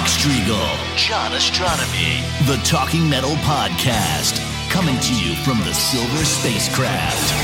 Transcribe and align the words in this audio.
Mark 0.00 0.12
Strigl, 0.12 0.96
John 0.96 1.32
Ostronomy, 1.32 2.22
the 2.46 2.56
Talking 2.64 3.06
Metal 3.10 3.34
Podcast, 3.42 4.40
coming 4.70 4.98
to 4.98 5.14
you 5.14 5.34
from 5.44 5.58
the 5.58 5.74
Silver 5.74 6.24
Spacecraft. 6.24 7.34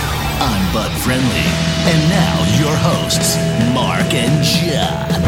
I'm 0.41 0.73
Bud 0.73 0.91
Friendly, 1.03 1.45
and 1.85 2.09
now 2.09 2.47
your 2.59 2.75
hosts, 2.79 3.37
Mark 3.75 4.15
and 4.15 4.43
John. 4.43 5.23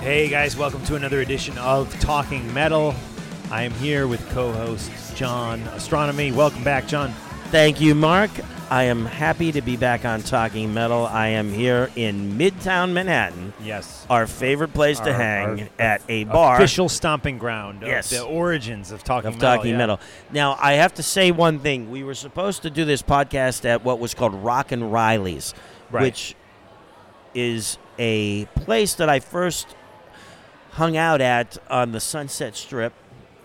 Hey 0.00 0.28
guys, 0.28 0.56
welcome 0.56 0.84
to 0.84 0.94
another 0.94 1.20
edition 1.20 1.58
of 1.58 1.92
Talking 1.98 2.54
Metal. 2.54 2.94
I 3.50 3.62
am 3.64 3.72
here 3.72 4.06
with 4.06 4.24
co-host 4.30 5.16
John 5.16 5.62
Ostronomy. 5.62 6.32
Welcome 6.32 6.62
back, 6.62 6.86
John. 6.86 7.12
Thank 7.50 7.80
you, 7.80 7.96
Mark. 7.96 8.30
I 8.70 8.84
am 8.84 9.04
happy 9.04 9.52
to 9.52 9.60
be 9.62 9.76
back 9.76 10.04
on 10.04 10.22
Talking 10.22 10.74
Metal. 10.74 11.06
I 11.06 11.28
am 11.28 11.52
here 11.52 11.90
in 11.96 12.36
Midtown 12.38 12.92
Manhattan, 12.92 13.52
Yes. 13.62 14.06
our 14.10 14.26
favorite 14.26 14.72
place 14.72 14.98
to 15.00 15.12
hang 15.12 15.62
our 15.62 15.68
at 15.78 16.02
a 16.08 16.24
bar 16.24 16.56
Official 16.56 16.88
stomping 16.88 17.38
ground 17.38 17.82
of 17.82 17.88
Yes. 17.88 18.10
the 18.10 18.22
origins 18.22 18.90
of 18.90 19.04
Talking 19.04 19.28
of 19.28 19.34
Metal. 19.34 19.56
Talking 19.56 19.70
yeah. 19.72 19.78
Metal. 19.78 20.00
Now, 20.32 20.56
I 20.60 20.72
have 20.74 20.94
to 20.94 21.02
say 21.02 21.30
one 21.30 21.60
thing. 21.60 21.90
We 21.90 22.02
were 22.02 22.14
supposed 22.14 22.62
to 22.62 22.70
do 22.70 22.84
this 22.84 23.02
podcast 23.02 23.64
at 23.64 23.84
what 23.84 23.98
was 24.00 24.14
called 24.14 24.34
Rock 24.34 24.72
and 24.72 24.92
Reilly's, 24.92 25.54
Right. 25.90 26.02
which 26.02 26.34
is 27.34 27.78
a 27.98 28.46
place 28.56 28.94
that 28.94 29.08
I 29.08 29.20
first 29.20 29.68
hung 30.72 30.96
out 30.96 31.20
at 31.20 31.58
on 31.70 31.92
the 31.92 32.00
Sunset 32.00 32.56
Strip, 32.56 32.92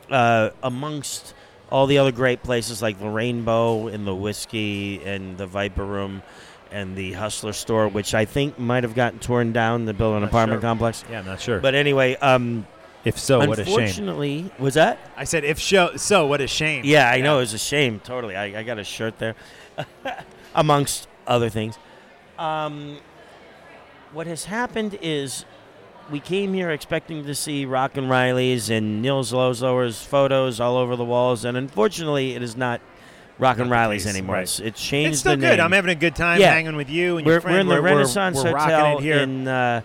uh, 0.09 0.49
amongst 0.63 1.33
all 1.71 1.85
the 1.85 1.97
other 1.97 2.11
great 2.11 2.43
places 2.43 2.81
like 2.81 2.99
the 2.99 3.09
Rainbow 3.09 3.87
and 3.87 4.05
the 4.05 4.15
Whiskey 4.15 5.01
and 5.03 5.37
the 5.37 5.45
Viper 5.47 5.85
Room 5.85 6.23
and 6.71 6.95
the 6.95 7.13
Hustler 7.13 7.53
Store, 7.53 7.87
which 7.87 8.13
I 8.13 8.25
think 8.25 8.59
might 8.59 8.83
have 8.83 8.95
gotten 8.95 9.19
torn 9.19 9.53
down 9.53 9.85
to 9.85 9.93
build 9.93 10.15
an 10.15 10.21
Not 10.21 10.29
apartment 10.29 10.61
sure. 10.61 10.69
complex. 10.69 11.03
Yeah, 11.09 11.19
I'm 11.19 11.25
not 11.25 11.41
sure. 11.41 11.59
But 11.59 11.75
anyway, 11.75 12.15
um, 12.17 12.67
if 13.05 13.17
so, 13.17 13.39
what 13.39 13.59
a 13.59 13.65
shame. 13.65 13.73
unfortunately, 13.79 14.51
was 14.59 14.73
that? 14.75 14.99
I 15.15 15.23
said 15.23 15.43
if 15.43 15.61
so, 15.61 15.95
so 15.95 16.27
what 16.27 16.41
a 16.41 16.47
shame. 16.47 16.83
Yeah, 16.85 17.09
I 17.09 17.21
know 17.21 17.37
it 17.37 17.41
was 17.41 17.53
a 17.53 17.59
shame. 17.59 17.99
Totally, 18.01 18.35
I, 18.35 18.59
I 18.59 18.63
got 18.63 18.77
a 18.77 18.83
shirt 18.83 19.17
there, 19.19 19.35
amongst 20.55 21.07
other 21.25 21.49
things. 21.49 21.77
Um, 22.37 22.97
what 24.11 24.27
has 24.27 24.45
happened 24.45 24.97
is 25.01 25.45
we 26.11 26.19
came 26.19 26.53
here 26.53 26.69
expecting 26.71 27.25
to 27.25 27.35
see 27.35 27.65
Rock 27.65 27.97
and 27.97 28.09
Reilly's 28.09 28.69
and 28.69 29.01
Neil 29.01 29.23
Zlozower's 29.23 30.01
photos 30.03 30.59
all 30.59 30.77
over 30.77 30.95
the 30.95 31.05
walls, 31.05 31.45
and 31.45 31.55
unfortunately, 31.57 32.33
it 32.35 32.41
is 32.43 32.55
not 32.57 32.81
Rock 33.37 33.59
and 33.59 33.69
Reilly's 33.71 34.03
case, 34.05 34.15
anymore. 34.15 34.35
right. 34.35 34.41
It's, 34.43 34.59
it's 34.59 34.83
changed 34.83 35.11
It's 35.11 35.19
still 35.21 35.35
good. 35.35 35.57
name. 35.57 35.61
I'm 35.61 35.71
having 35.71 35.91
a 35.91 35.95
good 35.95 36.15
time 36.15 36.41
Yeah. 36.41 36.51
hanging 36.51 36.75
with 36.75 36.89
you 36.89 37.17
and 37.17 37.25
we're, 37.25 37.33
your 37.33 37.41
friend. 37.41 37.55
we're 37.55 37.61
in 37.61 37.67
the 37.67 37.75
we're, 37.75 37.81
Renaissance 37.81 38.43
we're, 38.43 38.57
Hotel 38.57 38.97
here. 38.99 39.17
in 39.19 39.47
uh, 39.47 39.81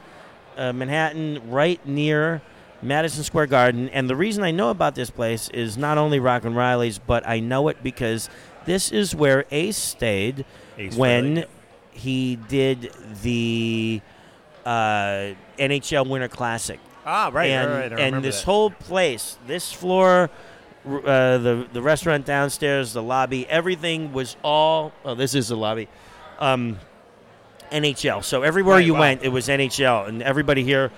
uh, 0.56 0.72
Manhattan, 0.72 1.50
right 1.50 1.84
near 1.86 2.42
Madison 2.82 3.22
Square 3.22 3.46
Garden. 3.46 3.88
And 3.90 4.10
the 4.10 4.16
reason 4.16 4.42
I 4.42 4.50
know 4.50 4.70
about 4.70 4.94
this 4.96 5.10
place 5.10 5.48
is 5.50 5.76
not 5.78 5.98
only 5.98 6.18
Rock 6.20 6.44
and 6.44 6.56
Reilly's, 6.56 6.98
but 6.98 7.26
I 7.28 7.38
know 7.40 7.68
it 7.68 7.82
because 7.82 8.28
this 8.64 8.90
is 8.90 9.14
where 9.14 9.44
Ace 9.52 9.76
stayed 9.76 10.44
Ace 10.78 10.96
when 10.96 11.36
Frehley. 11.36 11.46
he 11.92 12.36
did 12.48 12.90
the 13.22 14.00
uh, 14.64 15.34
NHL 15.58 16.08
Winter 16.08 16.28
Classic. 16.28 16.80
ah, 17.06 17.30
right, 17.32 17.50
and 17.50 17.70
right, 17.70 17.92
right. 17.92 18.00
And 18.00 18.24
this 18.24 18.40
that. 18.40 18.44
whole 18.46 18.70
place, 18.70 19.36
this 19.46 19.72
floor, 19.72 20.30
uh, 20.86 21.38
the 21.38 21.66
the 21.72 21.82
restaurant 21.82 22.26
downstairs, 22.26 22.92
the 22.92 23.02
lobby, 23.02 23.46
everything 23.48 24.12
was 24.12 24.36
all. 24.42 24.92
Oh, 25.04 25.14
this 25.14 25.34
is 25.34 25.48
the 25.48 25.56
lobby. 25.56 25.88
Um, 26.38 26.78
NHL. 27.70 28.22
So 28.22 28.42
everywhere 28.42 28.76
Right, 28.76 28.86
you 28.86 28.94
wow. 28.94 29.00
went, 29.00 29.22
it 29.22 29.28
was 29.30 29.48
NHL, 29.48 30.08
and 30.08 30.22
everybody 30.22 30.62
here 30.62 30.90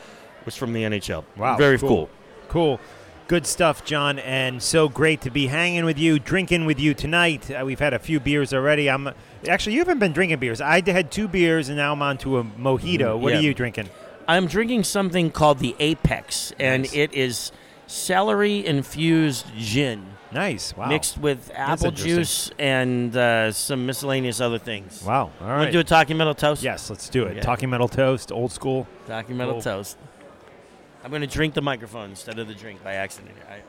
was 0.44 0.56
from 0.56 0.72
the 0.72 0.82
NHL. 0.82 1.24
Wow, 1.36 1.56
very 1.56 1.78
cool. 1.78 1.88
cool. 1.88 2.10
Cool. 2.48 2.80
Good 3.28 3.44
stuff, 3.44 3.84
John, 3.84 4.20
and 4.20 4.62
so 4.62 4.88
great 4.88 5.20
to 5.22 5.30
be 5.30 5.48
hanging 5.48 5.84
with 5.84 5.98
you, 5.98 6.20
drinking 6.20 6.64
with 6.64 6.78
you 6.78 6.94
tonight. 6.94 7.50
Uh, 7.50 7.64
we've 7.64 7.80
had 7.80 7.92
a 7.92 7.98
few 7.98 8.20
beers 8.20 8.54
already. 8.54 8.88
I'm 8.88 9.10
actually 9.48 9.72
you 9.72 9.80
haven't 9.80 9.98
been 9.98 10.12
drinking 10.12 10.38
beers. 10.38 10.60
I 10.60 10.80
had 10.88 11.10
two 11.10 11.26
beers, 11.26 11.68
and 11.68 11.76
now 11.76 11.92
I'm 11.92 12.02
on 12.02 12.18
to 12.18 12.38
a 12.38 12.44
mojito. 12.44 13.18
What 13.18 13.32
yeah. 13.32 13.40
are 13.40 13.42
you 13.42 13.52
drinking? 13.52 13.88
I'm 14.28 14.46
drinking 14.46 14.84
something 14.84 15.32
called 15.32 15.58
the 15.58 15.74
Apex, 15.80 16.52
and 16.60 16.84
Nice. 16.84 16.94
it 16.94 17.14
is 17.14 17.50
celery 17.88 18.64
infused 18.64 19.46
gin 19.56 20.06
Nice. 20.32 20.76
Wow. 20.76 20.88
mixed 20.88 21.18
with 21.18 21.50
apple 21.54 21.90
juice 21.90 22.50
and 22.60 23.16
uh, 23.16 23.50
some 23.50 23.86
miscellaneous 23.86 24.40
other 24.40 24.58
things. 24.58 25.02
Wow. 25.02 25.32
All 25.40 25.48
Want 25.48 25.66
to 25.66 25.72
do 25.72 25.80
a 25.80 25.84
talking 25.84 26.16
metal 26.16 26.34
toast? 26.34 26.62
yes, 26.62 26.90
let's 26.90 27.08
do 27.08 27.24
it. 27.24 27.32
Okay. 27.32 27.40
Talking 27.40 27.70
metal 27.70 27.88
toast, 27.88 28.30
old 28.30 28.52
school. 28.52 28.86
Talking 29.06 29.36
metal 29.36 29.60
toast. 29.60 29.98
I'm 31.06 31.10
going 31.10 31.22
to 31.22 31.28
drink 31.28 31.54
the 31.54 31.62
microphone 31.62 32.10
instead 32.10 32.36
of 32.40 32.48
the 32.48 32.54
drink 32.54 32.82
by 32.82 32.94
accident. 32.94 33.36
I, 33.48 33.60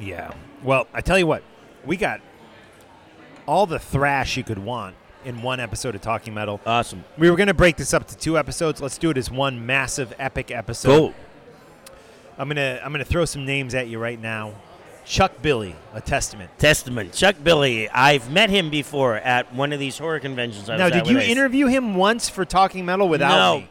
Yeah. 0.00 0.32
Well, 0.62 0.86
I 0.94 1.02
tell 1.02 1.18
you 1.18 1.26
what, 1.26 1.42
we 1.84 1.98
got 1.98 2.22
all 3.44 3.66
the 3.66 3.78
thrash 3.78 4.38
you 4.38 4.42
could 4.42 4.58
want 4.58 4.96
in 5.22 5.42
one 5.42 5.60
episode 5.60 5.94
of 5.94 6.00
Talking 6.00 6.32
Metal. 6.32 6.62
awesome. 6.64 7.04
We 7.18 7.28
were 7.28 7.36
going 7.36 7.48
to 7.48 7.52
break 7.54 7.76
this 7.76 7.92
up 7.92 8.06
to 8.08 8.16
two 8.16 8.38
episodes. 8.38 8.80
Let's 8.80 8.96
do 8.96 9.10
it 9.10 9.18
as 9.18 9.30
one 9.30 9.66
massive 9.66 10.14
epic 10.18 10.50
episode. 10.50 10.88
Cool. 10.88 11.14
I'm 12.38 12.48
gonna 12.48 12.80
I'm 12.82 12.90
gonna 12.92 13.04
throw 13.04 13.26
some 13.26 13.44
names 13.44 13.74
at 13.74 13.88
you 13.88 13.98
right 13.98 14.18
now. 14.18 14.54
Chuck 15.04 15.32
Billy, 15.42 15.76
a 15.92 16.00
testament. 16.00 16.50
Testament. 16.58 17.12
Chuck 17.12 17.36
Billy. 17.42 17.90
I've 17.90 18.30
met 18.32 18.48
him 18.48 18.70
before 18.70 19.16
at 19.16 19.52
one 19.52 19.74
of 19.74 19.80
these 19.80 19.98
horror 19.98 20.20
conventions. 20.20 20.70
I 20.70 20.78
now, 20.78 20.84
was 20.84 20.92
at 20.94 21.04
did 21.04 21.12
you 21.12 21.18
interview 21.18 21.66
him 21.66 21.96
once 21.96 22.30
for 22.30 22.46
Talking 22.46 22.86
Metal 22.86 23.06
without 23.08 23.36
No. 23.36 23.58
me? 23.60 23.70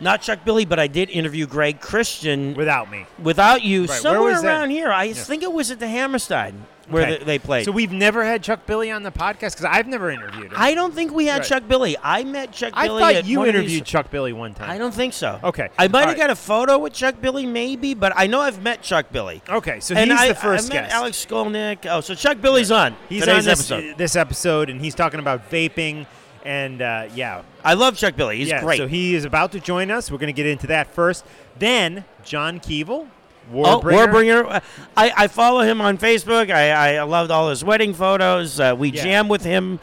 Not 0.00 0.22
Chuck 0.22 0.40
Billy, 0.44 0.64
but 0.64 0.78
I 0.78 0.86
did 0.86 1.10
interview 1.10 1.46
Greg 1.46 1.80
Christian 1.80 2.54
Without 2.54 2.90
me. 2.90 3.06
without 3.22 3.62
you 3.62 3.82
Right, 3.86 3.90
somewhere 4.00 4.32
was 4.32 4.42
that? 4.42 4.48
around 4.48 4.70
here. 4.70 4.90
I 4.92 5.12
think 5.12 5.42
it 5.42 5.52
was 5.52 5.70
at 5.70 5.80
the 5.80 5.88
Hammerstein 5.88 6.66
where 6.88 7.02
Okay. 7.02 7.18
they, 7.18 7.24
they 7.24 7.38
played. 7.40 7.64
So 7.64 7.72
we've 7.72 7.90
never 7.90 8.24
had 8.24 8.42
Chuck 8.44 8.64
Billy 8.66 8.90
on 8.92 9.02
the 9.02 9.10
podcast 9.10 9.52
because 9.52 9.64
I've 9.64 9.88
never 9.88 10.08
interviewed 10.10 10.52
him. 10.52 10.54
I 10.56 10.74
don't 10.74 10.94
think 10.94 11.12
we 11.12 11.26
had 11.26 11.38
Right. 11.40 11.48
Chuck 11.48 11.62
Billy. 11.66 11.96
I 12.02 12.22
met 12.24 12.52
Chuck 12.52 12.74
I 12.76 12.86
Billy. 12.86 13.02
thought 13.02 13.14
at 13.16 13.24
you 13.26 13.44
interviewed 13.44 13.84
Chuck 13.84 14.10
Billy 14.10 14.32
one 14.32 14.54
time. 14.54 14.70
I 14.70 14.78
don't 14.78 14.94
think 14.94 15.12
so. 15.12 15.40
Okay. 15.42 15.68
I 15.78 15.88
might 15.88 15.94
All 15.94 16.00
have 16.00 16.08
right. 16.10 16.16
got 16.18 16.30
a 16.30 16.36
photo 16.36 16.78
with 16.78 16.92
Chuck 16.92 17.16
Billy, 17.20 17.44
maybe, 17.46 17.94
but 17.94 18.12
I 18.14 18.26
know 18.28 18.40
I've 18.40 18.62
met 18.62 18.82
Chuck 18.82 19.06
Billy. 19.10 19.42
Okay, 19.48 19.80
so 19.80 19.94
and 19.96 20.10
he's 20.12 20.20
I, 20.20 20.28
the 20.28 20.34
first 20.36 20.70
I 20.70 20.74
met 20.74 20.82
guest. 20.84 20.94
Alex 20.94 21.26
Skolnick. 21.28 21.86
Oh, 21.90 22.00
so 22.02 22.14
Chuck 22.14 22.40
Billy's 22.40 22.70
on 22.70 22.94
He's 23.08 23.26
on 23.26 23.36
this 23.36 23.46
episode. 23.48 23.98
this 23.98 24.14
episode, 24.14 24.70
and 24.70 24.80
he's 24.80 24.94
talking 24.94 25.18
about 25.18 25.50
vaping. 25.50 26.06
And 26.46 26.80
uh, 26.80 27.08
yeah, 27.14 27.42
I 27.64 27.74
love 27.74 27.96
Chuck 27.96 28.14
Billy. 28.14 28.38
He's 28.38 28.48
yeah. 28.48 28.62
great. 28.62 28.76
So 28.78 28.86
he 28.86 29.16
is 29.16 29.24
about 29.24 29.50
to 29.52 29.60
join 29.60 29.90
us. 29.90 30.10
We're 30.12 30.18
going 30.18 30.28
to 30.28 30.36
get 30.36 30.46
into 30.46 30.68
that 30.68 30.86
first. 30.94 31.24
Then 31.58 32.04
John 32.24 32.60
Kevill, 32.60 33.08
Oh, 33.52 33.80
Warbringer. 33.80 34.06
Warbringer. 34.06 34.50
Uh, 34.50 34.60
I, 34.96 35.12
I 35.16 35.26
follow 35.28 35.60
him 35.62 35.80
on 35.80 35.98
Facebook. 35.98 36.50
I, 36.50 36.98
I 36.98 37.02
loved 37.02 37.30
all 37.30 37.50
his 37.50 37.64
wedding 37.64 37.94
photos. 37.94 38.58
Uh, 38.60 38.74
we 38.78 38.90
Yeah. 38.90 39.02
jam 39.02 39.28
with 39.28 39.42
him 39.42 39.80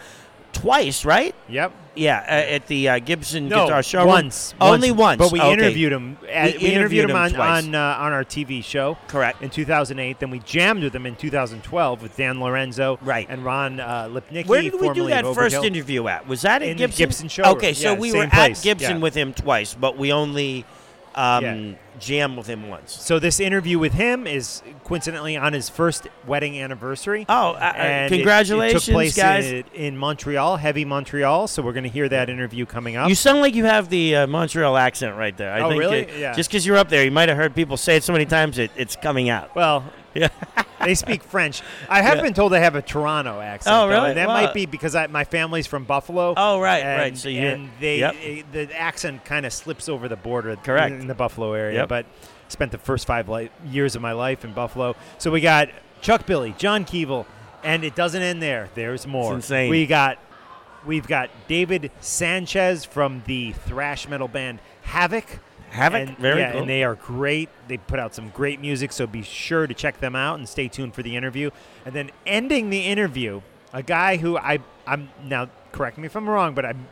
twice, 0.53 1.03
right? 1.05 1.35
Yep. 1.49 1.73
Yeah, 1.95 2.17
uh, 2.27 2.55
at 2.55 2.65
the 2.67 2.89
uh, 2.89 2.99
Gibson 2.99 3.47
No, 3.47 3.65
Guitar 3.65 3.83
Show. 3.83 4.05
once. 4.07 4.55
Only 4.59 4.91
once. 4.91 5.19
But 5.19 5.31
we 5.31 5.39
Okay. 5.39 5.53
interviewed 5.53 5.93
him. 5.93 6.17
At, 6.23 6.23
We 6.23 6.29
we, 6.29 6.73
interviewed 6.73 6.73
interviewed 6.73 7.09
him 7.11 7.15
on 7.15 7.29
twice. 7.31 7.63
on, 7.65 7.75
uh, 7.75 7.97
on 7.99 8.11
our 8.13 8.23
TV 8.23 8.63
show. 8.63 8.97
Correct. 9.07 9.43
In 9.43 9.51
2008. 9.51 10.19
Then 10.19 10.31
we 10.31 10.39
jammed 10.39 10.83
with 10.83 10.95
him 10.95 11.05
in 11.05 11.15
2012 11.15 12.01
with 12.01 12.17
Dan 12.17 12.39
Lorenzo. 12.39 12.97
Right. 13.03 13.27
And 13.29 13.45
Ron 13.45 13.79
uh, 13.79 14.09
Lipnicki. 14.09 14.47
Where 14.47 14.61
did 14.63 14.79
we 14.81 14.89
do 14.93 15.07
that 15.09 15.23
first 15.35 15.55
interview 15.57 16.07
at? 16.07 16.27
Was 16.27 16.41
that 16.41 16.63
at 16.63 16.69
In 16.69 16.77
Gibson? 16.77 16.97
Gibson 16.97 17.27
showroom. 17.27 17.57
Okay, 17.57 17.73
so 17.73 17.91
Yeah, 17.93 17.99
we 17.99 18.11
were 18.11 18.27
place. 18.27 18.59
at 18.59 18.63
Gibson 18.63 18.97
Yeah. 18.97 19.01
with 19.03 19.13
him 19.13 19.31
twice, 19.33 19.75
but 19.79 19.95
we 19.97 20.11
only 20.11 20.65
um, 21.15 21.43
Yeah. 21.43 21.73
Jammed 21.99 22.37
with 22.37 22.47
him 22.47 22.67
once. 22.69 22.91
So 22.91 23.19
this 23.19 23.39
interview 23.39 23.77
with 23.79 23.93
him 23.93 24.25
is 24.27 24.61
coincidentally 24.83 25.37
on 25.37 25.53
his 25.53 25.69
first 25.69 26.07
wedding 26.27 26.59
anniversary. 26.59 27.25
Oh, 27.29 27.51
uh, 27.51 27.53
uh, 27.53 27.57
And 27.77 28.13
it- 28.13 28.17
congratulations, 28.17 28.83
it, 28.83 28.85
took 28.87 28.93
place 28.93 29.15
guys! 29.15 29.45
In, 29.51 29.63
in 29.73 29.97
Montreal, 29.97 30.57
heavy 30.57 30.85
Montreal. 30.85 31.47
So 31.47 31.61
we're 31.61 31.73
going 31.73 31.83
to 31.83 31.89
hear 31.89 32.09
that 32.09 32.29
interview 32.29 32.65
coming 32.65 32.95
up. 32.95 33.09
You 33.09 33.15
sound 33.15 33.41
like 33.41 33.55
you 33.55 33.65
have 33.65 33.89
the 33.89 34.15
uh, 34.15 34.27
Montreal 34.27 34.75
accent 34.77 35.15
right 35.17 35.35
there. 35.37 35.53
I 35.53 35.61
Oh, 35.61 35.69
think 35.69 35.79
really? 35.79 36.09
uh, 36.11 36.15
Yeah. 36.17 36.33
Just 36.33 36.49
because 36.49 36.65
you're 36.65 36.77
up 36.77 36.89
there, 36.89 37.03
you 37.05 37.11
might 37.11 37.29
have 37.29 37.37
heard 37.37 37.55
people 37.55 37.77
say 37.77 37.95
it 37.97 38.03
so 38.03 38.13
many 38.13 38.25
times 38.25 38.57
it, 38.59 38.71
it's 38.75 38.95
coming 38.95 39.29
out. 39.29 39.55
well, 39.55 39.83
Yeah. 40.15 40.27
they 40.85 40.93
speak 40.93 41.23
French. 41.23 41.63
I 41.89 42.03
have 42.03 42.17
Yeah. 42.17 42.23
been 42.23 42.33
told 42.35 42.53
I 42.53 42.59
have 42.59 42.75
a 42.75 42.83
Toronto 42.83 43.39
accent. 43.39 43.75
Oh, 43.75 43.87
really? 43.87 44.09
and 44.09 44.17
that 44.17 44.27
Wow. 44.27 44.43
might 44.43 44.53
be 44.53 44.67
because 44.67 44.93
I, 44.93 45.07
my 45.07 45.23
family's 45.23 45.65
from 45.65 45.85
Buffalo. 45.85 46.35
Oh, 46.37 46.59
right, 46.59 46.83
and, 46.83 47.01
right. 47.01 47.17
So 47.17 47.29
you- 47.29 47.39
and 47.41 47.69
they 47.79 47.97
Yep. 47.99 48.15
eh, 48.23 48.41
the 48.51 48.79
accent 48.79 49.25
kind 49.25 49.43
of 49.47 49.53
slips 49.53 49.89
over 49.89 50.07
the 50.07 50.15
border. 50.15 50.55
Correct. 50.57 50.91
in 50.93 51.07
the 51.07 51.15
Buffalo 51.15 51.53
area. 51.53 51.79
Yep. 51.79 51.82
But 51.87 52.05
spent 52.49 52.71
the 52.71 52.77
first 52.77 53.07
five 53.07 53.29
li- 53.29 53.49
years 53.65 53.95
of 53.95 54.01
my 54.01 54.11
life 54.11 54.45
in 54.45 54.53
Buffalo. 54.53 54.95
So 55.17 55.31
we 55.31 55.41
got 55.41 55.69
Chuck 56.01 56.25
Billy, 56.25 56.53
John 56.57 56.85
Kevill, 56.85 57.25
and 57.63 57.83
it 57.83 57.95
doesn't 57.95 58.21
end 58.21 58.41
there. 58.41 58.69
There's 58.75 59.07
more. 59.07 59.33
insane. 59.35 59.69
We 59.69 59.85
got 59.85 60.19
we've 60.85 61.07
got 61.07 61.29
David 61.47 61.91
Sanchez 62.01 62.85
from 62.85 63.23
the 63.25 63.53
thrash 63.53 64.07
metal 64.07 64.27
band 64.27 64.59
Havok. 64.85 65.39
Havok? 65.71 66.07
And, 66.09 66.17
Very 66.17 66.41
yeah, 66.41 66.51
cool. 66.51 66.61
and 66.61 66.69
they 66.69 66.83
are 66.83 66.95
great. 66.95 67.49
They 67.67 67.77
put 67.77 67.99
out 67.99 68.13
some 68.13 68.29
great 68.29 68.59
music, 68.61 68.91
so 68.91 69.07
be 69.07 69.23
sure 69.23 69.65
to 69.65 69.73
check 69.73 69.99
them 69.99 70.15
out 70.15 70.37
and 70.37 70.47
stay 70.47 70.67
tuned 70.67 70.93
for 70.93 71.01
the 71.01 71.15
interview. 71.15 71.49
And 71.85 71.95
then 71.95 72.11
ending 72.27 72.69
the 72.69 72.85
interview, 72.85 73.41
a 73.71 73.81
guy 73.81 74.17
who 74.17 74.37
I 74.37 74.59
I'm 74.85 75.09
now 75.23 75.49
correct 75.71 75.97
me 75.97 76.05
if 76.05 76.15
I'm 76.15 76.29
wrong, 76.29 76.53
but 76.53 76.65
I'm 76.65 76.87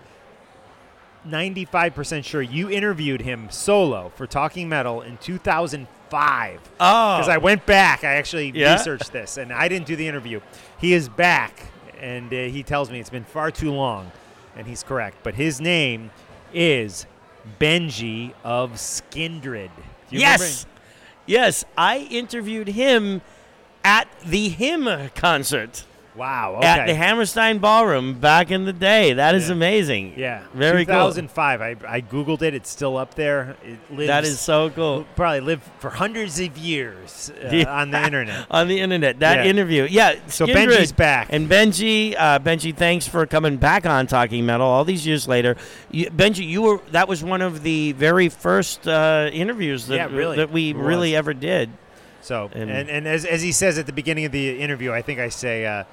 95% 1.28 2.24
sure 2.26 2.42
you 2.42 2.70
interviewed 2.70 3.22
him 3.22 3.50
solo 3.52 4.12
for 4.16 4.26
Talking 4.28 4.68
Metal 4.70 5.02
in 5.02 5.18
2005. 5.18 6.60
Oh, 6.80 7.18
Because 7.18 7.30
I 7.30 7.38
went 7.38 7.66
back, 7.66 8.04
I 8.04 8.14
actually 8.16 8.52
Yeah? 8.56 8.74
researched 8.74 9.12
this, 9.14 9.38
and 9.38 9.52
I 9.54 9.68
didn't 9.68 9.86
do 9.88 9.96
the 9.96 10.08
interview. 10.08 10.40
He 10.80 10.94
is 10.94 11.08
back, 11.10 11.68
and 12.00 12.34
uh, 12.34 12.38
he 12.38 12.64
tells 12.64 12.90
me 12.90 13.00
it's 13.00 13.10
been 13.10 13.24
far 13.24 13.52
too 13.52 13.72
long, 13.72 14.12
and 14.56 14.66
he's 14.68 14.84
correct. 14.84 15.18
But 15.24 15.36
his 15.36 15.62
name 15.62 16.12
is 16.54 17.06
Benji 17.60 18.34
of 18.44 18.74
Skindred. 18.74 19.70
Do 20.10 20.16
you 20.18 20.20
remember 20.24 20.44
yes, 20.46 20.66
yes. 21.26 21.66
I 21.78 22.00
interviewed 22.12 22.68
him 22.70 23.22
at 23.84 24.08
the 24.26 24.50
him 24.50 25.10
concert 25.16 25.86
Wow. 26.16 26.56
Okay. 26.58 26.68
at 26.68 26.88
the 26.88 26.94
Hammerstein 26.96 27.60
Ballroom 27.60 28.16
back 28.20 28.52
in 28.52 28.66
the 28.66 28.74
day. 28.74 29.14
That 29.14 29.34
is 29.34 29.48
Yeah. 29.48 29.54
amazing. 29.56 30.14
yeah. 30.18 30.42
very 30.54 30.86
cool. 30.86 30.96
2005. 30.96 31.62
I, 31.62 31.76
I 31.88 32.02
googled 32.02 32.42
it. 32.42 32.54
It's 32.54 32.70
still 32.70 32.98
up 32.98 33.16
there. 33.16 33.56
It 33.64 33.80
lives, 33.96 34.08
That 34.08 34.24
is 34.26 34.40
so 34.40 34.70
cool. 34.72 35.06
probably 35.16 35.40
lived 35.40 35.64
for 35.80 35.90
hundreds 35.90 36.40
of 36.40 36.58
years 36.58 37.32
uh, 37.44 37.50
Yeah. 37.56 37.74
on 37.82 37.92
the 37.92 38.04
internet. 38.04 38.46
on 38.52 38.68
the 38.68 38.80
internet. 38.82 39.20
That 39.20 39.46
Yeah. 39.46 39.50
interview, 39.52 39.88
yeah. 39.90 40.16
So 40.28 40.46
Skindred. 40.48 40.68
Benji's 40.78 40.92
back. 40.92 41.28
and 41.32 41.50
Benji, 41.50 42.16
uh, 42.18 42.40
Benji, 42.40 42.76
thanks 42.76 43.08
for 43.08 43.26
coming 43.26 43.56
back 43.58 43.86
on 43.86 44.06
Talking 44.08 44.46
Metal 44.46 44.68
all 44.68 44.84
these 44.84 45.08
years 45.08 45.28
later. 45.30 45.56
You, 45.92 46.08
Benji, 46.10 46.46
you 46.46 46.62
were 46.62 46.80
that 46.92 47.08
was 47.08 47.24
one 47.24 47.42
of 47.42 47.64
the 47.64 47.94
very 47.94 48.28
first 48.28 48.86
uh, 48.88 49.30
interviews 49.32 49.88
that 49.88 50.12
really. 50.12 50.36
that 50.38 50.52
we 50.52 50.72
It 50.72 50.76
really 50.76 51.12
was. 51.12 51.18
ever 51.20 51.34
did. 51.34 51.70
So, 52.22 52.50
And- 52.54 52.70
and, 52.70 52.90
and, 52.90 53.08
as, 53.08 53.26
as 53.26 53.42
he 53.42 53.52
says 53.52 53.78
at 53.78 53.86
the 53.86 53.94
beginning 53.94 54.26
of 54.26 54.32
the 54.32 54.60
interview, 54.60 54.92
I 54.92 55.02
think 55.02 55.20
I 55.20 55.30
say, 55.30 55.66
uh, 55.66 55.84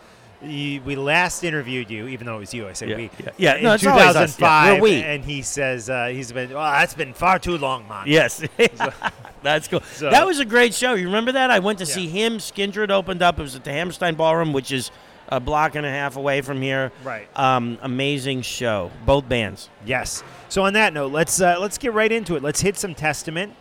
you, 0.41 0.81
we 0.83 0.95
last 0.95 1.43
interviewed 1.43 1.91
you, 1.91 2.07
even 2.07 2.27
though 2.27 2.37
it 2.37 2.41
was 2.41 2.55
you. 2.55 2.69
I 2.69 2.73
say 2.73 2.89
Yeah, 2.91 2.97
we. 2.97 3.11
yeah. 3.19 3.31
Yeah, 3.39 3.55
in 3.57 3.65
no, 3.65 3.73
it's 3.75 3.83
2005. 3.83 4.75
Yeah, 4.77 4.81
we. 4.81 5.03
And 5.03 5.25
he 5.25 5.43
says, 5.43 5.91
uh, 5.91 6.07
he's 6.07 6.31
been, 6.31 6.51
well, 6.51 6.71
that's 6.71 6.95
been 6.95 7.13
far 7.13 7.39
too 7.41 7.59
long, 7.59 7.89
man. 7.89 8.05
Yes, 8.07 8.43
that's 9.43 9.69
cool. 9.69 9.81
So- 9.95 10.11
that 10.11 10.27
was 10.27 10.39
a 10.39 10.45
great 10.45 10.75
show. 10.75 10.95
You 10.95 11.07
remember 11.07 11.33
that? 11.33 11.51
I 11.51 11.59
went 11.59 11.79
to 11.81 11.87
see 11.87 12.07
him. 12.09 12.39
Skindred 12.39 12.91
opened 12.91 13.23
up. 13.23 13.39
It 13.39 13.43
was 13.43 13.57
at 13.57 13.65
the 13.65 13.73
Hammerstein 13.73 14.15
Ballroom, 14.15 14.53
which 14.53 14.71
is 14.71 14.91
a 15.29 15.41
block 15.41 15.75
and 15.75 15.85
a 15.85 15.91
half 15.91 16.17
away 16.17 16.41
from 16.41 16.63
here. 16.63 16.93
Right. 17.05 17.29
Um, 17.37 17.79
amazing 17.83 18.43
show. 18.43 18.91
Both 19.05 19.29
bands. 19.29 19.69
Yes. 19.85 20.23
So 20.49 20.63
on 20.63 20.73
that 20.75 20.93
note, 20.95 21.13
let's 21.13 21.41
uh, 21.41 21.57
let's 21.61 21.79
get 21.79 21.93
right 21.93 22.11
into 22.11 22.37
it. 22.37 22.43
Let's 22.43 22.61
hit 22.61 22.77
some 22.79 22.95
Testament. 22.95 23.55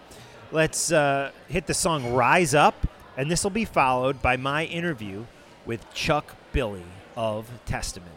Let's 0.52 0.94
uh, 0.94 1.32
hit 1.50 1.68
the 1.68 1.74
song 1.74 2.14
"Rise 2.14 2.56
Up," 2.56 2.88
and 3.18 3.30
this 3.30 3.44
will 3.44 3.52
be 3.52 3.66
followed 3.66 4.22
by 4.22 4.38
my 4.38 4.64
interview 4.66 5.26
with 5.66 5.94
Chuck 5.94 6.36
Billy 6.54 6.86
of 7.18 7.50
Testament. 7.66 8.14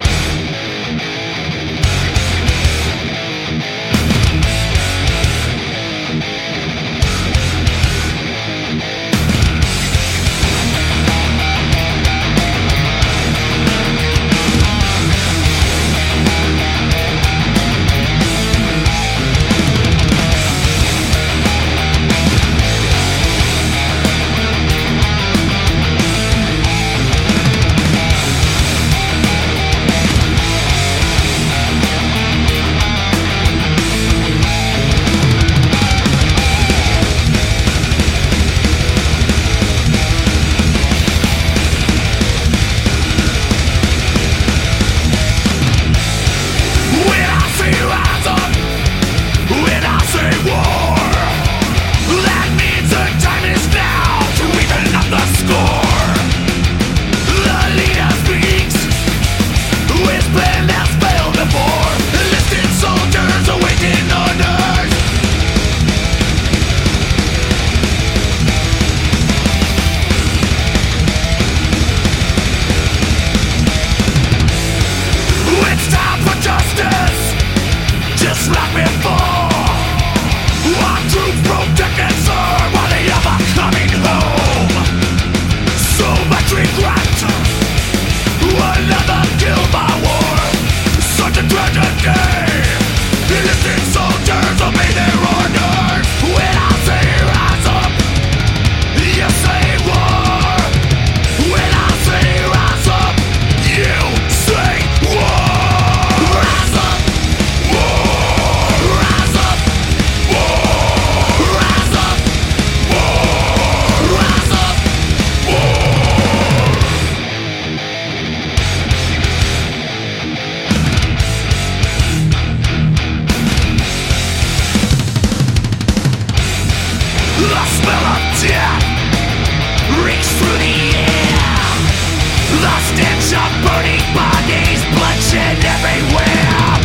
Sights 133.21 133.57
burning 133.65 134.01
bodies, 134.17 134.81
bloodshed 134.97 135.61
everywhere. 135.61 136.81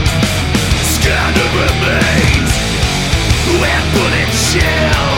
Scattered 0.84 1.54
remains 1.56 2.51
And 3.63 3.86
bullet 3.94 4.32
shells 4.34 5.14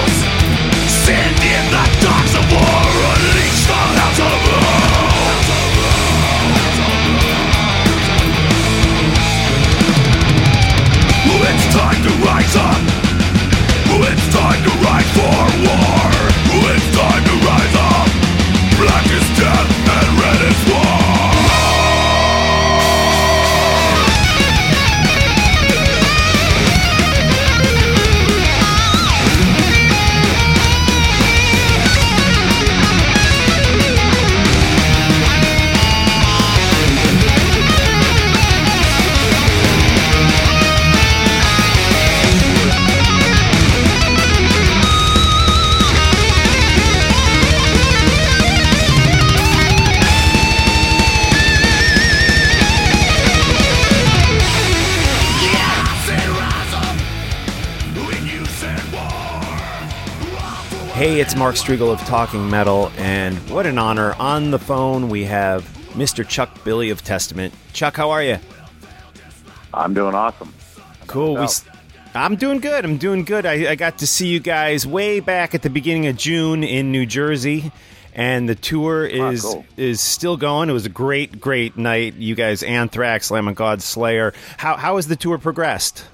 Hey, 61.18 61.24
it's 61.24 61.36
Mark 61.36 61.56
Strigl 61.56 61.92
of 61.92 62.00
Talking 62.02 62.48
Metal, 62.48 62.92
and 62.96 63.36
what 63.50 63.66
an 63.66 63.80
honor. 63.80 64.14
On 64.20 64.52
the 64.52 64.60
phone, 64.60 65.10
we 65.10 65.24
have 65.24 65.64
Mr. 65.94 66.24
Chuck 66.24 66.64
Billy 66.64 66.92
of 66.92 67.04
Testament. 67.04 67.56
Chuck, 67.74 67.98
how 67.98 68.12
are 68.12 68.22
you? 68.22 68.38
I'm 69.74 69.96
doing 69.96 70.14
awesome. 70.14 70.54
Cool. 71.08 71.38
We, 71.38 71.48
I'm 72.14 72.36
doing 72.36 72.60
good. 72.60 72.86
I'm 72.86 72.98
doing 72.98 73.24
good. 73.24 73.48
I, 73.48 73.72
I 73.72 73.74
got 73.74 73.98
to 73.98 74.06
see 74.06 74.28
you 74.28 74.40
guys 74.40 74.86
way 74.86 75.20
back 75.20 75.56
at 75.56 75.64
the 75.64 75.72
beginning 75.72 76.06
of 76.06 76.18
June 76.18 76.64
in 76.64 76.92
New 76.92 77.08
Jersey, 77.08 77.72
and 78.14 78.48
the 78.48 78.54
tour 78.54 79.10
ah, 79.12 79.30
is 79.32 79.42
cool. 79.42 79.66
is 79.76 80.00
still 80.00 80.38
going. 80.38 80.70
It 80.70 80.74
was 80.74 80.86
a 80.86 80.90
great, 80.90 81.42
great 81.42 81.78
night. 81.78 82.14
You 82.14 82.36
guys, 82.36 82.62
Anthrax, 82.62 83.32
Lamb 83.32 83.48
of 83.48 83.56
God, 83.56 83.82
Slayer. 83.82 84.36
How 84.58 84.76
how 84.78 84.98
has 84.98 85.08
the 85.08 85.16
tour 85.16 85.40
progressed? 85.40 86.06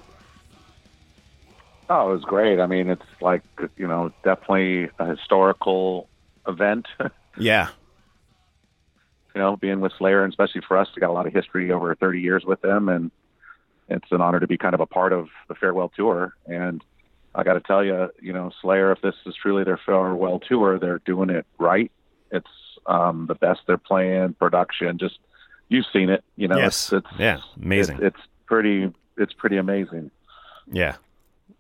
Oh, 1.95 2.09
it 2.09 2.13
was 2.13 2.23
great. 2.23 2.59
I 2.59 2.65
mean, 2.65 2.89
it's 2.89 3.03
like 3.21 3.43
you 3.77 3.87
know, 3.87 4.11
definitely 4.23 4.89
a 4.99 5.05
historical 5.05 6.07
event. 6.47 6.87
Yeah. 7.35 7.69
You 9.33 9.41
know, 9.41 9.55
being 9.57 9.81
with 9.81 9.91
Slayer, 9.97 10.23
and 10.23 10.31
especially 10.31 10.61
for 10.67 10.77
us, 10.77 10.87
we 10.95 10.99
got 10.99 11.09
a 11.09 11.13
lot 11.13 11.25
of 11.25 11.33
history 11.33 11.71
over 11.71 11.95
30 11.95 12.21
years 12.21 12.45
with 12.45 12.61
them, 12.61 12.87
and 12.89 13.09
it's 13.89 14.11
an 14.11 14.21
honor 14.21 14.39
to 14.39 14.45
be 14.45 14.55
kind 14.59 14.75
of 14.75 14.79
a 14.79 14.85
part 14.85 15.11
of 15.13 15.29
the 15.47 15.55
farewell 15.55 15.89
tour. 15.95 16.35
And 16.45 16.83
I 17.33 17.41
got 17.41 17.53
to 17.53 17.61
tell 17.61 17.83
you, 17.83 18.09
you 18.21 18.31
know, 18.33 18.51
Slayer, 18.61 18.91
if 18.91 19.01
this 19.01 19.15
is 19.25 19.33
truly 19.41 19.63
their 19.63 19.79
farewell 19.83 20.39
tour, 20.47 20.77
they're 20.77 20.99
doing 20.99 21.31
it 21.31 21.47
right. 21.57 21.91
It's 22.31 22.45
um, 22.85 23.25
the 23.27 23.33
best 23.35 23.61
they're 23.65 23.79
playing. 23.79 24.33
Production, 24.33 24.99
just 24.99 25.17
you've 25.69 25.87
seen 25.91 26.11
it. 26.11 26.23
You 26.35 26.47
know, 26.49 26.57
Yes. 26.57 26.93
it's, 26.93 27.03
it's 27.07 27.19
Yeah, 27.19 27.39
amazing. 27.59 27.95
It's, 27.95 28.15
it's 28.17 28.27
pretty. 28.45 28.93
It's 29.17 29.33
pretty 29.33 29.57
amazing. 29.57 30.11
yeah. 30.71 30.97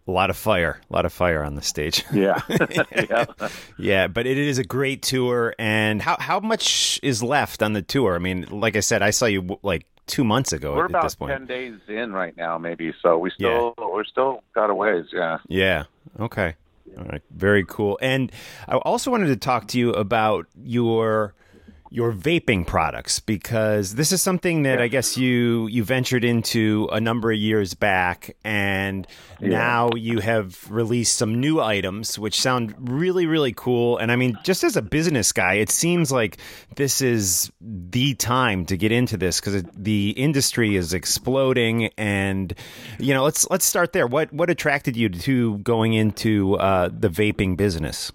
A 0.05 0.11
lot 0.11 0.29
of 0.29 0.35
fire, 0.35 0.81
a 0.89 0.93
lot 0.93 1.05
of 1.05 1.13
fire 1.13 1.43
on 1.43 1.55
the 1.55 1.61
stage. 1.61 2.03
Yeah. 2.13 2.41
yeah. 2.49 3.25
Yeah, 3.77 4.07
but 4.07 4.27
it 4.27 4.37
is 4.37 4.57
a 4.57 4.63
great 4.63 5.01
tour. 5.01 5.55
And 5.57 6.01
how 6.01 6.17
how 6.19 6.39
much 6.39 6.99
is 7.01 7.23
left 7.23 7.63
on 7.63 7.73
the 7.73 7.81
tour? 7.81 8.15
I 8.15 8.19
mean, 8.19 8.45
like 8.49 8.75
I 8.75 8.81
said, 8.81 9.01
I 9.01 9.11
saw 9.11 9.25
you 9.25 9.57
like 9.63 9.85
two 10.05 10.23
months 10.25 10.51
ago 10.51 10.75
We're 10.75 10.85
at, 10.85 10.91
about 10.91 11.03
this 11.03 11.15
point. 11.15 11.31
ten 11.31 11.45
days 11.45 11.75
in 11.87 12.11
right 12.11 12.35
now, 12.35 12.57
maybe. 12.57 12.93
So 13.01 13.17
we 13.17 13.29
still 13.29 13.73
we're 13.77 14.03
still 14.03 14.43
got 14.53 14.69
a 14.69 14.75
ways. 14.75 15.05
Yeah. 15.13 15.37
Yeah. 15.47 15.83
Okay. 16.19 16.55
All 16.97 17.05
right. 17.05 17.21
Very 17.31 17.65
cool. 17.65 17.97
And 18.01 18.31
I 18.67 18.75
also 18.75 19.09
wanted 19.09 19.27
to 19.27 19.37
talk 19.37 19.67
to 19.69 19.79
you 19.79 19.91
about 19.91 20.47
your 20.63 21.33
your 21.93 22.11
vaping 22.11 22.65
products 22.65 23.19
because 23.19 23.93
this 23.93 24.11
is 24.11 24.19
something 24.19 24.63
that 24.63 24.81
I 24.81 24.87
guess 24.87 25.15
you 25.15 25.67
you 25.67 25.83
ventured 25.83 26.23
into 26.23 26.89
a 26.91 26.99
number 26.99 27.31
of 27.31 27.37
years 27.37 27.75
back 27.75 28.35
and 28.43 29.05
now 29.39 29.91
you 29.95 30.17
have 30.17 30.71
released 30.71 31.15
some 31.15 31.39
new 31.39 31.61
items 31.61 32.17
which 32.17 32.41
sound 32.41 32.73
really 32.79 33.27
really 33.27 33.53
cool. 33.53 33.99
And 33.99 34.11
I 34.11 34.15
mean 34.15 34.39
just 34.43 34.63
as 34.63 34.75
a 34.75 34.81
business 34.81 35.31
guy 35.31 35.53
it 35.53 35.69
seems 35.69 36.11
like 36.11 36.37
this 36.77 36.99
is 36.99 37.51
the 37.61 38.15
time 38.15 38.65
to 38.65 38.75
get 38.75 38.91
into 38.91 39.15
this 39.15 39.39
cuz 39.39 39.63
the 39.77 40.15
industry 40.17 40.75
is 40.75 40.95
exploding. 40.95 41.91
And 41.95 42.55
you 42.97 43.13
know 43.13 43.23
let's 43.23 43.47
let's 43.51 43.65
start 43.65 43.93
there. 43.93 44.07
What 44.07 44.33
what 44.33 44.49
attracted 44.49 44.97
you 44.97 45.09
to 45.09 45.59
going 45.59 45.93
into 45.93 46.55
uh, 46.55 46.89
the 46.91 47.09
vaping 47.09 47.55
business 47.55 48.11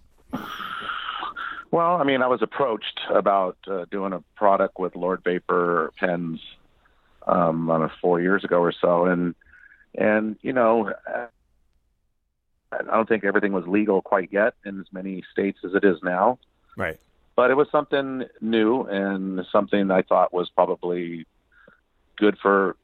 Well, 1.71 1.97
I 1.97 2.05
mean, 2.05 2.23
I 2.23 2.29
was 2.29 2.41
approached 2.43 3.01
about 3.11 3.59
uh, 3.67 3.85
doing 3.91 4.13
a 4.13 4.23
product 4.37 4.79
with 4.79 4.97
Lord 4.97 5.23
Vapor 5.23 5.93
pens 5.99 6.41
um, 7.27 7.71
on 7.71 7.83
a 7.83 7.91
four 8.01 8.21
years 8.21 8.45
ago 8.45 8.61
or 8.61 8.73
so, 8.73 9.05
and 9.05 9.35
and 9.95 10.37
you 10.43 10.53
know, 10.53 10.93
I 12.73 12.83
don't 12.83 13.09
think 13.09 13.25
everything 13.25 13.53
was 13.53 13.67
legal 13.67 14.03
quite 14.03 14.31
yet 14.33 14.55
in 14.65 14.81
as 14.81 14.87
many 14.93 15.23
states 15.33 15.59
as 15.65 15.75
it 15.75 15.85
is 15.85 15.99
now. 16.03 16.39
right 16.77 16.99
but 17.39 17.53
it 17.53 17.57
was 17.57 17.69
something 17.71 18.25
new 18.41 18.83
and 18.83 19.47
something 19.53 19.93
I 19.93 20.03
thought 20.03 20.33
was 20.35 20.51
probably 20.51 21.25
good 22.17 22.37
for 22.43 22.75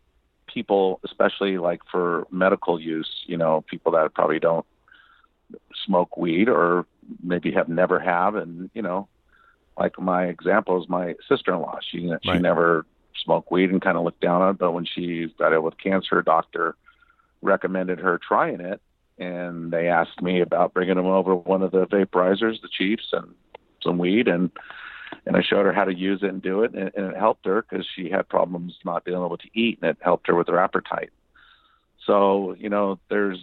people, 0.46 1.00
especially 1.04 1.58
like 1.58 1.80
for 1.90 2.28
medical 2.30 2.80
use. 2.80 3.24
You 3.26 3.36
know, 3.36 3.64
people 3.68 3.90
that 3.92 4.14
probably 4.14 4.38
don't 4.38 4.64
smoke 5.86 6.16
weed 6.16 6.48
or 6.48 6.86
maybe 7.22 7.52
have 7.52 7.68
never 7.68 7.98
have, 7.98 8.34
and 8.34 8.70
you 8.74 8.82
know, 8.82 9.08
like 9.78 9.98
my 9.98 10.26
example 10.26 10.82
is 10.82 10.88
my 10.88 11.14
sister-in-law. 11.28 11.78
She 11.90 12.10
she 12.22 12.30
Right. 12.30 12.40
never 12.40 12.86
smoked 13.24 13.50
weed 13.50 13.70
and 13.70 13.80
kind 13.82 13.96
of 13.96 14.04
looked 14.04 14.20
down 14.20 14.42
on 14.42 14.50
it, 14.50 14.58
but 14.58 14.72
when 14.72 14.84
she 14.84 15.32
got 15.38 15.52
ill 15.52 15.62
with 15.62 15.78
cancer, 15.78 16.22
doctor 16.22 16.74
recommended 17.42 18.00
her 18.00 18.18
trying 18.18 18.60
it. 18.60 18.80
And 19.18 19.70
they 19.70 19.88
asked 19.88 20.20
me 20.20 20.40
about 20.40 20.74
bringing 20.74 20.96
them 20.96 21.06
over 21.06 21.36
one 21.36 21.62
of 21.62 21.70
the 21.70 21.86
vaporizers, 21.86 22.60
the 22.60 22.68
Chiefs, 22.68 23.12
and 23.12 23.34
some 23.82 23.98
weed 23.98 24.28
and 24.28 24.50
and 25.26 25.36
I 25.36 25.42
showed 25.42 25.64
her 25.64 25.72
how 25.72 25.84
to 25.84 25.94
use 25.94 26.22
it 26.22 26.30
and 26.30 26.42
do 26.42 26.64
it 26.64 26.74
and, 26.74 26.90
and 26.96 27.12
it 27.12 27.16
helped 27.16 27.46
her 27.46 27.62
because 27.62 27.86
she 27.94 28.10
had 28.10 28.28
problems 28.28 28.74
not 28.84 29.04
being 29.04 29.16
able 29.16 29.38
to 29.38 29.48
eat 29.54 29.78
and 29.80 29.90
it 29.90 29.98
helped 30.00 30.26
her 30.26 30.34
with 30.34 30.48
her 30.48 30.58
appetite. 30.58 31.10
So 32.06 32.56
you 32.58 32.68
know 32.68 32.98
there's 33.08 33.38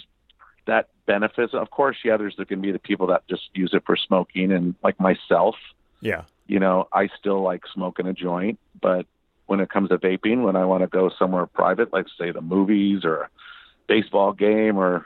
that 0.68 0.90
benefits. 1.06 1.54
Of 1.54 1.72
course, 1.72 1.98
yeah, 2.04 2.18
there's 2.18 2.36
there 2.36 2.46
can 2.46 2.62
be 2.62 2.72
the 2.72 2.80
people 2.80 3.08
that 3.08 3.28
just 3.28 3.50
use 3.54 3.72
it 3.74 3.84
for 3.86 3.96
smoking 3.96 4.52
and 4.52 4.76
like 4.84 5.00
myself, 5.00 5.56
yeah 6.02 6.24
you 6.52 6.60
know, 6.60 6.90
I 6.92 7.08
still 7.18 7.42
like 7.42 7.64
smoking 7.74 8.08
a 8.08 8.14
joint, 8.14 8.60
but 8.82 9.06
when 9.46 9.62
it 9.62 9.70
comes 9.70 9.88
to 9.88 9.98
vaping, 9.98 10.44
when 10.44 10.58
I 10.58 10.66
want 10.66 10.82
to 10.82 10.88
go 10.88 11.10
somewhere 11.18 11.46
private, 11.46 11.94
like 11.94 12.08
say 12.20 12.32
the 12.32 12.42
movies 12.42 13.06
or 13.06 13.22
a 13.22 13.30
baseball 13.88 14.34
game 14.34 14.78
or 14.78 15.06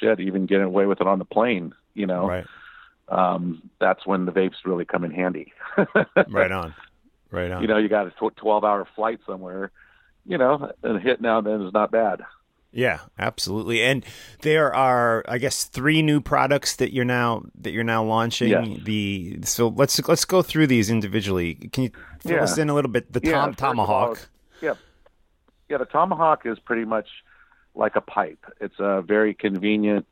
shit, 0.00 0.18
even 0.18 0.46
getting 0.46 0.64
away 0.64 0.86
with 0.86 1.00
it 1.00 1.06
on 1.06 1.20
the 1.20 1.24
plane, 1.24 1.72
you 1.94 2.06
know, 2.06 2.26
right 2.26 2.46
um, 3.08 3.62
that's 3.78 4.04
when 4.04 4.26
the 4.26 4.32
vapes 4.32 4.56
really 4.64 4.84
come 4.84 5.04
in 5.04 5.12
handy. 5.12 5.52
right 6.28 6.50
on 6.50 6.74
right 7.30 7.52
on 7.52 7.62
you 7.62 7.68
know, 7.68 7.78
you 7.78 7.88
got 7.88 8.08
a 8.08 8.10
tw- 8.10 8.36
12 8.36 8.64
hour 8.64 8.88
flight 8.96 9.20
somewhere, 9.24 9.70
you 10.24 10.36
know, 10.36 10.72
and 10.82 10.96
a 10.96 11.00
hit 11.00 11.20
now 11.20 11.38
and 11.38 11.46
then 11.46 11.62
is 11.62 11.72
not 11.72 11.92
bad. 11.92 12.22
Yeah, 12.76 12.98
absolutely. 13.18 13.82
And 13.82 14.04
there 14.42 14.74
are, 14.74 15.24
I 15.26 15.38
guess, 15.38 15.64
three 15.64 16.02
new 16.02 16.20
products 16.20 16.76
that 16.76 16.92
you're 16.92 17.06
now 17.06 17.42
that 17.62 17.72
you're 17.72 17.84
now 17.84 18.04
launching. 18.04 18.50
Yes. 18.50 18.80
The 18.84 19.38
so 19.44 19.68
let's 19.68 20.06
let's 20.06 20.26
go 20.26 20.42
through 20.42 20.66
these 20.66 20.90
individually. 20.90 21.54
Can 21.72 21.84
you 21.84 21.90
fill 22.20 22.36
Yeah. 22.36 22.42
us 22.42 22.58
in 22.58 22.68
a 22.68 22.74
little 22.74 22.90
bit? 22.90 23.10
The 23.12 23.20
Yeah, 23.24 23.32
tom, 23.32 23.54
tomahawk. 23.54 24.28
Yeah. 24.60 24.74
Yeah, 25.70 25.78
the 25.78 25.86
tomahawk 25.86 26.44
is 26.44 26.58
pretty 26.58 26.84
much 26.84 27.08
like 27.74 27.96
a 27.96 28.02
pipe. 28.02 28.44
It's 28.60 28.78
a 28.78 29.00
very 29.00 29.32
convenient 29.32 30.06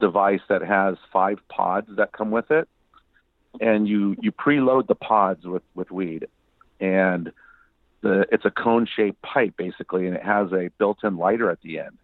device 0.00 0.40
that 0.48 0.62
has 0.62 0.96
five 1.12 1.38
pods 1.48 1.88
that 1.96 2.10
come 2.12 2.32
with 2.32 2.50
it. 2.50 2.68
And 3.60 3.86
you, 3.86 4.16
you 4.20 4.32
preload 4.32 4.86
the 4.88 4.94
pods 4.94 5.44
with, 5.46 5.62
with 5.74 5.90
weed. 5.90 6.26
And 6.80 7.32
the 8.02 8.26
it's 8.30 8.44
a 8.44 8.50
cone 8.50 8.86
shaped 8.86 9.22
pipe 9.22 9.56
basically 9.56 10.06
and 10.06 10.14
it 10.16 10.22
has 10.22 10.52
a 10.52 10.70
built 10.78 10.98
in 11.04 11.16
lighter 11.16 11.50
at 11.50 11.60
the 11.62 11.78
end. 11.78 11.96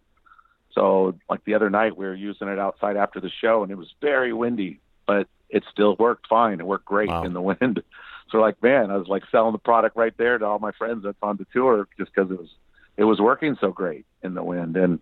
So 0.73 1.15
like 1.29 1.43
the 1.45 1.53
other 1.55 1.69
night 1.69 1.97
we 1.97 2.05
were 2.05 2.15
using 2.15 2.47
it 2.47 2.59
outside 2.59 2.97
after 2.97 3.19
the 3.19 3.29
show 3.29 3.63
and 3.63 3.71
it 3.71 3.77
was 3.77 3.93
very 4.01 4.33
windy, 4.33 4.79
but 5.05 5.27
it 5.49 5.63
still 5.71 5.95
worked 5.97 6.27
fine. 6.27 6.59
It 6.59 6.65
worked 6.67 6.85
great 6.85 7.09
Wow. 7.09 7.23
in 7.23 7.33
the 7.33 7.41
wind. 7.51 7.83
So 8.31 8.37
like, 8.39 8.61
man, 8.61 8.91
I 8.91 8.97
was 8.97 9.07
like 9.07 9.23
selling 9.31 9.51
the 9.53 9.57
product 9.59 9.95
right 9.97 10.15
there 10.17 10.37
to 10.37 10.45
all 10.45 10.59
my 10.59 10.71
friends 10.71 11.03
that's 11.03 11.17
on 11.21 11.37
the 11.37 11.45
tour 11.51 11.87
just 11.97 12.13
because 12.13 12.31
it 12.31 12.39
was 12.39 12.49
it 12.97 13.03
was 13.05 13.19
working 13.19 13.57
so 13.59 13.71
great 13.71 14.05
in 14.23 14.33
the 14.33 14.43
wind 14.43 14.75
and 14.77 14.99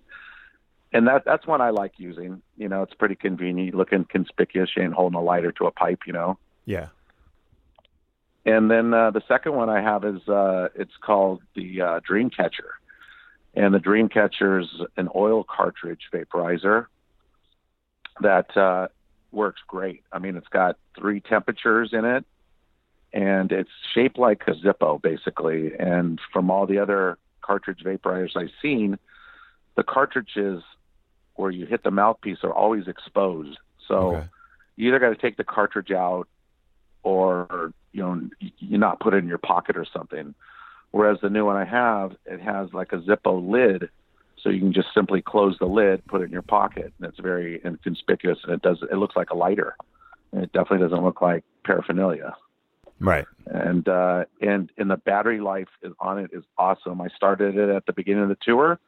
and 0.94 1.08
that 1.08 1.26
that's 1.26 1.46
one 1.46 1.60
I 1.60 1.72
like 1.72 1.94
using. 1.98 2.42
You 2.56 2.70
know, 2.70 2.82
it's 2.84 2.94
pretty 2.94 3.16
convenient, 3.16 3.76
looking 3.76 4.06
conspicuous. 4.06 4.70
Ain't 4.80 4.94
holding 4.94 5.20
a 5.20 5.22
lighter 5.22 5.52
to 5.54 5.66
a 5.66 5.72
pipe, 5.72 6.00
you 6.08 6.14
know. 6.14 6.38
Yeah. 6.66 6.88
And 8.48 8.72
then 8.72 8.94
uh, 8.94 9.12
the 9.12 9.22
second 9.28 9.56
one 9.56 9.70
I 9.70 9.82
have 9.82 10.06
is 10.06 10.26
uh, 10.30 10.70
it's 10.74 10.96
called 11.02 11.42
the 11.54 11.82
uh, 11.82 12.00
Dreamcatcher, 12.00 12.72
and 13.54 13.74
the 13.74 13.80
Dreamcatcher 13.80 14.64
is 14.64 14.70
an 14.96 15.10
oil 15.14 15.44
cartridge 15.44 16.04
vaporizer 16.14 16.86
that 18.22 18.56
uh, 18.56 18.88
works 19.34 19.60
great. 19.68 20.04
I 20.14 20.20
mean, 20.20 20.38
it's 20.38 20.48
got 20.48 20.78
three 20.98 21.20
temperatures 21.20 21.90
in 21.92 22.06
it, 22.06 22.26
and 23.12 23.52
it's 23.52 23.70
shaped 23.94 24.18
like 24.18 24.44
a 24.48 24.54
Zippo 24.54 25.02
basically. 25.02 25.74
And 25.78 26.18
from 26.32 26.50
all 26.50 26.66
the 26.66 26.80
other 26.80 27.18
cartridge 27.42 27.82
vaporizers 27.84 28.38
I've 28.38 28.52
seen, 28.62 28.98
the 29.76 29.84
cartridges 29.84 30.64
where 31.36 31.52
you 31.52 31.66
hit 31.66 31.84
the 31.84 31.92
mouthpiece 31.92 32.40
are 32.44 32.54
always 32.54 32.88
exposed. 32.88 33.58
So 33.90 34.16
Okay. 34.16 34.28
you 34.78 34.88
either 34.88 35.00
got 35.00 35.10
to 35.10 35.18
take 35.18 35.36
the 35.36 35.44
cartridge 35.44 35.92
out 35.92 36.30
or 37.04 37.74
you 37.92 38.04
know 38.04 38.30
you, 38.40 38.78
not 38.78 39.00
put 39.00 39.14
it 39.14 39.18
in 39.18 39.28
your 39.28 39.38
pocket 39.38 39.78
or 39.78 39.86
something. 39.92 40.34
Whereas 40.92 41.18
the 41.22 41.30
new 41.30 41.46
one 41.46 41.58
I 41.58 41.66
have, 41.66 42.16
it 42.26 42.40
has 42.40 42.74
like 42.74 42.94
a 42.94 42.98
Zippo 42.98 43.50
lid, 43.50 43.90
so 44.42 44.50
you 44.50 44.60
can 44.60 44.74
just 44.74 44.88
simply 44.94 45.22
close 45.22 45.58
the 45.60 45.66
lid, 45.66 46.06
put 46.08 46.22
it 46.22 46.26
in 46.26 46.32
your 46.32 46.42
pocket, 46.42 46.94
and 47.00 47.10
it's 47.10 47.20
very 47.20 47.62
inconspicuous, 47.66 48.40
and 48.44 48.54
it 48.54 48.62
does 48.62 48.80
it 48.92 48.96
looks 48.96 49.16
like 49.16 49.30
a 49.30 49.36
lighter, 49.36 49.76
and 50.32 50.44
it 50.44 50.52
definitely 50.54 50.88
doesn't 50.88 51.04
look 51.04 51.22
like 51.22 51.44
paraphernalia. 51.66 52.36
Right. 53.00 53.26
And 53.46 53.88
uh, 53.88 54.26
and 54.42 54.72
and 54.78 54.90
the 54.90 54.98
battery 54.98 55.40
life 55.40 55.68
is 55.84 55.94
on 56.00 56.20
it 56.20 56.32
is 56.34 56.44
awesome. 56.58 57.02
I 57.02 57.10
started 57.10 57.58
it 57.58 57.70
at 57.70 57.86
the 57.86 57.94
beginning 57.94 58.24
of 58.24 58.30
the 58.30 58.38
tour, 58.42 58.80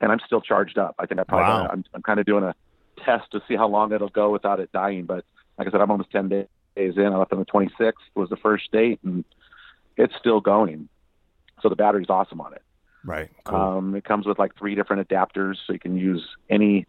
and 0.00 0.12
I'm 0.12 0.20
still 0.26 0.40
charged 0.40 0.78
up. 0.78 0.94
I 0.98 1.06
think 1.06 1.20
I 1.20 1.24
probably 1.24 1.64
Wow. 1.64 1.68
I'm, 1.72 1.84
I'm 1.94 2.02
kind 2.02 2.20
of 2.20 2.26
doing 2.26 2.44
a 2.44 2.54
test 3.04 3.30
to 3.32 3.42
see 3.48 3.56
how 3.56 3.66
long 3.66 3.92
it'll 3.92 4.08
go 4.08 4.30
without 4.30 4.60
it 4.60 4.70
dying. 4.72 5.04
But 5.04 5.24
like 5.58 5.66
I 5.66 5.70
said, 5.70 5.80
I'm 5.80 5.90
almost 5.90 6.10
10 6.10 6.28
days 6.28 6.46
in. 6.76 7.06
I 7.06 7.16
left 7.16 7.32
on 7.32 7.38
the 7.38 7.44
26th 7.44 7.92
was 8.14 8.28
the 8.30 8.36
first 8.36 8.70
date, 8.72 9.00
and 9.04 9.24
it's 9.96 10.14
still 10.18 10.40
going. 10.40 10.88
So 11.62 11.68
the 11.68 11.76
battery's 11.76 12.10
awesome 12.10 12.40
on 12.40 12.52
it. 12.54 12.62
Right. 13.04 13.30
Cool. 13.44 13.58
Um, 13.58 13.94
it 13.94 14.04
comes 14.04 14.26
with 14.26 14.38
like 14.38 14.56
three 14.58 14.74
different 14.74 15.08
adapters, 15.08 15.56
so 15.66 15.72
you 15.72 15.78
can 15.78 15.96
use 15.96 16.26
any 16.48 16.86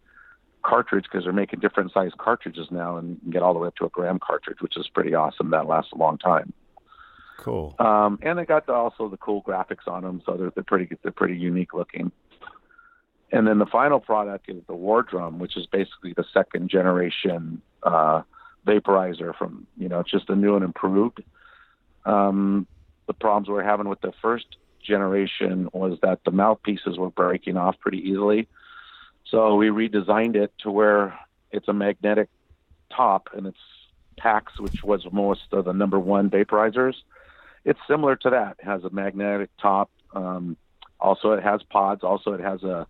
cartridge 0.62 1.04
because 1.04 1.24
they're 1.24 1.32
making 1.32 1.60
different 1.60 1.92
size 1.92 2.10
cartridges 2.18 2.68
now, 2.70 2.96
and 2.96 3.18
get 3.30 3.42
all 3.42 3.52
the 3.52 3.60
way 3.60 3.68
up 3.68 3.76
to 3.76 3.84
a 3.84 3.90
gram 3.90 4.18
cartridge, 4.18 4.58
which 4.60 4.76
is 4.76 4.88
pretty 4.88 5.14
awesome. 5.14 5.50
That 5.50 5.66
lasts 5.66 5.92
a 5.92 5.96
long 5.96 6.18
time. 6.18 6.52
cool. 7.38 7.74
Um, 7.78 8.18
and 8.22 8.38
they 8.38 8.44
got 8.44 8.66
the, 8.66 8.72
also 8.72 9.08
the 9.08 9.16
cool 9.18 9.42
graphics 9.42 9.86
on 9.86 10.02
them, 10.02 10.22
so 10.26 10.36
they're, 10.36 10.50
they're 10.50 10.64
pretty 10.64 10.96
they're 11.02 11.12
pretty 11.12 11.36
unique 11.36 11.74
looking. 11.74 12.10
And 13.32 13.46
then 13.46 13.58
the 13.58 13.66
final 13.66 14.00
product 14.00 14.48
is 14.48 14.62
the 14.66 14.74
War 14.74 15.02
Drum, 15.02 15.38
which 15.38 15.56
is 15.56 15.66
basically 15.66 16.12
the 16.16 16.24
second 16.32 16.70
generation 16.70 17.60
uh, 17.82 18.22
vaporizer 18.66 19.36
from 19.36 19.66
you 19.78 19.88
know 19.88 20.00
it's 20.00 20.10
just 20.10 20.28
a 20.28 20.36
new 20.36 20.56
and 20.56 20.64
improved. 20.64 21.22
Um, 22.04 22.66
the 23.06 23.14
problems 23.14 23.48
we're 23.48 23.62
having 23.62 23.88
with 23.88 24.00
the 24.00 24.12
first 24.20 24.46
generation 24.82 25.68
was 25.72 25.98
that 26.02 26.20
the 26.24 26.30
mouthpieces 26.30 26.98
were 26.98 27.10
breaking 27.10 27.56
off 27.56 27.78
pretty 27.80 27.98
easily. 27.98 28.48
So 29.30 29.56
we 29.56 29.68
redesigned 29.68 30.36
it 30.36 30.52
to 30.62 30.70
where 30.70 31.18
it's 31.50 31.68
a 31.68 31.72
magnetic 31.72 32.28
top 32.94 33.30
and 33.32 33.46
it's 33.46 33.58
PAX, 34.16 34.58
which 34.58 34.82
was 34.84 35.04
most 35.12 35.52
of 35.52 35.64
the 35.64 35.72
number 35.72 35.98
one 35.98 36.30
vaporizers. 36.30 36.94
It's 37.64 37.80
similar 37.88 38.16
to 38.16 38.30
that. 38.30 38.56
It 38.60 38.64
has 38.64 38.84
a 38.84 38.90
magnetic 38.90 39.50
top. 39.60 39.90
Um, 40.14 40.56
also, 41.00 41.32
it 41.32 41.42
has 41.42 41.62
pods. 41.64 42.04
Also, 42.04 42.32
it 42.32 42.40
has 42.40 42.62
a 42.62 42.86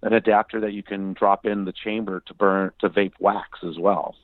an 0.00 0.12
adapter 0.12 0.60
that 0.60 0.72
you 0.72 0.82
can 0.82 1.12
drop 1.12 1.44
in 1.44 1.64
the 1.64 1.72
chamber 1.72 2.22
to 2.26 2.34
burn 2.34 2.70
to 2.78 2.88
vape 2.88 3.14
wax 3.18 3.58
as 3.68 3.76
well. 3.78 4.14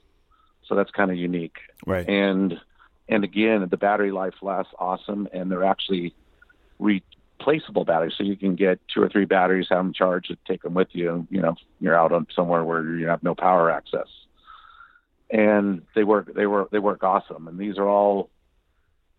So 0.68 0.74
that's 0.74 0.90
kind 0.90 1.10
of 1.10 1.16
unique. 1.16 1.58
Right. 1.86 2.08
And 2.08 2.60
and 3.08 3.24
again, 3.24 3.66
the 3.70 3.76
battery 3.76 4.12
life 4.12 4.34
lasts 4.40 4.72
awesome, 4.78 5.28
and 5.32 5.50
they're 5.50 5.64
actually 5.64 6.14
replaceable 6.78 7.84
batteries. 7.84 8.14
So 8.16 8.24
you 8.24 8.36
can 8.36 8.54
get 8.54 8.80
two 8.92 9.02
or 9.02 9.08
three 9.08 9.26
batteries, 9.26 9.66
have 9.68 9.78
them 9.78 9.92
charged, 9.92 10.30
and 10.30 10.38
take 10.46 10.62
them 10.62 10.74
with 10.74 10.88
you. 10.92 11.26
You 11.30 11.42
know, 11.42 11.54
you're 11.80 11.98
out 11.98 12.12
on 12.12 12.26
somewhere 12.34 12.64
where 12.64 12.96
you 12.96 13.06
have 13.08 13.22
no 13.22 13.34
power 13.34 13.70
access, 13.70 14.08
and 15.30 15.82
they 15.94 16.04
work. 16.04 16.32
They 16.34 16.46
work. 16.46 16.70
They 16.70 16.78
work 16.78 17.04
awesome. 17.04 17.48
And 17.48 17.58
these 17.58 17.76
are 17.76 17.88
all 17.88 18.30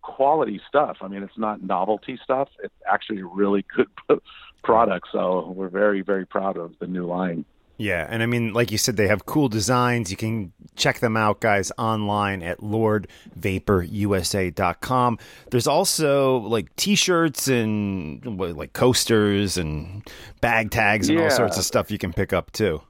quality 0.06 0.62
stuff. 0.68 0.98
I 1.02 1.08
mean, 1.08 1.24
it's 1.24 1.38
not 1.38 1.64
novelty 1.64 2.20
stuff. 2.24 2.50
It's 2.64 2.74
actually 2.88 3.22
a 3.22 3.26
really 3.26 3.66
good 3.76 3.88
product. 4.64 5.08
So 5.12 5.52
we're 5.56 5.70
very, 5.70 6.02
very 6.02 6.26
proud 6.26 6.58
of 6.58 6.74
the 6.80 6.88
new 6.88 7.06
line. 7.06 7.44
Yeah, 7.78 8.08
and 8.10 8.24
I 8.24 8.26
mean, 8.26 8.54
like 8.54 8.72
you 8.72 8.78
said, 8.78 8.96
they 8.96 9.10
have 9.10 9.26
cool 9.26 9.50
designs. 9.50 10.10
You 10.10 10.16
can 10.16 10.54
check 10.78 11.00
them 11.00 11.18
out, 11.18 11.42
guys, 11.42 11.74
online 11.78 12.42
at 12.42 12.60
lordvaporusa.com. 12.60 15.20
There's 15.52 15.68
also 15.68 16.38
like 16.38 16.74
T-shirts 16.78 17.50
and 17.50 18.40
like 18.40 18.72
coasters 18.72 19.58
and 19.58 20.10
bag 20.40 20.72
tags 20.72 21.10
and 21.10 21.20
all 21.20 21.30
sorts 21.30 21.58
of 21.58 21.66
stuff 21.66 21.92
you 21.92 21.98
can 21.98 22.14
pick 22.14 22.32
up 22.32 22.54
too. 22.54 22.82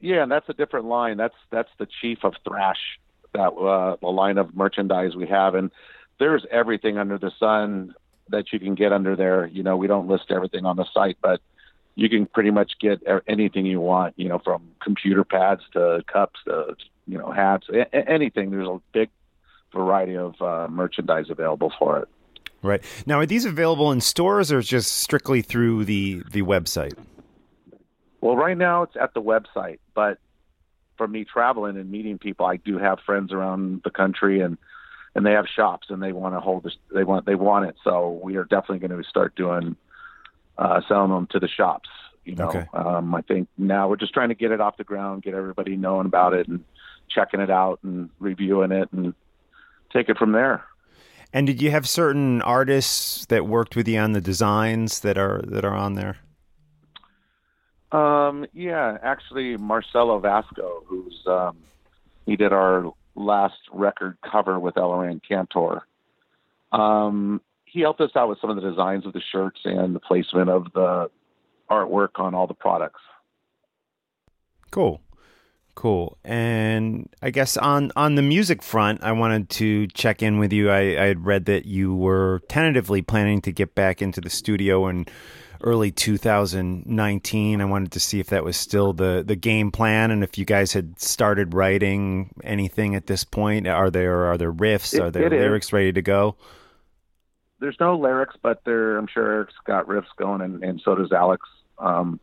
Yeah, 0.00 0.24
and 0.24 0.32
that's 0.32 0.48
a 0.48 0.54
different 0.54 0.86
line. 0.86 1.16
That's 1.16 1.36
that's 1.50 1.70
the 1.78 1.86
chief 2.00 2.24
of 2.24 2.34
thrash, 2.46 2.98
that 3.34 3.52
uh, 3.52 3.98
the 4.00 4.08
line 4.08 4.38
of 4.38 4.56
merchandise 4.56 5.14
we 5.16 5.28
have, 5.28 5.54
and 5.54 5.70
there's 6.18 6.44
everything 6.50 6.98
under 6.98 7.18
the 7.18 7.30
sun 7.38 7.94
that 8.28 8.52
you 8.52 8.58
can 8.58 8.74
get 8.74 8.92
under 8.92 9.14
there. 9.14 9.46
You 9.46 9.62
know, 9.62 9.76
we 9.76 9.86
don't 9.86 10.08
list 10.08 10.24
everything 10.30 10.66
on 10.66 10.74
the 10.76 10.86
site, 10.92 11.18
but 11.22 11.40
you 11.96 12.10
can 12.10 12.26
pretty 12.26 12.50
much 12.50 12.72
get 12.78 13.02
anything 13.26 13.66
you 13.66 13.80
want. 13.80 14.14
You 14.16 14.28
know, 14.28 14.38
from 14.38 14.62
computer 14.80 15.24
pads 15.24 15.62
to 15.72 16.04
cups 16.06 16.38
to 16.44 16.76
you 17.06 17.18
know 17.18 17.32
hats, 17.32 17.66
a- 17.70 18.08
anything. 18.08 18.50
There's 18.50 18.68
a 18.68 18.80
big 18.92 19.10
variety 19.72 20.16
of 20.16 20.40
uh, 20.40 20.68
merchandise 20.70 21.26
available 21.30 21.72
for 21.78 21.98
it. 21.98 22.08
Right 22.62 22.82
now, 23.06 23.18
are 23.18 23.26
these 23.26 23.44
available 23.44 23.90
in 23.92 24.00
stores 24.00 24.52
or 24.52 24.60
just 24.60 24.92
strictly 24.92 25.42
through 25.42 25.86
the 25.86 26.22
the 26.30 26.42
website? 26.42 26.96
Well, 28.20 28.36
right 28.36 28.56
now 28.56 28.82
it's 28.82 28.96
at 29.00 29.14
the 29.14 29.22
website, 29.22 29.78
but 29.94 30.18
for 30.96 31.06
me 31.08 31.24
traveling 31.24 31.76
and 31.76 31.90
meeting 31.90 32.18
people, 32.18 32.46
I 32.46 32.56
do 32.56 32.78
have 32.78 32.98
friends 33.04 33.32
around 33.32 33.82
the 33.84 33.90
country 33.90 34.40
and 34.40 34.58
and 35.14 35.24
they 35.24 35.32
have 35.32 35.46
shops 35.46 35.88
and 35.88 36.02
they 36.02 36.12
want 36.12 36.34
to 36.34 36.40
hold 36.40 36.64
this 36.64 36.76
they 36.92 37.04
want 37.04 37.24
they 37.24 37.34
want 37.34 37.66
it. 37.66 37.76
So 37.82 38.20
we 38.22 38.36
are 38.36 38.44
definitely 38.44 38.86
going 38.86 39.02
to 39.02 39.08
start 39.08 39.34
doing 39.34 39.76
uh 40.58 40.80
selling 40.88 41.10
them 41.10 41.26
to 41.30 41.38
the 41.38 41.48
shops, 41.48 41.88
you 42.24 42.34
know. 42.34 42.48
Okay. 42.48 42.66
Um 42.72 43.14
I 43.14 43.22
think 43.22 43.48
now 43.58 43.88
we're 43.88 43.96
just 43.96 44.14
trying 44.14 44.28
to 44.30 44.34
get 44.34 44.50
it 44.50 44.60
off 44.60 44.76
the 44.76 44.84
ground, 44.84 45.22
get 45.22 45.34
everybody 45.34 45.76
knowing 45.76 46.06
about 46.06 46.34
it 46.34 46.48
and 46.48 46.64
checking 47.08 47.40
it 47.40 47.50
out 47.50 47.78
and 47.82 48.10
reviewing 48.18 48.72
it 48.72 48.88
and 48.92 49.14
take 49.92 50.08
it 50.08 50.18
from 50.18 50.32
there. 50.32 50.64
And 51.32 51.46
did 51.46 51.60
you 51.60 51.70
have 51.70 51.88
certain 51.88 52.40
artists 52.42 53.26
that 53.26 53.46
worked 53.46 53.76
with 53.76 53.88
you 53.88 53.98
on 53.98 54.12
the 54.12 54.20
designs 54.20 55.00
that 55.00 55.18
are 55.18 55.42
that 55.46 55.64
are 55.64 55.74
on 55.74 55.94
there? 55.94 56.16
Um, 57.92 58.46
yeah, 58.52 58.98
actually, 59.02 59.56
Marcelo 59.56 60.18
Vasco, 60.18 60.82
who's 60.86 61.22
um, 61.26 61.56
he 62.26 62.36
did 62.36 62.52
our 62.52 62.92
last 63.14 63.58
record 63.72 64.18
cover 64.30 64.58
with 64.58 64.74
Eliran 64.74 65.20
Kantor. 65.26 65.82
Um, 66.72 67.40
he 67.76 67.82
helped 67.82 68.00
us 68.00 68.10
out 68.16 68.30
with 68.30 68.38
some 68.40 68.48
of 68.48 68.56
the 68.56 68.62
designs 68.62 69.04
of 69.04 69.12
the 69.12 69.20
shirts 69.30 69.60
and 69.64 69.94
the 69.94 70.00
placement 70.00 70.48
of 70.48 70.64
the 70.72 71.10
artwork 71.70 72.18
on 72.18 72.34
all 72.34 72.46
the 72.46 72.54
products. 72.54 73.02
Cool. 74.70 75.02
Cool. 75.74 76.16
And 76.24 77.10
I 77.20 77.28
guess 77.28 77.58
on 77.58 77.92
on 77.94 78.14
the 78.14 78.22
music 78.22 78.62
front, 78.62 79.02
I 79.02 79.12
wanted 79.12 79.50
to 79.50 79.88
check 79.88 80.22
in 80.22 80.38
with 80.38 80.54
you. 80.54 80.70
I, 80.70 80.78
I 80.78 81.04
had 81.04 81.26
read 81.26 81.44
that 81.46 81.66
you 81.66 81.94
were 81.94 82.40
tentatively 82.48 83.02
planning 83.02 83.42
to 83.42 83.52
get 83.52 83.74
back 83.74 84.00
into 84.00 84.22
the 84.22 84.30
studio 84.30 84.88
in 84.88 85.04
early 85.62 85.90
2019. 85.90 87.60
I 87.60 87.64
wanted 87.66 87.92
to 87.92 88.00
see 88.00 88.20
if 88.20 88.28
that 88.28 88.42
was 88.42 88.56
still 88.56 88.94
the 88.94 89.22
the 89.22 89.36
game 89.36 89.70
plan 89.70 90.10
and 90.10 90.24
if 90.24 90.38
you 90.38 90.46
guys 90.46 90.72
had 90.72 90.98
started 90.98 91.52
writing 91.52 92.30
anything 92.42 92.94
at 92.94 93.06
this 93.06 93.22
point. 93.22 93.68
Are 93.68 93.90
there 93.90 94.24
are 94.24 94.38
there 94.38 94.54
riffs? 94.54 94.94
It- 94.94 95.02
are 95.02 95.10
there 95.10 95.26
it 95.26 95.34
is. 95.34 95.40
lyrics 95.40 95.74
ready 95.74 95.92
to 95.92 96.00
go? 96.00 96.36
There's 97.60 97.76
no 97.80 97.96
lyrics, 97.98 98.36
but 98.42 98.62
there, 98.64 98.96
I'm 98.98 99.06
sure 99.06 99.26
Eric's 99.30 99.54
got 99.64 99.86
riffs 99.86 100.04
going, 100.18 100.40
and, 100.42 100.62
and 100.62 100.80
so 100.84 100.94
does 100.94 101.12
Alex. 101.12 101.48
Um, 101.78 102.20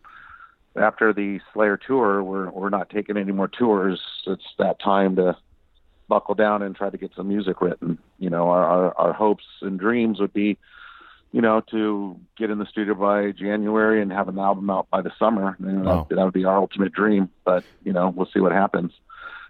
after 0.75 1.13
the 1.13 1.39
Slayer 1.53 1.77
tour, 1.77 2.23
we're 2.23 2.49
we're 2.49 2.69
not 2.69 2.89
taking 2.89 3.17
any 3.17 3.31
more 3.31 3.47
tours. 3.47 4.01
It's 4.27 4.43
that 4.59 4.79
time 4.79 5.15
to 5.17 5.35
buckle 6.07 6.35
down 6.35 6.61
and 6.61 6.75
try 6.75 6.89
to 6.89 6.97
get 6.97 7.11
some 7.15 7.27
music 7.27 7.61
written. 7.61 7.97
You 8.19 8.29
know, 8.29 8.49
our 8.49 8.63
our, 8.65 8.97
our 8.97 9.13
hopes 9.13 9.43
and 9.61 9.79
dreams 9.79 10.19
would 10.19 10.33
be, 10.33 10.57
you 11.31 11.41
know, 11.41 11.61
to 11.71 12.19
get 12.37 12.49
in 12.49 12.57
the 12.59 12.65
studio 12.65 12.93
by 12.95 13.31
January 13.31 14.01
and 14.01 14.11
have 14.11 14.27
an 14.29 14.39
album 14.39 14.69
out 14.69 14.89
by 14.89 15.01
the 15.01 15.11
summer. 15.19 15.55
You 15.59 15.65
know, 15.71 15.83
Wow. 15.83 16.07
that, 16.09 16.15
that 16.15 16.23
would 16.25 16.33
be 16.33 16.45
our 16.45 16.57
ultimate 16.57 16.91
dream. 16.93 17.29
But 17.45 17.63
you 17.83 17.93
know, 17.93 18.09
we'll 18.09 18.29
see 18.33 18.39
what 18.39 18.51
happens. 18.51 18.91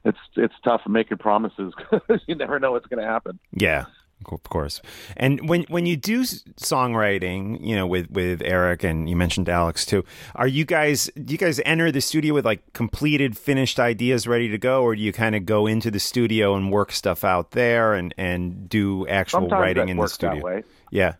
It's 0.05 0.17
it's 0.35 0.55
tough 0.63 0.81
making 0.87 1.19
promises 1.19 1.73
because 1.91 2.21
you 2.27 2.35
never 2.35 2.59
know 2.59 2.73
what's 2.73 2.87
going 2.87 3.01
to 3.01 3.09
happen. 3.09 3.39
Yeah, 3.53 3.85
of 4.31 4.43
course. 4.43 4.81
And 5.17 5.49
when 5.49 5.63
when 5.63 5.85
you 5.85 5.97
do 5.97 6.21
songwriting, 6.23 7.65
you 7.65 7.75
know, 7.75 7.85
with 7.85 8.09
with 8.11 8.41
Eric 8.43 8.83
and 8.83 9.09
you 9.09 9.15
mentioned 9.15 9.49
Alex 9.49 9.85
too, 9.85 10.03
are 10.35 10.47
you 10.47 10.65
guys 10.65 11.09
do 11.23 11.31
you 11.33 11.37
guys 11.37 11.59
enter 11.65 11.91
the 11.91 12.01
studio 12.01 12.33
with 12.33 12.45
like 12.45 12.73
completed, 12.73 13.37
finished 13.37 13.79
ideas 13.79 14.27
ready 14.27 14.49
to 14.49 14.57
go, 14.57 14.83
or 14.83 14.95
do 14.95 15.01
you 15.01 15.13
kind 15.13 15.35
of 15.35 15.45
go 15.45 15.67
into 15.67 15.91
the 15.91 15.99
studio 15.99 16.55
and 16.55 16.71
work 16.71 16.91
stuff 16.91 17.23
out 17.23 17.51
there 17.51 17.93
and 17.93 18.13
and 18.17 18.69
do 18.69 19.07
actual 19.07 19.41
Sometimes 19.41 19.61
writing 19.61 19.89
in 19.89 19.97
the 19.97 20.01
works 20.01 20.13
studio? 20.13 20.35
that 20.35 20.43
way. 20.43 20.63
Yeah. 20.91 21.13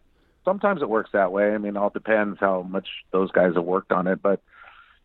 sometimes 0.46 0.82
it 0.82 0.90
works 0.90 1.10
that 1.14 1.32
way. 1.32 1.54
I 1.54 1.58
mean, 1.58 1.76
it 1.76 1.80
all 1.80 1.90
depends 1.90 2.40
how 2.40 2.62
much 2.64 2.88
those 3.12 3.32
guys 3.32 3.56
have 3.56 3.64
worked 3.64 3.92
on 3.92 4.08
it. 4.08 4.22
But 4.22 4.42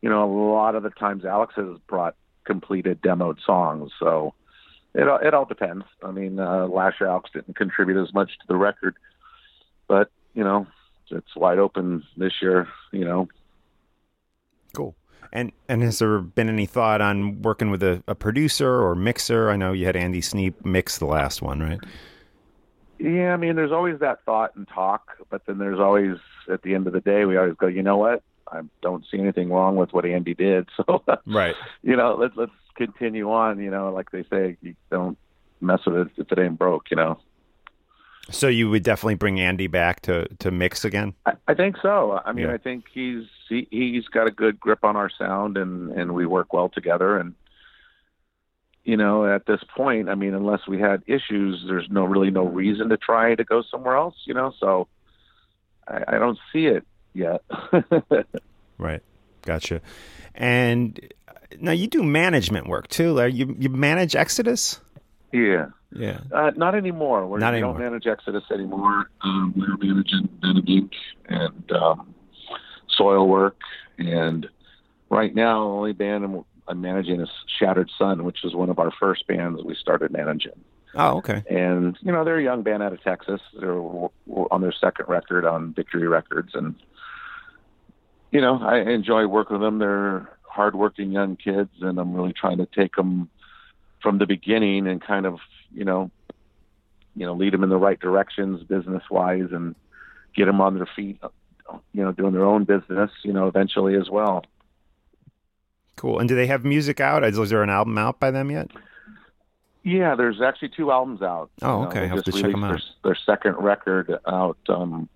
you 0.02 0.08
know, 0.10 0.24
a 0.24 0.32
lot 0.52 0.74
of 0.74 0.82
the 0.82 0.90
times 0.90 1.24
Alex 1.24 1.54
has 1.56 1.78
brought 1.86 2.14
completed 2.44 3.00
demoed 3.02 3.38
songs, 3.44 3.90
so 3.98 4.34
it 4.98 5.08
all- 5.08 5.18
it 5.18 5.32
all 5.34 5.44
depends. 5.46 5.84
I 6.02 6.10
mean, 6.10 6.38
uh, 6.38 6.66
last 6.66 7.00
year 7.00 7.08
Alex 7.08 7.30
didn't 7.32 7.56
contribute 7.56 8.00
as 8.02 8.12
much 8.12 8.30
to 8.40 8.46
the 8.48 8.56
record, 8.56 8.94
but 9.86 10.10
you 10.34 10.44
know, 10.44 10.66
it's 11.10 11.34
wide 11.36 11.58
open 11.58 12.02
this 12.16 12.42
year. 12.42 12.68
You 12.92 13.04
know, 13.04 13.28
Cool. 14.74 14.94
And 15.32 15.52
and 15.68 15.82
has 15.82 15.98
there 15.98 16.18
been 16.20 16.48
any 16.48 16.66
thought 16.66 17.00
on 17.00 17.42
working 17.42 17.70
with 17.70 17.82
a, 17.82 18.02
a 18.06 18.14
producer 18.14 18.80
or 18.82 18.94
mixer? 18.94 19.50
I 19.50 19.56
know 19.56 19.72
you 19.72 19.86
had 19.86 19.96
Andy 19.96 20.20
Sneap 20.20 20.64
mix 20.64 20.98
the 20.98 21.06
last 21.06 21.42
one, 21.42 21.60
right? 21.60 21.80
yeah. 22.98 23.32
I 23.32 23.36
mean, 23.36 23.54
there's 23.56 23.72
always 23.72 23.98
that 24.00 24.24
thought 24.24 24.56
and 24.56 24.66
talk, 24.68 25.16
but 25.30 25.42
then 25.46 25.58
there's 25.58 25.78
always 25.78 26.16
at 26.50 26.62
the 26.62 26.74
end 26.74 26.86
of 26.86 26.92
the 26.94 27.00
day, 27.00 27.24
we 27.26 27.36
always 27.36 27.54
go, 27.54 27.66
you 27.66 27.82
know 27.82 27.98
what? 27.98 28.22
I 28.50 28.62
don't 28.80 29.04
see 29.10 29.18
anything 29.18 29.50
wrong 29.50 29.76
with 29.76 29.92
what 29.92 30.06
Andy 30.06 30.34
did, 30.34 30.68
so 30.76 31.04
Right. 31.26 31.54
you 31.82 31.94
know, 31.96 32.14
let's 32.18 32.34
let's 32.36 32.52
continue 32.78 33.30
on. 33.30 33.60
You 33.60 33.70
know, 33.70 33.92
like 33.92 34.10
they 34.10 34.24
say, 34.30 34.56
you 34.62 34.74
don't 34.90 35.18
mess 35.60 35.80
with 35.86 35.96
it 35.96 36.08
if 36.16 36.32
it 36.32 36.38
ain't 36.38 36.58
broke. 36.58 36.90
You 36.90 36.96
know. 36.96 37.18
So 38.30 38.48
you 38.48 38.68
would 38.68 38.82
definitely 38.82 39.14
bring 39.16 39.40
Andy 39.40 39.66
back 39.66 40.00
to 40.02 40.26
to 40.36 40.50
mix 40.50 40.84
again. 40.84 41.14
I, 41.26 41.32
I 41.48 41.54
think 41.54 41.76
so. 41.82 42.20
I 42.24 42.32
mean, 42.32 42.46
Yeah. 42.46 42.54
I 42.54 42.58
think 42.58 42.84
he's 42.92 43.24
he, 43.48 43.66
he's 43.70 44.06
got 44.06 44.26
a 44.26 44.30
good 44.30 44.58
grip 44.58 44.84
on 44.84 44.96
our 44.96 45.10
sound, 45.10 45.56
and 45.58 45.90
and 45.92 46.14
we 46.14 46.24
work 46.24 46.52
well 46.52 46.68
together. 46.68 47.18
And 47.18 47.34
you 48.84 48.96
know, 48.96 49.26
at 49.26 49.44
this 49.46 49.60
point, 49.76 50.08
I 50.08 50.14
mean, 50.14 50.32
unless 50.34 50.66
we 50.66 50.78
had 50.80 51.02
issues, 51.06 51.64
there's 51.66 51.88
no 51.90 52.04
really 52.04 52.30
no 52.30 52.44
reason 52.46 52.88
to 52.90 52.96
try 52.96 53.34
to 53.34 53.44
go 53.44 53.62
somewhere 53.70 53.96
else. 53.96 54.16
You 54.24 54.34
know, 54.34 54.52
so 54.58 54.88
I, 55.86 56.16
I 56.16 56.18
don't 56.18 56.38
see 56.52 56.66
it 56.66 56.86
yet. 57.12 57.42
Right. 58.78 59.02
Gotcha. 59.42 59.80
And 60.34 61.00
now 61.60 61.72
you 61.72 61.86
do 61.86 62.02
management 62.02 62.68
work 62.68 62.88
too. 62.88 63.12
Larry. 63.12 63.32
You 63.34 63.54
you 63.58 63.68
manage 63.68 64.14
Exodus? 64.16 64.80
yeah. 65.32 65.66
Yeah. 65.90 66.20
Uh, 66.30 66.50
not 66.54 66.74
anymore. 66.74 67.26
We're, 67.26 67.38
Not 67.38 67.54
we 67.54 67.58
anymore. 67.60 67.72
don't 67.72 67.82
manage 67.82 68.06
Exodus 68.06 68.44
anymore. 68.52 69.08
Um, 69.22 69.54
we're 69.56 69.74
managing 69.78 70.28
Venom 70.42 70.90
and 71.30 71.72
um, 71.72 72.14
Soilwork. 73.00 73.54
And 73.96 74.46
right 75.08 75.34
now, 75.34 75.60
the 75.60 75.70
only 75.70 75.92
band 75.94 76.24
I'm, 76.24 76.44
I'm 76.68 76.80
managing 76.82 77.22
is 77.22 77.30
Shattered 77.58 77.90
Sun, 77.98 78.24
which 78.24 78.44
is 78.44 78.54
one 78.54 78.68
of 78.68 78.78
our 78.78 78.90
first 79.00 79.26
bands 79.26 79.62
we 79.64 79.74
started 79.76 80.12
managing. 80.12 80.52
Oh, 80.94 81.16
okay. 81.18 81.42
And, 81.48 81.96
you 82.02 82.12
know, 82.12 82.22
they're 82.22 82.38
a 82.38 82.44
young 82.44 82.62
band 82.62 82.82
out 82.82 82.92
of 82.92 83.02
Texas. 83.02 83.40
They're 83.58 83.78
on 83.78 84.60
their 84.60 84.74
second 84.78 85.06
record 85.08 85.46
on 85.46 85.72
Victory 85.72 86.06
Records. 86.06 86.50
And, 86.54 86.74
you 88.30 88.42
know, 88.42 88.58
I 88.62 88.80
enjoy 88.80 89.26
working 89.26 89.54
with 89.58 89.62
them. 89.66 89.78
They're 89.78 90.28
hardworking 90.58 91.12
young 91.12 91.36
kids, 91.36 91.70
and 91.80 92.00
I'm 92.00 92.12
really 92.12 92.32
trying 92.32 92.58
to 92.58 92.66
take 92.66 92.96
them 92.96 93.30
from 94.02 94.18
the 94.18 94.26
beginning 94.26 94.88
and 94.88 95.00
kind 95.00 95.24
of, 95.24 95.38
you 95.72 95.84
know, 95.84 96.10
you 97.14 97.24
know, 97.24 97.32
lead 97.32 97.52
them 97.52 97.62
in 97.62 97.70
the 97.70 97.76
right 97.76 97.98
directions 98.00 98.64
business 98.64 99.04
wise 99.08 99.50
and 99.52 99.76
get 100.34 100.46
them 100.46 100.60
on 100.60 100.74
their 100.74 100.88
feet, 100.96 101.20
you 101.92 102.02
know, 102.02 102.10
doing 102.10 102.32
their 102.32 102.44
own 102.44 102.64
business, 102.64 103.12
you 103.22 103.32
know, 103.32 103.46
eventually 103.46 103.94
as 103.94 104.10
well. 104.10 104.44
Cool. 105.94 106.18
And 106.18 106.28
do 106.28 106.34
they 106.34 106.48
have 106.48 106.64
music 106.64 107.00
out? 107.00 107.22
Is 107.22 107.50
there 107.50 107.62
an 107.62 107.70
album 107.70 107.96
out 107.96 108.18
by 108.18 108.32
them 108.32 108.50
yet? 108.50 108.68
Yeah, 109.84 110.16
there's 110.16 110.40
actually 110.40 110.70
two 110.70 110.90
albums 110.90 111.22
out. 111.22 111.50
Oh, 111.62 111.82
know, 111.82 111.88
okay. 111.88 112.02
I'll 112.02 112.16
have 112.16 112.24
to 112.24 112.32
check 112.32 112.52
'em 112.52 112.64
released 112.64 112.88
out. 112.88 113.02
Their, 113.04 113.14
their 113.14 113.18
second 113.24 113.64
record 113.64 114.18
out 114.26 114.58
um, 114.68 115.08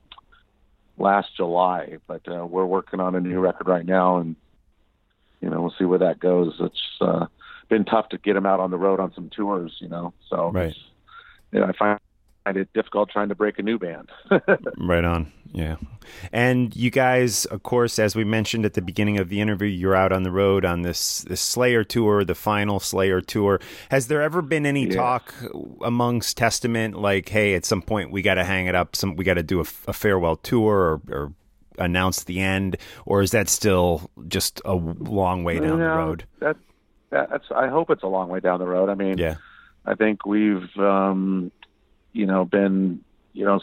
last 0.98 1.37
July, 1.37 1.98
but 2.07 2.22
uh, 2.28 2.46
we're 2.46 2.64
working 2.64 3.00
on 3.00 3.16
a 3.16 3.20
new 3.20 3.40
record 3.40 3.66
right 3.66 3.85
now, 3.85 4.18
and 4.18 4.37
you 5.42 5.50
know 5.50 5.61
we'll 5.61 5.74
see 5.78 5.85
where 5.85 5.98
that 5.98 6.20
goes. 6.20 6.55
It's 6.61 6.83
uh, 7.00 7.26
been 7.68 7.85
tough 7.85 8.09
to 8.11 8.18
get 8.18 8.35
them 8.35 8.46
out 8.46 8.61
on 8.61 8.70
the 8.70 8.78
road 8.78 9.00
on 9.00 9.12
some 9.14 9.28
tours, 9.31 9.76
you 9.81 9.88
know. 9.88 10.14
So 10.31 10.50
Right. 10.50 10.74
yeah, 11.52 11.64
I 11.64 11.72
find 11.76 12.57
it 12.57 12.72
difficult 12.72 13.11
trying 13.11 13.28
to 13.28 13.35
break 13.35 13.59
a 13.59 13.62
new 13.62 13.78
band. 13.78 14.09
Right 14.78 15.05
on. 15.05 15.31
Yeah. 15.55 15.76
And 16.33 16.74
you 16.74 16.90
guys, 16.90 17.44
of 17.44 17.62
course, 17.62 17.98
as 17.98 18.16
we 18.16 18.24
mentioned 18.24 18.64
at 18.64 18.72
the 18.74 18.81
beginning 18.81 19.18
of 19.18 19.28
the 19.28 19.40
interview, 19.40 19.68
you're 19.68 19.94
out 19.94 20.11
on 20.11 20.22
the 20.22 20.31
road 20.33 20.64
on 20.64 20.81
this, 20.83 21.20
this 21.22 21.40
Slayer 21.42 21.85
tour, 21.85 22.24
the 22.24 22.35
final 22.35 22.81
Slayer 22.81 23.20
tour. 23.20 23.61
Has 23.90 24.07
there 24.09 24.22
ever 24.22 24.40
been 24.42 24.64
any 24.66 24.87
Yeah. 24.87 24.96
talk 24.96 25.35
amongst 25.83 26.37
Testament 26.38 26.96
like, 26.96 27.28
hey, 27.28 27.55
at 27.55 27.64
some 27.66 27.83
point 27.83 28.11
we 28.11 28.22
got 28.22 28.35
to 28.35 28.44
hang 28.44 28.66
it 28.66 28.74
up, 28.74 28.96
some 28.96 29.14
we 29.14 29.24
got 29.24 29.35
to 29.35 29.42
do 29.42 29.59
a, 29.61 29.66
a 29.87 29.92
farewell 29.92 30.37
tour 30.37 30.74
or, 30.74 31.14
or 31.14 31.33
announce 31.78 32.24
the 32.24 32.40
end, 32.40 32.76
or 33.06 33.22
is 33.22 33.30
that 33.32 33.48
still 33.48 34.11
just 34.28 34.61
a 34.64 34.74
long 34.74 35.44
way 35.44 35.58
down 35.58 35.78
the 35.78 35.85
road? 35.87 36.24
That, 36.40 36.56
that 37.11 37.30
that's. 37.30 37.46
I 37.54 37.68
hope 37.68 37.90
it's 37.90 38.02
a 38.02 38.08
long 38.08 38.28
way 38.28 38.40
down 38.40 38.58
the 38.58 38.66
road. 38.66 38.88
I 38.88 38.94
mean, 38.94 39.18
Yeah. 39.18 39.37
I 39.85 39.94
think 39.94 40.24
we've, 40.24 40.68
um, 40.78 41.50
you 42.12 42.24
know, 42.26 42.44
been, 42.44 43.02
you 43.32 43.44
know, 43.44 43.61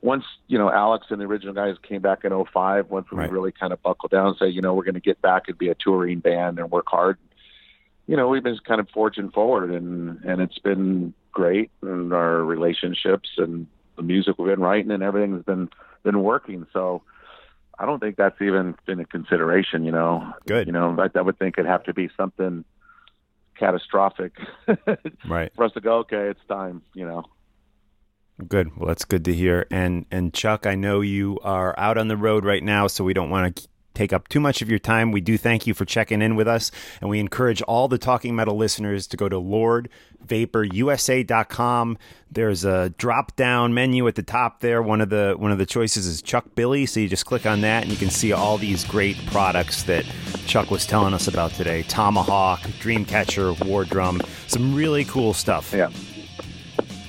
once 0.00 0.24
you 0.46 0.58
know 0.58 0.70
Alex 0.70 1.06
and 1.10 1.20
the 1.20 1.24
original 1.24 1.54
guys 1.54 1.76
came 1.82 2.02
back 2.02 2.24
in 2.24 2.32
'05, 2.32 2.90
once 2.90 3.10
we 3.10 3.18
Right. 3.18 3.30
really 3.30 3.52
kind 3.52 3.72
of 3.72 3.82
buckled 3.82 4.12
down 4.12 4.28
and 4.28 4.36
say, 4.36 4.48
you 4.48 4.60
know, 4.60 4.74
we're 4.74 4.84
going 4.84 4.94
to 4.94 5.00
get 5.00 5.20
back 5.22 5.48
and 5.48 5.58
be 5.58 5.68
a 5.70 5.74
touring 5.74 6.20
band 6.20 6.58
and 6.58 6.70
work 6.70 6.86
hard. 6.88 7.18
You 8.06 8.16
know, 8.16 8.28
we've 8.28 8.42
been 8.42 8.58
kind 8.66 8.80
of 8.80 8.88
forging 8.90 9.30
forward, 9.30 9.70
and 9.70 10.22
and 10.24 10.40
it's 10.40 10.58
been 10.58 11.14
great, 11.32 11.70
and 11.82 12.12
our 12.12 12.42
relationships 12.44 13.30
and 13.38 13.66
the 13.96 14.02
music 14.02 14.36
we've 14.38 14.48
been 14.48 14.60
writing 14.60 14.90
and 14.90 15.02
everything's 15.02 15.44
been 15.44 15.68
been 16.02 16.22
working. 16.22 16.66
So. 16.72 17.02
I 17.78 17.86
don't 17.86 18.00
think 18.00 18.16
that's 18.16 18.40
even 18.40 18.74
been 18.86 19.00
a 19.00 19.04
consideration, 19.04 19.84
you 19.84 19.92
know. 19.92 20.32
Good. 20.46 20.66
You 20.66 20.72
know, 20.72 20.96
I, 20.98 21.18
I 21.18 21.22
would 21.22 21.38
think 21.38 21.56
it'd 21.58 21.68
have 21.70 21.84
to 21.84 21.94
be 21.94 22.08
something 22.16 22.64
catastrophic 23.58 24.32
Right. 25.28 25.52
for 25.54 25.64
us 25.64 25.72
to 25.72 25.80
go, 25.80 25.98
okay, 25.98 26.28
it's 26.28 26.40
time, 26.48 26.82
you 26.94 27.06
know. 27.06 27.24
Good. 28.48 28.76
Well, 28.76 28.88
that's 28.88 29.04
good 29.04 29.24
to 29.26 29.32
hear. 29.32 29.66
And 29.70 30.06
and 30.10 30.34
Chuck, 30.34 30.66
I 30.66 30.74
know 30.74 31.02
you 31.02 31.38
are 31.44 31.74
out 31.78 31.98
on 31.98 32.08
the 32.08 32.16
road 32.16 32.44
right 32.44 32.62
now, 32.64 32.88
so 32.88 33.04
we 33.04 33.14
don't 33.14 33.30
want 33.30 33.56
to 33.56 33.68
take 33.94 34.12
up 34.12 34.28
too 34.28 34.40
much 34.40 34.60
of 34.62 34.68
your 34.68 34.78
time. 34.78 35.10
We 35.12 35.20
do 35.20 35.38
thank 35.38 35.66
you 35.66 35.74
for 35.74 35.84
checking 35.84 36.22
in 36.22 36.36
with 36.36 36.48
us, 36.48 36.70
and 37.00 37.08
we 37.08 37.20
encourage 37.20 37.62
all 37.62 37.88
the 37.88 37.98
Talking 37.98 38.36
Metal 38.36 38.56
listeners 38.56 39.06
to 39.08 39.16
go 39.16 39.28
to 39.28 39.36
lordvaporusa.com. 39.36 41.98
There's 42.30 42.64
a 42.64 42.90
drop 42.90 43.34
down 43.36 43.74
menu 43.74 44.06
at 44.08 44.14
the 44.16 44.22
top 44.22 44.60
there. 44.60 44.82
One 44.82 45.00
of 45.00 45.08
the 45.10 45.34
one 45.38 45.52
of 45.52 45.58
the 45.58 45.66
choices 45.66 46.06
is 46.06 46.20
Chuck 46.20 46.44
Billy, 46.54 46.84
so 46.86 47.00
you 47.00 47.08
just 47.08 47.26
click 47.26 47.46
on 47.46 47.60
that 47.62 47.84
and 47.84 47.92
you 47.92 47.98
can 47.98 48.10
see 48.10 48.32
all 48.32 48.58
these 48.58 48.84
great 48.84 49.16
products 49.26 49.84
that 49.84 50.04
Chuck 50.46 50.70
was 50.70 50.84
telling 50.86 51.14
us 51.14 51.28
about 51.28 51.52
today. 51.52 51.84
Tomahawk, 51.84 52.60
Dreamcatcher, 52.60 53.64
War 53.66 53.84
Drum, 53.84 54.20
some 54.48 54.74
really 54.74 55.04
cool 55.04 55.32
stuff. 55.32 55.72
Yeah. 55.72 55.90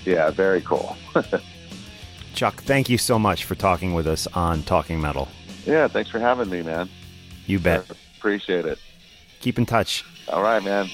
Yeah, 0.05 0.29
very 0.29 0.61
cool. 0.61 0.95
Chuck, 2.35 2.61
thank 2.63 2.89
you 2.89 2.97
so 2.97 3.17
much 3.17 3.45
for 3.45 3.55
talking 3.55 3.93
with 3.93 4.07
us 4.07 4.27
on 4.27 4.61
Talking 4.63 5.01
Metal. 5.01 5.27
Yeah, 5.65 5.87
thanks 5.87 6.09
for 6.09 6.19
having 6.19 6.49
me, 6.49 6.61
man. 6.61 6.89
You 7.45 7.59
bet. 7.59 7.85
Appreciate 8.17 8.65
it. 8.65 8.79
Keep 9.39 9.57
in 9.57 9.65
touch. 9.65 10.05
All 10.27 10.41
right, 10.41 10.63
man. 10.63 10.89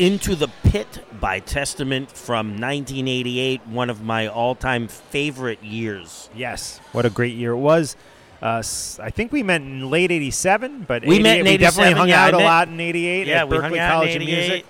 Into 0.00 0.34
the 0.34 0.48
Pit 0.64 1.04
by 1.20 1.40
Testament 1.40 2.10
from 2.10 2.52
1988, 2.58 3.66
one 3.66 3.90
of 3.90 4.02
my 4.02 4.26
all 4.28 4.54
time 4.54 4.88
favorite 4.88 5.62
years. 5.62 6.30
Yes, 6.34 6.80
what 6.92 7.04
a 7.04 7.10
great 7.10 7.34
year 7.36 7.52
it 7.52 7.58
was. 7.58 7.96
Uh, 8.40 8.62
I 8.98 9.10
think 9.10 9.30
we 9.30 9.42
met 9.42 9.60
in 9.60 9.90
late 9.90 10.10
'87, 10.10 10.84
but 10.88 11.04
We 11.04 11.18
met 11.18 11.36
88 11.36 11.38
in 11.40 11.44
we 11.44 11.56
definitely 11.58 11.92
hung 11.92 12.08
yeah, 12.08 12.24
I 12.24 12.28
out 12.28 12.34
a 12.34 12.36
met- 12.38 12.44
lot 12.44 12.68
in 12.68 12.80
'88 12.80 13.26
Yeah, 13.26 13.40
at 13.40 13.48
we 13.50 13.56
Berklee 13.58 13.60
hung 13.60 13.78
out 13.78 13.92
College 13.92 14.16
in 14.16 14.22
of 14.22 14.28
88. 14.28 14.48
Music. 14.48 14.66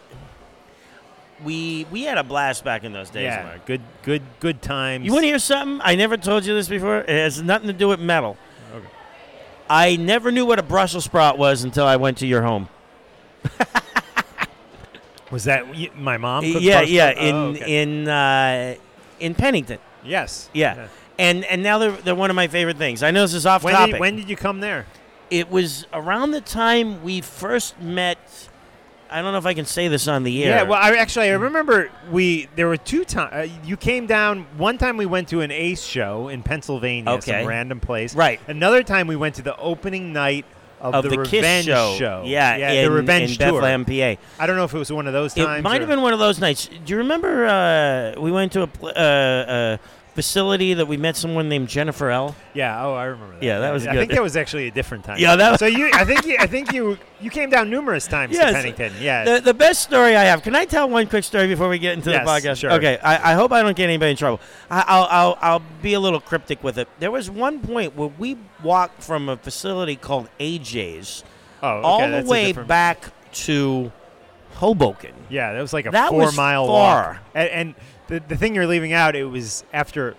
We 1.45 1.87
we 1.93 2.03
had 2.03 2.19
a 2.19 2.25
blast 2.25 2.65
back 2.65 2.83
in 2.83 2.93
those 2.93 3.11
days, 3.11 3.23
Yeah, 3.23 3.45
Mark. 3.45 3.67
good, 3.67 3.81
good, 4.03 4.23
good 4.41 4.61
times. 4.61 5.07
You 5.07 5.13
want 5.13 5.23
to 5.23 5.29
hear 5.29 5.39
something? 5.39 5.81
I 5.85 5.95
never 5.95 6.17
told 6.17 6.45
you 6.45 6.55
this 6.55 6.69
before. 6.69 6.99
It 6.99 7.09
has 7.09 7.41
nothing 7.41 7.69
to 7.69 7.73
do 7.73 7.87
with 7.89 8.01
metal. 8.01 8.37
Okay. 8.75 8.87
I 9.71 9.95
never 9.97 10.33
knew 10.33 10.45
what 10.45 10.59
a 10.59 10.63
Brussels 10.65 11.05
sprout 11.05 11.39
was 11.39 11.63
until 11.63 11.87
I 11.87 11.95
went 11.97 12.19
to 12.19 12.27
your 12.27 12.43
home. 12.43 12.69
Was 15.31 15.45
that 15.45 15.69
y- 15.69 15.91
my 15.97 16.17
mom? 16.17 16.45
cooked 16.45 16.63
yeah, 16.63 16.81
yeah, 16.83 17.15
oh, 17.17 17.21
in 17.21 17.35
okay. 17.57 17.83
in 17.83 18.09
uh, 18.09 18.75
in 19.21 19.35
Pennington. 19.35 19.79
yes, 20.05 20.51
Yeah. 20.53 20.89
And 21.19 21.45
and 21.45 21.63
now 21.63 21.79
they're 21.79 21.93
they're 21.93 22.15
one 22.15 22.31
of 22.31 22.37
my 22.37 22.49
favorite 22.49 22.79
things. 22.79 23.03
I 23.03 23.11
know 23.11 23.23
this 23.23 23.35
is 23.35 23.45
off 23.47 23.63
When 23.63 23.75
topic. 23.75 23.93
did, 23.95 24.01
when 24.01 24.17
did 24.17 24.29
you 24.31 24.37
come 24.37 24.61
there? 24.61 24.87
it 25.31 25.49
was 25.49 25.87
around 25.93 26.33
the 26.33 26.41
time 26.41 27.03
we 27.05 27.21
first 27.21 27.81
met. 27.81 28.19
I 29.09 29.23
don't 29.23 29.31
know 29.33 29.39
if 29.39 29.47
I 29.47 29.55
can 29.55 29.65
say 29.65 29.87
this 29.89 30.09
on 30.09 30.23
the 30.25 30.43
air. 30.45 30.57
Yeah, 30.57 30.63
well, 30.65 30.79
I 30.81 30.93
actually 30.97 31.31
I 31.31 31.35
remember 31.35 31.91
we 32.11 32.49
there 32.57 32.67
were 32.69 32.77
two 32.77 33.05
times 33.05 33.33
uh, 33.33 33.49
you 33.65 33.77
came 33.77 34.07
down. 34.07 34.47
One 34.57 34.79
time 34.79 34.97
we 34.97 35.07
went 35.07 35.29
to 35.29 35.41
an 35.43 35.51
Ace 35.53 35.83
show 35.85 36.29
in 36.29 36.43
Pennsylvania, 36.43 37.11
Okay. 37.13 37.41
some 37.41 37.47
random 37.47 37.79
place. 37.81 38.15
Right. 38.15 38.41
Another 38.49 38.83
time 38.83 39.07
we 39.07 39.17
went 39.17 39.35
to 39.37 39.43
the 39.43 39.57
opening 39.57 40.13
night 40.13 40.47
of, 40.81 40.95
of 40.95 41.05
the, 41.05 41.11
the, 41.11 41.19
Revenge 41.19 41.67
Kiss 41.67 41.99
show. 41.99 42.23
Yeah, 42.27 42.57
in, 42.57 42.85
the 42.85 42.91
Revenge 42.91 43.33
in 43.33 43.39
tour. 43.39 43.61
Bethlehem, 43.61 43.85
PA. 43.85 44.21
I 44.39 44.47
don't 44.47 44.57
know 44.57 44.65
if 44.65 44.75
it 44.75 44.79
was 44.79 44.91
one 44.91 45.07
of 45.07 45.13
those 45.13 45.35
times. 45.35 45.61
It 45.61 45.63
might 45.63 45.81
have 45.81 45.89
been 45.89 46.03
one 46.03 46.13
of 46.13 46.19
those 46.19 46.41
nights. 46.41 46.69
Do 46.69 46.93
you 46.93 46.99
remember 46.99 47.47
uh, 47.47 48.21
we 48.21 48.33
went 48.33 48.53
to 48.53 48.63
a, 48.63 48.67
pl- 48.67 48.89
uh, 48.89 48.91
uh, 48.93 49.77
facility 50.15 50.75
that 50.75 50.87
we 50.87 50.97
met 50.97 51.17
someone 51.17 51.49
named 51.49 51.69
Jennifer 51.69 52.11
L? 52.11 52.35
Yeah. 52.55 52.85
Oh, 52.85 52.95
I 52.95 53.05
remember 53.05 53.35
that. 53.35 53.43
Yeah, 53.43 53.59
that 53.61 53.73
was 53.73 53.87
I 53.87 53.93
good. 53.93 53.99
think 54.01 54.13
that 54.13 54.23
was 54.23 54.37
actually 54.37 54.69
a 54.69 54.71
different 54.71 55.05
time. 55.05 55.19
Yeah, 55.19 55.37
that 55.37 55.51
was- 55.53 55.59
So 55.61 55.67
you, 55.67 55.91
I 55.95 56.05
think 56.05 56.27
you, 56.27 56.37
I 56.39 56.47
think 56.47 56.73
you, 56.73 56.99
you 57.21 57.31
came 57.31 57.51
down 57.51 57.71
numerous 57.71 58.07
times 58.07 58.35
Yes. 58.35 58.49
to 58.51 58.55
Pennington. 58.55 58.93
Yeah. 59.01 59.25
The, 59.25 59.41
the 59.41 59.55
best 59.55 59.83
story 59.83 60.17
I 60.17 60.25
have. 60.25 60.43
Can 60.43 60.55
I 60.57 60.65
tell 60.65 60.89
one 60.89 61.07
quick 61.07 61.25
story 61.25 61.47
before 61.49 61.69
we 61.69 61.79
get 61.79 61.95
into 61.95 62.11
Yes, 62.11 62.25
the 62.27 62.31
podcast? 62.49 62.59
sure. 62.59 62.73
Okay. 62.73 62.99
I, 62.99 63.33
I 63.33 63.35
hope 63.35 63.53
I 63.53 63.63
don't 63.63 63.77
get 63.77 63.85
anybody 63.85 64.11
in 64.13 64.17
trouble. 64.17 64.41
I, 64.71 64.85
I'll, 64.87 65.07
I'll 65.11 65.39
I'll 65.41 65.63
be 65.83 65.95
a 65.95 66.01
little 66.01 66.21
cryptic 66.21 66.63
with 66.65 66.79
it. 66.79 66.89
There 66.99 67.11
was 67.11 67.31
one 67.31 67.61
point 67.61 67.97
where 67.97 68.09
we 68.19 68.37
walked 68.63 69.03
from 69.03 69.29
a 69.29 69.37
facility 69.37 69.97
called 69.97 70.29
AJ's 70.39 71.25
oh, 71.63 71.69
okay, 71.69 71.81
all 71.87 72.23
the 72.23 72.29
way 72.29 72.53
back 72.53 73.13
to 73.33 73.91
Hoboken. 74.55 75.13
Yeah, 75.31 75.53
that 75.53 75.61
was 75.61 75.73
like 75.73 75.87
a 75.87 75.91
That 75.91 76.11
four 76.11 76.33
mile 76.33 76.67
far. 76.67 77.13
walk. 77.13 77.19
And, 77.35 77.49
and 77.49 77.75
the, 78.11 78.21
the 78.29 78.37
thing 78.37 78.55
you're 78.55 78.67
leaving 78.67 78.93
out, 78.93 79.17
it 79.17 79.25
was 79.25 79.65
after 79.73 80.17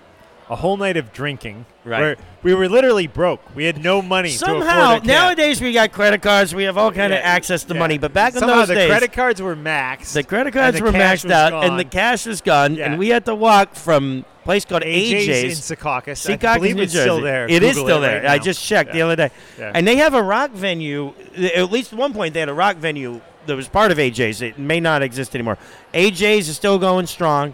a 0.50 0.56
whole 0.56 0.78
night 0.78 0.98
of 0.98 1.14
drinking. 1.14 1.66
Right. 1.86 2.00
Where 2.00 2.18
we 2.44 2.54
were 2.54 2.68
literally 2.68 3.08
broke. 3.08 3.42
We 3.56 3.66
had 3.66 3.82
no 3.84 4.02
money 4.02 4.30
Somehow 4.30 5.00
nowadays 5.04 5.62
we 5.62 5.74
got 5.74 5.92
credit 5.92 6.22
cards. 6.22 6.54
We 6.54 6.64
have 6.64 6.78
all 6.78 6.92
kind 6.92 7.14
of 7.14 7.20
access 7.24 7.64
to 7.66 7.74
yeah. 7.74 7.80
money. 7.80 7.98
But 7.98 8.14
back 8.14 8.34
in 8.34 8.40
Somehow 8.40 8.58
those 8.58 8.68
the 8.70 8.76
days, 8.76 8.90
credit 8.90 9.14
cards 9.14 9.42
were 9.42 9.56
maxed. 9.56 10.14
the 10.14 10.24
credit 10.24 10.54
cards 10.54 10.78
the 10.78 10.84
were 10.84 10.92
maxed 10.92 11.32
out, 11.32 11.64
and 11.64 11.80
the 11.80 11.86
cash 11.86 12.26
was 12.26 12.42
gone, 12.42 12.76
Yeah. 12.76 12.88
and 12.88 13.00
we 13.00 13.10
had 13.10 13.26
to 13.26 13.36
walk 13.36 13.76
from 13.76 14.26
a 14.42 14.44
place 14.44 14.66
called 14.66 14.84
AJ's, 14.84 15.28
AJ's. 15.28 15.72
in 15.72 15.78
Secaucus. 15.78 16.30
I 16.30 16.36
Secaucus, 16.38 16.56
believe 16.56 16.76
New 16.76 16.82
it's 16.84 16.94
Jersey. 16.94 17.04
still 17.04 17.22
there. 17.22 17.46
It 17.50 17.64
is 17.64 17.76
Google 17.76 17.86
still 17.88 18.04
it 18.04 18.22
there. 18.22 18.28
I 18.30 18.38
just 18.38 18.64
checked 18.64 18.94
the 18.94 19.02
other 19.02 19.16
day. 19.16 19.30
Yeah. 19.58 19.72
And 19.74 19.88
they 19.88 19.98
have 19.98 20.14
a 20.14 20.22
rock 20.24 20.52
venue. 20.52 21.14
At 21.38 21.72
least 21.72 21.94
at 21.94 22.00
one 22.00 22.14
point, 22.14 22.34
they 22.34 22.40
had 22.42 22.50
a 22.50 22.54
rock 22.54 22.78
venue 22.78 23.22
that 23.46 23.56
was 23.56 23.68
part 23.68 23.92
of 23.92 23.98
AJ's. 23.98 24.42
It 24.42 24.60
may 24.60 24.80
not 24.80 25.02
exist 25.02 25.36
anymore. 25.36 25.58
AJ's 25.94 26.50
is 26.50 26.56
still 26.56 26.78
going 26.78 27.08
strong, 27.08 27.54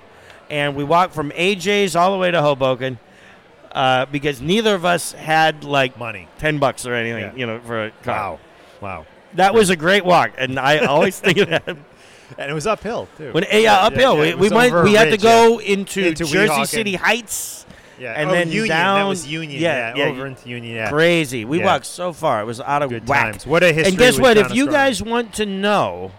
and 0.49 0.75
we 0.75 0.83
walked 0.83 1.13
from 1.13 1.31
AJ's 1.31 1.95
all 1.95 2.11
the 2.11 2.17
way 2.17 2.31
to 2.31 2.41
Hoboken 2.41 2.99
uh, 3.71 4.05
because 4.07 4.41
neither 4.41 4.75
of 4.75 4.85
us 4.85 5.11
had 5.11 5.63
like 5.63 5.97
money. 5.99 6.27
ten 6.39 6.57
bucks 6.59 6.85
or 6.85 6.93
anything, 6.93 7.23
Yeah. 7.23 7.35
you 7.35 7.45
know, 7.45 7.59
for 7.59 7.85
a 7.85 7.91
car. 8.03 8.15
Wow. 8.15 8.39
Wow. 8.81 9.05
That 9.35 9.53
was 9.53 9.69
a 9.69 9.75
great 9.75 10.05
walk, 10.05 10.31
and 10.37 10.57
I 10.59 10.79
always 10.85 11.19
think 11.19 11.37
of 11.39 11.49
that. 11.49 11.67
And 11.67 12.51
it 12.51 12.53
was 12.53 12.67
uphill 12.67 13.07
too. 13.17 13.31
When 13.31 13.45
yeah, 13.51 13.75
uphill, 13.85 14.15
yeah, 14.25 14.35
we, 14.35 14.49
we 14.49 14.55
went. 14.55 14.73
We 14.83 14.93
had 14.93 15.05
to 15.05 15.11
ridge, 15.11 15.21
go 15.21 15.59
into, 15.59 16.07
Into 16.07 16.25
Jersey 16.25 16.51
Weehawken. 16.53 16.67
City 16.67 16.95
Heights. 16.95 17.65
Yeah. 17.99 18.13
and 18.13 18.29
oh, 18.29 18.33
then 18.33 18.49
Union. 18.51 18.67
down- 18.67 18.95
That 18.99 19.07
was 19.07 19.25
Union. 19.25 19.59
yeah, 19.59 19.95
Yeah. 19.95 20.05
yeah, 20.05 20.11
over 20.11 20.27
into 20.27 20.47
Union. 20.47 20.75
Yeah. 20.75 20.89
Crazy. 20.89 21.45
We 21.45 21.59
Yeah. 21.59 21.65
walked 21.65 21.85
so 21.87 22.13
far; 22.13 22.41
it 22.41 22.45
was 22.45 22.61
out 22.61 22.83
of 22.83 22.89
Good 22.89 23.07
whack. 23.07 23.31
times. 23.31 23.47
What 23.47 23.63
a 23.63 23.67
history 23.73 23.89
And 23.89 23.97
guess 23.97 24.19
what? 24.19 24.37
If 24.37 24.53
you 24.53 24.67
guys 24.69 25.01
want 25.01 25.33
to 25.35 25.45
know 25.47 26.11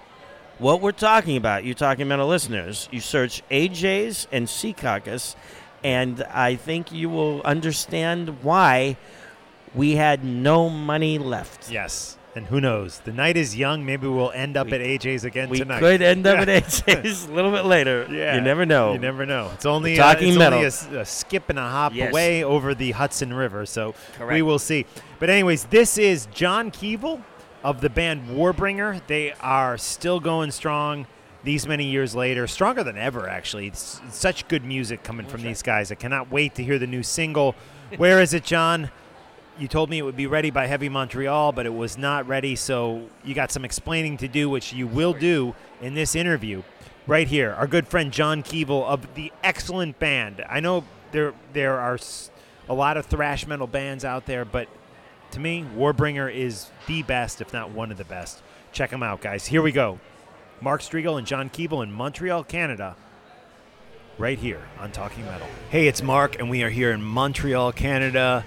what 0.59 0.81
we're 0.81 0.92
talking 0.92 1.37
about, 1.37 1.64
you 1.64 1.75
talking 1.75 2.09
mental 2.09 2.29
listeners, 2.29 2.88
you 2.90 3.01
search 3.01 3.42
AJ's 3.51 4.27
and 4.33 4.47
Secaucus, 4.47 5.37
and 5.85 6.23
I 6.25 6.57
think 6.57 6.90
you 6.92 7.09
will 7.09 7.42
understand 7.42 8.42
why 8.42 8.97
we 9.75 9.92
had 9.97 10.25
no 10.25 10.68
money 10.68 11.18
left. 11.18 11.71
Yes. 11.71 12.16
And 12.35 12.47
who 12.47 12.61
knows? 12.61 13.01
The 13.01 13.12
night 13.12 13.37
is 13.37 13.57
young. 13.57 13.85
Maybe 13.85 14.07
we'll 14.07 14.31
end 14.31 14.57
up 14.57 14.68
We- 14.68 14.75
at 14.75 14.81
AJ's 14.81 15.25
again 15.25 15.49
We 15.49 15.59
tonight. 15.59 15.83
We 15.83 15.88
could 15.88 16.03
end 16.03 16.25
up 16.27 16.37
Yeah. 16.47 16.55
at 16.55 16.64
AJ's 16.64 17.25
a 17.27 17.33
little 17.33 17.51
bit 17.51 17.64
later. 17.64 18.07
Yeah. 18.11 18.37
You 18.37 18.40
never 18.42 18.64
know. 18.64 18.92
You 18.92 18.99
never 18.99 19.27
know. 19.27 19.51
It's 19.55 19.66
only, 19.66 19.94
We're 19.97 20.03
uh, 20.05 20.12
talking 20.14 20.29
it's 20.29 20.38
metal. 20.38 20.59
only 20.59 20.99
a 20.99 21.01
a, 21.01 21.05
skip 21.05 21.49
and 21.49 21.59
a 21.59 21.62
hop 21.68 21.94
Yes. 21.94 22.11
away 22.11 22.44
over 22.44 22.75
the 22.75 22.92
Hudson 22.92 23.33
River. 23.35 23.66
So 23.66 23.94
we 24.29 24.42
will 24.42 24.59
see. 24.61 24.87
But 25.18 25.31
anyways, 25.31 25.64
this 25.64 25.99
is 25.99 26.27
John 26.27 26.71
Kevill 26.71 27.23
of 27.62 27.81
the 27.81 27.90
band 27.90 28.29
Warbringer. 28.29 29.01
They 29.07 29.33
are 29.40 29.79
still 29.79 30.21
going 30.21 30.51
strong 30.51 31.07
these 31.44 31.66
many 31.66 31.85
years 31.85 32.14
later, 32.14 32.47
stronger 32.47 32.83
than 32.83 32.99
ever. 32.99 33.29
Actually, 33.29 33.68
it's, 33.68 34.01
such 34.11 34.49
good 34.49 34.64
music 34.64 35.03
coming 35.03 35.27
from 35.27 35.42
these 35.42 35.62
guys. 35.62 35.92
I 35.92 35.94
cannot 35.94 36.31
wait 36.31 36.55
to 36.57 36.64
hear 36.64 36.79
the 36.79 36.87
new 36.87 37.03
single. 37.03 37.55
Where 37.97 38.21
is 38.21 38.35
it, 38.35 38.44
John? 38.44 38.90
You 39.59 39.66
told 39.66 39.90
me 39.90 39.99
it 39.99 40.03
would 40.03 40.16
be 40.16 40.27
ready 40.27 40.51
by 40.51 40.66
Heavy 40.66 40.88
Montreal, 40.88 41.53
but 41.53 41.66
it 41.66 41.75
was 41.75 41.99
not 41.99 42.29
ready. 42.29 42.55
So 42.55 43.09
you 43.25 43.35
got 43.35 43.51
some 43.51 43.64
explaining 43.64 44.16
to 44.18 44.29
do, 44.29 44.49
which 44.49 44.73
you 44.73 44.87
will 44.87 45.12
do 45.12 45.55
in 45.81 45.94
this 45.94 46.14
interview. 46.14 46.62
Right 47.07 47.27
here, 47.27 47.55
our 47.55 47.66
good 47.66 47.88
friend 47.88 48.12
John 48.12 48.42
Kevill 48.42 48.85
of 48.85 49.14
the 49.14 49.33
excellent 49.42 49.99
band. 49.99 50.44
I 50.49 50.61
know 50.61 50.85
there 51.11 51.33
there 51.55 51.81
are 51.81 51.99
a 52.68 52.75
lot 52.75 52.97
of 52.99 53.07
thrash 53.07 53.47
metal 53.47 53.66
bands 53.66 54.05
out 54.05 54.27
there, 54.27 54.44
but 54.44 54.68
to 55.33 55.41
me, 55.41 55.64
Warbringer 55.77 56.33
is 56.33 56.71
the 56.87 57.03
best, 57.03 57.41
if 57.41 57.53
not 57.53 57.71
one 57.71 57.91
of 57.91 57.99
the 57.99 58.05
best. 58.05 58.43
Check 58.73 58.91
them 58.91 59.03
out, 59.03 59.21
guys. 59.21 59.47
Here 59.47 59.62
we 59.62 59.73
go. 59.73 59.99
Mark 60.61 60.81
Strigl 60.81 61.19
and 61.19 61.27
John 61.27 61.51
Kevill 61.51 61.83
in 61.83 61.93
Montreal, 61.93 62.45
Canada. 62.45 62.97
Right 64.19 64.38
here 64.38 64.62
on 64.81 64.91
Talking 64.91 65.25
Metal. 65.27 65.47
Hey, 65.71 65.87
it's 65.87 66.03
Mark, 66.03 66.38
and 66.41 66.51
we 66.51 66.62
are 66.64 66.71
here 66.71 66.91
in 66.91 67.03
Montreal, 67.03 67.73
Canada, 67.73 68.45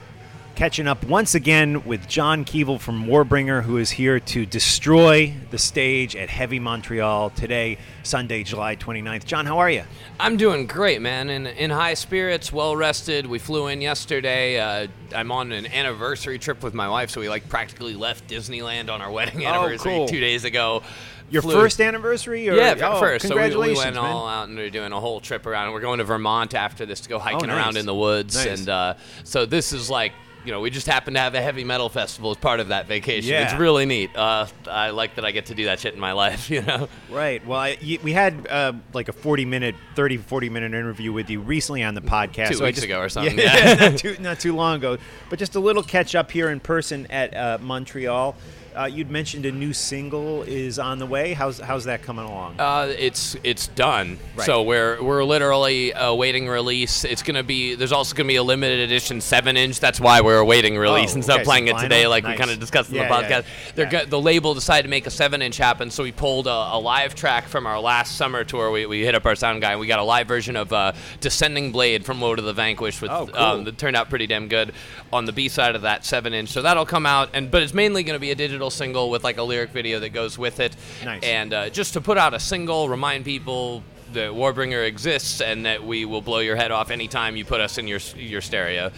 catching 0.55 0.87
up 0.87 1.03
once 1.05 1.33
again 1.33 1.83
with 1.85 2.07
John 2.07 2.45
Kevill 2.45 2.79
from 2.79 3.05
Warbringer, 3.05 3.63
who 3.63 3.77
is 3.77 3.91
here 3.91 4.19
to 4.19 4.45
destroy 4.45 5.33
the 5.49 5.57
stage 5.57 6.15
at 6.15 6.29
Heavy 6.29 6.59
Montreal 6.59 7.31
today, 7.31 7.77
Sunday, 8.03 8.43
July 8.43 8.75
29th. 8.75 9.25
John, 9.25 9.45
how 9.45 9.57
are 9.59 9.69
you? 9.69 9.83
I'm 10.19 10.37
doing 10.37 10.67
great, 10.67 11.01
man. 11.01 11.29
In 11.29 11.47
in 11.47 11.69
high 11.71 11.95
spirits, 11.95 12.53
well 12.53 12.75
rested. 12.75 13.25
We 13.25 13.39
flew 13.39 13.67
in 13.67 13.81
yesterday. 13.81 14.59
Uh, 14.59 14.87
I'm 15.15 15.31
on 15.31 15.51
an 15.51 15.65
anniversary 15.65 16.37
trip 16.37 16.61
with 16.63 16.73
my 16.73 16.87
wife, 16.89 17.09
so 17.09 17.21
we 17.21 17.29
like 17.29 17.49
practically 17.49 17.95
left 17.95 18.27
Disneyland 18.29 18.89
on 18.89 19.01
our 19.01 19.11
wedding 19.11 19.45
anniversary 19.45 19.93
Oh, 19.93 19.97
cool. 19.99 20.07
two 20.07 20.19
days 20.19 20.43
ago. 20.43 20.83
Your 21.31 21.41
Flew- 21.41 21.53
first 21.53 21.79
anniversary? 21.79 22.49
Or? 22.49 22.55
yeah, 22.55 22.75
oh, 22.83 22.99
first. 22.99 23.25
So 23.25 23.35
we, 23.35 23.41
we 23.41 23.49
Congratulations, 23.51 23.85
went 23.85 23.95
man. 23.95 24.03
all 24.03 24.27
out 24.27 24.49
and 24.49 24.57
we're 24.57 24.69
doing 24.69 24.91
a 24.91 24.99
whole 24.99 25.21
trip 25.21 25.45
around. 25.45 25.71
We're 25.71 25.79
going 25.79 25.99
to 25.99 26.03
Vermont 26.03 26.53
after 26.53 26.85
this 26.85 26.99
to 27.01 27.09
go 27.09 27.19
hiking 27.19 27.47
nice. 27.47 27.55
around 27.57 27.77
in 27.77 27.85
the 27.85 27.95
woods, 27.95 28.35
Nice. 28.35 28.59
and 28.59 28.69
uh, 28.69 28.93
so 29.23 29.45
this 29.45 29.71
is 29.73 29.89
like. 29.89 30.11
You 30.43 30.51
know, 30.51 30.59
we 30.59 30.69
just 30.71 30.87
happen 30.87 31.13
to 31.13 31.19
have 31.19 31.35
a 31.35 31.41
heavy 31.41 31.63
metal 31.63 31.87
festival 31.87 32.31
as 32.31 32.37
part 32.37 32.59
of 32.59 32.69
that 32.69 32.87
vacation. 32.87 33.31
Yeah. 33.31 33.43
It's 33.43 33.53
really 33.59 33.85
neat. 33.85 34.15
Uh, 34.15 34.47
I 34.67 34.89
like 34.89 35.15
that 35.15 35.25
I 35.25 35.31
get 35.31 35.45
to 35.47 35.55
do 35.55 35.65
that 35.65 35.79
shit 35.79 35.93
in 35.93 35.99
my 35.99 36.13
life, 36.13 36.49
you 36.49 36.61
know? 36.63 36.89
Right. 37.09 37.45
Well, 37.45 37.59
I, 37.59 37.77
y- 37.83 37.99
we 38.01 38.11
had 38.13 38.47
uh, 38.49 38.73
like 38.93 39.07
a 39.07 39.13
40 39.13 39.45
minute, 39.45 39.75
30, 39.95 40.17
40 40.17 40.49
minute 40.49 40.73
interview 40.73 41.13
with 41.13 41.29
you 41.29 41.41
recently 41.41 41.83
on 41.83 41.93
the 41.93 42.01
podcast. 42.01 42.49
Two 42.49 42.55
so 42.55 42.65
weeks 42.65 42.77
just- 42.77 42.85
ago 42.85 42.99
or 42.99 43.09
something, 43.09 43.37
Yeah, 43.37 43.75
yeah. 43.75 43.75
not, 43.89 43.97
too, 43.99 44.15
not 44.19 44.39
too 44.39 44.55
long 44.55 44.77
ago. 44.77 44.97
But 45.29 45.37
just 45.37 45.55
a 45.55 45.59
little 45.59 45.83
catch 45.83 46.15
up 46.15 46.31
here 46.31 46.49
in 46.49 46.59
person 46.59 47.05
at 47.11 47.35
uh, 47.35 47.57
Montreal. 47.61 48.35
Uh, 48.75 48.85
you'd 48.85 49.11
mentioned 49.11 49.45
a 49.45 49.51
new 49.51 49.73
single 49.73 50.43
is 50.43 50.79
on 50.79 50.97
the 50.97 51.05
way. 51.05 51.33
How's 51.33 51.59
how's 51.59 51.83
that 51.85 52.03
coming 52.03 52.23
along? 52.25 52.55
Uh, 52.59 52.93
it's 52.97 53.35
it's 53.43 53.67
done. 53.67 54.17
Right. 54.35 54.45
So 54.45 54.63
we're 54.63 55.01
we're 55.03 55.23
literally 55.25 55.91
awaiting 55.93 56.47
release. 56.47 57.03
It's 57.03 57.21
gonna 57.21 57.43
be. 57.43 57.75
There's 57.75 57.91
also 57.91 58.15
gonna 58.15 58.27
be 58.27 58.37
a 58.37 58.43
limited 58.43 58.79
edition 58.79 59.19
seven 59.19 59.57
inch. 59.57 59.79
That's 59.81 59.99
why 59.99 60.21
we're 60.21 60.37
awaiting 60.37 60.77
release 60.77 61.13
Oh, 61.13 61.17
instead 61.17 61.33
okay, 61.33 61.41
of 61.41 61.45
so 61.45 61.49
playing 61.49 61.67
it 61.67 61.75
vinyl? 61.75 61.81
today, 61.81 62.07
like 62.07 62.25
we 62.25 62.35
kind 62.35 62.49
of 62.49 62.59
discussed 62.59 62.89
in 62.91 62.95
Yeah, 62.95 63.07
the 63.09 63.27
yeah, 63.27 63.41
podcast. 63.41 63.45
They're 63.75 63.85
yeah. 63.91 63.91
go- 64.03 64.05
the 64.05 64.21
label 64.21 64.53
decided 64.53 64.83
to 64.83 64.89
make 64.89 65.05
a 65.05 65.11
seven 65.11 65.41
inch 65.41 65.57
happen, 65.57 65.91
so 65.91 66.03
we 66.03 66.13
pulled 66.13 66.47
a, 66.47 66.49
a 66.51 66.79
live 66.79 67.13
track 67.13 67.47
from 67.49 67.67
our 67.67 67.79
last 67.79 68.15
summer 68.15 68.45
tour. 68.45 68.71
We, 68.71 68.85
we 68.85 69.01
hit 69.01 69.15
up 69.15 69.25
our 69.25 69.35
sound 69.35 69.61
guy, 69.61 69.71
and 69.71 69.79
we 69.81 69.87
got 69.87 69.99
a 69.99 70.03
live 70.03 70.27
version 70.29 70.55
of 70.55 70.71
uh, 70.71 70.93
"Descending 71.19 71.73
Blade" 71.73 72.05
from 72.05 72.21
Woe 72.21 72.35
to 72.35 72.41
the 72.41 72.53
Vanquished, 72.53 73.01
with 73.01 73.11
Oh, 73.11 73.27
cool. 73.27 73.35
um, 73.37 73.63
that 73.65 73.77
turned 73.77 73.97
out 73.97 74.09
pretty 74.09 74.27
damn 74.27 74.47
good 74.47 74.71
on 75.11 75.25
the 75.25 75.33
B 75.33 75.49
side 75.49 75.75
of 75.75 75.81
that 75.81 76.05
seven 76.05 76.33
inch. 76.33 76.49
So 76.49 76.61
that'll 76.61 76.85
come 76.85 77.05
out, 77.05 77.31
and 77.33 77.51
but 77.51 77.63
it's 77.63 77.73
mainly 77.73 78.03
going 78.03 78.15
to 78.15 78.19
be 78.21 78.31
a 78.31 78.35
digital 78.35 78.60
single 78.69 79.09
with 79.09 79.23
like 79.23 79.37
a 79.37 79.43
lyric 79.43 79.71
video 79.71 79.99
that 79.99 80.09
goes 80.09 80.37
with 80.37 80.59
it. 80.59 80.75
Nice. 81.03 81.23
And 81.23 81.53
uh, 81.53 81.69
just 81.69 81.93
to 81.93 82.01
put 82.01 82.17
out 82.17 82.33
a 82.33 82.39
single, 82.39 82.89
remind 82.89 83.25
people 83.25 83.83
that 84.13 84.31
Warbringer 84.31 84.85
exists 84.85 85.41
and 85.41 85.65
that 85.65 85.83
we 85.83 86.05
will 86.05 86.21
blow 86.21 86.39
your 86.39 86.55
head 86.55 86.71
off 86.71 86.91
anytime 86.91 87.35
you 87.35 87.45
put 87.45 87.61
us 87.61 87.77
in 87.77 87.87
your 87.87 87.99
your 88.15 88.41
stereo. 88.41 88.91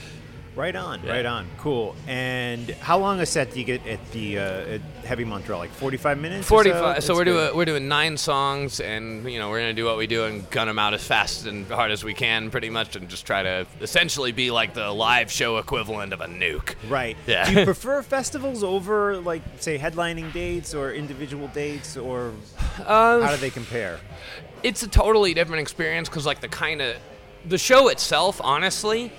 Right 0.56 0.76
on, 0.76 1.02
Yeah. 1.04 1.12
right 1.14 1.26
on. 1.26 1.48
Cool. 1.58 1.96
And 2.08 2.70
how 2.80 3.00
long 3.00 3.20
a 3.20 3.26
set 3.26 3.52
do 3.54 3.60
you 3.60 3.66
get 3.66 3.86
at 3.88 4.12
the 4.12 4.38
uh, 4.38 4.44
at 4.76 4.82
Heavy 5.04 5.26
Montreal? 5.26 5.60
Like 5.60 5.72
forty-five 5.72 6.18
minutes. 6.20 6.46
or 6.46 6.50
Forty-five. 6.50 7.04
So, 7.04 7.08
That's 7.14 7.18
we're 7.18 7.26
good. 7.26 7.46
doing 7.48 7.58
we're 7.58 7.66
doing 7.66 7.88
nine 7.88 8.18
songs, 8.18 8.80
and 8.80 9.28
you 9.32 9.40
know 9.40 9.50
we're 9.50 9.60
gonna 9.62 9.74
do 9.74 9.86
what 9.86 9.98
we 9.98 10.06
do 10.06 10.26
and 10.26 10.48
gun 10.52 10.68
them 10.68 10.78
out 10.78 10.94
as 10.94 11.04
fast 11.06 11.48
and 11.48 11.66
hard 11.68 11.90
as 11.92 12.04
we 12.04 12.14
can, 12.14 12.52
pretty 12.52 12.70
much, 12.70 12.96
and 12.96 13.10
just 13.10 13.26
try 13.26 13.42
to 13.42 13.66
essentially 13.82 14.32
be 14.32 14.52
like 14.52 14.76
the 14.76 14.92
live 14.92 15.32
show 15.32 15.58
equivalent 15.58 16.14
of 16.14 16.22
a 16.22 16.28
nuke. 16.28 16.76
Right. 16.88 17.18
Yeah. 17.26 17.50
Do 17.52 17.60
you 17.60 17.66
prefer 17.74 18.04
festivals 18.04 18.64
over, 18.64 19.18
like, 19.18 19.42
say, 19.60 19.80
headlining 19.80 20.32
dates 20.34 20.76
or 20.76 20.92
individual 20.94 21.48
dates, 21.48 21.98
or 21.98 22.28
Um, 22.86 23.22
how 23.24 23.32
do 23.32 23.38
they 23.38 23.50
compare? 23.50 24.00
it's 24.62 24.82
a 24.84 24.88
totally 24.88 25.34
different 25.34 25.62
experience 25.62 26.08
because 26.08 26.26
like 26.26 26.40
the 26.40 26.48
kind 26.48 26.82
of 26.82 26.96
the 27.46 27.58
show 27.58 27.90
itself 27.90 28.40
honestly 28.42 29.12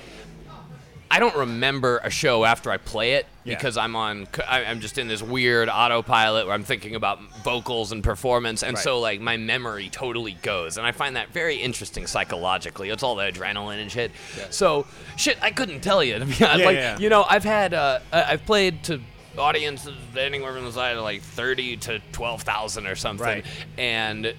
i 1.15 1.19
don't 1.21 1.37
remember 1.37 1.99
a 2.03 2.11
show 2.11 2.45
after 2.45 2.71
i 2.71 2.77
play 2.77 3.13
it 3.15 3.27
Yeah. 3.45 3.55
because 3.55 3.77
i'm 3.77 3.95
on 3.95 4.27
i'm 4.49 4.81
just 4.81 4.99
in 4.99 5.07
this 5.09 5.23
weird 5.23 5.69
autopilot 5.69 6.47
where 6.47 6.55
i'm 6.55 6.65
thinking 6.65 6.95
about 6.95 7.19
vocals 7.45 7.93
and 7.93 8.03
performance 8.03 8.63
and 8.63 8.75
Right. 8.75 8.83
so 8.83 8.99
like 9.01 9.21
my 9.21 9.37
memory 9.37 9.89
totally 9.91 10.37
goes 10.43 10.77
and 10.79 10.87
i 10.87 10.93
find 10.93 11.17
that 11.17 11.29
very 11.33 11.57
interesting 11.57 12.07
psychologically 12.07 12.91
it's 12.91 13.03
all 13.03 13.15
the 13.15 13.25
adrenaline 13.31 13.81
and 13.81 13.91
shit 13.93 14.11
so 14.51 14.87
shit 15.17 15.39
i 15.43 15.51
couldn't 15.51 15.81
tell 15.83 16.03
you 16.03 16.19
to 16.19 16.25
be 16.27 16.33
honest 16.45 16.59
Yeah, 16.61 16.67
like 16.67 16.77
yeah. 16.77 16.99
you 16.99 17.09
know 17.09 17.25
i've 17.29 17.45
had 17.45 17.75
uh 17.75 18.01
i've 18.13 18.45
played 18.45 18.83
to 18.85 19.01
audiences 19.39 19.95
anywhere 20.17 20.53
from 20.55 20.65
the 20.65 20.73
side 20.73 20.97
of 20.97 21.03
like 21.03 21.21
30 21.23 21.77
to 21.79 21.99
12,000 22.13 22.87
or 22.87 22.95
something 22.97 23.27
Right. 23.27 23.47
and 23.79 24.35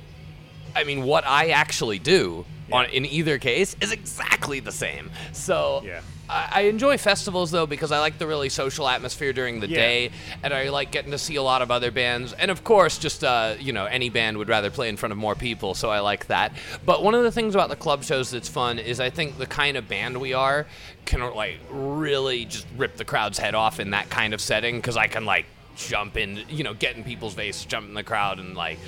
I 0.78 0.84
mean, 0.84 1.04
what 1.04 1.26
I 1.26 1.52
actually 1.52 2.00
do 2.00 2.46
on 2.70 2.86
in 2.88 3.06
either 3.06 3.38
case 3.40 3.78
is 3.80 3.94
exactly 3.94 4.60
the 4.60 4.74
same. 4.74 5.10
So 5.32 5.84
Yeah. 5.86 6.02
I, 6.30 6.62
enjoy 6.62 6.98
festivals 6.98 7.52
though 7.52 7.66
because 7.66 7.92
I 7.92 8.00
like 8.00 8.18
the 8.18 8.28
really 8.28 8.50
social 8.50 8.88
atmosphere 8.88 9.34
during 9.34 9.60
the 9.60 9.68
Yeah. 9.68 9.78
day, 9.78 10.12
and 10.44 10.54
I 10.54 10.70
like 10.70 10.92
getting 10.92 11.12
to 11.12 11.18
see 11.18 11.36
a 11.36 11.44
lot 11.44 11.62
of 11.62 11.72
other 11.72 11.92
bands. 11.92 12.34
And 12.34 12.50
of 12.52 12.64
course, 12.64 12.98
just 12.98 13.24
uh, 13.24 13.56
you 13.60 13.74
know, 13.74 13.86
any 13.86 14.10
band 14.10 14.38
would 14.38 14.50
rather 14.50 14.70
play 14.72 14.90
in 14.90 14.98
front 14.98 15.12
of 15.12 15.18
more 15.18 15.36
people, 15.36 15.76
so 15.76 15.90
I 15.90 16.00
like 16.00 16.28
that. 16.28 16.52
But 16.86 17.04
one 17.04 17.14
of 17.16 17.24
the 17.24 17.32
things 17.32 17.54
about 17.56 17.70
the 17.70 17.76
club 17.76 18.04
shows 18.04 18.32
that's 18.32 18.50
fun 18.50 18.80
is 18.80 19.00
I 19.00 19.10
think 19.10 19.38
the 19.38 19.46
kind 19.48 19.78
of 19.78 19.88
band 19.88 20.18
we 20.20 20.34
are 20.34 20.66
can 21.06 21.22
like 21.36 21.60
really 21.70 22.46
just 22.46 22.66
rip 22.78 22.98
the 22.98 23.06
crowd's 23.06 23.38
head 23.38 23.54
off 23.56 23.80
in 23.80 23.92
that 23.92 24.10
kind 24.10 24.34
of 24.34 24.42
setting 24.42 24.78
because 24.78 24.98
I 24.98 25.08
can 25.08 25.26
like 25.26 25.46
jump 25.76 26.18
in, 26.18 26.42
you 26.50 26.64
know, 26.64 26.74
get 26.74 26.96
in 26.96 27.04
people's 27.04 27.34
face, 27.36 27.66
jump 27.66 27.88
in 27.88 27.94
the 27.94 28.04
crowd, 28.04 28.40
and 28.40 28.56
like 28.56 28.80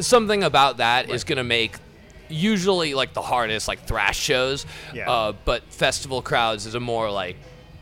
something 0.00 0.42
about 0.42 0.78
that 0.78 1.08
is 1.10 1.24
going 1.24 1.36
to 1.38 1.44
make 1.44 1.76
usually 2.28 2.94
like 2.94 3.12
the 3.14 3.22
hardest 3.22 3.68
like 3.68 3.80
thrash 3.86 4.18
shows 4.18 4.66
Yeah. 4.94 5.10
uh, 5.10 5.32
but 5.44 5.62
festival 5.64 6.22
crowds 6.22 6.66
is 6.66 6.74
a 6.74 6.80
more 6.80 7.10
like 7.10 7.36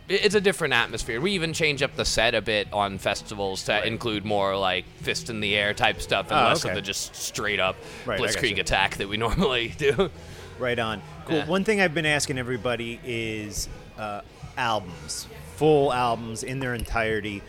it's 0.08 0.34
a 0.34 0.40
different 0.40 0.74
atmosphere 0.74 1.18
we 1.20 1.32
even 1.32 1.52
change 1.54 1.82
up 1.82 1.96
the 1.96 2.04
set 2.04 2.34
a 2.34 2.42
bit 2.42 2.68
on 2.72 2.98
festivals 2.98 3.62
to 3.64 3.86
include 3.86 4.24
more 4.24 4.54
like 4.56 4.84
fist 5.00 5.30
in 5.30 5.40
the 5.40 5.54
air 5.56 5.72
type 5.72 6.00
stuff 6.02 6.30
and 6.30 6.38
Oh, 6.38 6.44
less 6.48 6.62
okay. 6.64 6.70
of 6.70 6.74
the 6.74 6.82
just 6.82 7.16
straight 7.16 7.58
up 7.60 7.76
Right, 8.04 8.20
blitzkrieg 8.20 8.58
attack 8.58 8.96
that 8.98 9.08
we 9.08 9.16
normally 9.26 9.68
do 9.78 10.10
Right 10.58 10.78
on. 10.78 11.02
Cool. 11.26 11.38
Yeah. 11.38 11.46
One 11.46 11.64
thing 11.64 11.80
I've 11.80 11.94
been 11.94 12.06
asking 12.06 12.38
everybody 12.38 13.00
is 13.02 13.68
uh, 13.98 14.20
albums, 14.56 15.26
full 15.56 15.92
albums 15.92 16.44
in 16.44 16.60
their 16.60 16.74
entirety. 16.74 17.42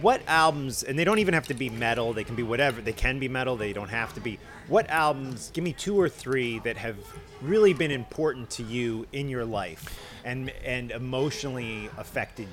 What 0.00 0.22
albums, 0.26 0.82
and 0.82 0.98
they 0.98 1.04
don't 1.04 1.18
even 1.18 1.34
have 1.34 1.48
to 1.48 1.54
be 1.54 1.68
metal, 1.68 2.12
they 2.12 2.24
can 2.24 2.36
be 2.36 2.42
whatever. 2.42 2.80
They 2.80 2.92
can 2.92 3.18
be 3.18 3.28
metal, 3.28 3.56
they 3.56 3.72
don't 3.72 3.88
have 3.88 4.14
to 4.14 4.20
be. 4.20 4.38
What 4.68 4.88
albums, 4.88 5.50
give 5.52 5.64
me 5.64 5.72
two 5.72 6.00
or 6.00 6.08
three 6.08 6.60
that 6.60 6.76
have 6.76 6.96
really 7.42 7.74
been 7.74 7.90
important 7.90 8.50
to 8.50 8.62
you 8.62 9.06
in 9.12 9.28
your 9.28 9.44
life 9.44 9.98
and, 10.24 10.50
and 10.64 10.90
emotionally 10.92 11.90
affected 11.98 12.48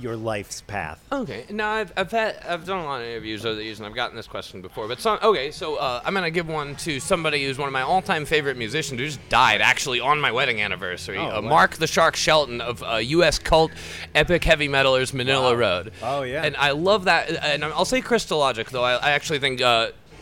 your 0.00 0.16
life's 0.16 0.60
path? 0.62 1.02
Okay. 1.12 1.44
Now 1.50 1.70
I've, 1.70 1.92
I've 1.96 2.10
had 2.10 2.36
I've 2.48 2.64
done 2.66 2.78
a 2.80 2.84
lot 2.84 3.00
of 3.00 3.06
interviews 3.06 3.44
over 3.46 3.54
the 3.56 3.64
years, 3.64 3.78
and 3.78 3.86
I've 3.86 3.94
gotten 3.94 4.16
this 4.16 4.26
question 4.26 4.62
before. 4.62 4.88
But 4.88 5.00
some 5.00 5.18
okay, 5.22 5.50
so 5.50 5.76
uh, 5.76 6.02
I'm 6.04 6.14
gonna 6.14 6.30
give 6.30 6.48
one 6.48 6.76
to 6.76 7.00
somebody 7.00 7.44
who's 7.44 7.58
one 7.58 7.68
of 7.68 7.72
my 7.72 7.82
all-time 7.82 8.24
favorite 8.24 8.56
musicians 8.56 9.00
who 9.00 9.06
just 9.06 9.28
died 9.28 9.60
actually 9.60 10.00
on 10.00 10.20
my 10.20 10.32
wedding 10.32 10.60
anniversary. 10.60 11.18
Oh, 11.18 11.22
uh, 11.38 11.40
wow. 11.42 11.48
Mark 11.48 11.76
the 11.76 11.86
Shark 11.86 12.16
Shelton 12.16 12.60
of 12.60 12.82
uh, 12.82 12.96
U.S. 12.96 13.38
cult 13.38 13.72
epic 14.14 14.44
heavy 14.44 14.68
metalers 14.68 15.12
Manilla 15.12 15.52
Wow. 15.52 15.54
Road. 15.54 15.92
Oh, 16.02 16.22
yeah. 16.22 16.44
And 16.44 16.56
I 16.56 16.70
love 16.72 17.04
that. 17.04 17.30
And 17.44 17.64
I'll 17.64 17.84
say 17.84 18.00
Crystal 18.00 18.38
Logic 18.38 18.68
though. 18.70 18.84
I, 18.84 18.94
I 18.94 19.10
actually 19.12 19.38
think. 19.38 19.60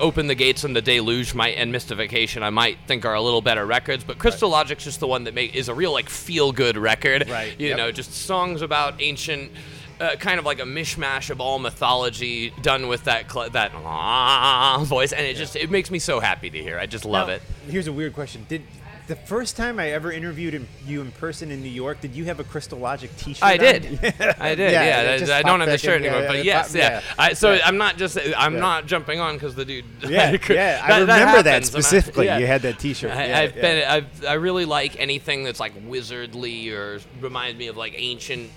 Open 0.01 0.27
the 0.27 0.35
Gates 0.35 0.65
and 0.65 0.75
the 0.75 0.83
Deluge 0.83 1.35
might 1.35 1.57
and 1.57 1.71
Mystification 1.71 2.43
I 2.43 2.51
might 2.51 2.79
think 2.87 3.05
are 3.05 3.15
a 3.15 3.21
little 3.23 3.43
better 3.43 3.65
records, 3.67 4.03
but 4.03 4.19
Crystal 4.19 4.51
Logic's 4.51 4.85
just 4.85 4.99
the 5.01 5.07
one 5.07 5.25
that 5.25 5.35
make, 5.35 5.55
is 5.55 5.69
a 5.69 5.75
real 5.75 5.93
like 5.93 6.09
feel 6.09 6.53
good 6.53 6.77
record. 6.77 7.29
Right, 7.29 7.59
You 7.61 7.69
yep. 7.69 7.77
know, 7.77 7.93
just 7.93 8.13
songs 8.13 8.63
about 8.63 9.01
ancient, 9.03 9.53
uh, 10.01 10.17
kind 10.17 10.39
of 10.39 10.45
like 10.47 10.59
a 10.59 10.65
mishmash 10.65 11.29
of 11.31 11.41
all 11.41 11.59
mythology 11.59 12.51
done 12.63 12.89
with 12.89 13.05
that 13.05 13.31
cl- 13.31 13.51
that 13.51 13.73
voice, 14.87 15.13
and 15.13 15.27
it 15.27 15.37
just 15.37 15.55
it 15.57 15.71
makes 15.71 15.91
me 15.91 15.99
so 15.99 16.21
happy 16.21 16.49
to 16.51 16.59
hear. 16.63 16.79
I 16.79 16.87
just 16.87 17.05
love 17.05 17.29
Now, 17.29 17.35
it. 17.35 17.43
Here's 17.69 17.87
a 17.87 17.93
weird 17.93 18.15
question. 18.15 18.47
Did 18.49 18.63
the 19.11 19.17
first 19.17 19.57
time 19.57 19.81
I 19.81 19.91
ever 19.91 20.13
interviewed 20.13 20.55
in, 20.55 20.69
you 20.87 21.01
in 21.01 21.11
person 21.11 21.51
in 21.51 21.61
New 21.63 21.69
York, 21.69 22.01
did 22.01 22.15
you 22.15 22.27
have 22.27 22.39
a 22.39 22.45
Crystal 22.45 22.79
Logic 22.79 23.11
T-shirt? 23.17 23.43
I 23.43 23.55
on? 23.55 23.59
did. 23.59 23.85
I 24.39 24.55
did. 24.55 24.73
Yeah, 24.73 25.17
Yeah, 25.19 25.37
I, 25.37 25.43
don't 25.43 25.59
have 25.59 25.69
the 25.69 25.79
shirt 25.79 26.01
anymore, 26.01 26.21
Yeah, 26.23 26.29
but 26.29 26.45
yes, 26.45 26.73
yeah. 26.73 26.91
yeah. 26.91 27.03
I, 27.19 27.33
so. 27.33 27.59
I'm 27.65 27.77
not 27.77 27.97
just 27.97 28.17
I'm 28.37 28.61
not 28.61 28.87
jumping 28.87 29.19
on 29.19 29.35
because 29.35 29.57
the 29.57 29.65
dude. 29.65 29.85
Yeah, 30.09 30.37
yeah, 30.49 30.81
I 30.85 30.89
That- 30.89 31.01
remember 31.01 31.43
that 31.43 31.63
I- 31.63 31.67
specifically. 31.67 32.27
You 32.27 32.47
had 32.47 32.63
that 32.63 32.79
T-shirt. 32.79 33.11
I, 33.11 33.27
Yeah, 33.27 33.39
I've 33.41 33.57
yeah. 33.57 33.63
been. 33.63 33.89
I've, 33.89 34.25
I 34.27 34.33
really 34.35 34.65
like 34.65 34.99
anything 35.01 35.43
that's 35.43 35.59
like 35.59 35.75
wizardly 35.89 36.71
or 36.73 37.01
reminds 37.21 37.59
me 37.59 37.67
of 37.67 37.77
like 37.77 37.95
ancient 37.97 38.49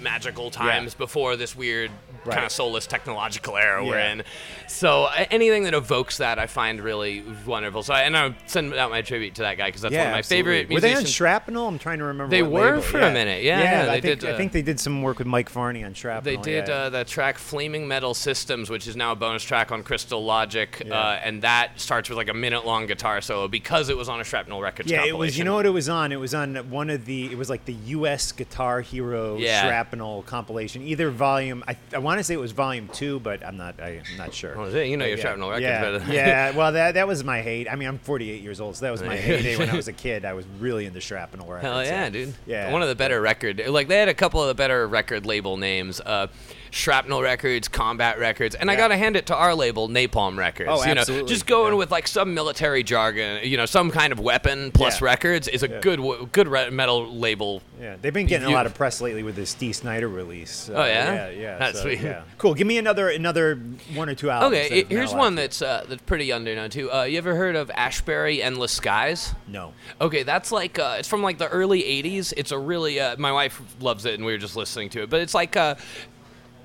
magical 0.00 0.50
times 0.50 0.94
before 0.94 1.36
this 1.36 1.54
weird 1.54 1.90
Right. 2.28 2.34
kind 2.34 2.46
of 2.46 2.52
soulless 2.52 2.86
technological 2.86 3.56
era 3.56 3.84
we're 3.84 3.98
in. 3.98 4.22
So 4.66 5.06
anything 5.30 5.64
that 5.64 5.74
evokes 5.74 6.18
that, 6.18 6.38
I 6.38 6.46
find 6.46 6.80
really 6.80 7.24
wonderful. 7.46 7.82
So 7.82 7.94
I, 7.94 8.02
and 8.02 8.16
I 8.16 8.34
send 8.46 8.74
out 8.74 8.90
my 8.90 9.02
tribute 9.02 9.34
to 9.36 9.42
that 9.42 9.56
guy 9.56 9.68
because 9.68 9.82
that's 9.82 9.92
yeah, 9.92 10.00
one 10.00 10.06
of 10.08 10.12
my 10.12 10.18
absolutely. 10.18 10.52
favorite 10.52 10.74
Were 10.74 10.80
they 10.80 10.94
on. 10.94 11.04
Shrapnel? 11.04 11.66
I'm 11.66 11.78
trying 11.78 11.98
to 11.98 12.04
remember. 12.04 12.30
They 12.30 12.42
were 12.42 12.70
label. 12.76 12.82
for 12.82 13.00
a 13.00 13.12
minute. 13.12 13.42
Yeah, 13.42 13.62
yeah, 13.86 13.92
I 13.92 14.00
they 14.00 14.08
think 14.08 14.20
did, 14.20 14.28
I 14.28 14.32
uh, 14.32 14.36
think 14.36 14.52
they 14.52 14.62
did 14.62 14.78
some 14.78 15.02
work 15.02 15.18
with 15.18 15.26
Mike 15.26 15.50
Varney 15.50 15.84
on 15.84 15.94
Shrapnel. 15.94 16.22
They 16.22 16.40
did 16.40 16.68
yeah. 16.68 16.74
uh, 16.74 16.90
the 16.90 17.04
track 17.04 17.38
"Flaming 17.38 17.88
Metal 17.88 18.14
Systems," 18.14 18.70
which 18.70 18.86
is 18.86 18.96
now 18.96 19.12
a 19.12 19.16
bonus 19.16 19.42
track 19.42 19.72
on 19.72 19.82
Crystal 19.82 20.22
Logic, 20.24 20.82
Yeah. 20.86 20.94
uh, 20.94 21.20
and 21.22 21.42
that 21.42 21.80
starts 21.80 22.08
with 22.08 22.18
like 22.18 22.28
a 22.28 22.34
minute-long 22.34 22.86
guitar 22.86 23.20
solo 23.20 23.48
because 23.48 23.88
it 23.88 23.96
was 23.96 24.08
on 24.08 24.20
a 24.20 24.24
Shrapnel 24.24 24.60
Records 24.60 24.90
yeah, 24.90 25.04
it 25.04 25.16
was. 25.16 25.38
You 25.38 25.44
know 25.44 25.54
what 25.54 25.66
it 25.66 25.70
was 25.70 25.88
on? 25.88 26.12
It 26.12 26.16
was 26.20 26.34
on 26.34 26.56
one 26.70 26.90
of 26.90 27.04
the. 27.04 27.26
It 27.26 27.38
was 27.38 27.48
like 27.50 27.64
the 27.64 27.74
U.S. 27.74 28.32
Guitar 28.32 28.80
Hero 28.80 29.36
Yeah. 29.36 29.62
Shrapnel 29.66 30.22
compilation. 30.22 30.82
Either 30.82 31.10
volume. 31.10 31.64
I, 31.66 31.76
I 31.92 31.98
want 31.98 32.17
to 32.18 32.24
say 32.24 32.34
it 32.34 32.38
was 32.38 32.52
volume 32.52 32.88
two, 32.88 33.20
but 33.20 33.44
I'm 33.44 33.56
not. 33.56 33.80
I, 33.80 34.02
am 34.10 34.16
not 34.16 34.34
sure. 34.34 34.58
Oh? 34.58 34.66
You 34.68 34.96
know 34.96 35.04
your 35.04 35.16
yeah, 35.16 35.22
Shrapnel 35.22 35.48
Records 35.48 35.62
yeah, 35.62 35.80
better 35.80 36.12
yeah. 36.12 36.50
Well, 36.56 36.72
that 36.72 36.94
that 36.94 37.06
was 37.06 37.24
my 37.24 37.42
hate. 37.42 37.70
I 37.70 37.76
mean, 37.76 37.88
I'm 37.88 37.98
48 37.98 38.42
years 38.42 38.60
old, 38.60 38.76
so 38.76 38.84
that 38.84 38.90
was 38.90 39.02
my 39.02 39.16
heyday 39.16 39.56
when 39.56 39.70
I 39.70 39.76
was 39.76 39.88
a 39.88 39.92
kid. 39.94 40.24
I 40.24 40.32
was 40.32 40.46
really 40.58 40.86
into 40.86 41.00
Shrapnel 41.00 41.46
records. 41.46 41.62
Hell 41.62 41.84
so- 41.84 41.90
yeah, 41.90 42.10
dude! 42.10 42.34
Yeah. 42.46 42.72
one 42.72 42.82
of 42.82 42.88
the 42.88 42.94
better 42.94 43.20
record. 43.20 43.62
Like 43.68 43.88
they 43.88 43.98
had 43.98 44.08
a 44.08 44.14
couple 44.14 44.40
of 44.40 44.48
the 44.48 44.54
better 44.54 44.86
record 44.86 45.26
label 45.26 45.56
names. 45.56 46.00
Uh, 46.00 46.28
Shrapnel 46.70 47.22
Records, 47.22 47.68
Combat 47.68 48.18
Records, 48.18 48.54
and 48.54 48.70
I 48.70 48.76
gotta 48.76 48.96
hand 48.96 49.16
it 49.16 49.26
to 49.26 49.34
our 49.36 49.54
label, 49.54 49.88
Napalm 49.88 50.36
Records. 50.36 50.68
Oh, 50.72 50.84
you 50.84 50.94
know, 50.94 51.00
absolutely. 51.00 51.28
just 51.28 51.46
going 51.46 51.72
Yeah. 51.72 51.78
with 51.78 51.90
like 51.90 52.06
some 52.08 52.34
military 52.34 52.82
jargon, 52.82 53.40
you 53.44 53.56
know, 53.56 53.66
some 53.66 53.90
kind 53.90 54.12
of 54.12 54.20
weapon 54.20 54.70
plus 54.72 55.00
Yeah. 55.00 55.06
records 55.06 55.48
is 55.48 55.62
a 55.62 55.68
Yeah. 55.68 55.80
good 55.80 56.00
good 56.32 56.48
re- 56.48 56.70
metal 56.70 57.12
label. 57.12 57.62
Yeah, 57.80 57.96
they've 58.00 58.12
been 58.12 58.26
getting 58.26 58.46
a 58.48 58.50
lot 58.50 58.66
of 58.66 58.74
press 58.74 59.00
lately 59.00 59.22
with 59.22 59.36
this 59.36 59.54
Dee 59.54 59.72
Snider 59.72 60.08
release. 60.08 60.68
Oh, 60.74 60.84
yeah? 60.84 61.14
yeah, 61.14 61.28
yeah. 61.30 61.58
That's 61.58 61.78
so, 61.78 61.84
sweet. 61.84 62.00
Yeah. 62.00 62.22
Cool. 62.38 62.54
Give 62.54 62.66
me 62.66 62.78
another 62.78 63.08
another 63.08 63.56
one 63.94 64.08
or 64.08 64.14
two 64.14 64.30
albums. 64.30 64.54
Okay, 64.56 64.74
meant 64.74 64.90
here's 64.90 65.14
one 65.14 65.34
that's 65.34 65.62
uh, 65.62 65.84
that's 65.88 66.02
pretty 66.02 66.28
underknown 66.28 66.70
too. 66.70 66.92
Uh, 66.92 67.04
you 67.04 67.18
ever 67.18 67.34
heard 67.34 67.56
of 67.56 67.70
Ashbury 67.74 68.42
Endless 68.42 68.72
Skies? 68.72 69.34
no. 69.46 69.72
Okay, 70.00 70.22
that's 70.22 70.52
like 70.52 70.78
uh, 70.78 70.96
it's 70.98 71.08
from 71.08 71.22
like 71.22 71.38
the 71.38 71.48
early 71.48 71.82
'80s. 71.82 72.32
It's 72.36 72.52
a 72.52 72.58
really 72.58 73.00
uh, 73.00 73.16
my 73.18 73.32
wife 73.32 73.60
loves 73.80 74.04
it, 74.04 74.14
and 74.14 74.24
we 74.24 74.32
were 74.32 74.38
just 74.38 74.56
listening 74.56 74.88
to 74.90 75.02
it. 75.02 75.10
But 75.10 75.20
it's 75.20 75.34
like 75.34 75.56
uh, 75.56 75.74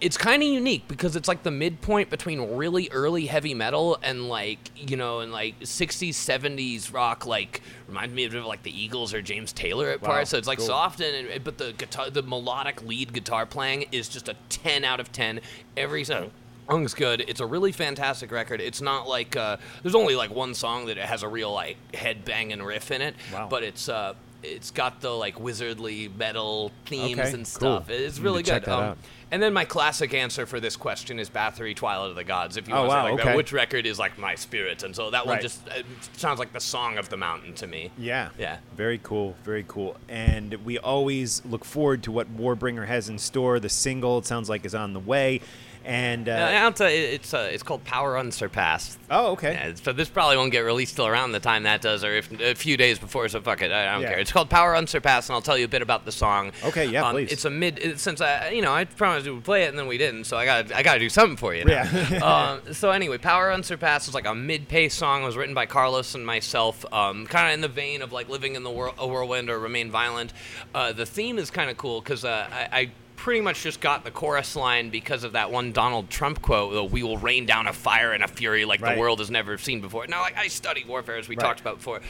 it's 0.03 0.17
kind 0.17 0.43
of 0.43 0.49
unique 0.49 0.85
because 0.87 1.15
it's 1.15 1.27
like 1.29 1.43
the 1.43 1.49
midpoint 1.51 2.09
between 2.09 2.55
really 2.57 2.89
early 2.91 3.25
heavy 3.25 3.53
metal 3.53 3.97
and 4.03 4.27
like 4.27 4.59
you 4.75 4.97
know 4.97 5.21
and 5.21 5.31
like 5.31 5.57
60s 5.61 6.09
70s 6.09 6.93
rock 6.93 7.25
like 7.25 7.61
reminds 7.87 8.13
me 8.13 8.25
of 8.25 8.33
like 8.45 8.63
the 8.63 8.77
eagles 8.83 9.13
or 9.13 9.21
james 9.21 9.53
taylor 9.53 9.89
at 9.89 10.01
Wow, 10.01 10.09
parts 10.09 10.31
so 10.31 10.37
it's 10.37 10.47
like 10.47 10.57
cool. 10.57 10.67
soft 10.67 10.99
and, 10.99 11.43
but 11.43 11.57
the 11.57 11.73
guitar 11.77 12.09
the 12.09 12.21
melodic 12.21 12.83
lead 12.83 13.13
guitar 13.13 13.45
playing 13.45 13.85
is 13.93 14.09
just 14.09 14.27
a 14.27 14.35
10 14.49 14.83
out 14.83 14.99
of 14.99 15.11
10 15.13 15.39
every 15.77 16.03
song 16.03 16.31
song's 16.69 16.93
good 16.93 17.23
it's 17.27 17.39
a 17.39 17.45
really 17.45 17.71
fantastic 17.71 18.29
record 18.31 18.59
it's 18.61 18.81
not 18.81 19.07
like 19.07 19.35
uh, 19.37 19.55
there's 19.83 19.95
only 19.95 20.15
like 20.15 20.31
one 20.33 20.53
song 20.53 20.85
that 20.87 20.97
has 20.97 21.23
a 21.23 21.27
real 21.27 21.51
like 21.53 21.77
head 21.95 22.25
banging 22.25 22.61
riff 22.61 22.91
in 22.91 23.01
it 23.01 23.15
Wow. 23.33 23.47
but 23.49 23.63
it's 23.63 23.87
uh 23.87 24.13
it's 24.43 24.71
got 24.71 24.99
the 24.99 25.09
like 25.09 25.35
wizardly 25.39 26.13
metal 26.17 26.71
themes 26.85 27.17
Okay, 27.19 27.29
and 27.29 27.37
cool. 27.37 27.45
stuff 27.45 27.89
it's 27.89 28.19
really 28.19 28.43
good 28.43 28.67
Um. 28.67 28.97
And 29.33 29.41
then 29.41 29.51
my 29.51 29.65
classic 29.65 30.13
answer 30.13 30.45
for 30.45 30.59
this 30.59 30.75
question 30.77 31.17
is 31.17 31.27
Bathory 31.27 31.75
Twilight 31.75 32.11
of 32.11 32.15
the 32.15 32.23
Gods. 32.23 32.55
If 32.55 32.67
you 32.67 32.75
Oh, 32.75 32.85
want 32.85 32.89
to 32.91 32.93
wow, 32.95 33.03
say 33.05 33.11
like 33.13 33.19
okay. 33.21 33.29
that, 33.31 33.35
which 33.35 33.51
record 33.51 33.87
is 33.87 33.97
like 33.97 34.19
my 34.19 34.35
spirit, 34.35 34.83
and 34.83 34.95
so 34.95 35.09
that 35.09 35.25
one 35.25 35.33
Right. 35.37 35.41
just 35.41 35.67
uh, 35.67 35.81
sounds 36.15 36.37
like 36.37 36.53
the 36.53 36.59
song 36.59 36.99
of 36.99 37.09
the 37.09 37.17
mountain 37.17 37.53
to 37.55 37.65
me. 37.65 37.89
Yeah. 37.97 38.29
Yeah. 38.37 38.57
Very 38.77 38.99
cool. 39.01 39.35
Very 39.43 39.65
cool. 39.67 39.97
And 40.07 40.53
we 40.63 40.77
always 40.77 41.43
look 41.45 41.65
forward 41.65 42.03
to 42.03 42.11
what 42.11 42.37
Warbringer 42.37 42.85
has 42.85 43.09
in 43.09 43.17
store. 43.17 43.59
The 43.59 43.69
single, 43.69 44.19
it 44.19 44.27
sounds 44.27 44.49
like, 44.49 44.65
is 44.65 44.75
on 44.75 44.93
the 44.93 44.99
way. 44.99 45.41
And 45.85 46.29
uh, 46.29 46.31
I'll 46.31 46.71
tell 46.71 46.89
you, 46.89 46.97
it's 46.97 47.33
uh, 47.33 47.49
it's 47.51 47.61
called 47.63 47.83
Power 47.83 48.17
Unsurpassed. 48.17 48.97
oh, 49.11 49.31
okay. 49.33 49.51
Yeah, 49.53 49.73
so 49.75 49.91
this 49.91 50.07
probably 50.07 50.37
won't 50.37 50.51
get 50.53 50.61
released 50.61 50.95
till 50.95 51.07
around 51.07 51.33
the 51.33 51.41
time 51.41 51.63
that 51.63 51.81
does, 51.81 52.03
or 52.05 52.13
if 52.15 52.31
a 52.39 52.55
few 52.55 52.77
days 52.77 52.99
before. 52.99 53.27
So 53.27 53.41
fuck 53.41 53.61
it, 53.61 53.71
I, 53.71 53.89
I 53.89 53.93
don't 53.93 54.01
Yeah. 54.03 54.09
care. 54.11 54.19
It's 54.19 54.31
called 54.31 54.49
Power 54.49 54.75
Unsurpassed, 54.77 55.29
and 55.29 55.35
I'll 55.35 55.41
tell 55.41 55.57
you 55.57 55.65
a 55.65 55.67
bit 55.67 55.81
about 55.81 56.05
the 56.05 56.11
song. 56.13 56.51
Okay, 56.63 56.85
yeah, 56.85 57.05
Um, 57.05 57.13
please. 57.15 57.31
It's 57.33 57.43
a 57.45 57.49
mid. 57.49 57.79
it- 57.79 57.99
Since 57.99 58.21
I, 58.21 58.49
you 58.51 58.61
know, 58.61 58.73
I 58.73 58.85
promised 58.85 59.25
we 59.25 59.33
would 59.33 59.43
play 59.43 59.63
it, 59.63 59.69
and 59.69 59.77
then 59.77 59.87
we 59.87 59.97
didn't. 59.97 60.23
So 60.23 60.37
I 60.37 60.45
got 60.45 60.71
I 60.73 60.83
got 60.83 60.93
to 60.93 60.99
do 60.99 61.09
something 61.09 61.35
for 61.37 61.53
you. 61.53 61.65
Now. 61.65 61.83
Yeah. 61.83 62.59
um, 62.65 62.73
so 62.73 62.91
anyway, 62.91 63.17
Power 63.17 63.51
Unsurpassed 63.51 64.07
is 64.07 64.13
like 64.13 64.25
a 64.25 64.33
mid-paced 64.35 64.97
song. 64.97 65.23
It 65.23 65.25
was 65.25 65.35
written 65.35 65.53
by 65.53 65.65
Carlos 65.65 66.15
and 66.15 66.25
myself, 66.25 66.85
um, 66.93 67.27
kind 67.27 67.47
of 67.49 67.53
in 67.55 67.61
the 67.61 67.67
vein 67.67 68.01
of 68.01 68.13
like 68.13 68.29
living 68.29 68.55
in 68.55 68.63
the 68.63 68.71
whirl- 68.71 68.95
a 68.97 69.05
whirlwind 69.05 69.49
or 69.49 69.59
remain 69.59 69.91
violent. 69.91 70.31
Uh, 70.73 70.93
the 70.93 71.05
theme 71.05 71.37
is 71.37 71.51
kind 71.51 71.69
of 71.69 71.75
cool 71.77 71.99
because 71.99 72.23
uh, 72.23 72.47
I. 72.49 72.79
I 72.79 72.91
Pretty 73.23 73.39
much 73.39 73.63
just 73.63 73.79
got 73.79 74.03
the 74.03 74.11
chorus 74.11 74.53
line 74.53 74.89
because 74.89 75.23
of 75.23 75.31
that 75.31 75.49
one 75.49 75.71
Donald 75.71 76.09
Trump 76.09 76.41
quote: 76.41 76.91
"We 76.91 77.03
will 77.03 77.17
rain 77.17 77.45
down 77.45 77.67
a 77.67 77.73
fire 77.73 78.11
and 78.11 78.21
a 78.21 78.27
fury 78.27 78.65
like 78.65 78.81
Right. 78.81 78.95
the 78.95 78.99
world 78.99 79.19
has 79.19 79.31
never 79.31 79.57
seen 79.57 79.79
before." 79.79 80.05
Now, 80.07 80.19
like 80.19 80.37
I 80.37 80.49
study 80.49 80.83
warfare 80.85 81.15
as 81.15 81.29
we 81.29 81.37
Right. 81.37 81.45
talked 81.45 81.61
about 81.61 81.77
before, 81.77 82.01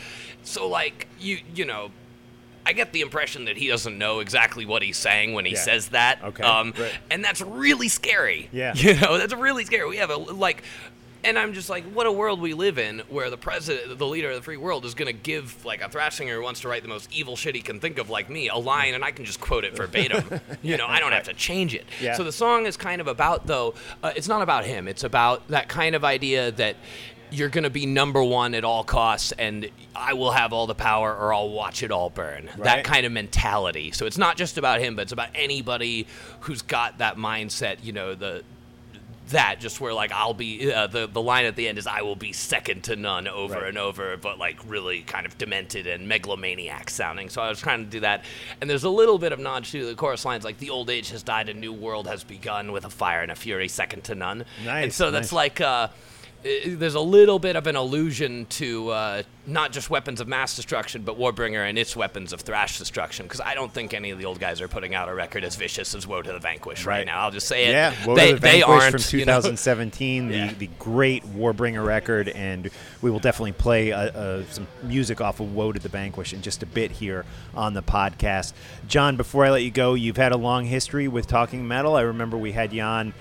so 0.42 0.68
like 0.68 1.06
you 1.20 1.38
you 1.54 1.66
know, 1.66 1.92
I 2.66 2.74
get 2.74 2.94
the 2.94 3.02
impression 3.02 3.46
that 3.46 3.58
he 3.58 3.68
doesn't 3.68 3.96
know 3.96 4.22
exactly 4.22 4.66
what 4.66 4.82
he's 4.82 4.98
saying 4.98 5.34
when 5.34 5.46
he 5.46 5.52
Yeah. 5.52 5.60
says 5.60 5.90
that. 5.90 6.18
Okay, 6.24 6.42
Um, 6.44 6.74
right. 6.76 6.92
and 7.12 7.24
that's 7.24 7.42
really 7.42 7.90
scary. 7.90 8.50
Yeah. 8.52 8.74
You 8.76 8.96
know, 8.96 9.20
that's 9.20 9.36
really 9.36 9.66
scary. 9.66 9.88
We 9.88 9.98
have 9.98 10.10
a 10.10 10.18
like 10.18 10.64
and 11.24 11.40
I'm 11.40 11.54
just 11.54 11.70
like, 11.70 11.84
what 11.86 12.06
a 12.06 12.12
world 12.12 12.42
we 12.42 12.54
live 12.54 12.78
in 12.78 13.00
where 13.10 13.30
the 13.30 13.38
president, 13.38 13.98
the 13.98 14.06
leader 14.08 14.30
of 14.30 14.36
the 14.36 14.42
free 14.42 14.58
world, 14.58 14.86
is 14.86 14.94
going 14.94 15.08
to 15.08 15.14
give 15.14 15.64
like 15.66 15.82
a 15.82 15.90
thrash 15.90 16.18
singer 16.18 16.36
who 16.36 16.44
wants 16.44 16.62
to 16.62 16.68
write 16.68 16.84
the 16.84 16.90
most 16.90 17.12
evil 17.14 17.36
shit 17.36 17.56
he 17.56 17.62
can 17.62 17.80
think 17.80 17.98
of, 17.98 18.10
like 18.10 18.30
me, 18.30 18.50
a 18.50 18.56
line, 18.58 18.94
and 18.94 19.04
I 19.04 19.12
can 19.12 19.26
just 19.26 19.40
quote 19.40 19.64
it 19.64 19.76
verbatim. 19.76 20.42
you 20.62 20.78
know, 20.78 20.88
I 20.88 21.00
don't 21.00 21.12
have 21.12 21.24
to 21.24 21.34
change 21.34 21.74
it. 21.74 21.86
Yeah. 22.02 22.16
So 22.16 22.24
the 22.24 22.32
song 22.32 22.66
is 22.66 22.78
kind 22.78 23.00
of 23.00 23.08
about, 23.08 23.48
though, 23.48 23.74
uh, 24.02 24.12
it's 24.16 24.28
not 24.28 24.42
about 24.42 24.66
him. 24.66 24.88
It's 24.88 25.04
about 25.04 25.48
that 25.48 25.70
kind 25.70 25.96
of 25.96 26.04
idea 26.04 26.52
that 26.54 26.76
you're 27.32 27.50
going 27.50 27.64
to 27.64 27.70
be 27.70 27.86
number 27.86 28.24
one 28.24 28.54
at 28.54 28.64
all 28.64 28.84
costs, 28.84 29.32
and 29.34 29.70
I 29.96 30.14
will 30.14 30.32
have 30.32 30.54
all 30.54 30.68
the 30.68 30.76
power, 30.76 31.16
or 31.16 31.34
I'll 31.34 31.50
watch 31.50 31.84
it 31.84 31.92
all 31.92 32.10
burn. 32.10 32.46
Right. 32.46 32.64
That 32.64 32.84
kind 32.84 33.06
of 33.06 33.12
mentality. 33.12 33.92
So 33.92 34.06
it's 34.06 34.18
not 34.18 34.38
just 34.38 34.58
about 34.58 34.82
him, 34.82 34.96
but 34.96 35.04
it's 35.04 35.12
about 35.12 35.30
anybody 35.34 36.06
who's 36.42 36.62
got 36.62 37.00
that 37.00 37.18
mindset. 37.18 37.84
You 37.84 37.94
know, 37.94 38.14
the 38.14 38.44
that 39.30 39.60
just 39.60 39.80
where 39.80 39.94
like 39.94 40.12
I'll 40.12 40.34
be 40.34 40.72
uh, 40.74 40.88
the 40.88 41.08
the 41.08 41.22
line 41.22 41.46
at 41.46 41.56
the 41.56 41.68
end 41.68 41.78
is 41.78 41.88
I 41.88 42.02
will 42.02 42.16
be 42.16 42.34
second 42.34 42.84
to 42.86 42.96
none 42.96 43.28
over 43.28 43.54
Right. 43.56 43.68
and 43.70 43.78
over, 43.78 44.18
but 44.18 44.38
like 44.38 44.60
really 44.68 45.02
kind 45.02 45.26
of 45.26 45.38
demented 45.38 45.88
and 45.88 46.08
megalomaniac 46.08 46.90
sounding. 46.90 47.30
So 47.30 47.42
I 47.42 47.50
was 47.50 47.60
trying 47.60 47.86
to 47.86 47.90
do 47.90 48.00
that, 48.02 48.24
and 48.62 48.70
there's 48.70 48.84
a 48.84 48.90
little 48.90 49.18
bit 49.18 49.32
of 49.32 49.40
nod 49.40 49.64
to 49.66 49.86
the 49.86 49.96
chorus 49.96 50.26
lines 50.26 50.44
like 50.44 50.58
the 50.58 50.70
old 50.70 50.90
age 50.90 51.10
has 51.12 51.24
died, 51.24 51.50
a 51.50 51.54
new 51.54 51.72
world 51.74 52.08
has 52.08 52.24
begun 52.24 52.72
with 52.72 52.86
a 52.86 52.90
fire 52.90 53.22
and 53.22 53.32
a 53.32 53.36
fury 53.36 53.68
second 53.68 54.04
to 54.06 54.16
none. 54.16 54.46
and 54.60 54.66
Nice, 54.66 54.96
so 54.96 55.12
that's 55.12 55.32
like. 55.34 55.62
Uh, 55.62 55.88
there's 56.66 56.96
a 56.96 57.00
little 57.00 57.40
bit 57.40 57.56
of 57.56 57.68
an 57.68 57.76
allusion 57.76 58.46
to 58.48 58.90
uh, 58.90 59.24
not 59.48 59.72
just 59.72 59.90
weapons 59.90 60.20
of 60.22 60.28
mass 60.28 60.56
destruction, 60.56 61.04
but 61.04 61.18
Warbringer 61.18 61.68
and 61.68 61.78
its 61.78 61.96
weapons 61.96 62.34
of 62.34 62.42
thrash 62.42 62.78
destruction. 62.78 63.26
Because 63.26 63.42
I 63.42 63.54
don't 63.56 63.72
think 63.72 63.94
any 63.94 64.12
of 64.12 64.20
the 64.20 64.26
old 64.26 64.40
guys 64.40 64.60
are 64.62 64.68
putting 64.68 64.94
out 64.94 65.10
a 65.10 65.14
record 65.14 65.44
as 65.44 65.56
vicious 65.56 65.96
as 65.96 66.06
Woe 66.06 66.22
to 66.22 66.32
the 66.34 66.40
Vanquish 66.40 66.86
right, 66.86 66.98
Right. 67.00 67.06
now. 67.06 67.22
I'll 67.22 67.32
just 67.32 67.48
say 67.48 67.66
it. 67.66 67.72
Yeah, 67.72 67.94
Woe 68.06 68.16
they, 68.16 68.30
to 68.30 68.34
the 68.36 68.40
they 68.42 68.60
Vanquish 68.62 68.82
aren't 68.84 69.02
from 69.10 69.20
you 69.20 69.26
know? 69.26 69.34
2017, 69.38 70.30
Yeah. 70.30 70.48
the, 70.48 70.54
the 70.56 70.70
great 70.80 71.24
Warbringer 71.26 71.86
record, 71.86 72.30
and 72.30 72.70
we 73.02 73.10
will 73.10 73.20
definitely 73.20 73.54
play 73.54 73.92
uh, 73.92 74.00
uh, 74.12 74.44
some 74.50 74.68
music 74.84 75.22
off 75.22 75.40
of 75.40 75.54
Woe 75.54 75.72
to 75.72 75.80
the 75.80 75.90
Vanquish 75.90 76.34
in 76.34 76.42
just 76.42 76.62
a 76.64 76.66
bit 76.66 76.92
here 76.92 77.26
on 77.56 77.74
the 77.74 77.84
podcast. 77.84 78.54
John, 78.88 79.18
before 79.18 79.46
I 79.46 79.50
let 79.52 79.64
you 79.64 79.72
go, 79.72 79.94
you've 79.94 80.18
had 80.18 80.32
a 80.32 80.38
long 80.38 80.66
history 80.66 81.08
with 81.08 81.28
Talking 81.28 81.68
Metal. 81.68 81.96
I 81.96 82.02
remember 82.02 82.38
we 82.38 82.52
had 82.52 82.74
you 82.74 82.82
on. 82.82 83.14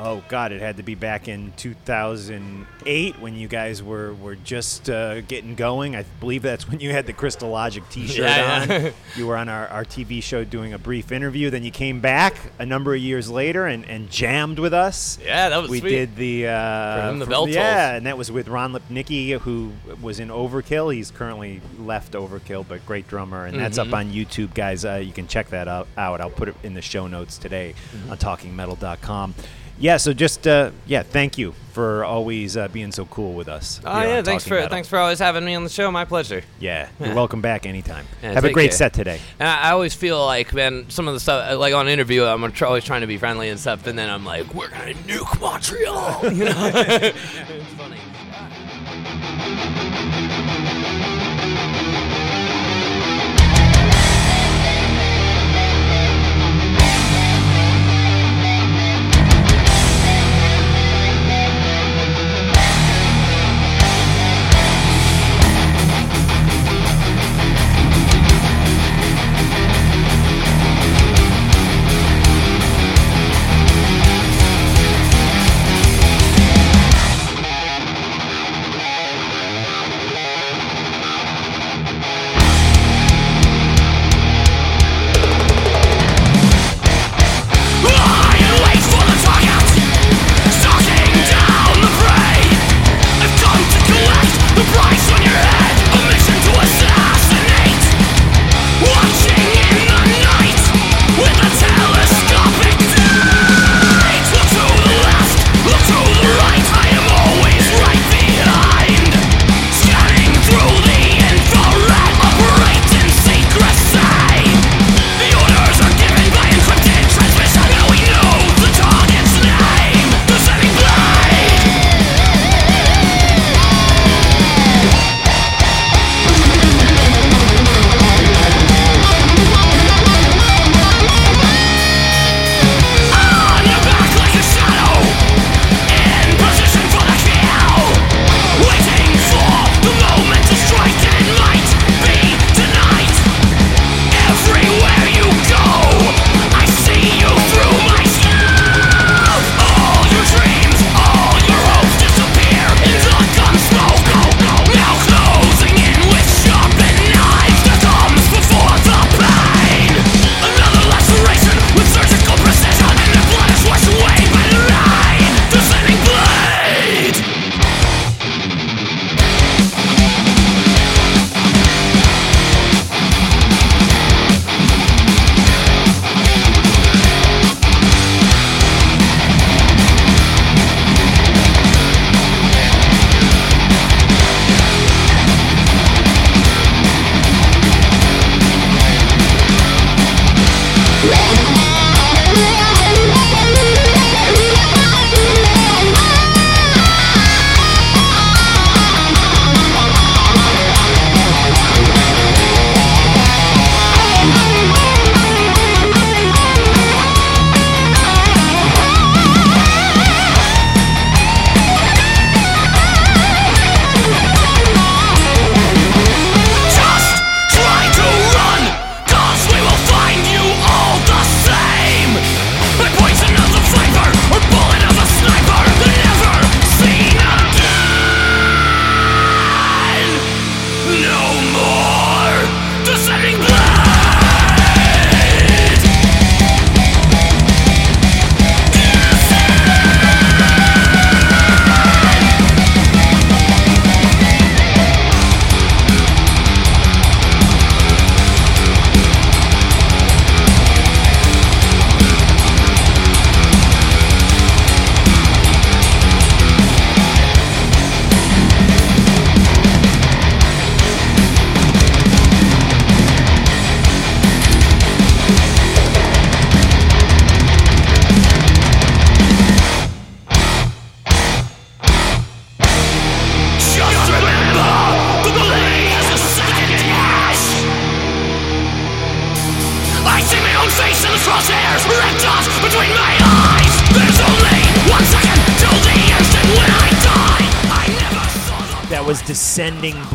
Oh 0.00 0.22
God! 0.28 0.52
It 0.52 0.60
had 0.60 0.76
to 0.76 0.84
be 0.84 0.94
back 0.94 1.26
in 1.26 1.52
2008 1.56 3.18
when 3.20 3.34
you 3.34 3.48
guys 3.48 3.82
were 3.82 4.14
were 4.14 4.36
just 4.36 4.88
uh, 4.88 5.22
getting 5.22 5.54
going. 5.56 5.96
I 5.96 6.04
believe 6.20 6.42
that's 6.42 6.68
when 6.68 6.78
you 6.78 6.90
had 6.90 7.06
the 7.06 7.12
Crystal 7.12 7.50
Logic 7.50 7.82
T-shirt 7.90 8.18
Yeah, 8.18 8.64
yeah. 8.64 8.84
on. 8.86 8.92
You 9.16 9.26
were 9.26 9.36
on 9.36 9.48
our, 9.48 9.66
our 9.68 9.84
TV 9.84 10.22
show 10.22 10.44
doing 10.44 10.72
a 10.72 10.78
brief 10.78 11.10
interview. 11.10 11.50
Then 11.50 11.64
you 11.64 11.70
came 11.72 12.00
back 12.00 12.36
a 12.60 12.66
number 12.66 12.94
of 12.94 13.00
years 13.00 13.28
later 13.28 13.66
and, 13.66 13.84
and 13.86 14.08
jammed 14.08 14.58
with 14.60 14.72
us. 14.72 15.18
Yeah, 15.24 15.48
that 15.48 15.56
was 15.60 15.70
we 15.70 15.80
sweet. 15.80 15.90
did 15.90 16.16
the 16.16 16.46
uh, 16.48 17.02
For 17.02 17.08
him, 17.10 17.18
the 17.18 17.26
from-. 17.26 17.48
Yeah, 17.48 17.94
and 17.96 18.06
that 18.06 18.16
was 18.16 18.30
with 18.30 18.46
Ron 18.48 18.72
Lipnicki, 18.72 19.38
who 19.40 19.72
was 20.00 20.20
in 20.20 20.28
Overkill. 20.28 20.94
He's 20.94 21.10
currently 21.10 21.60
left 21.78 22.12
Overkill, 22.12 22.66
but 22.68 22.84
great 22.86 23.08
drummer, 23.08 23.46
and 23.46 23.58
that's 23.58 23.78
Mm-hmm. 23.78 23.94
up 23.94 23.98
on 23.98 24.10
YouTube, 24.12 24.54
guys. 24.54 24.84
Uh, 24.84 24.94
you 25.04 25.12
can 25.12 25.26
check 25.28 25.48
that 25.50 25.66
out, 25.68 25.88
out. 25.96 26.20
I'll 26.20 26.30
put 26.30 26.48
it 26.48 26.54
in 26.62 26.74
the 26.74 26.82
show 26.82 27.06
notes 27.08 27.36
today 27.38 27.74
Mm-hmm. 27.92 28.10
on 28.12 28.18
TalkingMetal.com. 28.18 29.34
Yeah, 29.80 29.87
so 29.96 30.12
just 30.12 30.46
uh, 30.46 30.70
yeah, 30.86 31.02
thank 31.02 31.38
you 31.38 31.54
for 31.72 32.04
always 32.04 32.56
uh, 32.56 32.66
being 32.68 32.90
so 32.90 33.04
cool 33.06 33.34
with 33.34 33.48
us. 33.48 33.80
Oh 33.84 34.02
yeah, 34.02 34.22
thanks 34.22 34.44
for 34.46 34.54
Metal. 34.54 34.68
thanks 34.68 34.88
for 34.88 34.98
always 34.98 35.20
having 35.20 35.44
me 35.44 35.54
on 35.54 35.62
the 35.64 35.70
show. 35.70 35.90
My 35.92 36.04
pleasure. 36.04 36.42
Yeah, 36.58 36.88
you're 36.98 37.14
welcome 37.14 37.40
back 37.40 37.64
anytime. 37.66 38.04
Yeah, 38.22 38.32
Have 38.32 38.44
a 38.44 38.52
great 38.52 38.74
set 38.74 38.92
today. 38.92 39.20
And 39.38 39.48
I 39.48 39.68
I 39.68 39.70
always 39.70 39.94
feel 39.94 40.24
like, 40.24 40.52
man, 40.52 40.90
some 40.90 41.06
of 41.06 41.14
the 41.14 41.20
stuff, 41.20 41.58
like 41.58 41.74
on 41.74 41.88
interview, 41.88 42.24
I'm 42.24 42.50
tr- 42.52 42.66
always 42.66 42.84
trying 42.84 43.02
to 43.02 43.06
be 43.06 43.16
friendly 43.16 43.48
and 43.48 43.58
stuff, 43.60 43.86
and 43.86 43.98
then 43.98 44.10
I'm 44.10 44.24
like, 44.24 44.52
we're 44.54 44.68
gonna 44.68 44.94
nuke 44.94 45.40
Montreal. 45.40 46.32
You 46.38 46.44
know, 46.44 46.52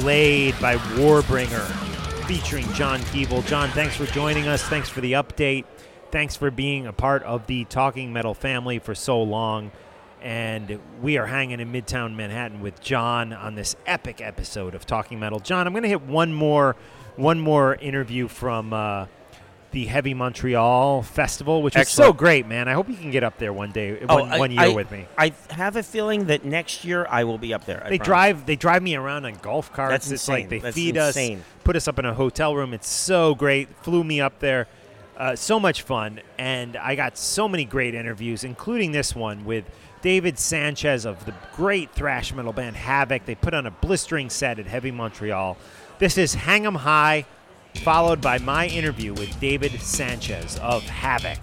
Blade 0.03 0.53
by 0.59 0.75
Warbringer, 0.75 1.65
featuring 2.25 2.69
John 2.73 2.99
Kevill. 2.99 3.47
John, 3.47 3.69
thanks 3.69 3.95
for 3.95 4.05
joining 4.07 4.49
us. 4.49 4.61
Thanks 4.61 4.89
for 4.89 4.99
the 4.99 5.13
update. 5.13 5.63
Thanks 6.11 6.35
for 6.35 6.51
being 6.51 6.87
a 6.87 6.91
part 6.91 7.23
of 7.23 7.47
the 7.47 7.63
Talking 7.63 8.11
Metal 8.11 8.33
family 8.33 8.79
for 8.79 8.93
so 8.95 9.23
long. 9.23 9.71
And 10.21 10.81
we 11.01 11.17
are 11.17 11.25
hanging 11.25 11.61
in 11.61 11.71
Midtown 11.71 12.17
Manhattan 12.17 12.59
with 12.59 12.81
John 12.81 13.31
on 13.31 13.55
this 13.55 13.77
epic 13.85 14.19
episode 14.19 14.75
of 14.75 14.85
Talking 14.85 15.21
Metal. 15.21 15.39
John, 15.39 15.67
I'm 15.67 15.71
going 15.71 15.83
to 15.83 15.89
hit 15.89 16.01
one 16.01 16.33
more, 16.33 16.75
one 17.15 17.39
more 17.39 17.75
interview 17.75 18.27
from 18.27 18.73
uh, 18.73 19.05
the 19.73 19.85
Heavy 19.87 20.13
Montreal 20.13 21.01
Festival, 21.03 21.61
which 21.61 21.75
is 21.75 21.89
so 21.89 22.13
great, 22.13 22.47
man. 22.47 22.67
I 22.67 22.73
hope 22.73 22.87
you 22.87 22.95
can 22.95 23.11
get 23.11 23.23
up 23.23 23.37
there 23.39 23.51
one 23.51 23.71
day, 23.71 23.97
Oh, 24.07 24.19
one, 24.21 24.31
I- 24.31 24.39
one 24.39 24.51
year 24.51 24.61
I- 24.61 24.67
with 24.69 24.89
me. 24.91 25.05
I 25.17 25.33
have 25.49 25.75
a 25.75 25.83
feeling 25.83 26.27
that 26.27 26.45
next 26.45 26.85
year 26.85 27.05
I 27.09 27.23
will 27.25 27.37
be 27.39 27.53
up 27.53 27.65
there. 27.65 27.81
I 27.85 27.89
They 27.89 27.97
promise. 27.97 28.05
drive 28.07 28.45
they 28.45 28.55
drive 28.55 28.81
me 28.83 28.95
around 28.95 29.25
on 29.25 29.33
golf 29.41 29.73
carts. 29.73 29.91
That's 29.91 30.11
it's 30.11 30.27
like 30.29 30.43
insane. 30.45 30.49
they 30.49 30.59
That's 30.59 30.75
feed 30.75 30.95
insane. 30.95 31.39
us, 31.39 31.43
put 31.63 31.75
us 31.75 31.87
up 31.87 31.99
in 31.99 32.05
a 32.05 32.13
hotel 32.13 32.55
room. 32.55 32.73
It's 32.73 32.87
so 32.87 33.35
great. 33.35 33.67
Flew 33.81 34.03
me 34.03 34.21
up 34.21 34.39
there. 34.39 34.67
Uh, 35.17 35.35
so 35.35 35.59
much 35.59 35.81
fun. 35.83 36.21
And 36.37 36.75
I 36.77 36.95
got 36.95 37.17
so 37.17 37.47
many 37.49 37.65
great 37.65 37.93
interviews, 37.95 38.43
including 38.43 38.91
this 38.93 39.15
one 39.15 39.43
with 39.45 39.65
David 40.01 40.37
Sanchez 40.37 41.05
of 41.05 41.25
the 41.25 41.33
great 41.55 41.91
thrash 41.91 42.33
metal 42.33 42.51
band 42.53 42.75
Havok. 42.75 43.25
They 43.25 43.35
put 43.35 43.53
on 43.53 43.65
a 43.65 43.71
blistering 43.71 44.29
set 44.29 44.59
at 44.59 44.67
Heavy 44.67 44.91
Montreal. 44.91 45.57
This 45.99 46.17
is 46.17 46.33
Hang 46.33 46.65
'em 46.65 46.75
High, 46.75 47.25
followed 47.81 48.21
by 48.21 48.37
my 48.39 48.67
interview 48.67 49.13
with 49.13 49.39
David 49.39 49.71
Sanchez 49.81 50.57
of 50.59 50.83
Havok. 50.83 51.39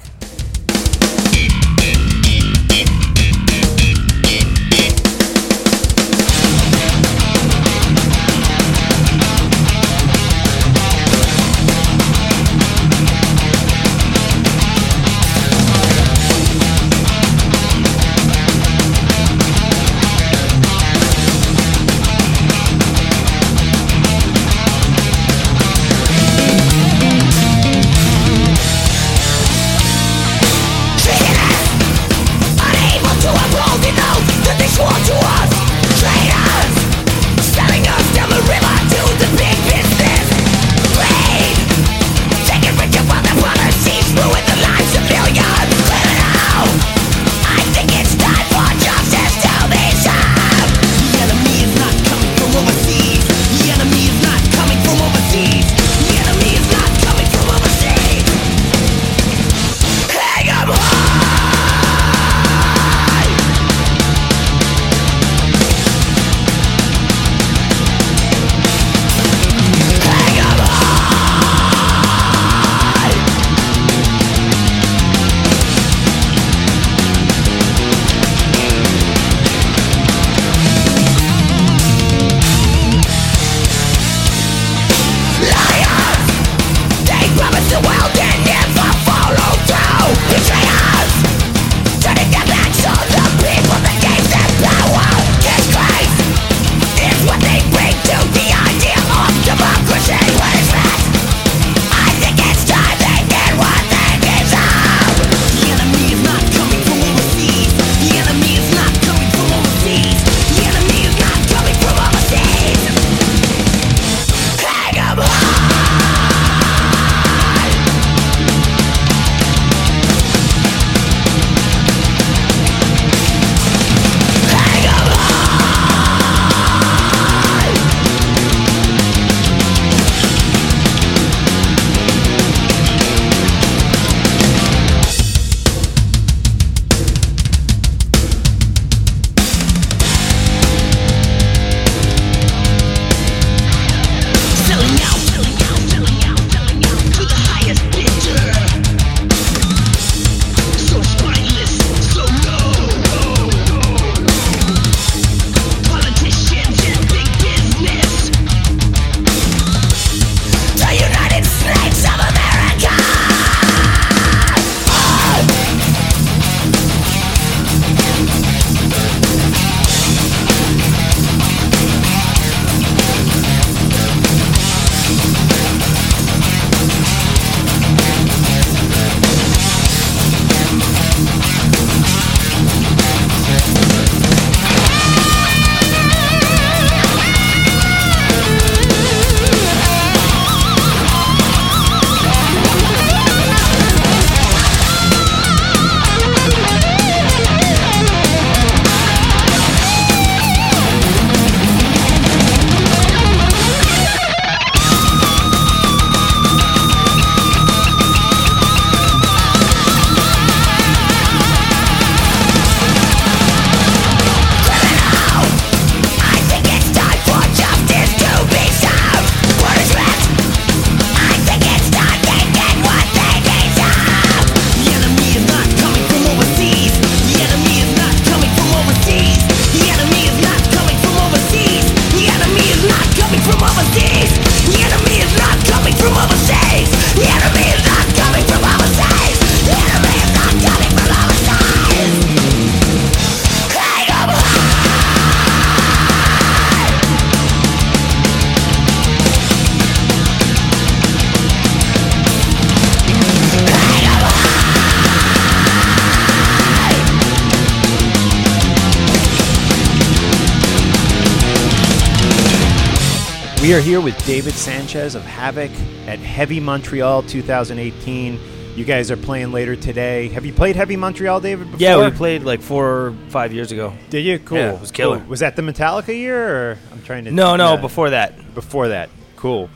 We 263.71 263.77
are 263.77 263.81
here 263.81 264.01
with 264.01 264.19
David 264.27 264.55
Sanchez 264.55 265.15
of 265.15 265.23
Havok 265.23 265.71
at 266.09 266.19
Heavy 266.19 266.59
Montreal 266.59 267.23
2018. 267.23 268.41
You 268.75 268.85
guys 268.85 269.13
are 269.13 269.17
playing 269.17 269.53
later 269.53 269.77
today. 269.77 270.27
Have 270.31 270.45
you 270.45 270.53
played 270.53 270.75
Heavy 270.75 270.97
Montreal, 270.97 271.41
David? 271.41 271.71
Before? 271.71 271.81
Yeah, 271.81 272.05
we 272.05 272.11
played 272.11 272.43
like 272.43 272.63
four 272.63 272.89
or 272.91 273.13
five 273.29 273.53
years 273.53 273.71
ago. 273.71 273.93
Did 274.09 274.25
you? 274.25 274.41
Cool. 274.41 274.59
Yeah, 274.59 274.73
it 274.73 274.81
was 274.81 274.91
killer. 274.91 275.19
Cool. 275.21 275.29
Was 275.29 275.39
that 275.39 275.55
the 275.55 275.63
Metallica 275.63 276.09
year, 276.09 276.73
or 276.73 276.79
I'm 276.91 277.01
trying 277.05 277.27
to? 277.27 277.31
No, 277.31 277.55
no, 277.55 277.77
before 277.77 278.11
that. 278.11 278.55
Before 278.57 278.89
that. 278.89 279.09
Cool. 279.37 279.71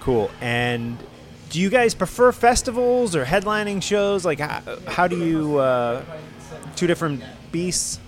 Cool. 0.00 0.28
And 0.40 0.98
do 1.48 1.60
you 1.60 1.70
guys 1.70 1.94
prefer 1.94 2.32
festivals 2.32 3.14
or 3.14 3.24
headlining 3.24 3.80
shows? 3.80 4.24
Like, 4.24 4.40
how, 4.40 4.60
how 4.88 5.06
do 5.06 5.24
you? 5.24 5.58
Uh, 5.58 6.02
two 6.74 6.88
different 6.88 7.22
beasts. 7.52 8.00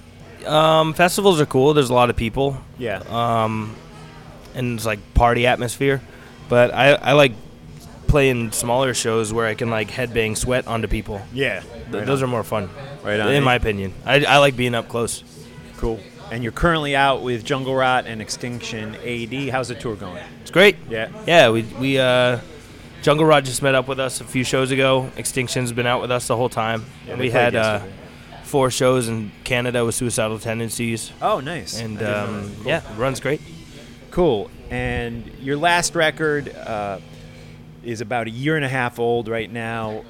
Um, 0.44 0.94
festivals 0.94 1.40
are 1.40 1.46
cool. 1.46 1.74
There's 1.74 1.90
a 1.90 1.94
lot 1.94 2.10
of 2.10 2.16
people. 2.16 2.60
Yeah. 2.76 3.04
Um, 3.08 3.76
and 4.54 4.76
it's 4.76 4.86
like 4.86 4.98
party 5.14 5.46
atmosphere. 5.46 6.00
But 6.48 6.72
I, 6.72 6.92
I 6.92 7.12
like 7.12 7.32
playing 8.06 8.52
smaller 8.52 8.94
shows 8.94 9.32
where 9.32 9.46
I 9.46 9.54
can 9.54 9.70
like 9.70 9.90
headbang 9.90 10.36
sweat 10.36 10.66
onto 10.66 10.88
people. 10.88 11.20
Yeah. 11.32 11.62
Th- 11.92 12.06
those 12.06 12.22
are 12.22 12.26
more 12.26 12.42
fun. 12.44 12.70
Right 13.02 13.20
on. 13.20 13.32
In 13.32 13.44
my 13.44 13.54
opinion. 13.54 13.92
I, 14.04 14.24
I 14.24 14.38
like 14.38 14.56
being 14.56 14.74
up 14.74 14.88
close. 14.88 15.22
Cool. 15.76 16.00
And 16.30 16.42
you're 16.42 16.52
currently 16.52 16.94
out 16.96 17.22
with 17.22 17.44
Jungle 17.44 17.74
Rot 17.74 18.06
and 18.06 18.20
Extinction 18.20 18.96
AD. 18.96 19.50
How's 19.50 19.68
the 19.68 19.74
tour 19.74 19.94
going? 19.96 20.22
It's 20.42 20.50
great. 20.50 20.76
Yeah. 20.90 21.08
Yeah, 21.26 21.50
we 21.50 21.62
we 21.62 21.98
uh, 21.98 22.40
Jungle 23.02 23.24
Rot 23.24 23.44
just 23.44 23.62
met 23.62 23.74
up 23.74 23.88
with 23.88 24.00
us 24.00 24.20
a 24.20 24.24
few 24.24 24.44
shows 24.44 24.70
ago. 24.70 25.10
Extinction's 25.16 25.72
been 25.72 25.86
out 25.86 26.02
with 26.02 26.10
us 26.10 26.26
the 26.26 26.36
whole 26.36 26.50
time. 26.50 26.84
Yeah, 27.06 27.12
and 27.12 27.20
we 27.20 27.30
had 27.30 27.54
uh, 27.54 27.80
four 28.44 28.70
shows 28.70 29.08
in 29.08 29.30
Canada 29.44 29.84
with 29.86 29.94
Suicidal 29.94 30.38
Tendencies. 30.38 31.12
Oh, 31.22 31.40
nice. 31.40 31.78
And 31.80 31.98
I 31.98 32.00
didn't 32.00 32.32
know 32.32 32.38
um. 32.40 32.54
Cool. 32.56 32.66
yeah, 32.66 32.82
runs 32.98 33.20
great. 33.20 33.40
Cool. 34.18 34.50
And 34.68 35.30
your 35.38 35.56
last 35.56 35.94
record 35.94 36.52
uh, 36.52 36.98
is 37.84 38.00
about 38.00 38.26
a 38.26 38.30
year 38.30 38.56
and 38.56 38.64
a 38.64 38.68
half 38.68 38.98
old 38.98 39.28
right 39.28 39.48
now. 39.48 40.02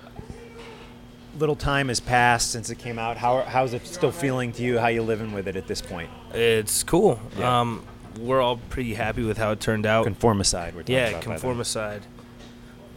Little 1.38 1.54
time 1.54 1.88
has 1.88 2.00
passed 2.00 2.50
since 2.50 2.70
it 2.70 2.78
came 2.78 2.98
out. 2.98 3.18
How, 3.18 3.42
how's 3.42 3.74
it 3.74 3.86
still 3.86 4.10
feeling 4.10 4.52
to 4.52 4.62
you? 4.62 4.78
How 4.78 4.86
you 4.86 5.02
living 5.02 5.32
with 5.32 5.46
it 5.46 5.56
at 5.56 5.66
this 5.66 5.82
point? 5.82 6.08
It's 6.32 6.82
cool. 6.84 7.20
Yeah. 7.38 7.60
Um, 7.60 7.84
we're 8.18 8.40
all 8.40 8.56
pretty 8.70 8.94
happy 8.94 9.24
with 9.24 9.36
how 9.36 9.50
it 9.50 9.60
turned 9.60 9.84
out. 9.84 10.06
Conformicide. 10.06 10.72
We're 10.72 10.84
talking 10.84 10.94
yeah, 10.94 11.08
about. 11.08 11.24
Conformicide. 11.24 12.00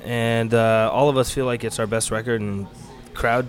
And 0.05 0.53
uh, 0.53 0.89
all 0.93 1.09
of 1.09 1.17
us 1.17 1.29
feel 1.29 1.45
like 1.45 1.65
it's 1.65 1.77
our 1.77 1.87
best 1.87 2.09
record, 2.11 2.39
and 2.39 2.67
crowd 3.13 3.47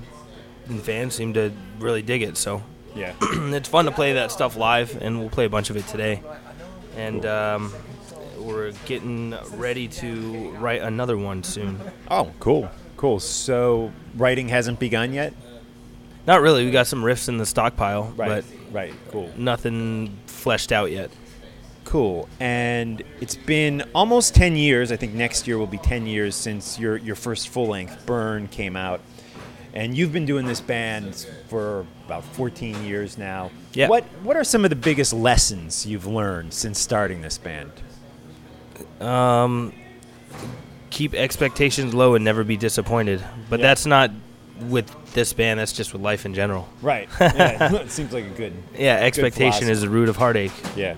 and 0.66 0.82
fans 0.82 1.14
seem 1.14 1.34
to 1.34 1.52
really 1.78 2.02
dig 2.02 2.22
it. 2.22 2.36
So 2.36 2.60
Yeah. 2.96 3.14
it's 3.22 3.68
fun 3.68 3.84
to 3.84 3.92
play 3.92 4.14
that 4.14 4.32
stuff 4.32 4.56
live, 4.56 5.00
and 5.00 5.20
we'll 5.20 5.30
play 5.30 5.44
a 5.44 5.48
bunch 5.48 5.70
of 5.70 5.76
it 5.76 5.86
today. 5.86 6.24
And 6.96 7.24
um, 7.26 7.72
we're 8.38 8.72
getting 8.86 9.34
ready 9.56 9.88
to 9.88 10.50
write 10.58 10.82
another 10.82 11.16
one 11.16 11.42
soon. 11.42 11.80
Oh, 12.10 12.30
cool. 12.40 12.68
Cool. 12.96 13.20
So 13.20 13.92
writing 14.16 14.48
hasn't 14.48 14.78
begun 14.78 15.12
yet? 15.12 15.32
Not 16.26 16.40
really. 16.40 16.64
We 16.64 16.70
got 16.70 16.86
some 16.86 17.02
riffs 17.02 17.28
in 17.28 17.38
the 17.38 17.46
stockpile, 17.46 18.12
Right. 18.16 18.44
right. 18.70 18.94
Cool. 19.10 19.30
nothing 19.36 20.16
fleshed 20.26 20.70
out 20.70 20.90
yet. 20.92 21.10
Cool. 21.84 22.28
And 22.38 23.02
it's 23.20 23.34
been 23.34 23.82
almost 23.94 24.34
10 24.36 24.54
years. 24.56 24.92
I 24.92 24.96
think 24.96 25.14
next 25.14 25.48
year 25.48 25.58
will 25.58 25.66
be 25.66 25.78
10 25.78 26.06
years 26.06 26.36
since 26.36 26.78
your, 26.78 26.96
your 26.96 27.16
first 27.16 27.48
full 27.48 27.66
length, 27.66 28.06
Burn, 28.06 28.46
came 28.48 28.76
out. 28.76 29.00
And 29.74 29.96
you've 29.96 30.12
been 30.12 30.26
doing 30.26 30.44
this 30.46 30.60
band 30.60 31.26
for 31.48 31.86
about 32.06 32.24
14 32.24 32.84
years 32.84 33.16
now. 33.16 33.50
Yeah. 33.72 33.88
What, 33.88 34.04
what 34.22 34.36
are 34.36 34.44
some 34.44 34.64
of 34.64 34.70
the 34.70 34.76
biggest 34.76 35.12
lessons 35.14 35.86
you've 35.86 36.06
learned 36.06 36.52
since 36.52 36.78
starting 36.78 37.22
this 37.22 37.38
band? 37.38 37.72
Um, 39.00 39.72
keep 40.90 41.14
expectations 41.14 41.94
low 41.94 42.14
and 42.14 42.24
never 42.24 42.44
be 42.44 42.56
disappointed. 42.56 43.24
But 43.48 43.60
Yeah. 43.60 43.66
that's 43.66 43.86
not 43.86 44.10
with 44.60 44.94
this 45.14 45.32
band. 45.32 45.58
That's 45.58 45.72
just 45.72 45.92
with 45.92 46.02
life 46.02 46.26
in 46.26 46.34
general. 46.34 46.68
Right. 46.82 47.08
Yeah. 47.20 47.74
it 47.76 47.90
seems 47.90 48.12
like 48.12 48.24
a 48.24 48.28
good. 48.28 48.52
Yeah, 48.76 48.98
good 48.98 49.06
expectation 49.06 49.62
is 49.70 49.78
philosophy. 49.80 49.86
the 49.86 49.90
root 49.90 50.08
of 50.10 50.16
heartache, 50.16 50.52
Yeah. 50.76 50.94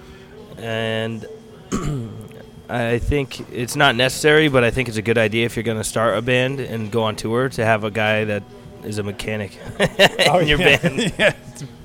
and 0.58 1.24
I 2.68 2.98
think 2.98 3.40
it's 3.52 3.76
not 3.76 3.94
necessary, 3.94 4.48
but 4.48 4.64
I 4.64 4.70
think 4.70 4.88
it's 4.88 4.96
a 4.98 5.02
good 5.02 5.18
idea 5.18 5.46
if 5.46 5.54
you're 5.56 5.62
going 5.62 5.78
to 5.78 5.84
start 5.84 6.16
a 6.18 6.22
band 6.22 6.60
and 6.60 6.90
go 6.90 7.02
on 7.04 7.14
tour 7.16 7.48
to 7.50 7.64
have 7.64 7.84
a 7.84 7.90
guy 7.90 8.24
that 8.24 8.42
is 8.84 8.98
a 8.98 9.02
mechanic 9.02 9.56
in 9.78 9.88
your 9.98 10.30
Oh, 10.30 10.38
yeah. 10.40 10.76
band. 10.76 11.14
yeah. 11.18 11.30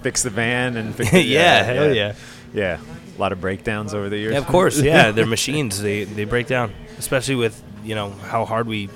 Fix 0.02 0.24
the 0.24 0.30
van 0.30 0.78
and 0.78 0.96
fix 0.96 1.12
yeah, 1.14 1.64
hell 1.64 1.94
yeah. 1.94 2.16
Yeah. 2.54 2.80
A 3.18 3.20
lot 3.20 3.32
of 3.32 3.42
breakdowns 3.42 3.94
over 3.94 4.10
the 4.10 4.18
years. 4.18 4.32
Yeah, 4.34 4.40
of 4.40 4.48
course. 4.48 4.80
Yeah, 4.82 5.12
they're 5.12 5.26
machines. 5.26 5.82
They 5.82 6.06
they 6.06 6.24
break 6.26 6.48
down, 6.48 6.74
especially 6.98 7.36
with 7.36 7.62
you 7.84 7.94
know 7.96 8.10
how 8.12 8.46
hard 8.46 8.66
we 8.68 8.90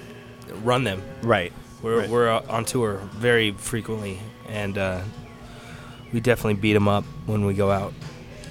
run 0.63 0.83
them. 0.83 1.01
right. 1.21 1.51
We're 1.81 1.99
Right. 1.99 2.09
we're 2.09 2.29
uh, 2.31 2.41
on 2.47 2.63
tour 2.63 3.01
very 3.15 3.51
frequently, 3.51 4.17
and 4.47 4.77
uh, 4.77 5.01
we 6.13 6.21
definitely 6.21 6.53
beat 6.55 6.73
them 6.73 6.87
up 6.87 7.03
when 7.25 7.45
we 7.45 7.53
go 7.53 7.69
out. 7.71 7.93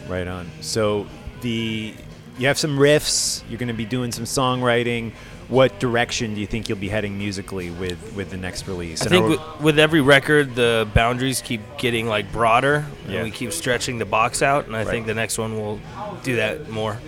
Right 0.09 0.29
on. 0.29 0.51
So 0.61 1.07
the 1.41 1.95
you 2.39 2.47
have 2.47 2.59
some 2.59 2.77
riffs. 2.79 3.43
You're 3.49 3.59
going 3.59 3.69
to 3.69 3.75
be 3.75 3.87
doing 3.87 4.13
some 4.13 4.25
songwriting. 4.25 5.13
What 5.49 5.79
direction 5.81 6.35
do 6.35 6.41
you 6.41 6.47
think 6.47 6.69
you'll 6.69 6.79
be 6.79 6.89
heading 6.89 7.19
musically 7.19 7.71
with 7.71 8.15
with 8.15 8.31
the 8.31 8.37
next 8.37 8.67
release? 8.67 9.03
I 9.03 9.05
And 9.05 9.11
think 9.11 9.29
with, 9.29 9.61
with 9.61 9.79
every 9.79 10.01
record, 10.01 10.55
the 10.55 10.89
boundaries 10.95 11.43
keep 11.43 11.61
getting 11.79 12.07
like 12.07 12.33
broader, 12.33 12.87
Yeah. 13.07 13.17
and 13.17 13.25
we 13.25 13.31
keep 13.31 13.53
stretching 13.53 13.99
the 13.99 14.05
box 14.07 14.41
out. 14.43 14.67
And 14.67 14.75
I 14.75 14.81
Right. 14.81 14.89
think 14.89 15.07
the 15.07 15.15
next 15.15 15.37
one 15.39 15.57
will 15.57 15.81
do 16.23 16.37
that 16.37 16.71
more. 16.71 16.99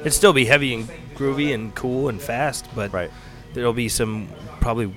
It'd 0.00 0.12
still 0.12 0.32
be 0.32 0.44
heavy 0.44 0.74
and 0.74 0.88
groovy 1.14 1.54
and 1.54 1.74
cool 1.74 2.08
and 2.08 2.20
fast, 2.20 2.66
but 2.74 2.92
right. 2.92 3.10
there'll 3.52 3.72
be 3.72 3.88
some 3.88 4.28
probably 4.60 4.92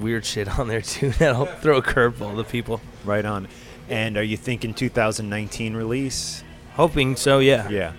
weird 0.00 0.24
shit 0.24 0.58
on 0.58 0.68
there 0.68 0.80
too 0.80 1.10
that'll 1.18 1.46
throw 1.46 1.76
a 1.78 1.82
curveball 1.82 2.36
to 2.36 2.44
people. 2.44 2.80
Right 3.04 3.24
on. 3.24 3.48
And 3.88 4.16
are 4.16 4.22
you 4.22 4.36
thinking 4.36 4.72
2019 4.72 5.74
release? 5.74 6.42
Hoping 6.76 7.16
so, 7.16 7.40
yeah. 7.40 7.68
Yeah. 7.68 7.92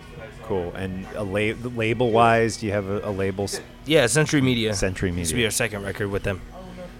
Cool. 0.43 0.73
And 0.73 1.05
a 1.15 1.23
la- 1.23 1.53
label 1.75 2.09
wise, 2.11 2.57
do 2.57 2.65
you 2.65 2.71
have 2.71 2.87
a, 2.89 3.09
a 3.09 3.11
label? 3.11 3.43
s- 3.43 3.61
Yeah, 3.85 4.07
Century 4.07 4.41
Media. 4.41 4.73
Century 4.73 5.09
Media. 5.11 5.23
This 5.23 5.31
will 5.31 5.37
be 5.37 5.45
our 5.45 5.51
second 5.51 5.83
record 5.83 6.09
with 6.09 6.23
them. 6.23 6.41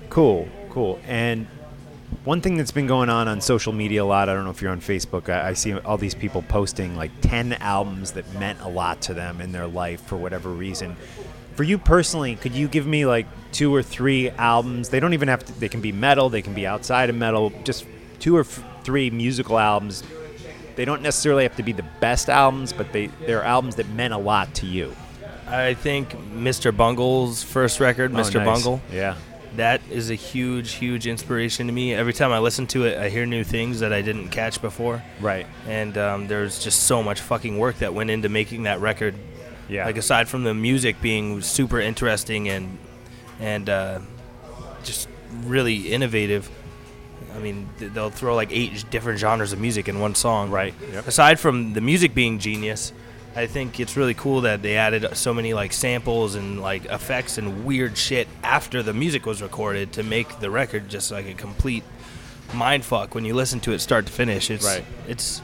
Cool, 0.10 0.48
cool. 0.70 1.00
And 1.06 1.48
one 2.24 2.42
thing 2.42 2.58
that's 2.58 2.72
been 2.72 2.88
going 2.88 3.10
on 3.10 3.28
on 3.28 3.42
social 3.42 3.74
media 3.74 4.04
a 4.04 4.06
lot, 4.06 4.30
I 4.30 4.34
don't 4.34 4.44
know 4.44 4.52
if 4.52 4.62
you're 4.62 4.72
on 4.72 4.82
Facebook, 4.82 5.30
I, 5.30 5.50
I 5.50 5.54
see 5.54 5.78
all 5.78 5.98
these 5.98 6.16
people 6.16 6.42
posting 6.44 6.96
like 6.96 7.12
10 7.22 7.54
albums 7.54 8.12
that 8.14 8.32
meant 8.36 8.60
a 8.62 8.68
lot 8.68 9.02
to 9.04 9.14
them 9.14 9.42
in 9.42 9.52
their 9.52 9.68
life 9.68 10.02
for 10.02 10.18
whatever 10.18 10.50
reason. 10.50 10.96
For 11.56 11.64
you 11.64 11.78
personally, 11.78 12.36
could 12.36 12.54
you 12.54 12.68
give 12.68 12.86
me 12.86 13.06
like 13.06 13.28
two 13.52 13.74
or 13.74 13.84
three 13.84 14.30
albums? 14.32 14.90
They 14.90 15.00
don't 15.00 15.14
even 15.14 15.28
have 15.28 15.44
to, 15.46 15.60
they 15.60 15.70
can 15.70 15.82
be 15.82 15.92
metal, 15.92 16.30
they 16.30 16.42
can 16.42 16.54
be 16.54 16.66
outside 16.66 17.10
of 17.10 17.16
metal, 17.16 17.52
just 17.64 17.86
two 18.20 18.38
or 18.38 18.42
f- 18.42 18.64
three 18.84 19.10
musical 19.10 19.58
albums. 19.60 20.04
They 20.76 20.86
don't 20.86 21.02
necessarily 21.02 21.44
have 21.44 21.56
to 21.58 21.64
be 21.64 21.74
the 21.74 21.86
best 22.00 22.30
albums, 22.30 22.72
but 22.74 22.92
they, 22.94 23.08
they're 23.26 23.44
albums 23.44 23.76
that 23.76 23.90
meant 23.90 24.14
a 24.14 24.18
lot 24.18 24.54
to 24.56 24.66
you. 24.66 24.96
I 25.52 25.74
think 25.74 26.10
Mr. 26.34 26.76
Bungle's 26.76 27.44
first 27.44 27.80
record, 27.80 28.12
Oh, 28.14 28.18
Mr. 28.18 28.36
nice. 28.36 28.46
Bungle, 28.46 28.82
Yeah. 28.92 29.16
that 29.58 29.82
is 29.92 30.10
a 30.10 30.16
huge, 30.16 30.74
huge 30.74 31.08
inspiration 31.08 31.68
to 31.68 31.74
me. 31.74 31.94
Every 31.94 32.14
time 32.14 32.32
I 32.32 32.40
listen 32.40 32.68
to 32.68 32.86
it, 32.86 32.98
I 32.98 33.10
hear 33.10 33.26
new 33.26 33.44
things 33.44 33.82
that 33.82 33.92
I 33.92 34.02
didn't 34.02 34.30
catch 34.30 34.62
before. 34.62 35.04
Right. 35.20 35.46
And 35.68 35.98
um, 35.98 36.28
there's 36.28 36.64
just 36.64 36.84
so 36.84 37.04
much 37.04 37.20
fucking 37.20 37.58
work 37.58 37.80
that 37.80 37.94
went 37.94 38.10
into 38.10 38.30
making 38.30 38.64
that 38.64 38.80
record. 38.80 39.16
Yeah. 39.68 39.86
Like 39.86 39.98
aside 39.98 40.28
from 40.30 40.44
the 40.44 40.54
music 40.54 41.02
being 41.02 41.42
super 41.42 41.80
interesting 41.80 42.50
and 42.50 42.78
and 43.40 43.70
uh, 43.70 44.00
just 44.84 45.08
really 45.46 45.92
innovative. 45.94 46.50
I 47.36 47.40
mean, 47.40 47.70
th- 47.80 47.92
they'll 47.94 48.10
throw 48.10 48.36
like 48.36 48.50
eight 48.52 48.84
different 48.90 49.20
genres 49.20 49.54
of 49.54 49.60
music 49.60 49.88
in 49.88 50.00
one 50.00 50.14
song. 50.16 50.52
Right. 50.52 50.74
Yep. 50.92 51.08
Aside 51.08 51.40
from 51.40 51.74
the 51.74 51.82
music 51.82 52.14
being 52.14 52.38
genius, 52.40 52.92
I 53.36 53.48
think 53.48 53.80
it's 53.80 53.96
really 53.96 54.14
cool 54.14 54.42
that 54.42 54.62
they 54.62 54.76
added 54.76 55.16
so 55.16 55.34
many 55.34 55.54
like 55.54 55.72
samples 55.72 56.36
and 56.36 56.62
like 56.62 56.86
effects 56.86 57.38
and 57.38 57.64
weird 57.66 57.98
shit 57.98 58.28
after 58.44 58.84
the 58.84 58.94
music 58.94 59.26
was 59.26 59.42
recorded 59.42 59.94
to 59.94 60.04
make 60.04 60.40
the 60.40 60.52
record 60.52 60.90
just 60.90 61.12
like 61.12 61.26
a 61.28 61.34
complete 61.34 61.84
mind 62.54 62.84
fuck 62.84 63.16
when 63.16 63.24
you 63.24 63.34
listen 63.34 63.62
to 63.62 63.72
it 63.72 63.80
start 63.80 64.06
to 64.08 64.12
finish. 64.12 64.52
It's 64.52 64.66
Right. 64.66 64.84
it's 65.08 65.40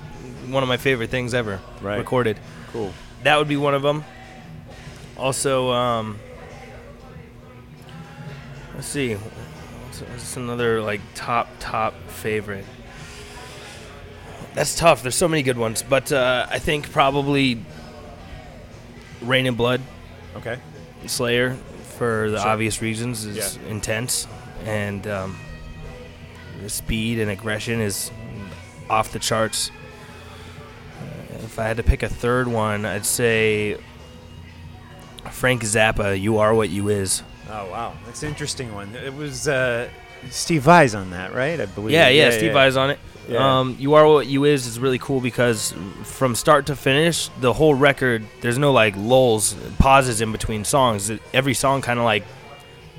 one 0.49 0.63
of 0.63 0.69
my 0.69 0.75
favorite 0.77 1.09
things 1.09 1.33
ever 1.33 1.61
Right. 1.81 1.97
recorded. 1.97 2.39
Cool. 2.73 2.93
That 3.23 3.37
would 3.37 3.47
be 3.47 3.55
one 3.57 3.73
of 3.73 3.81
them. 3.83 4.03
Also, 5.15 5.71
um, 5.71 6.19
let's 8.75 8.87
see, 8.87 9.13
what's, 9.15 10.01
what's 10.01 10.35
another 10.35 10.81
like 10.81 10.99
top 11.15 11.47
top 11.59 11.93
favorite? 12.09 12.65
That's 14.53 14.75
tough. 14.75 15.03
There's 15.03 15.15
so 15.15 15.27
many 15.27 15.43
good 15.43 15.57
ones, 15.57 15.83
but 15.87 16.11
uh, 16.11 16.47
I 16.49 16.59
think 16.59 16.91
probably 16.91 17.63
Reign 19.21 19.45
in 19.45 19.55
Blood, 19.55 19.81
Okay. 20.35 20.57
Slayer, 21.07 21.55
for 21.97 22.29
the 22.29 22.37
Sure. 22.39 22.47
obvious 22.49 22.81
reasons, 22.81 23.25
is 23.25 23.57
Yeah. 23.57 23.69
intense, 23.71 24.27
and 24.65 25.05
um, 25.07 25.37
the 26.61 26.69
speed 26.69 27.19
and 27.19 27.29
aggression 27.31 27.81
is 27.81 28.11
off 28.89 29.11
the 29.11 29.19
charts. 29.19 29.71
Uh, 31.01 31.43
If 31.45 31.59
I 31.59 31.63
had 31.67 31.77
to 31.77 31.83
pick 31.83 32.03
a 32.03 32.09
third 32.09 32.47
one, 32.47 32.85
I'd 32.85 33.05
say 33.05 33.77
Frank 35.31 35.63
Zappa, 35.63 36.19
"You 36.19 36.37
Are 36.39 36.53
What 36.53 36.69
You 36.69 36.89
Is." 36.89 37.23
Oh 37.49 37.69
wow, 37.71 37.93
that's 38.05 38.23
an 38.23 38.29
interesting 38.29 38.73
one. 38.73 38.95
It 38.95 39.13
was 39.15 39.47
uh, 39.47 39.87
Steve 40.29 40.63
Vai's 40.63 40.93
on 40.95 41.11
that, 41.11 41.33
right? 41.33 41.59
I 41.59 41.65
believe. 41.65 41.91
Yeah, 41.91 42.09
yeah, 42.09 42.29
Steve 42.31 42.53
Vai's 42.53 42.75
on 42.77 42.89
it. 42.91 42.99
Yeah. 43.27 43.59
Um, 43.59 43.75
"You 43.79 43.93
Are 43.95 44.07
What 44.07 44.27
You 44.27 44.45
Is" 44.45 44.67
is 44.67 44.79
really 44.79 44.99
cool 44.99 45.19
because 45.19 45.73
from 46.03 46.33
start 46.35 46.67
to 46.67 46.75
finish, 46.75 47.29
the 47.41 47.51
whole 47.53 47.73
record, 47.75 48.23
there's 48.41 48.57
no 48.57 48.71
like 48.71 48.95
lulls, 48.97 49.53
pauses 49.79 50.21
in 50.21 50.31
between 50.31 50.63
songs. 50.63 51.11
Every 51.33 51.53
song 51.53 51.81
kind 51.81 51.99
of 51.99 52.05
like 52.05 52.23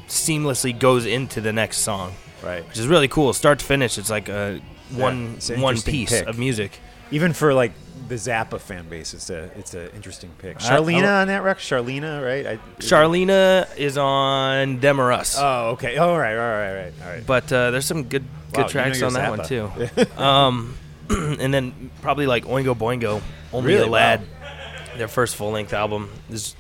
seamlessly 0.09 0.79
goes 0.79 1.07
into 1.07 1.41
the 1.41 1.53
next 1.53 1.79
song, 1.79 2.13
Right. 2.43 2.67
which 2.67 2.79
is 2.79 2.87
really 2.87 3.09
cool. 3.09 3.33
Start 3.33 3.59
to 3.61 3.65
finish, 3.65 3.99
it's 3.99 4.11
like 4.11 4.29
a 4.29 4.61
one 4.95 5.39
an 5.51 5.61
one 5.61 5.81
piece 5.81 6.11
pick. 6.11 6.27
of 6.27 6.39
music. 6.39 6.79
Even 7.11 7.33
for 7.33 7.55
like 7.55 7.73
the 8.09 8.15
Zappa 8.15 8.61
fan 8.61 8.89
base, 8.89 9.15
it's 9.15 9.31
a 9.31 9.51
it's 9.59 9.75
an 9.75 9.91
interesting 9.95 10.31
pick. 10.39 10.59
Charlena 10.59 11.05
I- 11.05 11.21
on 11.23 11.29
that 11.29 11.43
record. 11.43 11.61
Charlena, 11.61 12.25
right? 12.25 12.47
I, 12.47 12.57
Charlena 12.81 13.67
is 13.77 13.99
on 13.99 14.79
Them 14.81 15.01
or 15.01 15.13
Us. 15.13 15.37
Oh, 15.39 15.71
okay. 15.71 15.97
All 15.97 16.19
right, 16.19 16.37
all 16.37 16.39
right, 16.39 16.69
all 16.71 16.75
right, 16.85 16.93
all 17.03 17.09
right. 17.11 17.27
But 17.27 17.53
uh, 17.53 17.71
there's 17.71 17.87
some 17.87 18.05
good 18.05 18.23
Wow, 18.23 18.29
good 18.53 18.59
you 18.59 18.63
know 18.63 18.69
tracks 18.69 19.03
on 19.03 19.13
that 19.15 19.31
one 19.31 19.47
too. 19.47 19.71
um, 20.23 20.75
and 21.11 21.53
then 21.53 21.91
probably 22.03 22.27
like 22.27 22.45
Oingo 22.45 22.77
Boingo, 22.77 23.21
Only 23.53 23.75
Really? 23.75 23.87
a 23.87 23.91
Lad, 23.91 24.23
their 24.97 25.09
first 25.09 25.37
full 25.37 25.51
length 25.51 25.73
album 25.73 26.11
is 26.31 26.55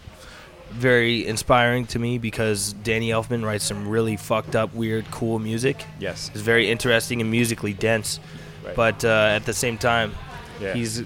very 0.70 1.26
inspiring 1.26 1.86
to 1.86 1.99
me 1.99 2.18
because 2.18 2.74
Danny 2.74 3.09
Elfman 3.09 3.43
writes 3.45 3.64
some 3.64 3.89
really 3.89 4.16
fucked 4.16 4.55
up, 4.55 4.74
weird, 4.74 5.11
cool 5.11 5.39
music. 5.39 5.82
Yes. 5.99 6.30
It's 6.34 6.43
very 6.43 6.70
interesting 6.70 7.20
and 7.22 7.30
musically 7.30 7.72
dense, 7.72 8.20
Right. 8.64 8.76
but 8.76 9.05
uh, 9.05 9.09
at 9.32 9.47
the 9.47 9.55
same 9.55 9.78
time, 9.78 10.14
Yeah. 10.61 10.74
he's 10.74 11.03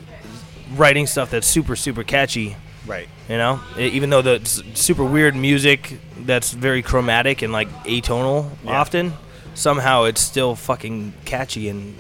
writing 0.77 1.07
stuff 1.07 1.31
that's 1.31 1.47
super 1.47 1.77
super 1.77 2.03
catchy. 2.05 2.57
Right. 2.87 3.09
You 3.29 3.37
know, 3.39 3.61
E- 3.79 3.87
even 3.89 4.11
though 4.11 4.23
the 4.23 4.41
s- 4.41 4.63
super 4.75 5.05
weird 5.05 5.37
music 5.37 5.99
that's 6.19 6.53
very 6.53 6.83
chromatic 6.83 7.43
and 7.43 7.53
like 7.53 7.69
atonal 7.85 8.51
Yeah. 8.65 8.81
often, 8.81 9.13
somehow 9.55 10.05
it's 10.05 10.21
still 10.21 10.57
fucking 10.57 11.15
catchy 11.25 11.69
and 11.69 11.95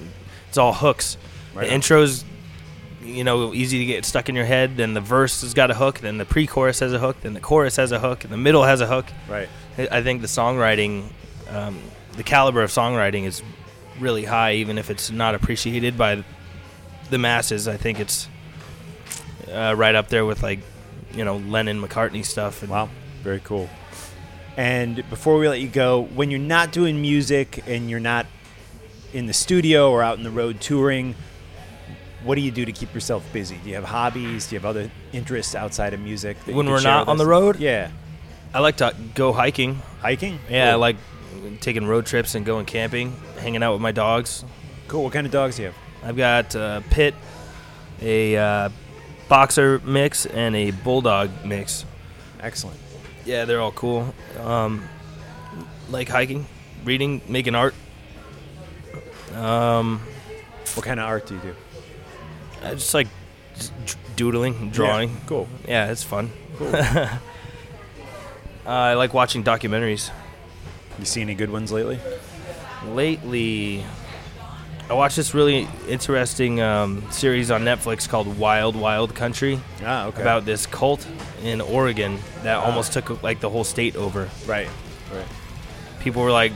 it's 0.48 0.58
all 0.58 0.72
hooks. 0.72 1.16
Right 1.54 1.62
the 1.64 1.68
on. 1.70 1.74
intro's, 1.76 2.24
you 3.04 3.22
know, 3.24 3.54
easy 3.54 3.78
to 3.78 3.84
get 3.84 4.04
stuck 4.04 4.28
in 4.28 4.34
your 4.34 4.44
head. 4.44 4.76
Then 4.76 4.94
the 4.94 5.00
verse 5.00 5.42
has 5.42 5.54
got 5.54 5.70
a 5.70 5.74
hook. 5.74 6.00
Then 6.00 6.18
the 6.18 6.24
pre-chorus 6.24 6.80
has 6.80 6.92
a 6.92 6.98
hook. 6.98 7.20
Then 7.20 7.34
the 7.34 7.40
chorus 7.40 7.76
has 7.76 7.92
a 7.92 7.98
hook. 8.00 8.24
And 8.24 8.32
the 8.32 8.36
middle 8.38 8.64
has 8.64 8.80
a 8.80 8.86
hook. 8.86 9.06
Right. 9.28 9.48
I 9.78 9.88
I 9.98 10.02
think 10.02 10.20
the 10.22 10.28
songwriting, 10.28 11.04
um, 11.50 11.78
the 12.16 12.22
caliber 12.24 12.62
of 12.62 12.70
songwriting 12.70 13.24
is 13.24 13.42
really 14.00 14.24
high, 14.24 14.54
even 14.54 14.78
if 14.78 14.90
it's 14.90 15.10
not 15.10 15.34
appreciated 15.34 15.96
by 15.96 16.24
the 17.10 17.18
masses. 17.18 17.68
I 17.68 17.76
think 17.76 18.00
it's 18.00 18.28
uh, 19.50 19.74
right 19.76 19.94
up 19.94 20.08
there 20.08 20.24
with 20.24 20.42
like, 20.42 20.60
you 21.12 21.24
know, 21.24 21.36
Lennon 21.36 21.80
McCartney 21.80 22.24
stuff. 22.24 22.62
And 22.62 22.70
Wow. 22.70 22.88
Very 23.22 23.40
cool. 23.40 23.68
And 24.56 25.08
before 25.08 25.38
we 25.38 25.48
let 25.48 25.60
you 25.60 25.68
go, 25.68 26.02
when 26.02 26.30
you're 26.30 26.40
not 26.40 26.72
doing 26.72 27.00
music 27.00 27.62
and 27.66 27.88
you're 27.88 28.00
not 28.00 28.26
in 29.12 29.26
the 29.26 29.32
studio 29.32 29.90
or 29.90 30.02
out 30.02 30.18
in 30.18 30.24
the 30.24 30.30
road 30.30 30.60
touring, 30.60 31.14
what 32.24 32.34
do 32.34 32.40
you 32.40 32.50
do 32.50 32.64
to 32.64 32.72
keep 32.72 32.92
yourself 32.94 33.24
busy? 33.32 33.58
Do 33.62 33.70
you 33.70 33.76
have 33.76 33.84
hobbies? 33.84 34.48
Do 34.48 34.54
you 34.54 34.60
have 34.60 34.66
other 34.66 34.90
interests 35.12 35.54
outside 35.54 35.94
of 35.94 36.00
music? 36.00 36.42
that 36.44 36.54
When 36.54 36.68
we're 36.68 36.82
not 36.82 37.08
on 37.08 37.16
the 37.16 37.26
road? 37.26 37.58
Yeah. 37.60 37.90
I 38.54 38.60
like 38.60 38.76
to 38.78 38.94
go 39.14 39.32
hiking. 39.32 39.80
Hiking? 40.00 40.38
Yeah, 40.50 40.72
I 40.72 40.74
like 40.74 40.96
taking 41.60 41.86
road 41.86 42.06
trips 42.06 42.34
and 42.34 42.44
going 42.44 42.66
camping, 42.66 43.16
hanging 43.38 43.62
out 43.62 43.72
with 43.72 43.80
my 43.80 43.92
dogs. 43.92 44.44
Cool. 44.88 45.04
What 45.04 45.12
kind 45.12 45.26
of 45.26 45.32
dogs 45.32 45.56
do 45.56 45.62
you 45.62 45.68
have? 45.68 45.76
I've 46.04 46.16
got 46.16 46.54
a 46.54 46.82
pit, 46.90 47.14
a 48.00 48.36
uh, 48.36 48.68
boxer 49.32 49.80
mix, 49.82 50.26
and 50.26 50.54
a 50.54 50.72
bulldog 50.72 51.30
mix. 51.42 51.86
Excellent. 52.40 52.78
Yeah, 53.24 53.46
they're 53.46 53.62
all 53.62 53.72
cool. 53.72 54.14
Um, 54.38 54.86
like 55.88 56.10
hiking, 56.10 56.44
reading, 56.84 57.22
making 57.26 57.54
art. 57.54 57.74
Um, 59.34 60.02
What 60.74 60.84
kind 60.84 61.00
of 61.00 61.06
art 61.06 61.26
do 61.26 61.34
you 61.36 61.40
do? 61.40 61.54
I 62.62 62.74
just 62.74 62.92
like 62.92 63.08
just 63.54 63.72
doodling, 64.16 64.68
drawing. 64.70 65.08
Yeah, 65.08 65.26
cool. 65.26 65.48
Yeah, 65.66 65.90
it's 65.90 66.02
fun. 66.02 66.30
uh, 66.60 67.08
I 68.66 68.92
like 68.94 69.14
watching 69.14 69.42
documentaries. 69.42 70.10
You 70.98 71.06
see 71.06 71.22
any 71.22 71.34
good 71.34 71.50
ones 71.50 71.72
lately? 71.72 71.98
Lately, 72.86 73.82
I 74.92 74.94
watched 74.94 75.16
this 75.16 75.32
really 75.32 75.66
interesting 75.88 76.60
um, 76.60 77.02
series 77.10 77.50
on 77.50 77.62
Netflix 77.62 78.06
called 78.06 78.38
Wild 78.38 78.76
Wild 78.76 79.14
Country 79.14 79.58
Ah, 79.82 80.08
okay. 80.08 80.20
about 80.20 80.44
this 80.44 80.66
cult 80.66 81.08
in 81.42 81.62
Oregon 81.62 82.18
that 82.42 82.58
almost 82.58 82.92
took 82.92 83.22
like 83.22 83.40
the 83.40 83.48
whole 83.48 83.64
state 83.64 83.96
over. 83.96 84.28
right. 84.46 84.68
Right. 85.10 85.26
People 86.00 86.20
were 86.22 86.30
like 86.30 86.52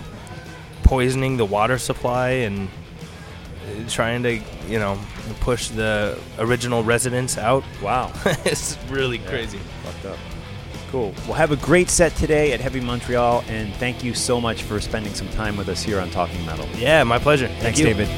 poisoning 0.82 1.39
the 1.39 1.47
water 1.47 1.78
supply 1.78 2.28
and 2.45 2.68
uh, 2.68 3.89
trying 3.89 4.22
to, 4.24 4.39
you 4.68 4.78
know, 4.80 4.99
push 5.41 5.68
the 5.68 6.18
original 6.39 6.84
residents 6.84 7.39
out. 7.39 7.64
Wow. 7.82 8.12
it's 8.45 8.76
really 8.91 9.16
crazy. 9.18 9.61
Fucked 9.82 10.05
up. 10.12 10.18
Cool. 10.91 11.12
Well, 11.24 11.34
have 11.34 11.51
a 11.51 11.57
great 11.57 11.91
set 11.91 12.14
today 12.16 12.53
at 12.53 12.61
Heavy 12.61 12.80
Montreal, 12.80 13.45
and 13.49 13.74
thank 13.74 14.05
you 14.05 14.14
so 14.14 14.41
much 14.41 14.62
for 14.62 14.80
spending 14.80 15.14
some 15.14 15.28
time 15.30 15.57
with 15.57 15.68
us 15.68 15.82
here 15.82 16.01
on 16.01 16.11
Talking 16.11 16.45
Metal. 16.47 16.66
Yeah, 16.76 17.03
my 17.05 17.18
pleasure. 17.18 17.49
Thank 17.49 17.76
Thanks. 17.76 17.80
David. 17.80 18.09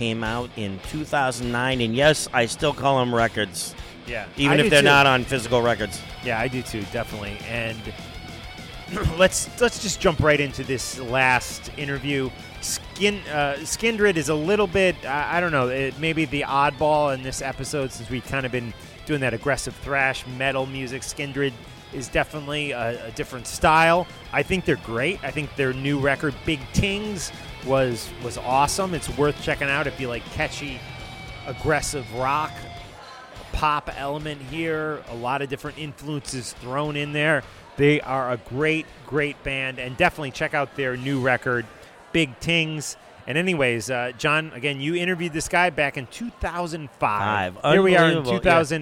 Came 0.00 0.24
out 0.24 0.48
in 0.56 0.80
2009. 0.88 1.82
And 1.82 1.94
yes, 1.94 2.26
I 2.32 2.46
still 2.46 2.72
call 2.72 2.98
them 2.98 3.14
records, 3.14 3.74
Yeah, 4.06 4.24
even 4.38 4.58
I 4.58 4.64
if 4.64 4.70
they're 4.70 4.80
too. 4.80 4.86
not 4.86 5.06
on 5.06 5.24
physical 5.24 5.60
records. 5.60 6.00
Yeah, 6.24 6.40
I 6.40 6.48
do 6.48 6.62
too, 6.62 6.82
definitely. 6.90 7.36
And 7.46 7.76
let's 9.18 9.60
let's 9.60 9.82
just 9.82 10.00
jump 10.00 10.20
right 10.20 10.40
into 10.40 10.64
this 10.64 10.98
last 11.00 11.70
interview. 11.76 12.30
Skin 12.62 13.20
uh, 13.30 13.56
Skindred 13.58 14.16
is 14.16 14.30
a 14.30 14.34
little 14.34 14.66
bit 14.66 14.96
I, 15.04 15.36
I 15.36 15.40
don't 15.40 15.52
know 15.52 15.68
it, 15.68 15.98
maybe 15.98 16.24
the 16.24 16.42
oddball 16.42 17.14
in 17.14 17.22
this 17.22 17.42
episode 17.42 17.92
since 17.92 18.08
we've 18.08 18.26
kind 18.26 18.44
of 18.46 18.52
been 18.52 18.72
doing 19.04 19.20
that 19.20 19.34
aggressive 19.34 19.74
thrash 19.76 20.26
metal 20.38 20.64
music. 20.64 21.02
Skindred 21.02 21.52
is 21.92 22.08
definitely 22.08 22.70
a, 22.70 23.08
a 23.08 23.10
different 23.10 23.46
style. 23.46 24.06
I 24.32 24.42
think 24.42 24.64
they're 24.64 24.76
great. 24.76 25.22
I 25.22 25.30
think 25.30 25.54
their 25.56 25.74
new 25.74 25.98
record 25.98 26.34
Big 26.46 26.60
Tings 26.72 27.32
was 27.66 28.10
was 28.22 28.38
awesome. 28.38 28.94
It's 28.94 29.08
worth 29.16 29.40
checking 29.42 29.68
out 29.68 29.86
if 29.86 30.00
you 30.00 30.08
like 30.08 30.24
catchy, 30.32 30.80
aggressive 31.46 32.12
rock 32.14 32.52
pop 33.52 33.90
element 33.96 34.40
here, 34.40 35.02
a 35.10 35.14
lot 35.14 35.42
of 35.42 35.48
different 35.48 35.78
influences 35.78 36.52
thrown 36.54 36.96
in 36.96 37.12
there. 37.12 37.42
They 37.76 38.00
are 38.00 38.30
a 38.30 38.36
great, 38.36 38.86
great 39.06 39.42
band, 39.42 39.78
and 39.78 39.96
definitely 39.96 40.30
check 40.30 40.54
out 40.54 40.76
their 40.76 40.96
new 40.96 41.20
record, 41.20 41.66
Big 42.12 42.38
Tings. 42.40 42.96
And 43.26 43.36
anyways, 43.38 43.90
uh, 43.90 44.12
John, 44.18 44.52
again, 44.54 44.80
you 44.80 44.94
interviewed 44.96 45.32
this 45.32 45.48
guy 45.48 45.70
back 45.70 45.96
in 45.96 46.06
2005. 46.06 46.90
Five. 46.98 47.72
Here 47.72 47.82
we 47.82 47.96
are 47.96 48.04
in 48.04 48.18
Unbelievable, 48.18 48.32
yeah. 48.70 48.80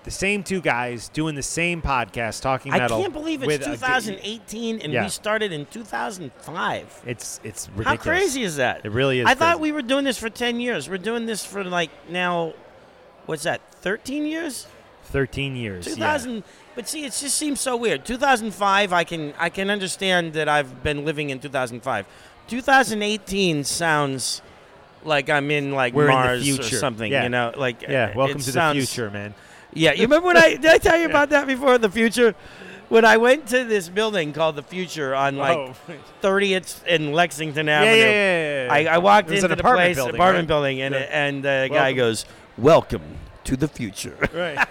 2018. 0.00 0.04
The 0.04 0.10
same 0.10 0.42
two 0.42 0.60
guys 0.60 1.08
doing 1.10 1.34
the 1.34 1.42
same 1.42 1.82
podcast, 1.82 2.40
talking 2.42 2.72
about. 2.72 2.90
I 2.92 3.00
can't 3.00 3.12
believe 3.12 3.42
it's 3.42 3.66
a- 3.66 3.70
2018 3.70 4.80
and 4.80 4.92
Yeah. 4.92 5.04
we 5.04 5.08
started 5.10 5.52
in 5.52 5.66
2005. 5.66 7.02
It's 7.06 7.40
it's 7.44 7.68
How 7.84 7.96
crazy 7.96 8.42
is 8.42 8.56
that? 8.56 8.80
It 8.84 8.92
really 8.92 9.20
is. 9.20 9.26
I 9.26 9.34
thought 9.34 9.60
we 9.60 9.72
were 9.72 9.82
doing 9.82 10.04
this 10.04 10.18
for 10.18 10.30
10 10.30 10.60
years. 10.60 10.88
We're 10.88 10.98
doing 10.98 11.26
this 11.26 11.44
for 11.44 11.62
like 11.64 11.90
now, 12.08 12.54
what's 13.26 13.42
that, 13.44 13.60
13 13.82 14.26
years? 14.26 14.66
13 15.04 15.56
years. 15.56 15.86
yeah. 15.88 15.94
2000 15.94 16.44
but 16.76 16.88
see 16.88 17.00
it 17.04 17.12
just 17.12 17.36
seems 17.36 17.60
so 17.60 17.74
weird 17.76 18.04
2005 18.04 18.92
i 18.92 19.02
can 19.02 19.34
i 19.40 19.48
can 19.50 19.68
understand 19.68 20.34
that 20.34 20.48
i've 20.48 20.84
been 20.84 21.04
living 21.04 21.30
in 21.30 21.40
2005 21.40 22.06
2018 22.46 23.64
sounds 23.64 24.40
like 25.04 25.28
i'm 25.28 25.50
in 25.50 25.72
like 25.72 25.94
We're 25.94 26.04
in 26.04 26.08
the 26.10 26.12
mars 26.14 26.40
or 26.42 26.44
future. 26.62 26.76
something 26.76 27.10
Yeah. 27.10 27.24
you 27.24 27.28
know 27.28 27.52
like 27.56 27.82
Yeah, 27.82 28.14
welcome 28.14 28.38
to 28.38 28.52
sounds- 28.52 28.78
the 28.78 28.86
future, 28.86 29.10
man. 29.10 29.34
Yeah 29.72 29.92
you 29.92 30.02
remember 30.02 30.26
when 30.28 30.36
i 30.36 30.50
did 30.56 30.66
i 30.66 30.78
tell 30.78 30.98
you 30.98 31.06
about 31.14 31.30
that 31.30 31.46
before 31.46 31.78
the 31.78 31.88
future 31.90 32.34
when 32.88 33.04
i 33.04 33.16
went 33.16 33.46
to 33.46 33.64
this 33.64 33.88
building 33.88 34.32
called 34.32 34.56
the 34.56 34.62
future 34.62 35.14
on 35.14 35.36
like 35.36 35.56
Oh. 35.56 35.74
30th 36.22 36.82
and 36.88 37.12
lexington 37.14 37.68
avenue 37.68 37.90
yeah, 37.92 38.04
yeah, 38.04 38.10
yeah, 38.10 38.64
yeah. 38.66 38.90
I, 38.90 38.94
I 38.96 38.98
walked 38.98 39.30
into 39.30 39.44
an 39.44 39.50
the 39.50 39.58
apartment 39.58 39.86
place 39.86 39.96
building, 39.96 40.14
apartment 40.16 40.42
right? 40.42 40.48
building 40.48 40.80
and 40.82 40.94
Yeah. 40.94 41.00
and 41.26 41.42
the 41.44 41.68
guy 41.72 41.92
goes 41.92 42.24
welcome 42.58 43.02
to 43.44 43.56
the 43.56 43.68
future 43.68 44.16
Right. 44.34 44.66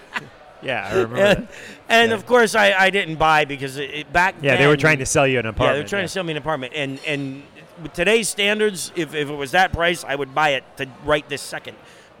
yeah, 0.62 0.86
I 0.90 0.94
remember 0.94 1.16
and, 1.16 1.48
and 1.88 2.10
Yeah. 2.10 2.14
of 2.16 2.26
course 2.26 2.54
I, 2.54 2.72
I 2.72 2.90
didn't 2.90 3.16
buy 3.16 3.44
because 3.46 3.76
it, 3.78 3.90
it- 3.90 4.12
back 4.12 4.36
Yeah, 4.42 4.56
they 4.56 4.66
were 4.66 4.76
trying 4.76 4.98
to 4.98 5.06
sell 5.06 5.26
you 5.26 5.38
an 5.38 5.46
apartment. 5.46 5.68
yeah 5.68 5.72
they 5.74 5.82
were 5.82 5.88
trying 5.88 6.04
to 6.04 6.08
sell 6.08 6.22
me 6.24 6.32
an 6.32 6.36
apartment 6.36 6.72
and 6.76 7.00
and 7.06 7.42
with 7.82 7.94
today's 7.94 8.28
standards 8.28 8.92
if, 8.94 9.14
if 9.14 9.30
it 9.30 9.34
was 9.34 9.52
that 9.52 9.72
price 9.72 10.04
I 10.04 10.14
would 10.14 10.34
buy 10.34 10.50
it 10.50 10.64
to 10.76 10.86
right 11.06 11.26
this 11.30 11.40
second 11.40 11.76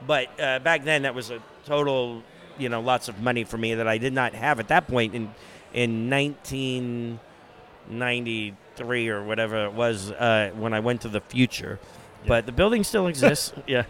but 0.06 0.28
uh, 0.40 0.58
back 0.60 0.84
then 0.84 1.02
that 1.02 1.14
was 1.14 1.30
a 1.30 1.40
total 1.66 2.22
you 2.60 2.68
know 2.68 2.80
lots 2.80 3.08
of 3.08 3.20
money 3.20 3.42
for 3.44 3.58
me 3.58 3.74
that 3.74 3.88
I 3.88 3.98
did 3.98 4.12
not 4.12 4.34
have 4.34 4.60
at 4.60 4.68
that 4.68 4.86
point 4.86 5.14
in 5.14 5.32
in 5.72 6.10
1993 6.10 9.08
or 9.08 9.24
whatever 9.24 9.64
it 9.66 9.72
was 9.72 10.10
uh, 10.12 10.50
when 10.56 10.72
I 10.74 10.80
went 10.80 11.00
to 11.02 11.08
the 11.08 11.20
future 11.20 11.78
but 12.26 12.44
the 12.46 12.52
building 12.52 12.82
still 12.84 13.06
exists 13.06 13.52
yeah 13.66 13.84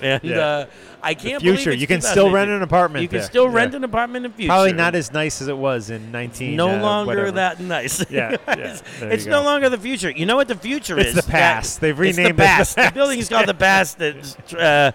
and 0.00 0.22
Yeah. 0.24 0.38
uh, 0.38 0.66
I 1.00 1.14
can't 1.14 1.40
future. 1.40 1.70
believe 1.70 1.74
it's 1.74 1.80
You 1.80 1.86
can 1.86 2.00
still 2.00 2.32
rent 2.32 2.50
an 2.50 2.62
apartment 2.62 3.02
You 3.02 3.08
can 3.08 3.18
there. 3.18 3.26
still 3.28 3.44
Yeah. 3.48 3.54
rent 3.54 3.74
an 3.76 3.84
apartment 3.84 4.26
in 4.26 4.32
future. 4.32 4.48
Probably 4.48 4.72
not 4.72 4.96
as 4.96 5.12
nice 5.12 5.40
as 5.40 5.46
it 5.46 5.56
was 5.56 5.90
in 5.90 6.10
19. 6.10 6.56
no 6.56 6.70
uh, 6.70 6.80
longer 6.82 7.06
whatever. 7.10 7.30
that 7.32 7.60
nice. 7.60 8.04
Yeah, 8.10 8.36
yeah, 8.48 8.78
it's 9.02 9.26
no 9.26 9.44
longer 9.44 9.68
the 9.68 9.78
future. 9.78 10.10
You 10.10 10.26
know 10.26 10.34
what 10.34 10.48
the 10.48 10.56
future 10.56 10.98
It's 10.98 11.10
is? 11.10 11.14
the 11.16 11.22
past. 11.30 11.80
They've 11.80 11.96
it's 12.00 12.16
renamed 12.18 12.34
it 12.34 12.36
the 12.36 12.42
the 12.42 12.46
past. 12.48 12.74
The, 12.76 12.90
building 12.94 13.20
is 13.20 13.28
called 13.28 13.46
the 13.46 13.54
past. 13.54 13.98
That's, 13.98 14.36
uh, 14.54 14.90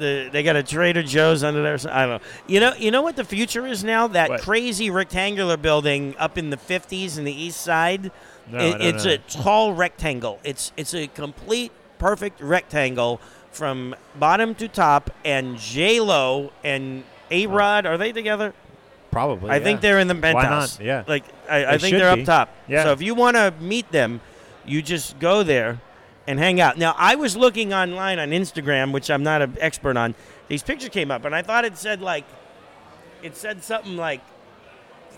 the, 0.00 0.28
they 0.32 0.42
got 0.42 0.56
a 0.56 0.62
Trader 0.64 1.02
Joe's 1.04 1.44
under 1.44 1.62
there. 1.62 1.74
I 1.92 2.06
don't 2.06 2.20
know. 2.20 2.28
You 2.48 2.58
know. 2.60 2.74
You 2.74 2.90
know 2.90 3.02
what 3.02 3.14
the 3.16 3.24
future 3.24 3.66
is 3.66 3.84
now? 3.84 4.08
That 4.08 4.30
What? 4.30 4.40
crazy 4.40 4.90
rectangular 4.90 5.56
building 5.56 6.16
up 6.18 6.36
in 6.36 6.50
the 6.50 6.56
50s 6.56 7.16
in 7.18 7.24
the 7.24 7.32
east 7.32 7.60
side. 7.60 8.10
No, 8.50 8.58
It- 8.58 8.80
it's 8.80 9.04
know. 9.04 9.12
a 9.12 9.18
tall 9.18 9.72
rectangle. 9.74 10.40
It's 10.42 10.72
it's 10.76 10.94
a 10.94 11.06
complete 11.06 11.70
perfect 11.98 12.40
rectangle 12.40 13.20
from 13.52 13.94
bottom 14.18 14.54
to 14.56 14.66
top. 14.66 15.10
And 15.24 15.56
J 15.58 16.00
Lo 16.00 16.50
and 16.64 17.04
A 17.30 17.46
Rod 17.46 17.86
are 17.86 17.96
they 17.98 18.10
together? 18.10 18.54
Probably. 19.12 19.50
I 19.50 19.60
think 19.60 19.80
they're 19.80 19.98
in 19.98 20.08
the 20.08 20.14
penthouse. 20.14 20.78
Why 20.78 20.84
not? 20.84 20.86
Yeah. 20.86 21.04
Like 21.06 21.24
I, 21.48 21.64
I 21.74 21.78
think 21.78 21.96
they're 21.96 22.14
be. 22.16 22.22
up 22.22 22.26
top. 22.26 22.48
Yeah. 22.68 22.84
So 22.84 22.92
if 22.92 23.02
you 23.02 23.14
want 23.14 23.36
to 23.36 23.52
meet 23.60 23.90
them, 23.92 24.20
you 24.64 24.82
just 24.82 25.18
go 25.18 25.42
there 25.42 25.80
and 26.30 26.38
hang 26.38 26.60
out. 26.60 26.78
Now 26.78 26.94
I 26.96 27.16
was 27.16 27.36
looking 27.36 27.74
online 27.74 28.18
on 28.20 28.30
Instagram, 28.30 28.92
which 28.92 29.10
I'm 29.10 29.22
not 29.24 29.42
an 29.42 29.56
expert 29.60 29.96
on. 29.96 30.14
These 30.48 30.62
pictures 30.62 30.90
came 30.90 31.10
up, 31.10 31.24
and 31.24 31.34
I 31.34 31.42
thought 31.42 31.64
it 31.64 31.76
said 31.76 32.00
like, 32.00 32.24
it 33.22 33.36
said 33.36 33.64
something 33.64 33.96
like 33.96 34.20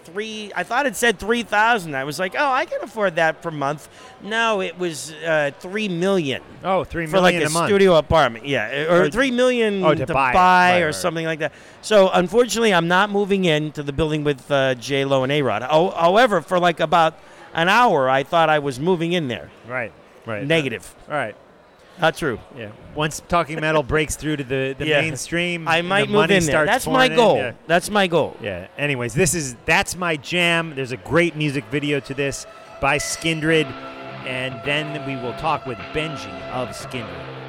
three. 0.04 0.50
I 0.56 0.62
thought 0.62 0.86
it 0.86 0.96
said 0.96 1.18
three 1.18 1.42
thousand. 1.42 1.94
I 1.94 2.04
was 2.04 2.18
like, 2.18 2.34
oh, 2.36 2.50
I 2.50 2.64
can 2.64 2.80
afford 2.82 3.16
that 3.16 3.42
per 3.42 3.50
month. 3.50 3.88
No, 4.22 4.62
it 4.62 4.78
was 4.78 5.12
uh, 5.12 5.50
three 5.60 5.88
million. 5.88 6.42
Oh, 6.64 6.82
three 6.84 7.06
For 7.06 7.20
like 7.20 7.34
a, 7.34 7.44
a 7.44 7.48
studio 7.50 7.96
apartment, 7.96 8.46
yeah, 8.46 8.90
or 8.90 9.02
Or- 9.02 9.10
three 9.10 9.30
million 9.30 9.84
Oh, 9.84 9.94
to 9.94 10.06
to, 10.06 10.14
buy 10.14 10.32
buy. 10.32 10.80
Or 10.80 10.92
something 10.92 11.26
like 11.26 11.40
that. 11.40 11.52
So 11.82 12.08
unfortunately, 12.10 12.72
I'm 12.72 12.88
not 12.88 13.10
moving 13.10 13.44
into 13.44 13.82
the 13.82 13.92
building 13.92 14.24
with 14.24 14.50
uh, 14.50 14.74
J 14.76 15.04
Lo 15.04 15.24
and 15.24 15.30
A 15.32 15.42
Rod. 15.42 15.62
However, 15.62 16.40
for 16.40 16.58
like 16.58 16.80
about 16.80 17.18
an 17.52 17.68
hour, 17.68 18.08
I 18.08 18.22
thought 18.22 18.48
I 18.48 18.60
was 18.60 18.80
moving 18.80 19.12
in 19.12 19.28
there. 19.28 19.50
Right. 19.68 19.92
Right. 20.26 20.46
Negative. 20.46 20.94
All 21.08 21.14
right. 21.14 21.34
Not 22.00 22.16
true. 22.16 22.38
Yeah. 22.56 22.70
Once 22.94 23.20
talking 23.28 23.60
metal 23.60 23.82
breaks 23.82 24.16
through 24.16 24.36
to 24.38 24.44
the, 24.44 24.74
the 24.78 24.86
Yeah. 24.86 25.00
mainstream, 25.02 25.68
I 25.68 25.82
might 25.82 26.02
the 26.02 26.06
move 26.06 26.14
money 26.22 26.36
in 26.36 26.44
there. 26.44 26.52
starts 26.52 26.70
That's 26.70 26.86
my 26.86 26.92
pouring 27.08 27.12
in, 27.12 27.16
goal. 27.16 27.36
yeah. 27.36 27.52
That's 27.66 27.90
my 27.90 28.06
goal. 28.06 28.36
Yeah. 28.40 28.66
Anyways, 28.78 29.12
this 29.14 29.34
is 29.34 29.56
that's 29.66 29.94
my 29.96 30.16
jam. 30.16 30.74
There's 30.74 30.92
a 30.92 30.96
great 30.96 31.36
music 31.36 31.64
video 31.70 32.00
to 32.00 32.14
this 32.14 32.46
by 32.80 32.96
Skindred, 32.98 33.66
and 34.26 34.58
then 34.64 35.06
we 35.06 35.16
will 35.22 35.34
talk 35.34 35.66
with 35.66 35.76
Benji 35.92 36.32
of 36.52 36.70
Skindred. 36.70 37.41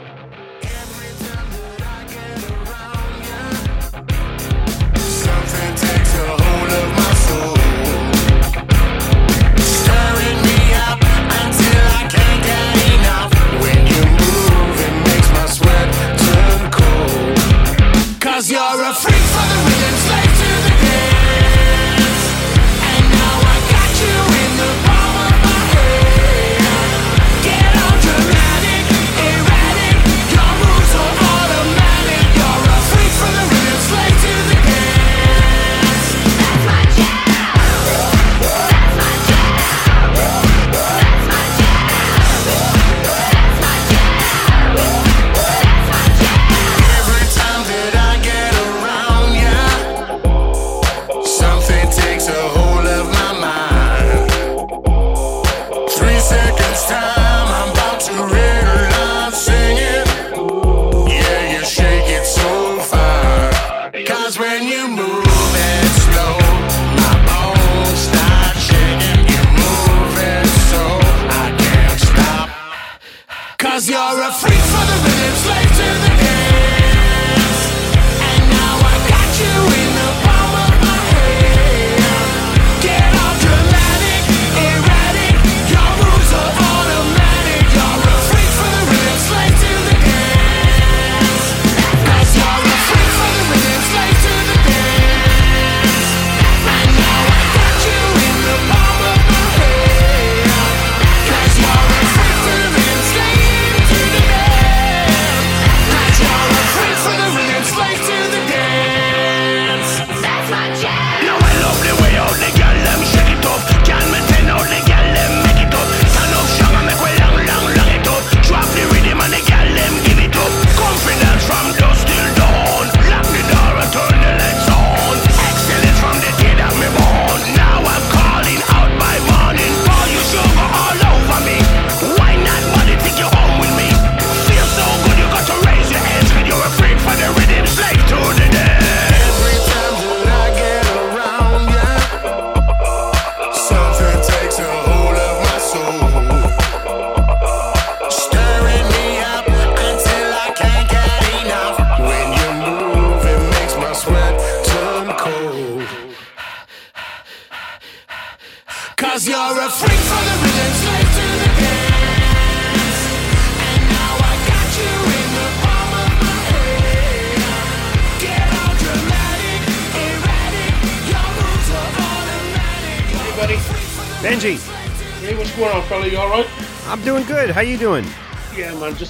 Cause 18.33 18.49
you're 18.49 18.59
a 18.59 18.93
freak 18.95 19.13
for 19.13 19.47
the 19.47 19.72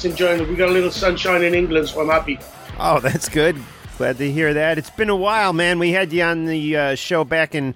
just 0.03 0.19
enjoying 0.19 0.41
it. 0.41 0.49
We 0.49 0.55
got 0.55 0.69
a 0.69 0.71
little 0.71 0.91
sunshine 0.91 1.43
in 1.43 1.53
England, 1.53 1.87
so 1.89 2.01
I'm 2.01 2.09
happy. 2.09 2.39
Oh, 2.79 2.99
that's 2.99 3.29
good. 3.29 3.55
Glad 3.97 4.17
to 4.17 4.31
hear 4.31 4.53
that. 4.53 4.77
It's 4.77 4.89
been 4.89 5.09
a 5.09 5.15
while, 5.15 5.53
man. 5.53 5.79
We 5.79 5.91
had 5.91 6.11
you 6.11 6.23
on 6.23 6.45
the 6.45 6.77
uh, 6.77 6.95
show 6.95 7.23
back 7.23 7.55
in 7.55 7.75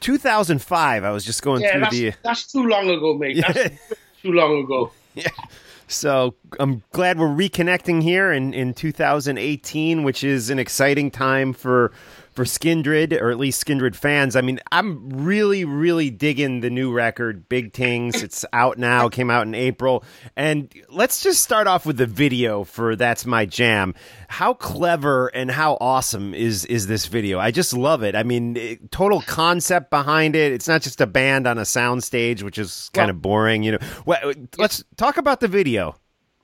2005. 0.00 1.04
I 1.04 1.10
was 1.10 1.24
just 1.24 1.42
going 1.42 1.62
Yeah, 1.62 1.72
through 1.72 1.80
that's, 1.80 1.96
the. 1.96 2.12
that's 2.22 2.52
too 2.52 2.66
long 2.66 2.88
ago, 2.88 3.14
mate. 3.14 3.42
That's 3.46 3.70
too 4.22 4.32
long 4.32 4.64
ago. 4.64 4.92
Yeah. 5.16 5.28
So 5.88 6.34
I'm 6.60 6.82
glad 6.92 7.18
we're 7.18 7.28
reconnecting 7.28 8.02
here 8.02 8.30
in, 8.30 8.52
in 8.52 8.74
2018, 8.74 10.02
which 10.02 10.22
is 10.22 10.50
an 10.50 10.58
exciting 10.58 11.10
time 11.10 11.54
for 11.54 11.90
for 12.36 12.44
Skindred, 12.44 13.18
or 13.18 13.30
at 13.30 13.38
least 13.38 13.64
Skindred 13.64 13.96
fans. 13.96 14.36
I 14.36 14.42
mean, 14.42 14.60
I'm 14.70 15.08
really, 15.08 15.64
really 15.64 16.10
digging 16.10 16.60
the 16.60 16.68
new 16.68 16.92
record, 16.92 17.48
Big 17.48 17.72
Tings. 17.72 18.22
It's 18.22 18.44
out 18.52 18.76
now, 18.76 19.08
came 19.08 19.30
out 19.30 19.46
in 19.46 19.54
April. 19.54 20.04
And 20.36 20.72
let's 20.90 21.22
just 21.22 21.42
start 21.42 21.66
off 21.66 21.86
with 21.86 21.96
the 21.96 22.06
video 22.06 22.62
for 22.62 22.94
That's 22.94 23.24
My 23.24 23.46
Jam. 23.46 23.94
How 24.28 24.52
clever 24.52 25.28
and 25.28 25.50
how 25.50 25.78
awesome 25.80 26.34
is 26.34 26.66
is 26.66 26.86
this 26.86 27.06
video? 27.06 27.38
I 27.38 27.50
just 27.50 27.72
love 27.72 28.02
it. 28.02 28.14
I 28.14 28.22
mean, 28.22 28.56
it, 28.56 28.92
total 28.92 29.22
concept 29.22 29.88
behind 29.88 30.36
it. 30.36 30.52
It's 30.52 30.68
not 30.68 30.82
just 30.82 31.00
a 31.00 31.06
band 31.06 31.46
on 31.46 31.56
a 31.56 31.62
soundstage, 31.62 32.42
which 32.42 32.58
is 32.58 32.90
kind 32.92 33.10
of 33.10 33.22
boring, 33.22 33.62
you 33.62 33.72
know. 33.72 33.78
Well, 34.04 34.34
let's 34.58 34.84
talk 34.96 35.16
about 35.16 35.40
the 35.40 35.48
video. 35.48 35.96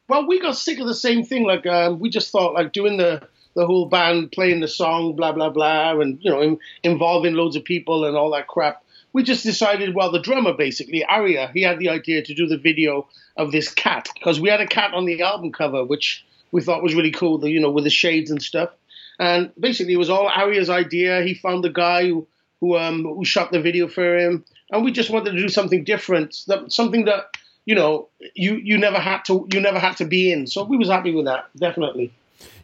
Well, 0.08 0.26
we 0.26 0.40
got 0.40 0.56
sick 0.56 0.78
of 0.80 0.86
the 0.86 0.94
same 0.94 1.24
thing. 1.24 1.44
Like, 1.44 1.66
um, 1.66 1.98
we 1.98 2.10
just 2.10 2.30
thought, 2.30 2.54
like, 2.54 2.72
doing 2.72 2.96
the 2.96 3.26
the 3.54 3.66
whole 3.66 3.86
band 3.86 4.32
playing 4.32 4.60
the 4.60 4.68
song, 4.68 5.14
blah 5.16 5.32
blah 5.32 5.50
blah, 5.50 5.98
and 6.00 6.18
you 6.22 6.30
know, 6.30 6.40
in, 6.40 6.58
involving 6.82 7.34
loads 7.34 7.56
of 7.56 7.64
people 7.64 8.04
and 8.04 8.16
all 8.16 8.30
that 8.32 8.46
crap. 8.48 8.82
We 9.12 9.22
just 9.22 9.44
decided, 9.44 9.94
well, 9.94 10.10
the 10.10 10.20
drummer 10.20 10.54
basically, 10.54 11.04
Arya, 11.04 11.50
he 11.52 11.60
had 11.62 11.78
the 11.78 11.90
idea 11.90 12.22
to 12.22 12.34
do 12.34 12.46
the 12.46 12.56
video 12.56 13.06
of 13.36 13.52
this 13.52 13.70
cat 13.70 14.08
because 14.14 14.40
we 14.40 14.48
had 14.48 14.60
a 14.62 14.66
cat 14.66 14.94
on 14.94 15.04
the 15.04 15.20
album 15.20 15.52
cover, 15.52 15.84
which 15.84 16.24
we 16.50 16.62
thought 16.62 16.82
was 16.82 16.94
really 16.94 17.10
cool, 17.10 17.36
the, 17.38 17.50
you 17.50 17.60
know, 17.60 17.70
with 17.70 17.84
the 17.84 17.90
shades 17.90 18.30
and 18.30 18.42
stuff. 18.42 18.70
And 19.18 19.52
basically, 19.60 19.92
it 19.92 19.98
was 19.98 20.08
all 20.10 20.28
Arya's 20.28 20.70
idea. 20.70 21.22
He 21.22 21.34
found 21.34 21.62
the 21.62 21.70
guy 21.70 22.08
who 22.08 22.26
who 22.60 22.76
um 22.78 23.02
who 23.04 23.24
shot 23.24 23.50
the 23.52 23.60
video 23.60 23.88
for 23.88 24.16
him, 24.16 24.44
and 24.70 24.84
we 24.84 24.92
just 24.92 25.10
wanted 25.10 25.32
to 25.32 25.36
do 25.36 25.48
something 25.48 25.84
different, 25.84 26.36
that- 26.46 26.72
something 26.72 27.04
that 27.04 27.26
you 27.66 27.74
know 27.74 28.08
you 28.34 28.56
you 28.56 28.78
never 28.78 28.98
had 28.98 29.24
to 29.26 29.46
you 29.52 29.60
never 29.60 29.78
had 29.78 29.96
to 29.98 30.04
be 30.06 30.32
in. 30.32 30.46
So 30.46 30.64
we 30.64 30.76
was 30.76 30.88
happy 30.88 31.14
with 31.14 31.26
that, 31.26 31.50
definitely. 31.56 32.12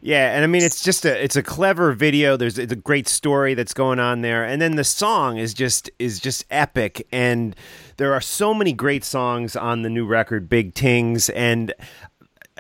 Yeah, 0.01 0.35
and 0.35 0.45
I 0.45 0.47
mean 0.47 0.63
it's 0.63 0.83
just 0.83 1.05
a 1.05 1.23
it's 1.23 1.37
a 1.37 1.43
clever 1.43 1.93
video. 1.93 2.37
There's 2.37 2.59
it's 2.59 2.73
a 2.73 2.77
great 2.77 3.09
story 3.09 3.55
that's 3.55 3.75
going 3.75 3.99
on 3.99 4.21
there, 4.21 4.45
and 4.45 4.63
then 4.63 4.77
the 4.77 4.85
song 4.85 5.39
is 5.39 5.55
just 5.55 5.91
is 5.99 6.21
just 6.21 6.45
epic. 6.51 7.07
And 7.11 7.57
there 7.97 8.15
are 8.15 8.21
so 8.21 8.55
many 8.55 8.73
great 8.73 9.05
songs 9.05 9.57
on 9.57 9.83
the 9.83 9.91
new 9.91 10.07
record, 10.07 10.49
Big 10.49 10.75
Tings, 10.75 11.31
and 11.31 11.75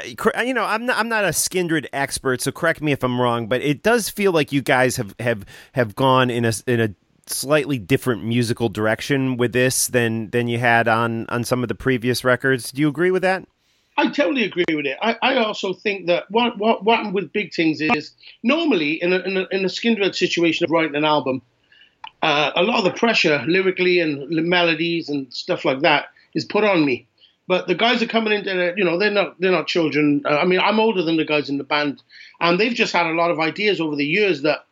you 0.04 0.54
know 0.54 0.64
I'm 0.64 0.86
not 0.86 0.98
I'm 0.98 1.08
not 1.08 1.24
a 1.24 1.28
Skindred 1.28 1.86
expert, 1.92 2.40
so 2.40 2.50
correct 2.50 2.82
me 2.82 2.92
if 2.92 3.04
I'm 3.04 3.20
wrong, 3.20 3.46
but 3.46 3.62
it 3.62 3.82
does 3.82 4.08
feel 4.08 4.32
like 4.32 4.50
you 4.50 4.62
guys 4.62 4.96
have 4.96 5.14
have 5.20 5.44
have 5.72 5.94
gone 5.94 6.30
in 6.30 6.44
a 6.44 6.52
in 6.66 6.80
a 6.80 6.94
slightly 7.26 7.78
different 7.78 8.24
musical 8.24 8.68
direction 8.68 9.36
with 9.36 9.52
this 9.52 9.86
than 9.88 10.30
than 10.30 10.48
you 10.48 10.58
had 10.58 10.88
on 10.88 11.26
on 11.28 11.44
some 11.44 11.62
of 11.62 11.68
the 11.68 11.74
previous 11.74 12.24
records. 12.24 12.72
Do 12.72 12.80
you 12.80 12.88
agree 12.88 13.10
with 13.10 13.22
that? 13.22 13.46
I 13.98 14.08
totally 14.10 14.44
agree 14.44 14.64
with 14.70 14.86
it. 14.86 14.96
I, 15.02 15.16
I 15.20 15.36
also 15.38 15.72
think 15.72 16.06
that 16.06 16.30
what, 16.30 16.56
what 16.56 16.84
what 16.84 17.12
with 17.12 17.32
big 17.32 17.52
things 17.52 17.80
is 17.80 18.12
normally 18.44 18.92
in 19.02 19.12
a, 19.12 19.18
in 19.18 19.36
a, 19.36 19.46
in 19.50 19.64
a 19.64 19.68
Skindred 19.68 20.14
situation 20.14 20.64
of 20.64 20.70
writing 20.70 20.94
an 20.94 21.04
album, 21.04 21.42
uh, 22.22 22.52
a 22.54 22.62
lot 22.62 22.78
of 22.78 22.84
the 22.84 22.92
pressure 22.92 23.44
lyrically 23.48 23.98
and 23.98 24.30
melodies 24.30 25.08
and 25.08 25.34
stuff 25.34 25.64
like 25.64 25.80
that 25.80 26.06
is 26.32 26.44
put 26.44 26.62
on 26.62 26.84
me. 26.84 27.08
But 27.48 27.66
the 27.66 27.74
guys 27.74 28.00
are 28.00 28.06
coming 28.06 28.32
into 28.32 28.72
you 28.76 28.84
know 28.84 28.98
they're 28.98 29.10
not 29.10 29.40
they're 29.40 29.50
not 29.50 29.66
children. 29.66 30.22
Uh, 30.24 30.36
I 30.36 30.44
mean 30.44 30.60
I'm 30.60 30.78
older 30.78 31.02
than 31.02 31.16
the 31.16 31.24
guys 31.24 31.48
in 31.48 31.58
the 31.58 31.64
band, 31.64 32.00
and 32.40 32.60
they've 32.60 32.74
just 32.74 32.92
had 32.92 33.06
a 33.06 33.14
lot 33.14 33.32
of 33.32 33.40
ideas 33.40 33.80
over 33.80 33.96
the 33.96 34.06
years 34.06 34.42
that 34.42 34.64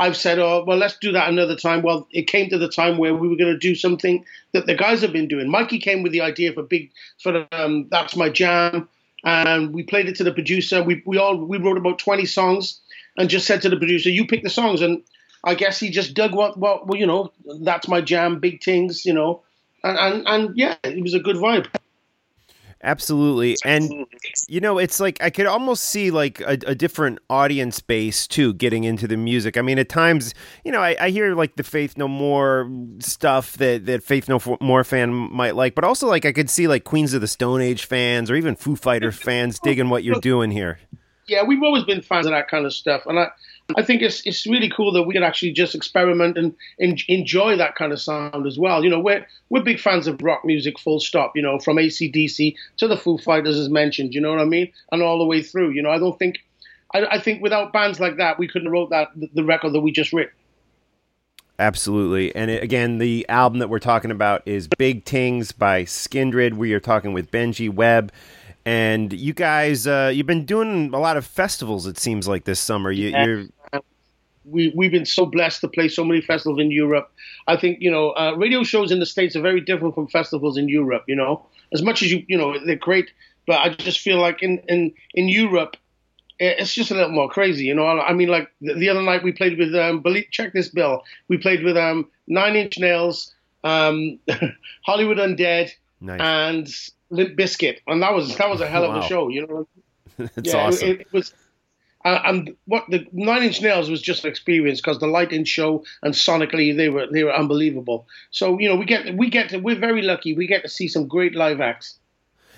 I've 0.00 0.16
said, 0.16 0.38
oh, 0.38 0.64
well, 0.66 0.78
let's 0.78 0.96
do 0.96 1.12
that 1.12 1.28
another 1.28 1.54
time. 1.54 1.82
Well, 1.82 2.08
it 2.10 2.26
came 2.26 2.48
to 2.48 2.56
the 2.56 2.70
time 2.70 2.96
where 2.96 3.14
we 3.14 3.28
were 3.28 3.36
going 3.36 3.52
to 3.52 3.58
do 3.58 3.74
something 3.74 4.24
that 4.52 4.64
the 4.64 4.74
guys 4.74 5.02
have 5.02 5.12
been 5.12 5.28
doing. 5.28 5.50
Mikey 5.50 5.78
came 5.78 6.02
with 6.02 6.10
the 6.10 6.22
idea 6.22 6.54
for 6.54 6.62
big, 6.62 6.90
for 7.22 7.32
the, 7.32 7.46
um, 7.52 7.86
that's 7.90 8.16
my 8.16 8.30
jam, 8.30 8.88
and 9.24 9.74
we 9.74 9.82
played 9.82 10.08
it 10.08 10.16
to 10.16 10.24
the 10.24 10.32
producer. 10.32 10.82
We 10.82 11.02
we 11.04 11.18
all 11.18 11.36
we 11.36 11.58
wrote 11.58 11.76
about 11.76 11.98
twenty 11.98 12.24
songs, 12.24 12.80
and 13.18 13.28
just 13.28 13.46
said 13.46 13.60
to 13.62 13.68
the 13.68 13.76
producer, 13.76 14.08
you 14.08 14.26
pick 14.26 14.42
the 14.42 14.48
songs, 14.48 14.80
and 14.80 15.02
I 15.44 15.54
guess 15.54 15.78
he 15.78 15.90
just 15.90 16.14
dug 16.14 16.34
what 16.34 16.56
what 16.56 16.86
well, 16.86 16.98
you 16.98 17.06
know, 17.06 17.30
that's 17.60 17.86
my 17.86 18.00
jam, 18.00 18.40
big 18.40 18.62
things, 18.62 19.04
you 19.04 19.12
know, 19.12 19.42
and 19.84 19.98
and, 19.98 20.26
and 20.26 20.56
yeah, 20.56 20.76
it 20.82 21.02
was 21.02 21.12
a 21.12 21.20
good 21.20 21.36
vibe. 21.36 21.66
Absolutely. 22.82 23.56
And 23.64 24.06
you 24.48 24.60
know, 24.60 24.78
it's 24.78 25.00
like 25.00 25.22
I 25.22 25.28
could 25.28 25.46
almost 25.46 25.84
see 25.84 26.10
like 26.10 26.40
a, 26.40 26.56
a 26.66 26.74
different 26.74 27.18
audience 27.28 27.80
base 27.80 28.26
too 28.26 28.54
getting 28.54 28.84
into 28.84 29.06
the 29.06 29.18
music. 29.18 29.58
I 29.58 29.62
mean, 29.62 29.78
at 29.78 29.90
times, 29.90 30.32
you 30.64 30.72
know, 30.72 30.80
I, 30.80 30.96
I 30.98 31.10
hear 31.10 31.34
like 31.34 31.56
the 31.56 31.62
Faith 31.62 31.98
No 31.98 32.08
More 32.08 32.70
stuff 33.00 33.52
that 33.58 33.84
that 33.86 34.02
Faith 34.02 34.28
No 34.30 34.40
More 34.62 34.82
fan 34.82 35.12
might 35.12 35.56
like, 35.56 35.74
but 35.74 35.84
also 35.84 36.06
like 36.08 36.24
I 36.24 36.32
could 36.32 36.48
see 36.48 36.68
like 36.68 36.84
Queens 36.84 37.12
of 37.12 37.20
the 37.20 37.28
Stone 37.28 37.60
Age 37.60 37.84
fans 37.84 38.30
or 38.30 38.34
even 38.34 38.56
Foo 38.56 38.76
Fighter 38.76 39.12
fans 39.12 39.58
digging 39.58 39.90
what 39.90 40.02
you're 40.02 40.20
doing 40.22 40.50
here. 40.50 40.78
yeah, 41.28 41.42
we've 41.42 41.62
always 41.62 41.84
been 41.84 42.00
fans 42.00 42.24
of 42.24 42.32
that 42.32 42.48
kind 42.48 42.64
of 42.64 42.72
stuff, 42.72 43.02
and 43.04 43.18
I, 43.18 43.28
I 43.76 43.82
think 43.82 44.02
it's 44.02 44.22
it's 44.26 44.46
really 44.46 44.68
cool 44.68 44.92
that 44.92 45.04
we 45.04 45.14
can 45.14 45.22
actually 45.22 45.52
just 45.52 45.74
experiment 45.74 46.36
and, 46.36 46.54
and 46.78 47.00
enjoy 47.08 47.56
that 47.56 47.74
kind 47.74 47.92
of 47.92 48.00
sound 48.00 48.46
as 48.46 48.58
well. 48.58 48.82
You 48.84 48.90
know, 48.90 49.00
we're 49.00 49.26
we're 49.48 49.62
big 49.62 49.80
fans 49.80 50.06
of 50.06 50.20
rock 50.22 50.44
music, 50.44 50.78
full 50.78 51.00
stop. 51.00 51.32
You 51.34 51.42
know, 51.42 51.58
from 51.58 51.76
ACDC 51.76 52.54
to 52.78 52.88
the 52.88 52.96
Foo 52.96 53.18
Fighters, 53.18 53.58
as 53.58 53.68
mentioned. 53.68 54.14
You 54.14 54.20
know 54.20 54.30
what 54.30 54.40
I 54.40 54.44
mean, 54.44 54.72
and 54.92 55.02
all 55.02 55.18
the 55.18 55.26
way 55.26 55.42
through. 55.42 55.70
You 55.70 55.82
know, 55.82 55.90
I 55.90 55.98
don't 55.98 56.18
think, 56.18 56.38
I, 56.94 57.06
I 57.06 57.20
think 57.20 57.42
without 57.42 57.72
bands 57.72 58.00
like 58.00 58.16
that, 58.16 58.38
we 58.38 58.48
couldn't 58.48 58.66
have 58.66 58.72
wrote 58.72 58.90
that 58.90 59.08
the 59.34 59.44
record 59.44 59.72
that 59.72 59.80
we 59.80 59.92
just 59.92 60.12
wrote. 60.12 60.30
Absolutely. 61.58 62.34
And 62.34 62.50
it, 62.50 62.62
again, 62.62 62.96
the 62.96 63.26
album 63.28 63.58
that 63.58 63.68
we're 63.68 63.80
talking 63.80 64.10
about 64.10 64.42
is 64.46 64.66
Big 64.78 65.04
Tings 65.04 65.52
by 65.52 65.84
Skindred. 65.84 66.54
We 66.54 66.72
are 66.72 66.80
talking 66.80 67.12
with 67.12 67.30
Benji 67.30 67.68
Webb. 67.68 68.12
And 68.64 69.12
you 69.12 69.34
guys, 69.34 69.86
uh, 69.86 70.10
you've 70.12 70.26
been 70.26 70.44
doing 70.46 70.92
a 70.94 70.98
lot 70.98 71.16
of 71.16 71.26
festivals, 71.26 71.86
it 71.86 71.98
seems 71.98 72.28
like 72.28 72.44
this 72.44 72.60
summer. 72.60 72.90
You, 72.90 73.08
Yeah. 73.08 73.42
We 74.50 74.72
we've 74.74 74.90
been 74.90 75.06
so 75.06 75.26
blessed 75.26 75.60
to 75.62 75.68
play 75.68 75.88
so 75.88 76.04
many 76.04 76.20
festivals 76.20 76.58
in 76.60 76.70
Europe. 76.70 77.10
I 77.46 77.56
think 77.56 77.78
you 77.80 77.90
know 77.90 78.10
uh, 78.10 78.34
radio 78.36 78.62
shows 78.64 78.90
in 78.90 78.98
the 79.00 79.06
states 79.06 79.36
are 79.36 79.40
very 79.42 79.60
different 79.60 79.94
from 79.94 80.08
festivals 80.08 80.56
in 80.56 80.68
Europe. 80.68 81.04
You 81.08 81.16
know, 81.16 81.46
as 81.72 81.82
much 81.82 82.02
as 82.02 82.10
you 82.12 82.24
you 82.28 82.36
know 82.36 82.58
they're 82.64 82.76
great, 82.76 83.10
but 83.46 83.56
I 83.64 83.70
just 83.70 84.00
feel 84.00 84.18
like 84.20 84.42
in 84.42 84.58
in 84.68 84.92
in 85.14 85.28
Europe. 85.28 85.76
It's 86.42 86.72
just 86.72 86.90
a 86.90 86.94
little 86.94 87.10
more 87.10 87.28
crazy, 87.28 87.66
you 87.66 87.74
know. 87.74 87.86
I 87.86 88.14
mean, 88.14 88.28
like 88.30 88.48
the, 88.62 88.72
the 88.72 88.88
other 88.88 89.02
night 89.02 89.22
we 89.22 89.30
played 89.30 89.58
with, 89.58 89.74
um, 89.74 90.02
check 90.30 90.54
this 90.54 90.68
bill. 90.68 91.02
We 91.28 91.36
played 91.36 91.62
with 91.62 91.76
um, 91.76 92.08
Nine 92.28 92.56
Inch 92.56 92.78
Nails, 92.78 93.34
um, 93.62 94.18
Hollywood 94.86 95.18
Undead, 95.18 95.70
Nice. 96.00 96.20
and 96.22 96.66
Limp 97.10 97.36
Bizkit, 97.36 97.80
and 97.86 98.00
that 98.02 98.14
was 98.14 98.34
that 98.38 98.48
was 98.48 98.62
a 98.62 98.66
hell 98.66 98.84
of 98.84 98.94
Wow. 98.94 99.00
a 99.00 99.06
show, 99.06 99.28
you 99.28 99.46
know. 99.46 99.66
That's 100.16 100.48
yeah, 100.48 100.56
it- 100.56 100.66
awesome. 100.66 100.88
It, 100.88 101.00
it 101.02 101.12
was, 101.12 101.34
Uh, 102.04 102.20
and 102.24 102.56
what 102.64 102.84
the 102.88 103.06
Nine 103.12 103.42
Inch 103.42 103.60
Nails 103.60 103.90
was 103.90 104.00
just 104.00 104.24
an 104.24 104.30
experience 104.30 104.80
because 104.80 104.98
the 104.98 105.06
lighting 105.06 105.44
show 105.44 105.84
and 106.02 106.14
sonically 106.14 106.74
they 106.74 106.88
were 106.88 107.06
they 107.12 107.24
were 107.24 107.34
unbelievable. 107.34 108.06
So 108.30 108.58
you 108.58 108.68
know 108.68 108.76
we 108.76 108.86
get 108.86 109.14
we 109.16 109.28
get 109.28 109.50
to 109.50 109.58
we're 109.58 109.78
very 109.78 110.02
lucky. 110.02 110.34
We 110.34 110.46
get 110.46 110.62
to 110.62 110.68
see 110.68 110.88
some 110.88 111.06
great 111.06 111.34
live 111.34 111.60
acts. 111.60 111.98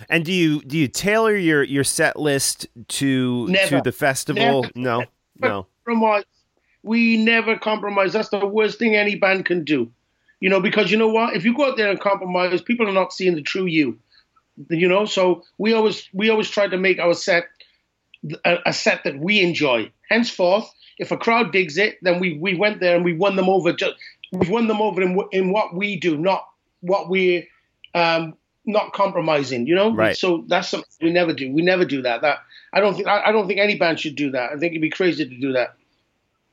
And 0.09 0.25
do 0.25 0.33
you 0.33 0.63
do 0.63 0.79
you 0.79 0.89
tailor 0.89 1.37
your, 1.37 1.63
your 1.63 1.85
set 1.85 2.19
list 2.19 2.67
to 2.89 3.49
Never. 3.49 3.79
to 3.79 3.83
the 3.83 3.93
festival? 3.93 4.63
Never. 4.63 4.73
No, 4.77 5.05
no. 5.41 5.67
Compromise. 5.85 6.25
We 6.85 7.17
never 7.17 7.57
compromise. 7.57 8.13
That's 8.13 8.29
the 8.29 8.47
worst 8.47 8.79
thing 8.79 8.95
any 8.95 9.15
band 9.15 9.45
can 9.45 9.65
do. 9.65 9.91
You 10.41 10.51
know, 10.51 10.61
because 10.61 10.91
you 10.91 10.97
know 10.97 11.09
what? 11.09 11.37
If 11.37 11.45
you 11.45 11.57
go 11.57 11.69
out 11.69 11.77
there 11.77 11.89
and 11.89 12.01
compromise, 12.01 12.61
people 12.61 12.89
are 12.89 12.93
not 12.93 13.13
seeing 13.13 13.37
the 13.37 13.43
true 13.43 13.67
you. 13.67 13.99
You 14.69 14.89
know, 14.89 15.05
so 15.05 15.45
we 15.59 15.73
always 15.73 16.09
we 16.13 16.31
always 16.31 16.51
try 16.51 16.69
to 16.69 16.77
make 16.77 16.99
our 16.99 17.15
set 17.15 17.45
a, 18.45 18.59
a 18.67 18.73
set 18.73 19.05
that 19.05 19.19
we 19.19 19.41
enjoy. 19.41 19.91
Henceforth, 20.09 20.71
if 20.99 21.11
a 21.11 21.17
crowd 21.17 21.53
digs 21.53 21.79
it, 21.79 21.99
then 22.03 22.21
we 22.21 22.39
we 22.39 22.55
went 22.55 22.81
there 22.81 22.97
and 22.97 23.05
we 23.05 23.13
won 23.13 23.37
them 23.37 23.49
over. 23.49 23.73
Just 23.73 23.95
we've 24.33 24.51
won 24.51 24.69
them 24.69 24.81
over 24.81 25.03
in, 25.03 25.19
in 25.33 25.53
what 25.53 25.75
we 25.75 25.97
do, 25.99 26.17
not 26.17 26.47
what 26.81 27.09
we 27.09 27.49
um 27.95 28.35
not 28.65 28.93
compromising. 28.93 29.67
You 29.67 29.75
know, 29.75 29.95
Right. 29.95 30.17
So 30.17 30.45
that's 30.47 30.69
something 30.69 30.89
we 31.01 31.11
never 31.11 31.33
do. 31.33 31.51
We 31.53 31.63
never 31.63 31.85
do 31.85 32.03
that. 32.03 32.23
That 32.23 32.39
I 32.73 32.81
don't 32.81 32.95
think 32.95 33.09
I, 33.09 33.25
I 33.27 33.33
don't 33.33 33.47
think 33.47 33.61
any 33.61 33.77
band 33.77 34.01
should 34.01 34.17
do 34.17 34.31
that. 34.33 34.53
I 34.53 34.57
think 34.57 34.73
it'd 34.73 34.83
be 34.83 34.91
crazy 34.91 35.29
to 35.29 35.41
do 35.41 35.53
that. 35.53 35.75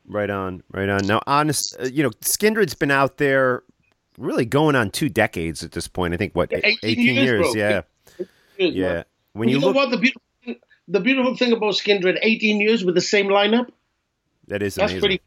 Right 0.08 0.30
on, 0.30 0.64
right 0.72 0.90
on. 0.90 1.06
Now, 1.06 1.22
honest, 1.28 1.76
uh, 1.80 1.86
you 1.86 2.02
know, 2.02 2.10
Skindred's 2.22 2.74
been 2.74 2.90
out 2.90 3.18
there 3.18 3.62
really 4.18 4.44
going 4.44 4.76
on 4.76 4.90
two 4.90 5.08
decades 5.08 5.64
at 5.64 5.72
this 5.74 5.88
point. 5.88 6.16
I 6.16 6.18
think 6.18 6.36
what 6.36 6.52
18 6.52 6.78
eighteen, 6.82 7.16
years, 7.16 7.54
years, 7.54 7.56
yeah, 7.56 7.82
Years, 8.58 8.76
yeah. 8.76 8.94
man. 8.94 9.06
When 9.34 9.50
you, 9.50 9.56
you 9.56 9.62
know 9.62 9.68
look, 9.68 9.76
what 9.76 9.92
the 9.92 9.98
beautiful 9.98 10.22
the 10.90 11.00
beautiful 11.00 11.36
thing 11.36 11.54
about 11.54 11.76
Skindred, 11.76 12.20
18 12.22 12.60
years 12.60 12.84
with 12.84 12.96
the 12.96 13.02
same 13.02 13.28
lineup. 13.28 13.70
that 14.48 14.64
is 14.64 14.76
That's 14.76 14.92
amazing. 14.92 15.00
pretty. 15.00 15.22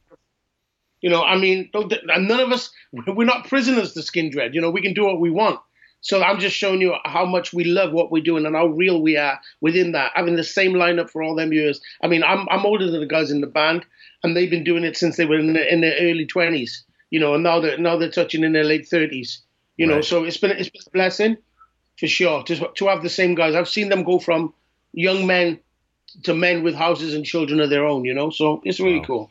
You 1.01 1.11
know, 1.11 1.23
I 1.23 1.37
mean, 1.37 1.71
don't, 1.73 1.93
none 2.07 2.41
of 2.41 2.53
us 2.53 2.71
we're 2.93 3.25
not 3.25 3.49
prisoners 3.49 3.95
to 3.95 4.01
Skindred. 4.01 4.55
You 4.55 4.61
know, 4.61 4.71
we 4.71 4.83
can 4.83 4.95
do 4.95 5.05
what 5.05 5.21
we 5.21 5.31
want. 5.31 5.61
So 6.01 6.21
I'm 6.21 6.41
just 6.41 6.57
showing 6.57 6.81
you 6.81 6.95
how 7.05 7.25
much 7.25 7.53
we 7.53 7.63
love 7.65 7.93
what 7.93 8.11
we're 8.11 8.25
doing 8.25 8.45
and 8.45 8.57
how 8.57 8.67
real 8.67 9.01
we 9.01 9.17
are 9.17 9.41
within 9.61 9.93
that, 9.93 10.11
having 10.15 10.35
the 10.35 10.45
same 10.45 10.73
lineup 10.73 11.11
for 11.11 11.23
all 11.23 11.37
them 11.37 11.53
years. 11.53 11.81
I 12.03 12.09
mean, 12.09 12.25
I'm 12.25 12.49
I'm 12.51 12.67
older 12.67 12.91
than 12.91 13.01
the 13.01 13.07
guys 13.07 13.31
in 13.31 13.41
the 13.41 13.47
band, 13.47 13.87
and 14.23 14.37
they've 14.37 14.51
been 14.51 14.65
doing 14.65 14.83
it 14.83 14.97
since 14.97 15.17
they 15.17 15.25
were 15.25 15.39
in, 15.39 15.53
the, 15.53 15.73
in 15.73 15.81
their 15.81 15.95
early 16.01 16.27
20s. 16.27 16.83
You 17.11 17.21
know, 17.21 17.35
and 17.35 17.45
now 17.45 17.61
they're 17.61 17.79
now 17.79 17.99
they're 17.99 18.11
touching 18.11 18.43
in 18.43 18.53
their 18.53 18.65
late 18.65 18.89
30s. 18.91 19.39
You 19.77 19.87
know, 19.87 20.01
so 20.01 20.25
it's 20.25 20.39
been 20.39 20.51
it's 20.51 20.69
been 20.69 20.83
a 20.87 20.91
blessing 20.91 21.37
for 21.99 22.09
sure 22.09 22.43
to 22.45 22.69
to 22.75 22.87
have 22.89 23.03
the 23.03 23.09
same 23.09 23.37
guys. 23.37 23.55
I've 23.55 23.69
seen 23.69 23.89
them 23.89 24.03
go 24.03 24.19
from 24.19 24.55
young 24.93 25.27
men 25.27 25.59
to 26.25 26.35
men 26.35 26.63
with 26.63 26.75
houses 26.75 27.15
and 27.15 27.25
children 27.25 27.61
of 27.61 27.71
their 27.71 27.87
own. 27.87 28.05
You 28.05 28.15
know, 28.15 28.31
so 28.31 28.61
it's 28.65 28.81
really 28.81 28.99
Wow. 29.01 29.05
cool. 29.07 29.31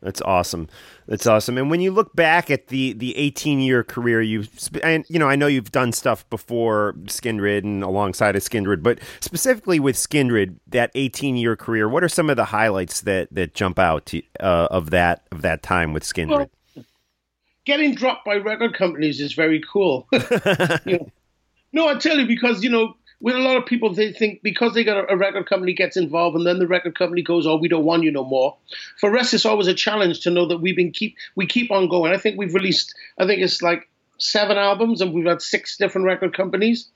That's 0.00 0.22
awesome. 0.22 0.68
That's 1.08 1.26
awesome. 1.26 1.58
And 1.58 1.70
when 1.72 1.80
you 1.80 1.90
look 1.90 2.14
back 2.14 2.52
at 2.52 2.68
the 2.68 2.92
the 2.92 3.16
18 3.16 3.60
year 3.60 3.82
career, 3.82 4.22
you 4.22 4.44
sp- 4.54 4.78
and 4.84 5.04
you 5.08 5.18
know 5.18 5.28
I 5.28 5.34
know 5.34 5.48
you've 5.48 5.72
done 5.72 5.90
stuff 5.90 6.28
before 6.30 6.94
Skindred 7.06 7.64
and 7.64 7.82
alongside 7.82 8.36
of 8.36 8.42
Skindred, 8.42 8.80
but 8.82 9.00
specifically 9.18 9.80
with 9.80 9.96
Skindred, 9.96 10.54
that 10.68 10.92
18 10.94 11.36
year 11.36 11.56
career, 11.56 11.88
what 11.88 12.04
are 12.04 12.08
some 12.08 12.30
of 12.30 12.36
the 12.36 12.44
highlights 12.44 13.00
that 13.00 13.28
that 13.34 13.54
jump 13.54 13.78
out 13.80 14.06
to, 14.06 14.22
uh, 14.38 14.68
of 14.70 14.90
that 14.90 15.26
of 15.32 15.42
that 15.42 15.62
time 15.64 15.92
with 15.92 16.04
Skindred? 16.04 16.48
getting 17.64 17.94
dropped 17.94 18.24
by 18.24 18.36
record 18.36 18.72
companies 18.74 19.20
is 19.20 19.32
very 19.34 19.60
cool. 19.70 20.06
You 20.86 20.98
know. 20.98 21.10
No, 21.72 21.86
I 21.88 21.96
tell 21.96 22.18
you 22.18 22.26
because 22.26 22.62
you 22.62 22.70
know, 22.70 22.94
with 23.20 23.34
a 23.34 23.40
lot 23.40 23.56
of 23.56 23.66
people, 23.66 23.92
they 23.92 24.12
think 24.12 24.42
because 24.42 24.74
they 24.74 24.84
got 24.84 24.96
a, 24.96 25.12
a 25.12 25.16
record 25.16 25.48
company 25.48 25.72
gets 25.72 25.96
involved, 25.96 26.36
and 26.36 26.46
then 26.46 26.58
the 26.58 26.66
record 26.66 26.96
company 26.96 27.22
goes, 27.22 27.46
"Oh, 27.46 27.56
we 27.56 27.68
don't 27.68 27.84
want 27.84 28.04
you 28.04 28.12
no 28.12 28.24
more." 28.24 28.56
For 28.98 29.16
us, 29.16 29.34
it's 29.34 29.46
always 29.46 29.66
a 29.66 29.74
challenge 29.74 30.20
to 30.20 30.30
know 30.30 30.46
that 30.46 30.58
we've 30.58 30.76
been 30.76 30.92
keep 30.92 31.16
we 31.34 31.46
keep 31.46 31.70
on 31.70 31.88
going. 31.88 32.12
I 32.12 32.18
think 32.18 32.38
we've 32.38 32.54
released, 32.54 32.94
I 33.18 33.26
think 33.26 33.42
it's 33.42 33.62
like 33.62 33.88
seven 34.18 34.56
albums, 34.56 35.00
and 35.00 35.12
we've 35.12 35.26
had 35.26 35.42
six 35.42 35.76
different 35.76 36.06
record 36.06 36.36
companies. 36.36 36.88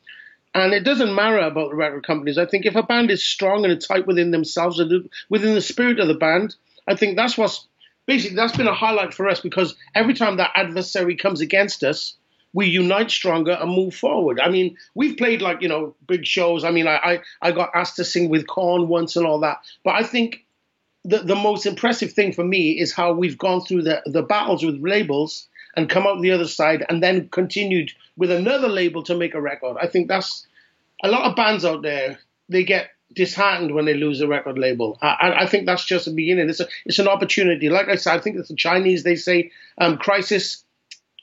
And 0.55 0.75
it 0.75 0.85
doesn't 0.85 1.15
matter 1.15 1.39
about 1.39 1.71
the 1.71 1.77
record 1.77 2.07
companies. 2.07 2.37
I 2.37 2.45
think 2.45 2.67
if 2.67 2.77
a 2.77 2.83
band 2.83 3.11
is 3.11 3.25
strong 3.25 3.65
and 3.65 3.81
tight 3.81 4.07
within 4.07 4.33
themselves 4.33 4.79
and 4.79 5.09
within 5.31 5.55
the 5.55 5.63
spirit 5.63 5.99
of 5.99 6.09
the 6.09 6.15
band, 6.15 6.55
I 6.87 6.95
think 6.95 7.17
that's 7.17 7.39
what's 7.39 7.67
basically 8.07 8.37
that's 8.37 8.57
been 8.57 8.67
a 8.67 8.75
highlight 8.75 9.15
for 9.15 9.29
us 9.29 9.41
because 9.41 9.75
every 9.95 10.13
time 10.15 10.37
that 10.37 10.51
adversary 10.55 11.17
comes 11.17 11.41
against 11.41 11.83
us, 11.83 12.15
we 12.53 12.67
unite 12.67 13.11
stronger 13.11 13.53
and 13.53 13.71
move 13.71 13.95
forward. 13.95 14.41
I 14.41 14.49
mean, 14.51 14.77
we've 14.95 15.17
played 15.17 15.43
like 15.43 15.63
you 15.63 15.69
know 15.69 15.95
big 16.07 16.27
shows. 16.27 16.65
I 16.65 16.71
mean, 16.71 16.87
I 16.87 16.97
I, 16.97 17.21
I 17.41 17.53
got 17.53 17.71
asked 17.75 17.97
to 17.97 18.05
sing 18.05 18.29
with 18.29 18.47
Korn 18.47 18.89
once 18.89 19.17
and 19.17 19.27
all 19.27 19.41
that, 19.41 19.59
but 19.85 19.95
I 19.95 20.03
think 20.03 20.45
the 21.05 21.19
the 21.19 21.37
most 21.37 21.67
impressive 21.67 22.13
thing 22.13 22.33
for 22.33 22.45
me 22.45 22.79
is 22.79 22.93
how 22.93 23.13
we've 23.13 23.39
gone 23.39 23.61
through 23.63 23.83
the 23.83 24.03
the 24.07 24.23
battles 24.23 24.65
with 24.65 24.81
labels 24.81 25.49
and 25.77 25.89
come 25.89 26.07
out 26.07 26.21
the 26.21 26.31
other 26.33 26.47
side 26.47 26.85
and 26.89 27.03
then 27.03 27.29
continued 27.31 27.93
with 28.17 28.31
another 28.31 28.69
label 28.69 29.03
to 29.05 29.15
make 29.17 29.35
a 29.35 29.41
record. 29.41 29.77
I 29.81 29.87
think 29.87 30.07
that's 30.09 30.47
a 31.03 31.09
lot 31.09 31.25
of 31.29 31.37
bands 31.37 31.65
out 31.65 31.83
there. 31.83 32.19
They 32.49 32.65
get 32.65 32.91
disheartened 33.15 33.75
when 33.75 33.85
they 33.85 33.95
lose 33.95 34.21
a 34.21 34.29
record 34.29 34.59
label. 34.59 34.99
I, 35.03 35.35
I- 35.41 35.47
think 35.47 35.67
that's 35.67 35.85
just 35.85 36.05
the 36.07 36.13
beginning. 36.13 36.49
It's 36.49 36.61
a, 36.61 36.69
it's 36.87 36.99
an 36.99 37.09
opportunity. 37.09 37.69
Like 37.69 37.89
I 37.89 37.97
said, 37.97 38.15
I 38.15 38.19
think 38.21 38.37
it's 38.37 38.49
the 38.49 38.57
Chinese. 38.57 39.03
They 39.03 39.17
say 39.17 39.51
um, 39.79 39.99
crisis. 39.99 40.65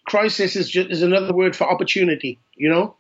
Crisis 0.10 0.56
is 0.56 0.70
just 0.70 0.90
is 0.90 1.02
another 1.02 1.34
word 1.34 1.56
for 1.56 1.70
opportunity. 1.70 2.40
You 2.56 2.70
know. 2.70 2.96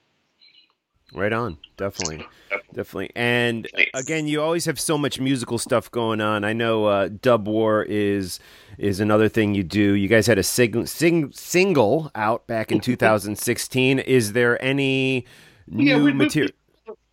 Right 1.11 1.33
on, 1.33 1.57
definitely, 1.75 2.23
definitely. 2.71 3.09
And 3.15 3.67
again, 3.95 4.27
you 4.27 4.43
always 4.43 4.65
have 4.65 4.79
so 4.79 4.95
much 4.95 5.19
musical 5.19 5.57
stuff 5.57 5.89
going 5.89 6.21
on. 6.21 6.43
I 6.43 6.53
know 6.53 6.85
uh, 6.85 7.07
Dub 7.07 7.47
War 7.47 7.81
is 7.83 8.39
is 8.77 8.99
another 8.99 9.27
thing 9.27 9.55
you 9.55 9.63
do. 9.63 9.93
You 9.95 10.07
guys 10.07 10.27
had 10.27 10.37
a 10.37 10.43
sing, 10.43 10.85
sing, 10.85 11.31
single 11.31 12.11
out 12.13 12.45
back 12.45 12.71
in 12.71 12.79
2016. 12.89 13.97
Is 13.99 14.33
there 14.33 14.61
any 14.63 15.25
new 15.67 15.83
Yeah, 15.83 15.97
we- 16.03 16.13
material? 16.13 16.51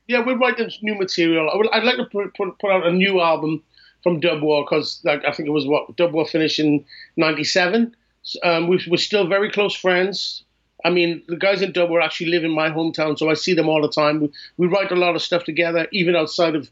Yeah, 0.09 0.23
we're 0.25 0.37
writing 0.37 0.71
new 0.83 0.95
material. 0.97 1.49
I 1.51 1.57
would, 1.57 1.69
I'd 1.73 1.83
like 1.83 1.97
to 1.97 2.05
put, 2.05 2.33
put 2.37 2.59
put 2.61 2.71
out 2.71 2.87
a 2.87 2.93
new 2.93 3.21
album 3.23 3.63
from 4.03 4.21
Dub 4.21 4.43
War 4.43 4.63
because 4.65 5.01
like 5.05 5.25
I 5.25 5.33
think 5.33 5.49
it 5.49 5.53
was 5.53 5.67
what 5.67 5.97
Dub 5.97 6.13
War 6.13 6.27
finished 6.27 6.59
in 6.61 6.85
'97. 7.17 7.97
Um, 8.43 8.69
we, 8.69 8.83
we're 8.89 8.97
still 8.97 9.27
very 9.27 9.51
close 9.51 9.75
friends. 9.75 10.43
I 10.85 10.91
mean, 10.91 11.23
the 11.27 11.37
guys 11.37 11.63
in 11.63 11.73
Dub 11.73 11.91
War 11.91 12.01
actually 12.01 12.31
live 12.31 12.45
in 12.45 12.53
my 12.53 12.71
hometown, 12.71 13.19
so 13.19 13.31
I 13.31 13.35
see 13.35 13.55
them 13.55 13.69
all 13.69 13.83
the 13.83 13.91
time. 13.91 14.21
We, 14.21 14.33
we 14.57 14.67
write 14.67 14.93
a 14.93 14.97
lot 14.97 15.17
of 15.17 15.23
stuff 15.23 15.45
together, 15.45 15.89
even 15.93 16.15
outside 16.15 16.55
of 16.55 16.71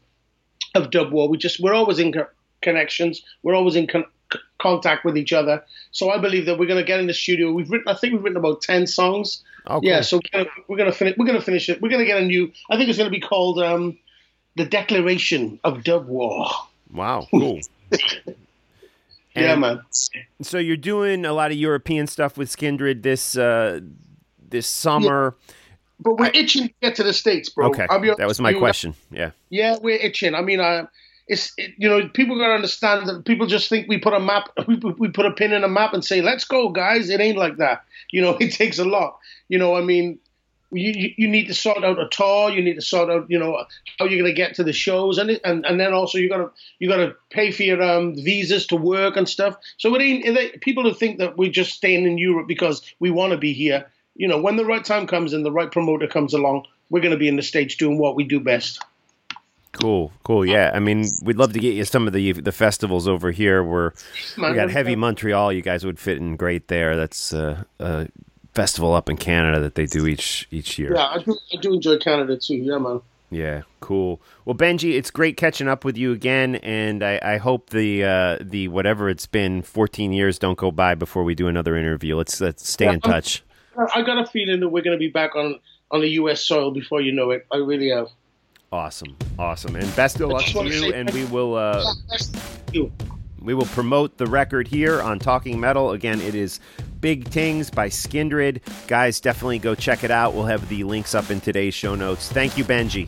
of 0.73 0.91
Dub 0.91 1.11
War. 1.11 1.27
We 1.29 1.37
just 1.37 1.59
we're 1.59 1.73
always 1.73 1.99
in 1.99 2.11
co- 2.13 2.27
connections. 2.61 3.21
We're 3.43 3.55
always 3.55 3.75
in 3.75 3.87
con- 3.87 4.05
c- 4.31 4.39
contact 4.59 5.05
with 5.05 5.17
each 5.17 5.33
other. 5.33 5.63
So 5.91 6.09
I 6.11 6.17
believe 6.19 6.45
that 6.45 6.59
we're 6.59 6.67
going 6.67 6.81
to 6.81 6.85
get 6.85 6.99
in 6.99 7.07
the 7.07 7.13
studio. 7.13 7.51
We've 7.51 7.69
written, 7.69 7.87
I 7.87 7.95
think 7.95 8.13
we've 8.13 8.23
written 8.23 8.37
about 8.37 8.61
ten 8.61 8.85
songs. 8.87 9.43
Oh, 9.67 9.79
Yeah, 9.81 10.01
so 10.01 10.17
we're 10.17 10.29
gonna, 10.31 10.49
we're 10.67 10.77
gonna 10.77 10.91
finish. 10.91 11.15
We're 11.17 11.25
gonna 11.25 11.41
finish 11.41 11.69
it. 11.69 11.81
We're 11.81 11.89
gonna 11.89 12.05
get 12.05 12.21
a 12.21 12.25
new. 12.25 12.51
I 12.69 12.77
think 12.77 12.89
it's 12.89 12.97
gonna 12.97 13.09
be 13.09 13.19
called 13.21 13.59
um, 13.59 13.97
the 14.55 14.65
Declaration 14.65 15.59
of 15.63 15.83
Dub 15.83 16.07
War. 16.07 16.47
Wow, 16.93 17.27
cool. 17.31 17.59
yeah, 19.35 19.55
man. 19.55 19.81
So 20.41 20.57
you're 20.57 20.77
doing 20.77 21.25
a 21.25 21.33
lot 21.33 21.51
of 21.51 21.57
European 21.57 22.07
stuff 22.07 22.37
with 22.37 22.49
Skindred 22.49 23.03
this 23.03 23.37
uh, 23.37 23.81
this 24.47 24.67
summer. 24.67 25.35
But 25.99 26.17
we're 26.17 26.31
itching 26.33 26.67
to 26.67 26.73
get 26.81 26.95
to 26.95 27.03
the 27.03 27.13
states, 27.13 27.49
bro. 27.49 27.67
Okay, 27.67 27.87
that 28.17 28.27
was 28.27 28.39
my 28.39 28.53
question. 28.53 28.95
Yeah. 29.11 29.31
Yeah, 29.49 29.77
we're 29.81 29.97
itching. 29.97 30.35
I 30.35 30.41
mean, 30.41 30.59
uh, 30.59 30.87
it's 31.27 31.53
it, 31.57 31.71
you 31.77 31.89
know 31.89 32.07
people 32.09 32.37
gotta 32.37 32.53
understand 32.53 33.07
that 33.07 33.25
people 33.25 33.47
just 33.47 33.69
think 33.69 33.87
we 33.87 33.97
put 33.97 34.13
a 34.13 34.19
map, 34.19 34.49
we, 34.67 34.75
we 34.75 35.09
put 35.09 35.25
a 35.25 35.31
pin 35.31 35.53
in 35.53 35.63
a 35.63 35.67
map 35.67 35.93
and 35.93 36.03
say 36.03 36.21
let's 36.21 36.43
go, 36.43 36.69
guys. 36.69 37.09
It 37.09 37.19
ain't 37.19 37.37
like 37.37 37.57
that. 37.57 37.83
You 38.11 38.21
know, 38.21 38.37
it 38.39 38.51
takes 38.51 38.79
a 38.79 38.85
lot. 38.85 39.17
You 39.47 39.57
know, 39.57 39.75
I 39.75 39.81
mean, 39.81 40.19
you 40.71 41.13
you, 41.17 41.27
need 41.27 41.47
to 41.47 41.53
sort 41.53 41.83
out 41.83 41.99
a 41.99 42.07
tour. 42.09 42.49
You 42.49 42.61
need 42.61 42.75
to 42.75 42.81
sort 42.81 43.09
out 43.09 43.29
you 43.29 43.39
know 43.39 43.65
how 43.99 44.05
you're 44.05 44.21
gonna 44.21 44.33
get 44.33 44.55
to 44.55 44.63
the 44.63 44.73
shows, 44.73 45.17
and 45.17 45.39
and 45.43 45.65
and 45.65 45.79
then 45.79 45.93
also 45.93 46.17
you 46.17 46.29
gotta 46.29 46.51
you 46.79 46.89
gotta 46.89 47.15
pay 47.29 47.51
for 47.51 47.63
your 47.63 47.81
um, 47.81 48.15
visas 48.15 48.67
to 48.67 48.75
work 48.75 49.15
and 49.15 49.27
stuff. 49.27 49.55
So 49.77 49.93
it 49.95 50.01
ain't, 50.01 50.61
people 50.61 50.83
who 50.83 50.93
think 50.93 51.19
that 51.19 51.37
we're 51.37 51.51
just 51.51 51.73
staying 51.73 52.05
in 52.05 52.17
Europe 52.17 52.47
because 52.47 52.81
we 52.99 53.11
want 53.11 53.31
to 53.31 53.37
be 53.37 53.53
here. 53.53 53.89
You 54.15 54.27
know, 54.27 54.41
when 54.41 54.55
the 54.55 54.65
right 54.65 54.83
time 54.83 55.07
comes 55.07 55.33
and 55.33 55.45
the 55.45 55.51
right 55.51 55.71
promoter 55.71 56.07
comes 56.07 56.33
along, 56.33 56.65
we're 56.89 57.01
gonna 57.01 57.17
be 57.17 57.27
in 57.27 57.35
the 57.35 57.43
states 57.43 57.75
doing 57.75 57.97
what 57.97 58.15
we 58.15 58.23
do 58.23 58.39
best. 58.39 58.81
Cool, 59.73 60.13
cool. 60.23 60.45
Yeah, 60.45 60.71
I 60.73 60.79
mean, 60.79 61.05
we'd 61.21 61.37
love 61.37 61.51
to 61.53 61.59
get 61.59 61.73
you 61.73 61.83
some 61.83 62.07
of 62.07 62.13
the 62.13 62.31
the 62.33 62.51
festivals 62.51 63.07
over 63.07 63.31
here. 63.31 63.63
Where 63.63 63.93
we 64.37 64.53
got 64.53 64.69
Heavy 64.69 64.95
Montreal. 64.95 65.51
You 65.51 65.61
guys 65.61 65.85
would 65.85 65.99
fit 65.99 66.17
in 66.17 66.37
great 66.37 66.69
there. 66.69 66.95
That's 66.95 67.33
uh, 67.33 67.63
a 67.79 68.07
festival 68.55 68.93
up 68.93 69.09
in 69.09 69.17
Canada 69.17 69.59
that 69.59 69.75
they 69.75 69.85
do 69.85 70.07
each 70.07 70.47
each 70.49 70.79
year. 70.79 70.93
Yeah, 70.95 71.07
I 71.07 71.19
do, 71.19 71.37
I 71.53 71.57
do 71.61 71.73
enjoy 71.73 71.97
Canada 71.99 72.37
too. 72.37 72.55
Yeah, 72.55 72.77
man. 72.77 73.01
Yeah, 73.31 73.63
cool. 73.81 74.21
Well, 74.45 74.55
Benji, 74.55 74.93
it's 74.93 75.11
great 75.11 75.35
catching 75.35 75.67
up 75.67 75.83
with 75.83 75.97
you 75.97 76.13
again, 76.13 76.55
and 76.57 77.03
I, 77.03 77.19
I 77.21 77.37
hope 77.37 77.71
the 77.71 78.03
uh, 78.03 78.37
the 78.39 78.69
whatever 78.69 79.09
it's 79.09 79.25
been, 79.25 79.61
fourteen 79.61 80.13
years 80.13 80.39
don't 80.39 80.57
go 80.57 80.71
by 80.71 80.95
before 80.95 81.23
we 81.23 81.35
do 81.35 81.47
another 81.47 81.75
interview. 81.75 82.15
Let's 82.15 82.39
let's 82.39 82.67
stay 82.67 82.85
in 82.85 82.91
I'm- 82.91 83.01
touch. 83.01 83.43
I 83.93 84.03
got 84.03 84.17
a 84.17 84.25
feeling 84.25 84.61
that 84.61 84.69
we're 84.69 84.83
going 84.83 84.95
to 84.95 84.99
be 84.99 85.09
back 85.09 85.35
on 85.35 85.59
on 85.91 85.99
the 85.99 86.07
U.S. 86.11 86.41
soil 86.41 86.71
before 86.71 87.01
you 87.01 87.11
know 87.11 87.31
it. 87.31 87.45
I 87.51 87.57
really 87.57 87.89
have. 87.89 88.07
Awesome, 88.71 89.17
awesome, 89.37 89.75
and 89.75 89.95
best 89.95 90.19
of 90.21 90.29
luck 90.29 90.45
to 90.45 90.63
you. 90.65 90.93
And 90.93 91.09
we 91.11 91.25
will 91.25 91.55
uh, 91.55 91.83
we 92.73 93.53
will 93.53 93.65
promote 93.67 94.17
the 94.17 94.25
record 94.27 94.67
here 94.67 95.01
on 95.01 95.19
Talking 95.19 95.59
Metal. 95.59 95.91
Again, 95.91 96.19
it 96.21 96.35
is 96.35 96.59
Big 97.05 97.29
Tings 97.29 97.69
by 97.69 97.87
Skindred. 97.87 98.61
Guys, 98.87 99.19
definitely 99.19 99.59
go 99.59 99.75
check 99.75 100.03
it 100.03 100.09
out. 100.09 100.33
We'll 100.33 100.47
have 100.47 100.67
the 100.69 100.83
links 100.83 101.13
up 101.13 101.29
in 101.29 101.39
today's 101.39 101.75
show 101.75 101.93
notes. 101.93 102.31
Thank 102.31 102.57
you, 102.57 102.63
Benji. 102.63 103.07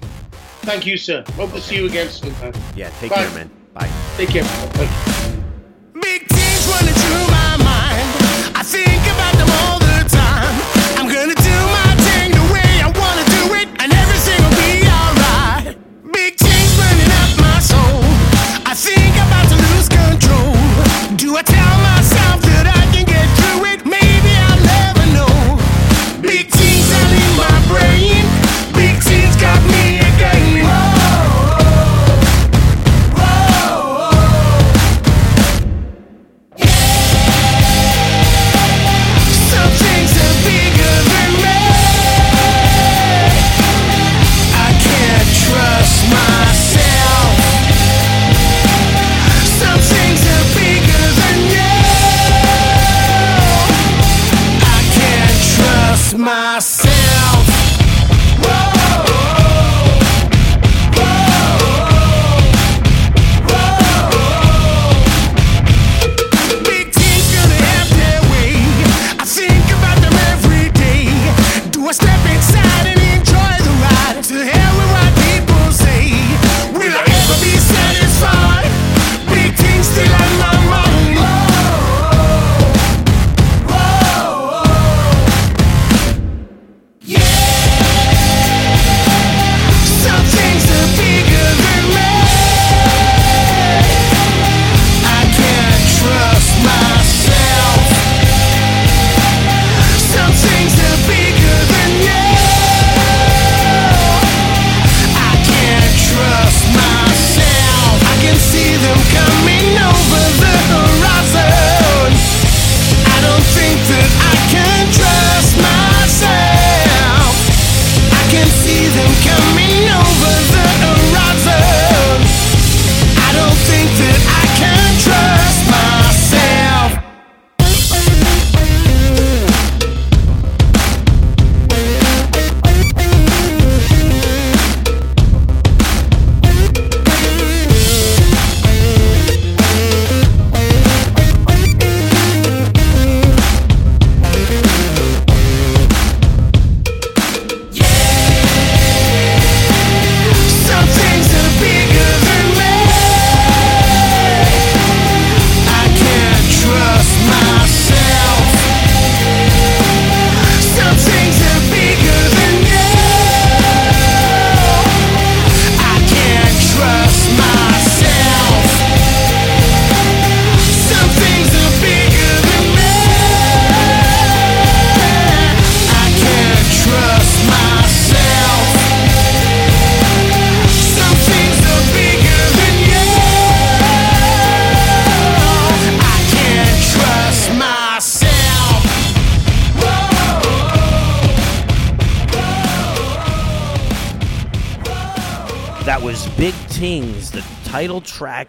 Thank 0.62 0.86
you, 0.86 0.98
sir. 0.98 1.24
Hope 1.30 1.52
to 1.54 1.60
see 1.60 1.78
you 1.78 1.88
again 1.88 2.08
soon, 2.10 2.32
man. 2.34 2.54
Yeah, 2.76 2.92
take 3.00 3.10
Bye. 3.10 3.26
care, 3.26 3.34
man. 3.34 3.50
Bye. 3.74 3.92
Take 4.16 4.30
care. 4.30 4.44
Bye. 4.44 5.14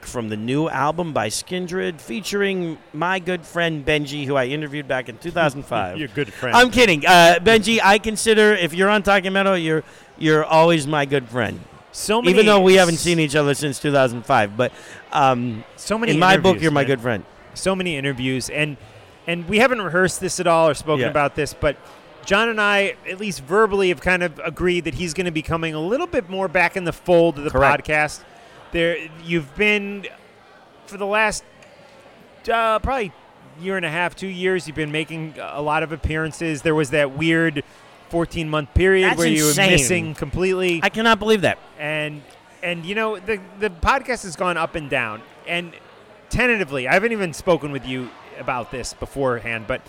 From 0.08 0.28
the 0.28 0.36
new 0.36 0.68
album 0.68 1.12
by 1.12 1.28
Skindred, 1.28 2.00
featuring 2.00 2.78
my 2.92 3.18
good 3.18 3.44
friend 3.46 3.84
Benji, 3.84 4.24
who 4.26 4.34
I 4.36 4.46
interviewed 4.46 4.88
back 4.88 5.08
in 5.08 5.18
2005. 5.18 5.96
Your 5.98 6.08
good 6.08 6.32
friend. 6.32 6.56
I'm 6.56 6.70
kidding, 6.70 7.06
uh, 7.06 7.38
Benji. 7.40 7.78
I 7.82 7.98
consider 7.98 8.52
if 8.54 8.74
you're 8.74 8.88
on 8.90 9.02
Talking 9.02 9.32
Metal, 9.32 9.56
you're 9.56 9.84
you're 10.18 10.44
always 10.44 10.86
my 10.86 11.04
good 11.06 11.28
friend. 11.28 11.60
So 11.92 12.20
many, 12.20 12.32
Even 12.32 12.46
though 12.46 12.60
we 12.60 12.74
haven't 12.74 12.96
seen 12.98 13.18
each 13.18 13.34
other 13.34 13.54
since 13.54 13.78
2005, 13.80 14.56
but 14.56 14.72
um, 15.12 15.64
so 15.76 15.96
many. 15.98 16.12
in 16.12 16.18
my 16.18 16.36
book, 16.36 16.60
you're 16.60 16.70
my 16.70 16.82
man. 16.82 16.86
good 16.88 17.00
friend. 17.00 17.24
So 17.54 17.74
many 17.74 17.96
interviews, 17.96 18.50
and 18.50 18.76
and 19.26 19.48
we 19.48 19.58
haven't 19.58 19.80
rehearsed 19.82 20.20
this 20.20 20.38
at 20.40 20.46
all 20.46 20.68
or 20.68 20.74
spoken 20.74 21.02
Yeah. 21.02 21.10
about 21.10 21.34
this, 21.34 21.54
but 21.54 21.76
John 22.24 22.48
and 22.50 22.60
I, 22.60 22.94
at 23.08 23.18
least 23.18 23.40
verbally, 23.42 23.88
have 23.88 24.00
kind 24.02 24.22
of 24.22 24.38
agreed 24.44 24.84
that 24.84 24.94
he's 24.94 25.14
going 25.14 25.24
to 25.24 25.30
be 25.32 25.40
coming 25.42 25.72
a 25.74 25.80
little 25.80 26.06
bit 26.06 26.28
more 26.28 26.46
back 26.46 26.76
in 26.76 26.84
the 26.84 26.92
fold 26.92 27.38
of 27.38 27.44
the 27.44 27.50
Correct. 27.50 27.86
podcast. 27.86 28.20
There, 28.72 28.96
you've 29.24 29.54
been 29.56 30.06
for 30.86 30.96
the 30.96 31.06
last 31.06 31.44
uh, 32.52 32.78
probably 32.78 33.12
year 33.60 33.76
and 33.76 33.84
a 33.86 33.90
half, 33.90 34.14
two 34.14 34.26
years. 34.28 34.66
You've 34.66 34.76
been 34.76 34.92
making 34.92 35.34
a 35.40 35.60
lot 35.62 35.82
of 35.82 35.92
appearances. 35.92 36.62
There 36.62 36.74
was 36.74 36.90
that 36.90 37.12
weird 37.16 37.64
14 38.10 38.48
month 38.48 38.72
period 38.74 39.10
That's 39.10 39.18
where 39.18 39.28
you 39.28 39.46
insane. 39.48 39.66
were 39.66 39.72
missing 39.72 40.14
completely. 40.14 40.80
I 40.82 40.88
cannot 40.88 41.18
believe 41.18 41.42
that. 41.42 41.58
and 41.78 42.22
and 42.62 42.84
you 42.84 42.94
know 42.96 43.18
the 43.20 43.38
the 43.60 43.70
podcast 43.70 44.24
has 44.24 44.34
gone 44.34 44.56
up 44.56 44.74
and 44.74 44.90
down 44.90 45.22
and 45.46 45.72
tentatively 46.28 46.88
i 46.88 46.92
haven't 46.94 47.12
even 47.12 47.32
spoken 47.32 47.70
with 47.70 47.86
you 47.86 48.10
about 48.40 48.72
this 48.72 48.94
beforehand 48.94 49.64
but 49.68 49.80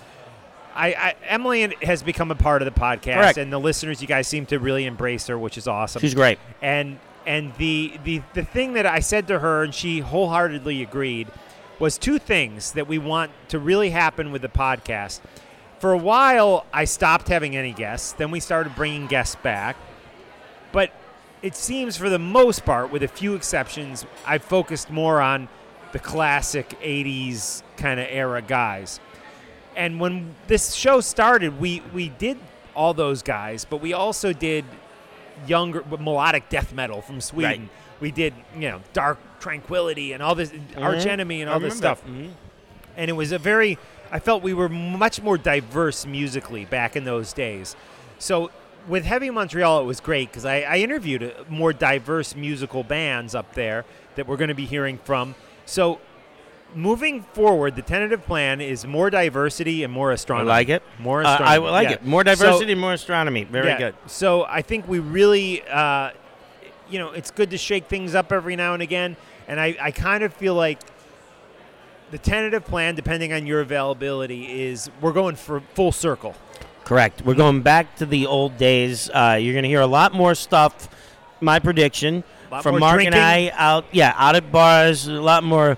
I, 0.76 0.94
I 0.94 1.16
emily 1.28 1.76
has 1.82 2.04
become 2.04 2.30
a 2.30 2.36
part 2.36 2.62
of 2.62 2.72
the 2.72 2.80
podcast 2.80 3.16
Correct. 3.16 3.38
and 3.40 3.52
the 3.52 3.60
listeners 3.60 4.04
you 4.04 4.08
guys 4.08 4.28
seem 4.28 4.46
to 4.46 4.60
really 4.60 4.86
embrace 4.86 5.26
her 5.28 5.38
which 5.40 5.58
is 5.58 5.68
awesome 5.68 6.00
She's 6.00 6.14
great. 6.14 6.38
and 6.62 7.00
and 7.30 7.54
the 7.58 7.94
the 8.04 8.24
the 8.34 8.44
thing 8.44 8.74
that 8.74 8.88
i 8.88 9.00
said 9.00 9.28
to 9.28 9.38
her 9.38 9.64
and 9.64 9.74
she 9.74 10.00
wholeheartedly 10.00 10.82
agreed 10.82 11.28
was 11.78 11.98
two 11.98 12.18
things 12.18 12.74
that 12.74 12.88
we 12.88 12.98
want 12.98 13.32
to 13.48 13.58
really 13.58 13.92
happen 13.92 14.32
with 14.34 14.42
the 14.42 14.50
podcast. 14.50 15.22
For 15.80 15.94
a 15.94 15.98
while 15.98 16.66
i 16.74 16.84
stopped 16.84 17.30
having 17.30 17.56
any 17.56 17.72
guests. 17.72 18.12
Then 18.12 18.32
we 18.32 18.40
started 18.42 18.76
bringing 18.76 19.08
guests 19.08 19.36
back. 19.36 19.78
But 20.72 20.92
it 21.42 21.56
seems 21.56 21.96
for 21.96 22.10
the 22.10 22.20
most 22.20 22.66
part, 22.66 22.92
with 22.92 23.02
a 23.02 23.08
few 23.08 23.34
exceptions, 23.34 24.06
I've 24.26 24.44
focused 24.44 24.90
more 24.90 25.22
on 25.22 25.48
the 25.94 26.00
classic 26.00 26.70
80s 26.82 27.64
kind 27.78 28.00
of 28.00 28.08
era 28.10 28.42
guys. 28.42 29.00
And 29.76 30.00
when 30.00 30.36
this 30.48 30.74
show 30.74 31.00
started, 31.00 31.60
we, 31.60 31.82
we 31.94 32.10
did 32.10 32.38
all 32.76 32.94
those 32.94 33.24
guys, 33.24 33.66
but 33.66 33.78
we 33.78 33.94
also 33.94 34.34
did 34.34 34.66
younger 35.48 35.84
melodic 36.00 36.50
death 36.50 36.74
metal 36.74 37.02
from 37.02 37.22
Sweden. 37.22 37.62
Right. 37.62 37.70
We 38.00 38.12
did, 38.12 38.34
you 38.56 38.70
know, 38.70 38.82
Dark 38.94 39.20
Tranquillity 39.40 40.14
and 40.14 40.24
all 40.24 40.36
this, 40.36 40.54
Arch 40.78 41.06
Enemy 41.06 41.42
and 41.42 41.50
I 41.50 41.54
all 41.54 41.60
this 41.60 41.76
remember 41.76 42.00
stuff. 42.00 42.08
Mhm. 42.08 42.32
And 42.96 43.10
it 43.10 43.14
was 43.14 43.32
a 43.32 43.40
very, 43.40 43.78
I 44.12 44.20
felt 44.20 44.42
we 44.44 44.54
were 44.54 44.70
much 44.70 45.22
more 45.22 45.38
diverse 45.38 46.06
musically 46.06 46.66
back 46.66 46.96
in 46.96 47.04
those 47.04 47.34
days. 47.34 47.76
So 48.18 48.52
with 48.88 49.06
Heavy 49.06 49.30
Montreal, 49.30 49.82
it 49.82 49.86
was 49.86 50.00
great 50.00 50.30
because 50.30 50.46
I, 50.46 50.62
I 50.62 50.78
interviewed 50.78 51.24
uh, 51.24 51.44
more 51.50 51.74
diverse 51.74 52.36
musical 52.36 52.84
bands 52.84 53.36
up 53.36 53.54
there 53.54 53.86
that 54.16 54.28
we're 54.28 54.38
going 54.38 54.50
to 54.50 54.56
be 54.56 54.66
hearing 54.66 54.98
from. 54.98 55.36
So 55.66 56.00
moving 56.76 57.24
forward, 57.34 57.76
the 57.76 57.82
tentative 57.82 58.26
plan 58.26 58.62
is 58.62 58.86
more 58.86 59.10
diversity 59.10 59.84
and 59.84 59.92
more 59.92 60.12
Ostronomy. 60.14 60.42
I 60.42 60.44
like 60.44 60.70
it. 60.70 60.84
More 61.00 61.24
Uh, 61.24 61.38
Ostronomy. 61.38 61.48
I 61.48 61.58
like 61.58 61.88
yeah. 61.90 61.94
it. 61.96 62.06
More 62.06 62.22
So- 62.22 62.36
diversity, 62.36 62.76
more 62.76 62.94
Ostronomy. 62.94 63.48
Very 63.48 63.68
yeah, 63.70 63.78
good. 63.78 63.96
So 64.08 64.46
I 64.46 64.62
think 64.62 64.88
we 64.88 65.00
really, 65.00 65.64
uh, 65.68 66.12
you 66.90 67.00
know, 67.00 67.12
it's 67.12 67.32
good 67.32 67.50
to 67.52 67.58
shake 67.58 67.88
things 67.88 68.16
up 68.16 68.32
every 68.32 68.56
now 68.56 68.74
and 68.74 68.82
again. 68.84 69.16
And 69.48 69.60
I, 69.60 69.76
I 69.82 69.92
kind 69.92 70.24
of 70.24 70.34
feel 70.34 70.54
like 70.54 70.80
the 72.12 72.18
tentative 72.18 72.66
plan, 72.66 72.96
depending 72.96 73.34
on 73.34 73.46
your 73.46 73.62
availability, 73.62 74.64
is 74.64 74.90
we're 75.02 75.12
going 75.14 75.36
for 75.36 75.62
full 75.74 75.92
circle. 75.92 76.36
Correct. 76.86 77.22
We're 77.24 77.36
going 77.36 77.62
back 77.62 77.96
to 77.98 78.06
the 78.06 78.26
old 78.26 78.58
days. 78.58 79.10
Uh, 79.12 79.38
you're 79.40 79.54
going 79.54 79.64
to 79.64 79.70
hear 79.70 79.82
a 79.82 79.88
lot 79.88 80.14
more 80.14 80.34
stuff. 80.34 80.90
My 81.42 81.60
prediction 81.60 82.24
from 82.64 82.80
Mark 82.80 82.96
drinking. 82.96 83.14
and 83.14 83.24
I 83.24 83.52
out, 83.56 83.86
yeah, 83.92 84.14
out 84.18 84.36
at 84.36 84.52
bars. 84.52 85.08
A 85.08 85.12
lot 85.14 85.44
more. 85.44 85.78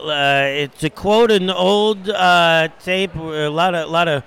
Uh, 0.00 0.68
to 0.78 0.90
quote 0.90 1.30
an 1.30 1.50
old 1.50 2.08
uh, 2.08 2.68
tape, 2.80 3.14
a 3.16 3.48
lot 3.48 3.74
of, 3.74 3.90
lot 3.90 4.08
of, 4.08 4.22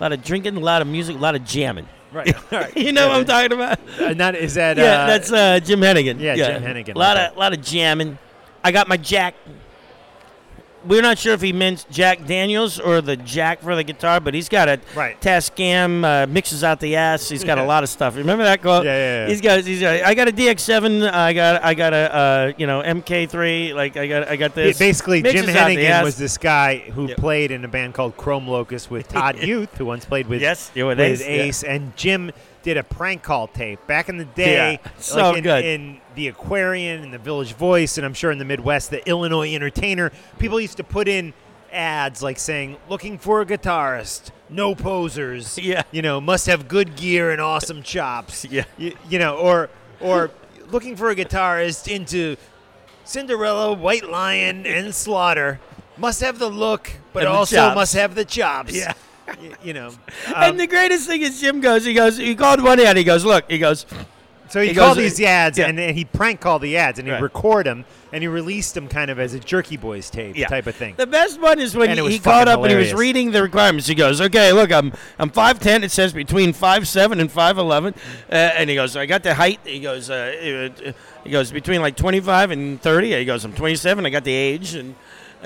lot 0.00 0.12
of 0.12 0.22
drinking, 0.22 0.56
a 0.56 0.60
lot 0.60 0.82
of 0.82 0.88
music, 0.88 1.16
a 1.16 1.18
lot 1.18 1.34
of 1.34 1.44
jamming. 1.44 1.88
Right. 2.12 2.34
Right. 2.52 2.76
you 2.76 2.92
know 2.92 3.08
what 3.08 3.18
I'm 3.18 3.24
talking 3.24 3.52
about? 3.52 3.78
Uh, 4.00 4.14
not, 4.14 4.34
is 4.34 4.54
that, 4.54 4.76
yeah, 4.76 5.02
uh, 5.02 5.06
that's 5.06 5.32
uh, 5.32 5.60
Jim 5.60 5.80
Hennigan. 5.80 6.20
yeah, 6.20 6.34
Jim 6.36 6.62
Hennigan, 6.62 6.94
A 6.94 6.98
lot 6.98 7.16
okay. 7.16 7.26
of, 7.26 7.36
lot 7.36 7.52
of 7.52 7.60
jamming. 7.62 8.18
I 8.62 8.72
got 8.72 8.88
my 8.88 8.96
Jack. 8.96 9.34
We're 10.88 11.02
not 11.02 11.18
sure 11.18 11.32
if 11.34 11.40
he 11.40 11.52
meant 11.52 11.86
Jack 11.90 12.26
Daniels 12.26 12.78
or 12.78 13.00
the 13.00 13.16
Jack 13.16 13.60
for 13.62 13.74
the 13.74 13.84
guitar, 13.84 14.20
but 14.20 14.34
he's 14.34 14.48
got 14.48 14.68
a 14.68 14.80
Right. 14.94 15.20
Tascam 15.20 16.04
uh, 16.04 16.26
mixes 16.26 16.62
out 16.64 16.80
the 16.80 16.96
ass. 16.96 17.28
He's 17.28 17.44
got 17.44 17.58
a 17.58 17.64
lot 17.64 17.82
of 17.82 17.88
stuff. 17.88 18.16
Remember 18.16 18.44
that 18.44 18.62
quote? 18.62 18.84
Yeah, 18.84 18.96
yeah, 18.96 19.22
yeah. 19.24 19.28
He's 19.28 19.40
got. 19.40 19.64
He's 19.64 19.80
got. 19.80 20.02
I 20.02 20.14
got 20.14 20.28
a 20.28 20.32
DX7. 20.32 21.10
I 21.12 21.32
got. 21.32 21.64
I 21.64 21.74
got 21.74 21.92
a. 21.92 22.14
Uh, 22.14 22.52
you 22.56 22.66
know 22.66 22.82
MK3. 22.82 23.74
Like 23.74 23.96
I 23.96 24.06
got. 24.06 24.28
I 24.28 24.36
got 24.36 24.54
this. 24.54 24.78
Basically, 24.78 25.22
Mixes 25.22 25.46
Jim 25.46 25.54
Hennigan 25.54 26.02
was 26.02 26.16
this 26.16 26.38
guy 26.38 26.78
who 26.78 27.06
Yep. 27.08 27.18
played 27.18 27.50
in 27.50 27.64
a 27.64 27.68
band 27.68 27.94
called 27.94 28.16
Chrome 28.16 28.48
Locust 28.48 28.90
with 28.90 29.08
Todd 29.08 29.38
Youth, 29.42 29.76
who 29.76 29.84
once 29.86 30.04
played 30.04 30.26
with 30.26 30.40
Yes, 30.40 30.70
yeah, 30.74 30.84
with 30.84 30.98
with 30.98 31.20
Ace, 31.20 31.22
Ace, 31.22 31.62
yeah. 31.62 31.72
and 31.74 31.96
Jim 31.96 32.32
did 32.66 32.76
a 32.76 32.82
prank 32.82 33.22
call 33.22 33.46
tape 33.46 33.78
back 33.86 34.08
in 34.08 34.16
the 34.16 34.24
day, 34.24 34.80
Yeah, 34.84 34.90
so 34.98 35.16
like 35.28 35.36
in, 35.38 35.42
good. 35.44 35.64
in 35.64 36.00
the 36.16 36.26
Aquarian 36.26 37.04
and 37.04 37.14
the 37.14 37.18
Village 37.18 37.52
Voice, 37.54 37.96
and 37.96 38.04
I'm 38.04 38.12
sure 38.12 38.32
in 38.32 38.38
the 38.38 38.44
Midwest, 38.44 38.90
the 38.90 39.08
Illinois 39.08 39.54
Entertainer. 39.54 40.10
People 40.40 40.58
used 40.60 40.76
to 40.78 40.82
put 40.84 41.06
in 41.06 41.32
ads 41.72 42.24
like 42.24 42.40
saying, 42.40 42.76
"Looking 42.88 43.18
for 43.18 43.40
a 43.40 43.46
guitarist." 43.46 44.32
No 44.50 44.74
posers. 44.74 45.56
Yeah. 45.62 45.82
You 45.92 46.02
know, 46.02 46.20
must 46.20 46.46
have 46.48 46.66
good 46.66 46.96
gear 46.96 47.30
and 47.30 47.40
awesome 47.40 47.84
chops. 47.84 48.44
Yeah. 48.50 48.64
You, 48.76 48.96
you 49.08 49.20
know, 49.20 49.36
or 49.36 49.70
or 50.00 50.32
looking 50.68 50.96
for 50.96 51.08
a 51.08 51.14
guitarist 51.14 51.86
into 51.86 52.36
Cinderella, 53.04 53.74
White 53.74 54.10
Lion, 54.10 54.66
and 54.66 54.92
Slaughter. 54.92 55.60
Must 55.96 56.20
have 56.20 56.40
the 56.40 56.48
look, 56.50 56.90
but 57.12 57.20
And 57.22 57.28
also 57.32 57.72
must 57.76 57.94
have 57.94 58.16
the 58.16 58.24
chops. 58.24 58.74
Yeah. 58.74 58.92
You 59.62 59.72
know. 59.72 59.90
and 60.28 60.52
Um, 60.52 60.56
the 60.56 60.66
greatest 60.66 61.06
thing 61.06 61.22
is 61.22 61.40
Jim 61.40 61.60
goes. 61.60 61.84
He 61.84 61.94
goes. 61.94 62.16
He 62.16 62.34
called 62.34 62.62
one 62.62 62.78
ad. 62.80 62.96
He 62.96 63.04
goes. 63.04 63.24
Look. 63.24 63.50
He 63.50 63.58
goes. 63.58 63.84
so 64.48 64.60
he, 64.60 64.68
he 64.68 64.74
called 64.74 64.96
goes- 64.96 65.16
these 65.16 65.20
ads, 65.26 65.58
yeah. 65.58 65.66
and, 65.66 65.78
and 65.80 65.96
he 65.96 66.04
prank 66.04 66.40
called 66.40 66.62
the 66.62 66.76
ads, 66.76 66.98
and 67.00 67.08
he 67.08 67.12
Right. 67.12 67.20
record 67.20 67.66
them, 67.66 67.84
and 68.12 68.22
he 68.22 68.28
released 68.28 68.74
them 68.74 68.86
kind 68.86 69.10
of 69.10 69.18
as 69.18 69.34
a 69.34 69.40
Jerky 69.40 69.76
Boys 69.76 70.08
tape 70.08 70.36
Yeah. 70.36 70.46
type 70.46 70.68
of 70.68 70.76
thing. 70.76 70.94
The 70.96 71.06
best 71.08 71.40
one 71.40 71.58
is 71.58 71.74
when 71.74 71.90
he, 71.96 72.00
was 72.00 72.12
he 72.12 72.20
called 72.20 72.46
fucking 72.46 72.52
up 72.52 72.60
and 72.62 72.70
he 72.70 72.76
was 72.78 72.94
reading 72.94 73.32
the 73.32 73.42
requirements. 73.42 73.88
He 73.88 73.96
goes, 73.96 74.20
"Okay, 74.20 74.52
look, 74.52 74.70
I'm 74.72 74.92
I'm 75.18 75.30
five 75.30 75.58
ten. 75.58 75.82
It 75.82 75.90
says 75.90 76.12
between 76.12 76.52
five 76.52 76.86
seven 76.86 77.18
and 77.18 77.30
five 77.30 77.58
eleven, 77.58 77.92
uh, 78.30 78.34
and 78.34 78.70
he 78.70 78.76
goes, 78.76 78.96
I 78.96 79.06
got 79.06 79.24
the 79.24 79.34
height. 79.34 79.58
He 79.64 79.80
goes, 79.80 80.08
uh, 80.08 80.70
uh, 80.86 80.92
he 81.24 81.30
goes 81.30 81.50
between 81.50 81.80
like 81.82 81.96
twenty 81.96 82.20
five 82.20 82.52
and 82.52 82.80
thirty. 82.80 83.12
He 83.18 83.24
goes, 83.24 83.44
I'm 83.44 83.52
twenty 83.52 83.74
seven. 83.74 84.06
I 84.06 84.10
got 84.10 84.22
the 84.24 84.32
age 84.32 84.74
and. 84.76 84.94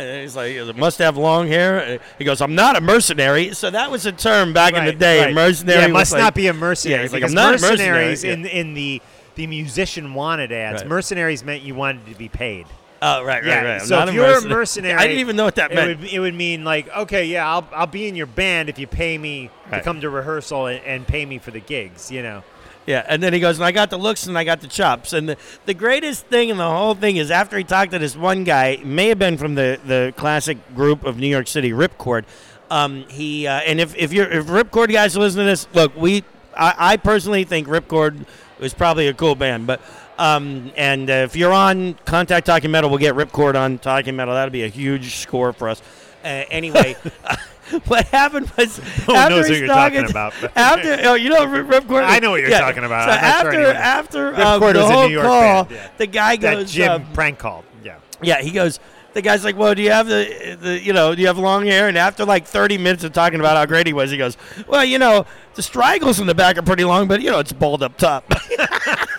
And 0.01 0.23
he's 0.23 0.35
like, 0.37 0.53
"It 0.53 0.77
must 0.77 0.99
have 0.99 1.17
long 1.17 1.47
hair." 1.49 1.99
He 2.19 2.25
goes, 2.25 2.41
"I'm 2.41 2.55
not 2.55 2.77
a 2.77 2.81
mercenary." 2.81 3.53
So 3.55 3.71
that 3.71 3.91
was 3.91 4.07
a 4.07 4.13
term 4.13 4.53
back 4.53 4.75
in 4.75 4.85
the 4.85 4.93
day. 4.93 5.25
right. 5.27 5.35
Mercenary 5.35 5.83
Yeah, 5.83 5.87
must 5.89 6.13
like- 6.13 6.21
not 6.21 6.35
be 6.35 6.47
a 6.49 6.53
mercenary. 6.53 6.99
Yeah, 6.99 7.03
he's 7.03 7.13
like, 7.13 7.25
"I'm 7.25 7.33
not 7.35 7.55
a 7.55 7.59
mercenaries 7.61 8.25
mercenary." 8.25 8.51
in 8.51 8.69
in 8.69 8.75
the 8.75 9.03
the 9.37 9.47
musician 9.47 10.15
wanted 10.15 10.53
ads. 10.53 10.83
Right. 10.83 10.89
Mercenaries 10.89 11.45
meant 11.45 11.63
you 11.63 11.75
wanted 11.75 12.07
to 12.07 12.15
be 12.19 12.29
paid. 12.29 12.67
Oh, 13.03 13.23
right, 13.25 13.37
right, 13.43 13.47
Yeah, 13.47 13.63
right. 13.63 13.81
I'm 13.81 13.87
so 13.87 13.99
if 14.03 14.13
you're 14.13 14.27
mercenary. 14.27 14.53
a 14.53 14.57
mercenary, 14.57 14.95
I 14.95 15.07
didn't 15.07 15.21
even 15.21 15.37
know 15.37 15.45
what 15.45 15.55
that 15.55 15.73
it 15.73 15.75
meant. 15.75 16.01
Would, 16.01 16.13
it 16.13 16.19
would 16.21 16.35
mean 16.35 16.65
like, 16.65 16.95
okay, 16.95 17.25
yeah, 17.25 17.49
I'll 17.51 17.67
I'll 17.73 17.87
be 17.87 18.07
in 18.09 18.15
your 18.15 18.27
band 18.27 18.69
if 18.69 18.79
you 18.79 18.87
pay 18.87 19.17
me 19.17 19.49
Right. 19.71 19.79
to 19.79 19.85
come 19.85 20.03
to 20.03 20.11
rehearsal 20.11 20.67
and, 20.67 20.85
and 20.85 21.07
pay 21.07 21.25
me 21.25 21.39
for 21.39 21.51
the 21.51 21.61
gigs. 21.61 22.11
You 22.11 22.23
know. 22.23 22.43
Yeah, 22.87 23.05
and 23.07 23.23
then 23.23 23.33
he 23.33 23.41
goes, 23.41 23.59
and 23.59 23.65
I 23.65 23.73
got 23.73 23.91
the 23.91 23.99
looks 23.99 24.27
and 24.27 24.37
I 24.37 24.45
got 24.45 24.61
the 24.61 24.67
chops. 24.67 25.13
And 25.13 25.29
the, 25.29 25.37
the 25.67 25.75
greatest 25.75 26.27
thing 26.27 26.49
in 26.49 26.57
the 26.57 26.69
whole 26.69 26.95
thing 26.95 27.19
is 27.19 27.31
after 27.31 27.57
he 27.57 27.65
talked 27.65 27.93
to 27.93 27.99
this 27.99 28.17
one 28.17 28.43
guy, 28.43 28.79
may 28.85 29.09
have 29.09 29.19
been 29.19 29.37
from 29.37 29.55
the, 29.55 29.79
the 29.85 30.15
classic 30.17 30.75
group 30.75 31.05
of 31.05 31.19
New 31.19 31.29
York 31.29 31.47
City, 31.47 31.71
Ripcord. 31.71 32.25
Um, 32.71 33.05
he 33.09 33.47
uh, 33.47 33.61
and 33.61 33.81
if 33.81 33.97
if 33.97 34.13
you're 34.13 34.31
if 34.31 34.47
Ripcord 34.47 34.93
guys 34.93 35.17
listening 35.17 35.47
to 35.47 35.51
this, 35.51 35.67
look, 35.75 35.95
we 35.97 36.25
I, 36.57 36.75
I 36.79 36.97
personally 36.97 37.45
think 37.45 37.67
Ripcord 37.67 38.27
was 38.61 38.75
probably 38.75 39.09
a 39.09 39.15
cool 39.15 39.35
band, 39.35 39.67
but 39.67 39.81
um, 40.19 40.71
and 40.77 41.11
uh, 41.11 41.15
if 41.15 41.35
you're 41.35 41.53
on 41.53 41.95
Contact 42.05 42.47
Talking 42.47 42.71
Metal, 42.71 42.89
we'll 42.89 42.99
get 42.99 43.15
Ripcord 43.15 43.57
on 43.57 43.79
Talking 43.79 44.15
Metal. 44.15 44.35
That'll 44.35 44.53
be 44.53 44.65
a 44.65 44.69
huge 44.69 45.17
score 45.17 45.53
for 45.53 45.69
us. 45.69 45.83
Uh, 46.23 46.45
anyway, 46.51 46.95
what 47.87 48.07
happened 48.07 48.51
was 48.57 48.79
one 49.07 49.17
after 49.17 49.35
knows 49.37 49.49
what 49.49 49.59
you're 49.59 49.67
talking 49.67 50.09
about, 50.09 50.35
After 50.57 50.97
oh, 51.05 51.15
you 51.15 51.31
know 51.31 51.45
Rip- 51.47 51.67
Ripcord. 51.67 52.05
I 52.05 52.19
know 52.19 52.31
what 52.33 52.41
you're 52.41 52.51
Yeah. 52.51 52.61
talking 52.61 52.85
about. 52.85 53.05
So 53.05 53.11
not 53.11 53.53
sure 53.55 53.73
after 53.73 54.33
after 54.33 54.35
uh, 54.35 54.59
the 54.59 54.81
a 54.81 54.87
whole 54.87 55.09
New 55.09 55.15
York 55.15 55.27
call, 55.27 55.69
yeah. 55.71 55.89
the 55.99 56.07
guy 56.07 56.37
goes 56.37 56.67
That. 56.67 56.73
Jim 56.73 56.93
um, 56.93 57.13
prank 57.13 57.39
called. 57.39 57.65
Yeah. 57.85 57.99
yeah, 58.23 58.41
he 58.41 58.51
goes. 58.51 58.79
The 59.13 59.23
guy's 59.23 59.43
like, 59.45 59.57
"Well, 59.57 59.75
do 59.75 59.83
you 59.83 59.91
have 59.91 60.07
the, 60.07 60.57
the, 60.61 60.81
you 60.81 60.93
know, 60.93 61.15
do 61.17 61.21
you 61.21 61.27
have 61.27 61.37
long 61.37 61.67
hair?" 61.67 61.89
And 61.89 61.99
after 61.99 62.25
like 62.25 62.47
30 62.47 62.79
minutes 62.79 63.03
of 63.03 63.13
talking 63.13 63.41
about 63.41 63.57
how 63.57 63.67
great 63.67 63.89
he 63.89 63.93
was, 63.93 64.11
he 64.13 64.17
goes, 64.17 64.37
"Well, 64.69 64.85
you 64.85 65.01
know, 65.01 65.27
the 65.55 65.63
straggles 65.63 66.21
in 66.21 66.29
the 66.29 66.35
back 66.35 66.57
are 66.59 66.63
pretty 66.63 66.85
long, 66.85 67.09
but 67.09 67.21
you 67.21 67.29
know, 67.31 67.41
it's 67.41 67.53
bald 67.53 67.83
up 67.83 67.97
top." 67.97 68.33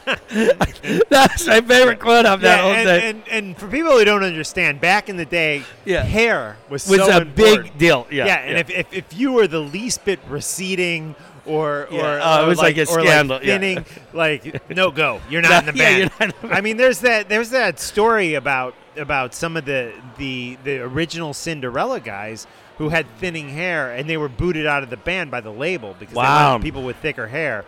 That's 1.10 1.46
my 1.48 1.62
favorite 1.62 2.00
quote 2.00 2.26
of 2.26 2.42
that 2.42 2.58
Yeah, 2.58 2.62
whole 2.64 2.72
and, 2.72 2.88
thing. 2.88 3.04
and, 3.04 3.46
and 3.46 3.58
for 3.58 3.68
people 3.68 3.92
who 3.92 4.04
don't 4.06 4.24
understand, 4.24 4.82
back 4.82 5.10
in 5.10 5.18
the 5.18 5.26
day, 5.26 5.64
Yeah. 5.86 6.04
hair 6.04 6.58
was, 6.70 6.88
Was 6.88 7.00
so 7.06 7.18
a 7.22 7.26
big 7.26 7.78
deal, 7.78 8.08
yeah, 8.12 8.26
yeah, 8.26 8.36
and 8.36 8.52
yeah. 8.54 8.60
If, 8.60 8.70
if, 8.70 8.94
if 8.94 9.14
you 9.20 9.32
were 9.32 9.48
the 9.48 9.60
least 9.60 10.04
bit 10.06 10.20
receding 10.28 11.16
or 11.46 11.88
Yeah. 11.92 12.00
or, 12.00 12.20
oh, 12.24 12.42
it 12.42 12.44
or 12.46 12.48
was 12.48 12.58
like 12.60 12.78
a 12.78 12.86
scandal, 12.86 13.38
yeah. 13.44 13.58
thinning, 13.58 13.86
like 14.14 14.70
no 14.76 14.92
go, 14.92 15.22
you're 15.30 15.42
not 15.44 15.68
in 15.68 15.76
the 15.76 15.80
Yeah, 15.82 16.08
band. 16.10 16.34
in 16.44 16.50
the 16.50 16.56
I 16.56 16.62
mean, 16.62 16.78
there's 16.78 17.00
that 17.02 17.30
there's 17.30 17.50
that 17.52 17.80
story 17.80 18.34
about 18.36 18.76
about 18.98 19.34
some 19.34 19.56
of 19.58 19.66
the 19.66 19.94
the 20.18 20.58
the 20.64 20.80
original 20.80 21.34
Cinderella 21.34 22.00
guys 22.00 22.46
who 22.78 22.90
had 22.90 23.06
thinning 23.18 23.50
hair 23.50 23.92
and 23.92 24.10
they 24.10 24.18
were 24.18 24.30
booted 24.30 24.66
out 24.66 24.82
of 24.82 24.90
the 24.90 24.98
band 24.98 25.30
by 25.30 25.40
the 25.42 25.52
label 25.52 25.96
because 26.00 26.14
they 26.16 26.18
wanted 26.20 26.64
people 26.64 26.84
with 26.84 26.96
thicker 26.98 27.28
hair. 27.28 27.64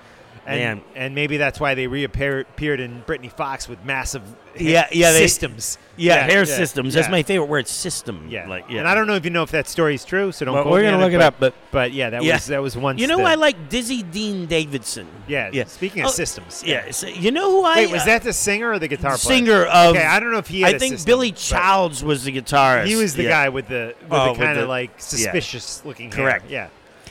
And, 0.45 0.60
Man. 0.60 0.82
and 0.95 1.15
maybe 1.15 1.38
that's 1.38 1.57
why 1.60 1.74
they 1.74 1.88
reappeared 1.88 2.80
in 2.82 3.02
Britny 3.06 3.30
Fox 3.30 3.70
with 3.70 3.84
massive 3.86 4.24
ha- 4.24 4.36
Yeah, 4.60 4.88
yeah, 4.91 5.14
they- 5.14 5.20
systems. 5.20 5.78
yeah, 5.95 6.15
hair 6.15 6.40
yeah, 6.40 6.44
systems. 6.44 6.94
yeah. 6.94 6.99
That's 7.02 7.10
my 7.11 7.24
favorite 7.24 7.45
word, 7.48 7.65
system. 7.65 8.28
Yeah. 8.30 8.45
like 8.49 8.65
yeah. 8.70 8.80
And 8.80 8.88
I 8.90 8.94
don't 8.94 9.07
know 9.07 9.15
if 9.15 9.24
you 9.24 9.32
know 9.32 9.44
if 9.44 9.52
that 9.52 9.70
story 9.70 9.95
is 9.95 10.03
true, 10.03 10.34
so 10.34 10.44
don't. 10.44 10.53
Well, 10.53 10.64
quote 10.64 10.74
we're 10.74 10.80
me 10.82 10.86
gonna 10.88 10.98
on 10.98 11.03
look 11.03 11.14
it 11.14 11.18
but, 11.20 11.24
up, 11.26 11.36
but- 11.40 11.53
but 11.72 11.91
yeah, 11.94 12.10
that 12.10 12.24
Yeah. 12.24 12.34
was 12.34 12.48
that 12.48 12.61
was 12.61 12.76
one 12.76 12.98
You 12.98 13.07
know, 13.07 13.20
the, 13.20 13.24
I 13.24 13.36
like 13.36 13.70
Dizzy 13.70 14.03
Dean 14.03 14.45
Davidson. 14.45 15.07
Yeah. 15.28 15.49
yeah. 15.53 15.64
Speaking 15.64 16.02
of 16.03 16.10
Oh, 16.10 16.11
systems. 16.11 16.61
Yeah, 16.65 16.91
so 16.91 17.07
you 17.07 17.32
know 17.32 17.49
who 17.49 17.64
I 17.64 17.76
Wait, 17.78 17.91
was 17.91 18.02
uh, 18.02 18.06
that 18.07 18.24
the 18.24 18.34
singer 18.34 18.72
or 18.72 18.80
the 18.80 18.90
guitar 18.90 19.18
player? 19.18 19.38
singer 19.38 19.64
of? 19.64 19.95
Okay, 19.95 20.06
I 20.06 20.20
don't 20.20 20.32
know 20.34 20.40
if 20.40 20.48
he. 20.48 20.60
Had 20.61 20.74
I 20.74 20.76
a 20.76 20.80
think 20.80 20.95
system, 20.95 21.06
Billy 21.10 21.32
but 21.32 21.38
Childs 21.40 22.03
was 22.03 22.26
the 22.26 22.34
guitarist. 22.34 22.88
He 22.88 22.98
was 22.98 23.15
the 23.15 23.24
yeah. 23.24 23.30
guy 23.30 23.49
with 23.49 23.70
the 23.70 23.95
with 24.02 24.11
Oh, 24.11 24.26
the 24.26 24.32
with 24.32 24.40
kind 24.41 24.57
the- 24.57 24.64
of 24.64 24.68
like 24.70 24.91
suspicious 24.98 25.82
looking 25.86 26.11
hair. 26.11 26.26
Correct. 26.26 26.49
Yeah. 26.52 26.68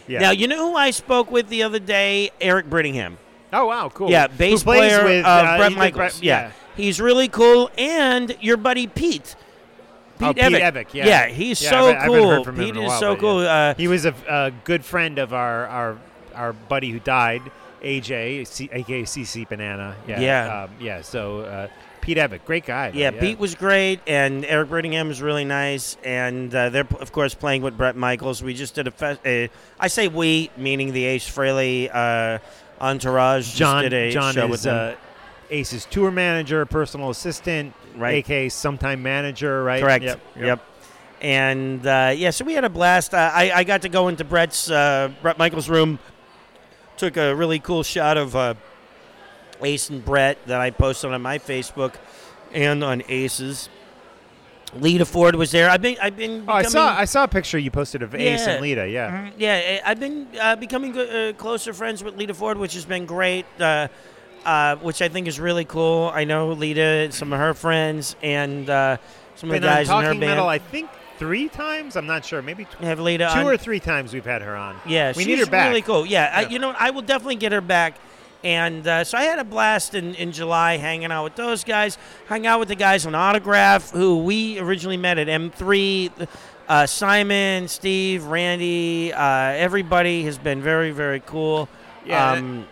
Yeah. 0.09 0.20
Now 0.20 0.31
you 0.31 0.49
know 0.49 0.70
who 0.70 0.77
I 0.77 0.91
spoke 0.91 1.31
with 1.31 1.49
the 1.49 1.62
other 1.62 1.79
day? 1.79 2.31
Eric 2.41 2.69
Brittingham. 2.69 3.16
oh 3.53 3.66
wow, 3.66 3.89
cool. 3.89 4.11
Yeah, 4.11 4.27
bass 4.27 4.62
player 4.62 5.05
with 5.05 5.24
uh, 5.24 5.57
Bret 5.59 5.73
Michaels. 5.73 5.97
Brett- 5.97 6.23
yeah. 6.23 6.53
he's 6.77 7.01
really 7.01 7.29
cool. 7.29 7.70
And 7.79 8.37
your 8.41 8.57
buddy 8.57 8.87
Pete. 8.87 9.37
Pete 10.19 10.29
oh, 10.29 10.33
Pete 10.35 10.62
Evick. 10.62 10.95
Yeah. 10.95 11.07
yeah, 11.07 11.27
he's 11.29 11.61
Yeah, 11.62 11.70
so 11.70 11.77
I 11.77 11.79
haven't- 11.81 11.97
I 12.03 12.07
cool. 12.07 12.15
haven't 12.15 12.31
heard 12.31 12.45
from 12.45 12.61
him 12.61 12.65
Pete 12.66 12.77
is 12.77 12.89
while, 12.89 13.01
so 13.01 13.16
cool. 13.16 13.43
yeah. 13.43 13.55
Uh, 13.55 13.74
he 13.74 13.89
was 13.89 14.05
a, 14.05 14.15
a 14.29 14.53
good 14.65 14.85
friend 14.85 15.19
of 15.19 15.33
our 15.33 15.66
our 15.66 15.99
our 16.35 16.53
buddy 16.53 16.91
who 16.91 16.99
died, 17.01 17.43
AJ, 17.83 18.47
C, 18.47 18.69
aka 18.73 19.03
CC 19.03 19.49
Banana. 19.49 19.97
Yeah. 20.07 20.20
Yeah. 20.20 20.62
Um, 20.65 20.70
yeah. 20.81 21.01
So 21.03 21.41
uh, 21.41 21.69
Pete 22.03 22.19
Evick, 22.19 22.45
great 22.45 22.66
guy. 22.66 22.91
though, 22.91 22.99
yeah, 22.99 23.11
Pete 23.12 23.39
was 23.39 23.55
great, 23.55 24.01
and 24.07 24.45
Eric 24.45 24.69
Brittingham 24.69 25.09
was 25.09 25.23
really 25.23 25.45
nice, 25.47 25.97
and 26.05 26.55
uh, 26.55 26.69
they're 26.69 26.87
of 27.01 27.12
course 27.12 27.33
playing 27.35 27.62
with 27.62 27.79
Bret 27.79 27.97
Michaels. 27.97 28.43
We 28.43 28.53
just 28.53 28.74
did 28.74 28.87
a 28.87 28.91
fest. 28.91 29.27
Uh, 29.27 29.49
I 29.81 29.89
say 29.89 30.09
we, 30.09 30.51
meaning 30.59 30.93
the 30.93 31.05
Ace 31.07 31.27
Frehley 31.31 31.89
uh, 31.91 32.39
entourage. 32.81 33.45
just 33.47 33.57
John. 33.57 33.83
did 33.85 33.95
a 33.95 34.11
John 34.11 34.35
show 34.35 34.45
is 34.45 34.51
with 34.51 34.66
uh, 34.66 34.95
Ace's 35.51 35.87
tour 35.87 36.11
manager, 36.11 36.66
personal 36.66 37.09
assistant, 37.11 37.73
Right. 37.97 38.16
aka 38.16 38.49
sometime 38.49 39.03
manager, 39.03 39.62
right? 39.65 39.83
Correct. 39.83 40.05
Yep. 40.05 40.20
Yep. 40.39 40.65
And 41.20 41.87
uh, 41.87 42.12
yeah, 42.16 42.31
so 42.31 42.45
we 42.45 42.55
had 42.55 42.65
a 42.65 42.69
blast. 42.69 43.15
Uh, 43.15 43.31
I, 43.33 43.53
I 43.53 43.65
got 43.65 43.83
to 43.83 43.89
go 43.89 44.09
into 44.09 44.24
Bret's 44.24 44.70
uh, 44.70 45.11
Bret 45.23 45.39
Michaels' 45.39 45.69
room. 45.69 45.99
Took 46.97 47.16
a 47.16 47.35
really 47.35 47.59
cool 47.59 47.83
shot 47.83 48.16
of 48.16 48.35
uh, 48.37 48.55
Ace 49.64 49.90
and 49.90 50.05
Bret 50.05 50.39
that 50.47 50.60
I 50.60 50.70
posted 50.70 51.12
on 51.12 51.22
my 51.22 51.39
Facebook 51.39 51.94
and 52.52 52.82
on 52.84 53.02
Ace's. 53.09 53.68
Lita 54.74 55.05
Ford 55.05 55.34
was 55.36 55.51
there. 55.51 55.68
I've 55.68 55.82
been 55.82 55.97
I've 56.01 56.16
been 56.16 56.44
Oh, 56.48 56.52
I 56.52 56.62
saw 56.62 56.97
I 56.97 57.05
saw 57.05 57.24
a 57.24 57.28
picture 57.28 57.59
you 57.59 57.70
posted 57.70 58.02
of 58.02 58.14
Ace 58.14 58.47
Yeah. 58.47 58.52
and 58.52 58.62
Lita. 58.62 58.89
Yeah. 58.89 59.10
Mhm. 59.10 59.32
Yeah, 59.36 59.48
eh, 59.62 59.80
I've 59.84 60.01
been 60.01 60.26
uh, 60.40 60.56
becoming 60.56 60.97
uh, 60.98 61.32
closer 61.36 61.74
friends 61.74 62.02
with 62.02 62.16
Lita 62.16 62.32
Ford, 62.32 62.56
which 62.56 62.72
has 62.74 62.86
been 62.86 63.05
great. 63.05 63.44
Uh, 63.60 63.89
uh, 64.47 64.76
which 64.76 65.02
I 65.02 65.09
think 65.09 65.28
is 65.28 65.39
really 65.39 65.64
cool. 65.66 66.10
I 66.12 66.24
know 66.24 66.52
Lita, 66.52 67.12
some 67.12 67.32
of 67.32 67.39
her 67.39 67.55
friends, 67.55 68.16
and 68.22 68.68
uh, 68.68 68.97
some 69.36 69.51
of 69.51 69.55
Been 69.55 69.62
the 69.62 69.68
guys 69.68 69.89
in 69.90 69.97
her 69.97 70.09
band. 70.09 70.20
Metal, 70.20 70.48
I 70.48 70.59
think 70.59 70.89
three 71.18 71.48
times. 71.48 71.94
I'm 71.94 72.06
not 72.06 72.24
sure. 72.24 72.40
Maybe 72.43 72.64
tw- 72.64 72.82
have 72.82 72.98
Lita 72.98 73.30
two 73.34 73.40
on. 73.40 73.47
or 73.47 73.56
three 73.59 73.78
times 73.78 74.12
we've 74.14 74.24
had 74.24 74.43
her 74.43 74.56
on. 74.56 74.76
Yeah, 74.86 75.09
we 75.14 75.22
she's 75.22 75.26
need 75.28 75.39
her 75.40 75.47
back. 75.47 75.68
really 75.68 75.82
cool. 75.82 76.05
Yeah, 76.06 76.32
I, 76.34 76.40
Yeah. 76.43 76.48
you 76.48 76.59
know, 76.59 76.74
I 76.76 76.90
will 76.90 77.02
definitely 77.02 77.36
get 77.36 77.52
her 77.52 77.60
back. 77.60 77.97
And 78.44 78.86
uh, 78.86 79.05
so 79.05 79.16
I 79.19 79.23
had 79.23 79.39
a 79.39 79.44
blast 79.44 79.94
in, 79.94 80.14
in 80.16 80.32
July 80.32 80.77
hanging 80.77 81.12
out 81.12 81.24
with 81.24 81.36
those 81.36 81.62
guys. 81.64 81.97
Hung 82.28 82.47
out 82.47 82.59
with 82.59 82.69
the 82.69 82.74
guys 82.74 83.06
on 83.06 83.14
Autograph, 83.14 83.90
who 83.90 84.19
we 84.19 84.59
originally 84.59 84.97
met 84.97 85.19
at 85.19 85.28
M3. 85.28 86.28
Uh, 86.69 86.86
Simon, 86.86 87.69
Steve, 87.69 88.24
Randy, 88.24 89.12
uh, 89.12 89.23
everybody 89.23 90.24
has 90.24 90.39
been 90.39 90.60
very, 90.62 90.90
very 90.90 91.20
cool. 91.20 91.69
Yeah, 92.05 92.32
Um, 92.32 92.66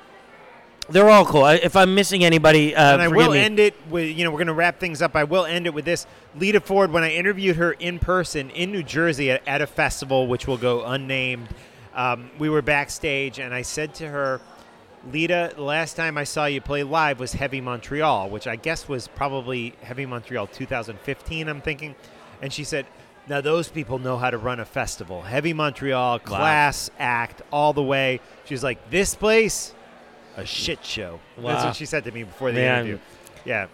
They're 0.88 1.08
all 1.08 1.24
cool. 1.24 1.46
If 1.46 1.76
I'm 1.76 1.94
missing 1.94 2.24
anybody, 2.24 2.74
uh, 2.74 2.94
and 2.94 3.02
I 3.02 3.08
will 3.08 3.30
me. 3.32 3.38
end 3.38 3.60
it 3.60 3.74
with 3.88 4.08
you 4.16 4.24
know 4.24 4.30
we're 4.30 4.38
going 4.38 4.48
to 4.48 4.54
wrap 4.54 4.80
things 4.80 5.00
up. 5.02 5.14
I 5.14 5.22
will 5.22 5.44
end 5.44 5.66
it 5.66 5.74
with 5.74 5.84
this. 5.84 6.06
Lita 6.34 6.60
Ford, 6.60 6.90
when 6.90 7.04
I 7.04 7.12
interviewed 7.12 7.56
her 7.56 7.72
in 7.72 8.00
person 8.00 8.50
in 8.50 8.72
New 8.72 8.82
Jersey 8.82 9.30
at, 9.30 9.46
at 9.46 9.60
a 9.62 9.68
festival, 9.68 10.26
which 10.26 10.48
will 10.48 10.56
go 10.56 10.84
unnamed, 10.84 11.46
um, 11.94 12.30
we 12.40 12.48
were 12.48 12.62
backstage, 12.62 13.38
and 13.38 13.54
I 13.54 13.62
said 13.62 13.94
to 13.96 14.08
her, 14.08 14.40
"Lita, 15.12 15.54
last 15.56 15.94
time 15.94 16.18
I 16.18 16.24
saw 16.24 16.46
you 16.46 16.60
play 16.60 16.82
live 16.82 17.20
was 17.20 17.32
Heavy 17.32 17.60
Montreal, 17.60 18.28
which 18.28 18.46
I 18.46 18.56
guess 18.56 18.88
was 18.88 19.08
probably 19.08 19.74
Heavy 19.82 20.06
Montreal 20.06 20.46
2015. 20.48 21.48
I'm 21.48 21.60
thinking," 21.60 21.94
and 22.42 22.52
she 22.52 22.64
said. 22.64 22.86
Now 23.28 23.40
those 23.40 23.68
people 23.68 24.00
know 24.00 24.16
how 24.16 24.30
to 24.30 24.38
run 24.38 24.58
a 24.58 24.64
festival. 24.64 25.22
Heavy 25.22 25.52
Montreal, 25.52 26.18
class 26.18 26.90
act 26.98 27.42
all 27.52 27.72
the 27.72 27.82
way. 27.82 28.18
She's 28.44 28.64
like, 28.64 28.90
this 28.90 29.14
place, 29.14 29.72
a 30.36 30.44
shit 30.44 30.84
show. 30.84 31.20
That's 31.38 31.64
what 31.64 31.76
she 31.76 31.86
said 31.86 32.02
to 32.04 32.10
me 32.10 32.24
before 32.24 32.50
the 32.50 32.60
Man. 32.60 32.86
interview. 32.86 32.98
Yeah. 33.44 33.66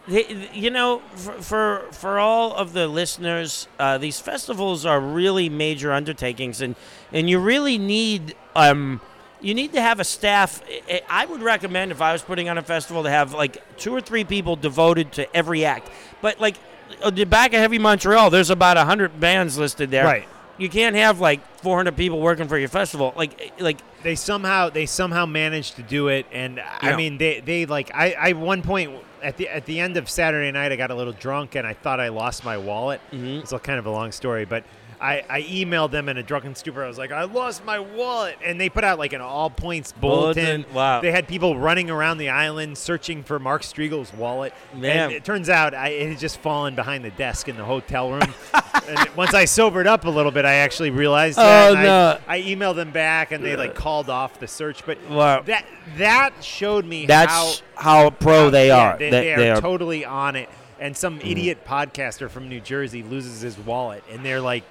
You 0.53 0.71
know, 0.71 1.01
for 1.15 1.33
for, 1.41 1.87
for 1.93 2.19
all 2.19 2.55
of 2.55 2.73
the 2.73 2.87
listeners, 2.87 3.67
uh, 3.79 3.99
these 3.99 4.21
festivals 4.21 4.85
are 4.85 5.01
really 5.01 5.49
major 5.49 5.93
undertakings, 5.93 6.61
and 6.61 6.77
and 7.13 7.31
you 7.31 7.39
really 7.39 7.79
need 7.79 8.35
um, 8.55 9.01
you 9.41 9.55
need 9.55 9.73
to 9.75 9.81
have 9.81 10.01
a 10.01 10.05
staff. 10.05 10.63
I- 11.11 11.27
would 11.27 11.43
recommend 11.43 11.93
if 11.93 12.01
I 12.01 12.13
was 12.13 12.23
putting 12.23 12.49
on 12.49 12.59
a 12.59 12.63
festival 12.63 13.03
to 13.05 13.11
have 13.11 13.33
like 13.33 13.63
two 13.79 13.95
or 13.95 14.01
three 14.01 14.25
people 14.25 14.57
devoted 14.57 15.13
to 15.13 15.37
every 15.37 15.65
act. 15.65 15.91
But 16.23 16.41
like 16.41 16.57
uh, 17.03 17.11
the 17.11 17.25
back 17.25 17.53
of 17.53 17.61
Heavy 17.61 17.79
Montreal, 17.79 18.31
there's 18.31 18.51
about 18.51 18.77
hundred 18.77 19.19
bands 19.21 19.59
listed 19.59 19.91
there. 19.91 20.05
Right. 20.05 20.29
You 20.59 20.71
can't 20.71 20.97
have 20.97 21.21
like 21.21 21.41
400 21.59 21.97
people 21.97 22.19
working 22.21 22.49
for 22.49 22.57
your 22.57 22.69
festival. 22.71 23.13
Like 23.17 23.53
like 23.61 23.79
they 24.03 24.15
somehow 24.15 24.71
they 24.71 24.87
somehow 24.87 25.27
managed 25.27 25.77
to 25.77 25.83
do 25.83 26.09
it 26.09 26.27
and 26.31 26.61
i 26.61 26.95
mean 26.95 27.19
they 27.19 27.41
they 27.41 27.67
like 27.67 27.91
i 27.93 28.13
i 28.13 28.33
one 28.35 28.63
point 28.63 28.93
at 29.21 29.37
the 29.37 29.49
at 29.49 29.67
the 29.67 29.81
end 29.81 29.97
of 29.97 30.09
saturday 30.09 30.53
night 30.53 30.71
i 30.71 30.77
got 30.77 30.93
a 30.93 30.95
little 30.95 31.15
drunk 31.15 31.57
and 31.57 31.67
i 31.67 31.73
thought 31.73 31.99
i 31.99 32.07
lost 32.07 32.45
my 32.45 32.57
wallet 32.57 33.01
Mhm. 33.11 33.41
it's 33.43 33.53
a 33.53 33.59
kind 33.59 33.81
of 33.81 33.87
a 33.87 33.91
long 33.91 34.13
story 34.13 34.45
but 34.45 34.63
I, 35.01 35.23
I 35.29 35.43
emailed 35.43 35.91
them 35.91 36.09
in 36.09 36.17
a 36.17 36.23
drunken 36.23 36.55
stupor. 36.55 36.83
I 36.85 36.89
was 36.89 36.97
like, 36.99 37.13
I 37.13 37.25
lost 37.25 37.65
my 37.65 37.79
wallet, 37.79 38.37
and 38.45 38.61
they 38.61 38.69
put 38.69 38.85
out 38.85 38.99
like 38.99 39.13
an 39.13 39.21
all 39.21 39.51
points 39.51 39.93
bulletin. 39.93 40.63
Bulletin, 40.63 40.75
wow. 40.75 41.01
They 41.01 41.11
had 41.13 41.29
people 41.29 41.59
running 41.59 41.91
around 41.91 42.19
the 42.19 42.31
island 42.31 42.79
searching 42.79 43.23
for 43.23 43.39
Mark 43.39 43.63
Strigl's 43.63 44.13
wallet. 44.15 44.55
Man. 44.75 45.05
And 45.05 45.13
it 45.13 45.25
turns 45.25 45.49
out 45.49 45.75
I, 45.75 45.89
it 45.89 46.09
had 46.11 46.19
just 46.19 46.39
fallen 46.39 46.75
behind 46.75 47.05
the 47.05 47.11
desk 47.11 47.49
in 47.49 47.57
the 47.57 47.65
hotel 47.65 48.11
room. 48.11 48.33
and 48.89 48.99
once 49.17 49.35
I 49.35 49.45
sobered 49.45 49.87
up 49.87 50.05
a 50.05 50.11
little 50.11 50.33
bit, 50.33 50.45
I 50.45 50.55
actually 50.55 50.91
realized 50.91 51.37
that. 51.39 51.71
Oh, 51.71 51.75
no. 51.75 52.19
I, 52.27 52.37
I 52.37 52.43
emailed 52.43 52.77
them 52.77 52.91
back, 52.93 53.33
and 53.33 53.45
they 53.45 53.57
like 53.57 53.75
called 53.75 54.09
off 54.09 54.41
the 54.41 54.49
search. 54.49 54.85
But 54.87 54.99
Wow. 55.11 55.43
that 55.43 55.67
that 55.99 56.43
showed 56.43 56.85
me 56.87 57.07
That's 57.07 57.63
how 57.75 58.03
how 58.05 58.11
pro 58.11 58.51
they 58.51 58.69
yeah, 58.69 58.79
are. 58.93 58.99
They, 58.99 59.11
They- 59.11 59.21
they 59.21 59.33
are 59.33 59.37
they 59.37 59.51
are- 59.51 59.61
totally 59.61 60.05
on 60.05 60.37
it. 60.37 60.49
And 60.79 60.95
some 60.95 61.19
Mm-hmm. 61.19 61.29
idiot 61.29 61.65
podcaster 61.67 62.29
from 62.29 62.51
New 62.51 62.61
Jersey 62.61 63.03
loses 63.03 63.41
his 63.41 63.59
wallet, 63.59 64.05
and 64.13 64.23
they're 64.25 64.43
like, 64.43 64.63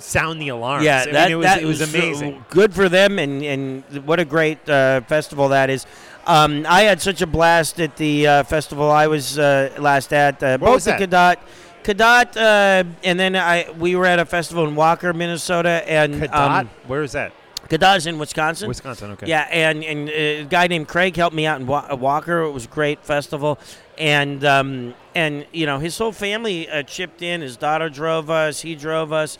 sound 0.00 0.40
the 0.40 0.48
alarms. 0.48 0.84
Yeah, 0.84 1.02
I 1.02 1.04
mean, 1.04 1.14
that, 1.14 1.30
it 1.30 1.34
was, 1.34 1.44
that 1.44 1.62
it 1.62 1.66
was 1.66 1.78
so 1.78 1.98
amazing. 1.98 2.44
good 2.50 2.74
for 2.74 2.88
them, 2.88 3.18
and, 3.18 3.42
and 3.42 4.06
what 4.06 4.20
a 4.20 4.24
great 4.24 4.68
uh, 4.68 5.00
festival 5.02 5.48
that 5.48 5.70
is. 5.70 5.86
Um, 6.26 6.66
I 6.68 6.82
had 6.82 7.00
such 7.00 7.22
a 7.22 7.26
blast 7.26 7.80
at 7.80 7.96
the 7.96 8.26
uh, 8.26 8.42
festival 8.44 8.90
I 8.90 9.06
was 9.06 9.38
uh, 9.38 9.74
last 9.78 10.12
at. 10.12 10.42
Uh, 10.42 10.58
both 10.58 10.74
was 10.74 10.84
the 10.84 10.92
Cadott, 10.92 11.36
Cadott, 11.82 12.36
uh, 12.36 12.84
and 13.02 13.18
then 13.18 13.36
I 13.36 13.70
we 13.78 13.96
were 13.96 14.06
at 14.06 14.18
a 14.18 14.26
festival 14.26 14.66
in 14.68 14.74
Walker, 14.76 15.12
Minnesota, 15.12 15.82
and 15.86 16.14
Cadott? 16.14 16.60
um, 16.60 16.70
Where 16.86 17.02
is 17.02 17.12
that? 17.12 17.32
Cadott's 17.70 18.06
in 18.06 18.18
Wisconsin. 18.18 18.66
Wisconsin, 18.66 19.12
okay. 19.12 19.28
Yeah, 19.28 19.46
and 19.50 19.84
and 19.84 20.08
uh, 20.08 20.12
a 20.12 20.44
guy 20.44 20.66
named 20.66 20.88
Craig 20.88 21.16
helped 21.16 21.36
me 21.36 21.46
out 21.46 21.60
in 21.60 21.66
Wa- 21.66 21.86
uh, 21.90 21.96
Walker. 21.96 22.42
It 22.42 22.50
was 22.50 22.64
a 22.64 22.68
great 22.68 23.04
festival, 23.04 23.58
and 23.96 24.44
um, 24.44 24.94
and 25.14 25.46
you 25.52 25.66
know 25.66 25.78
his 25.78 25.96
whole 25.96 26.12
family 26.12 26.68
uh, 26.68 26.82
chipped 26.82 27.22
in. 27.22 27.40
His 27.40 27.56
daughter 27.56 27.88
drove 27.88 28.28
us. 28.28 28.60
He 28.60 28.74
drove 28.74 29.12
us. 29.12 29.38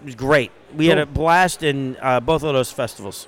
It 0.00 0.04
was 0.06 0.14
great. 0.14 0.50
We 0.74 0.86
had 0.86 0.98
a 0.98 1.06
blast 1.06 1.62
in 1.62 1.96
uh, 2.00 2.20
both 2.20 2.42
of 2.42 2.54
those 2.54 2.70
festivals. 2.72 3.26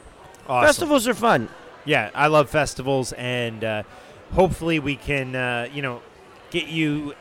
Awesome. 0.48 0.66
Festivals 0.66 1.08
are 1.08 1.14
fun. 1.14 1.48
Yeah, 1.84 2.10
I 2.14 2.28
love 2.28 2.48
festivals, 2.48 3.12
and 3.12 3.62
uh, 3.64 3.82
hopefully 4.32 4.78
we 4.78 4.96
can, 4.96 5.34
uh, 5.34 5.68
you 5.72 5.82
know, 5.82 6.00
get 6.50 6.68
you 6.68 7.14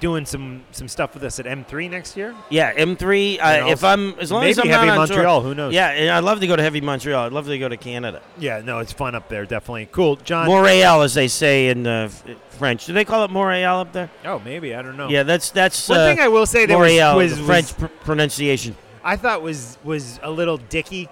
doing 0.00 0.26
some 0.26 0.62
some 0.72 0.88
stuff 0.88 1.14
with 1.14 1.22
us 1.24 1.38
at 1.38 1.46
M3 1.46 1.88
next 1.90 2.16
year. 2.16 2.34
Yeah, 2.50 2.74
M3. 2.74 3.38
Uh, 3.40 3.68
if 3.70 3.82
I'm 3.82 4.10
as 4.18 4.30
long 4.30 4.44
as 4.44 4.56
maybe 4.58 4.68
I'm 4.70 4.74
Heavy 4.80 4.86
not 4.88 5.06
tour- 5.08 5.16
Montreal, 5.16 5.40
who 5.40 5.54
knows? 5.54 5.72
Yeah, 5.72 5.88
and 5.88 6.10
I'd 6.10 6.24
love 6.24 6.40
to 6.40 6.46
go 6.46 6.54
to 6.56 6.62
Heavy 6.62 6.80
Montreal. 6.82 7.24
I'd 7.26 7.32
love 7.32 7.46
to 7.46 7.58
go 7.58 7.68
to 7.68 7.76
Canada. 7.76 8.20
Yeah, 8.38 8.60
no, 8.62 8.80
it's 8.80 8.92
fun 8.92 9.14
up 9.14 9.28
there, 9.28 9.46
definitely. 9.46 9.88
Cool, 9.90 10.16
John. 10.16 10.46
Montreal, 10.48 11.02
as 11.02 11.14
they 11.14 11.28
say 11.28 11.68
in 11.68 11.86
uh, 11.86 12.08
French. 12.50 12.86
Do 12.86 12.92
they 12.92 13.04
call 13.06 13.24
it 13.24 13.30
Montreal 13.30 13.80
up 13.80 13.92
there? 13.92 14.10
Oh, 14.24 14.38
maybe 14.40 14.74
I 14.74 14.82
don't 14.82 14.96
know. 14.98 15.08
Yeah, 15.08 15.22
that's 15.22 15.50
that's. 15.50 15.88
One 15.88 15.98
uh, 16.00 16.06
thing 16.06 16.20
I 16.20 16.28
will 16.28 16.46
say 16.46 16.66
that 16.66 16.78
was- 16.78 16.90
Montreal, 16.90 17.16
was- 17.16 17.32
the 17.34 17.38
was- 17.42 17.46
French 17.46 17.76
pr- 17.78 18.04
pronunciation. 18.04 18.76
I 19.04 19.16
thought 19.16 19.42
was 19.42 19.78
was 19.84 20.18
a 20.22 20.30
little 20.30 20.56
dicky 20.56 21.08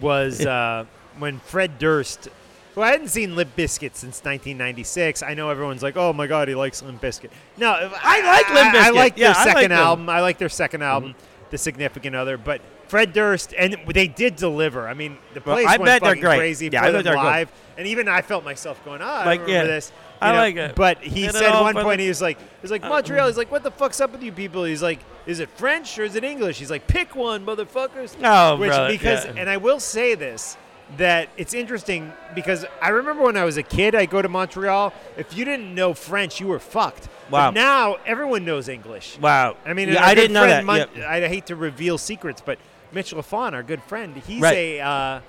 was 0.00 0.44
uh, 0.44 0.84
when 1.18 1.38
Fred 1.40 1.78
Durst, 1.78 2.28
who 2.74 2.82
I 2.82 2.90
hadn't 2.92 3.08
seen 3.08 3.36
Limp 3.36 3.56
Bizkit 3.56 3.94
since 3.94 4.22
1996. 4.24 5.22
I 5.22 5.34
know 5.34 5.50
everyone's 5.50 5.82
like, 5.82 5.96
"Oh 5.96 6.12
my 6.12 6.26
God, 6.26 6.48
he 6.48 6.54
likes 6.54 6.82
Limp 6.82 7.00
Bizkit." 7.00 7.30
No, 7.56 7.70
I, 7.70 8.20
like 8.22 8.48
Limp 8.54 8.74
I, 8.74 8.78
I 8.88 8.90
Bizkit. 8.90 8.94
like 8.94 9.16
their 9.16 9.24
Yeah, 9.30 9.34
I 9.36 9.44
like 9.44 9.54
second. 9.56 9.70
Mm-hmm. 9.72 9.80
album. 9.82 10.08
I 10.08 10.20
like 10.20 10.38
their 10.38 10.48
2nd 10.48 10.82
album, 10.82 11.14
The 11.50 11.58
Significant 11.58 12.14
Other. 12.16 12.36
But 12.38 12.60
Fred 12.88 13.12
Durst, 13.12 13.54
and 13.58 13.76
they 13.92 14.06
did 14.08 14.36
deliver. 14.36 14.86
I 14.86 14.94
mean, 14.94 15.16
the 15.34 15.40
Well, 15.44 15.56
place 15.56 15.66
I 15.66 15.72
went 15.78 15.84
bet 15.84 16.00
they're 16.02 16.10
fucking 16.10 16.22
great. 16.22 16.36
crazy 16.38 16.68
Yeah, 16.70 16.82
I 16.84 16.92
bet 16.92 17.04
they're 17.04 17.14
good. 17.14 17.18
live, 17.20 17.52
and 17.78 17.86
even 17.86 18.08
I 18.08 18.20
felt 18.22 18.44
myself 18.44 18.82
going, 18.84 19.00
"Ah, 19.02 19.22
Like, 19.24 19.40
I 19.40 19.42
remember 19.44 19.50
yeah, 19.52 19.64
this." 19.64 19.92
I 20.22 20.32
know, 20.32 20.38
like 20.38 20.56
it. 20.56 20.74
But 20.74 20.98
he 21.02 21.22
Get 21.22 21.34
said 21.34 21.52
at 21.54 21.60
one 21.60 21.74
point 21.74 21.98
the- 21.98 22.04
he 22.04 22.08
was 22.08 22.22
like, 22.22 22.38
"He's 22.60 22.70
like 22.70 22.82
Montreal." 22.82 23.26
He's 23.26 23.36
like, 23.36 23.50
"What 23.50 23.62
the 23.62 23.70
fuck's 23.70 24.00
up 24.00 24.12
with 24.12 24.22
you 24.22 24.32
people?" 24.32 24.64
He's 24.64 24.82
like, 24.82 25.00
"Is 25.26 25.40
it 25.40 25.48
French 25.50 25.98
or 25.98 26.04
is 26.04 26.14
it 26.16 26.24
English?" 26.24 26.58
He's 26.58 26.70
like, 26.70 26.86
"Pick 26.86 27.14
one, 27.14 27.44
motherfuckers." 27.46 28.14
Oh, 28.22 28.56
Which 28.56 28.68
brother, 28.68 28.88
because, 28.88 29.24
yeah. 29.26 29.32
and 29.36 29.48
I 29.50 29.56
will 29.58 29.80
say 29.80 30.14
this 30.14 30.56
that 30.98 31.28
it's 31.38 31.54
interesting 31.54 32.12
because 32.34 32.66
I 32.82 32.90
remember 32.90 33.22
when 33.22 33.36
I 33.38 33.44
was 33.44 33.56
a 33.56 33.62
kid, 33.62 33.94
I 33.94 34.04
go 34.04 34.20
to 34.20 34.28
Montreal. 34.28 34.92
If 35.16 35.34
you 35.34 35.44
didn't 35.46 35.74
know 35.74 35.94
French, 35.94 36.38
you 36.38 36.46
were 36.48 36.58
fucked. 36.58 37.08
Wow. 37.30 37.48
But 37.48 37.54
now 37.54 37.96
everyone 38.04 38.44
knows 38.44 38.68
English. 38.68 39.16
Wow. 39.18 39.56
I 39.64 39.72
mean, 39.72 39.88
Yeah, 39.88 40.04
I 40.04 40.14
didn't 40.14 40.34
know 40.34 40.46
that. 40.46 40.64
Mon- 40.66 40.86
I 41.02 41.26
hate 41.28 41.46
to 41.46 41.56
reveal 41.56 41.96
secrets, 41.96 42.42
but 42.44 42.58
Mitch 42.92 43.14
Lafon, 43.14 43.54
our 43.54 43.62
good 43.62 43.82
friend, 43.84 44.20
he's 44.26 44.42
Right. 44.42 44.54
a 44.54 44.80
uh, 44.80 45.20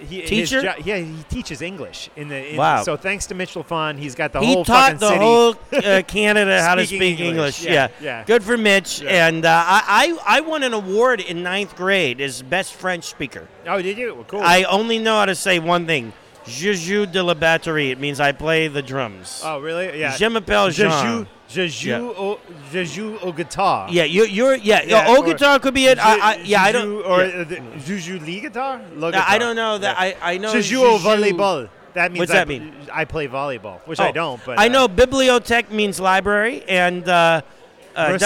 he, 0.00 0.22
Teacher? 0.22 0.60
jo- 0.62 0.74
yeah, 0.84 0.98
he 0.98 1.22
teaches 1.30 1.62
English 1.62 2.10
in 2.16 2.28
the. 2.28 2.50
In 2.52 2.56
Wow. 2.56 2.82
So 2.82 2.96
thanks 2.96 3.26
to 3.26 3.34
Mitch 3.34 3.54
Lafon, 3.54 3.98
he's 3.98 4.14
got 4.14 4.32
the 4.32 4.40
he 4.40 4.52
whole 4.52 4.64
taught 4.64 4.92
fucking 4.92 4.98
the 5.00 5.08
city. 5.08 5.20
whole 5.20 5.54
uh, 5.72 6.02
Canada 6.06 6.62
how 6.62 6.74
to 6.74 6.86
speak 6.86 7.20
English. 7.20 7.60
English. 7.60 7.64
Yeah, 7.64 7.72
Yeah, 7.72 7.88
yeah. 8.00 8.24
Good 8.24 8.42
for 8.42 8.56
Mitch. 8.58 9.00
Yeah. 9.00 9.28
And 9.28 9.44
uh, 9.44 9.64
I, 9.66 10.16
I 10.26 10.36
I 10.38 10.40
won 10.42 10.62
an 10.62 10.74
award 10.74 11.20
in 11.20 11.42
ninth 11.42 11.74
grade 11.76 12.20
as 12.20 12.42
best 12.42 12.74
French 12.74 13.04
speaker. 13.04 13.48
Oh, 13.66 13.80
did 13.80 13.96
you? 13.96 14.14
Well, 14.14 14.24
cool. 14.24 14.40
I 14.42 14.64
only 14.64 14.98
know 14.98 15.14
how 15.16 15.26
to 15.26 15.34
say 15.34 15.58
one 15.58 15.86
thing. 15.86 16.12
Je 16.46 16.72
joue 16.74 17.06
de 17.06 17.22
la 17.22 17.34
batterie. 17.34 17.90
It 17.92 18.00
means 18.00 18.20
I 18.20 18.32
play 18.32 18.68
the 18.68 18.82
drums. 18.82 19.42
Oh, 19.44 19.58
really? 19.60 19.98
Yeah. 19.98 20.16
Je 20.16 20.28
m'appelle 20.28 20.70
Je 20.70 20.82
Jean. 20.88 21.02
joue, 21.04 21.26
je 21.48 21.68
joue, 21.68 21.88
Yeah. 21.88 22.00
au, 22.00 22.38
je 22.72 22.84
joue 22.84 23.16
au 23.22 23.32
guitar. 23.32 23.88
Yeah, 23.90 24.04
you, 24.04 24.24
you're 24.26 24.56
yeah. 24.56 24.82
Yeah, 24.84 25.06
old 25.08 25.20
or- 25.20 25.26
guitar 25.32 25.58
could 25.60 25.74
be 25.74 25.86
it. 25.86 25.98
I, 25.98 26.18
I, 26.32 26.36
Je- 26.38 26.50
yeah, 26.50 26.62
I 26.64 26.72
don't. 26.72 26.84
joue- 26.84 27.02
Or 27.04 27.22
yeah. 27.24 27.40
uh, 27.40 27.44
the- 27.44 27.60
je 27.86 27.98
joue 27.98 28.18
le 28.18 28.40
guitar? 28.40 28.80
Le 28.96 29.12
I 29.14 29.38
don't 29.38 29.54
know 29.54 29.78
that. 29.78 29.96
I, 29.98 30.16
I 30.20 30.38
know. 30.38 30.52
Je 30.52 30.62
joue 30.62 30.82
au 30.84 30.98
volleyball. 30.98 31.68
That 31.94 32.10
means 32.10 32.20
What's 32.20 32.32
I, 32.32 32.36
that 32.36 32.48
mean? 32.48 32.72
I 32.92 33.04
play 33.04 33.28
volleyball, 33.28 33.78
which 33.86 34.00
I 34.00 34.08
Oh, 34.08 34.12
don't. 34.12 34.40
But 34.46 34.58
I 34.58 34.66
uh, 34.66 34.68
know 34.72 34.88
bibliothèque 34.88 35.70
means 35.70 36.00
library, 36.00 36.64
and 36.66 37.06
uh, 37.06 37.42
uh, 37.94 38.16
Merci. 38.18 38.24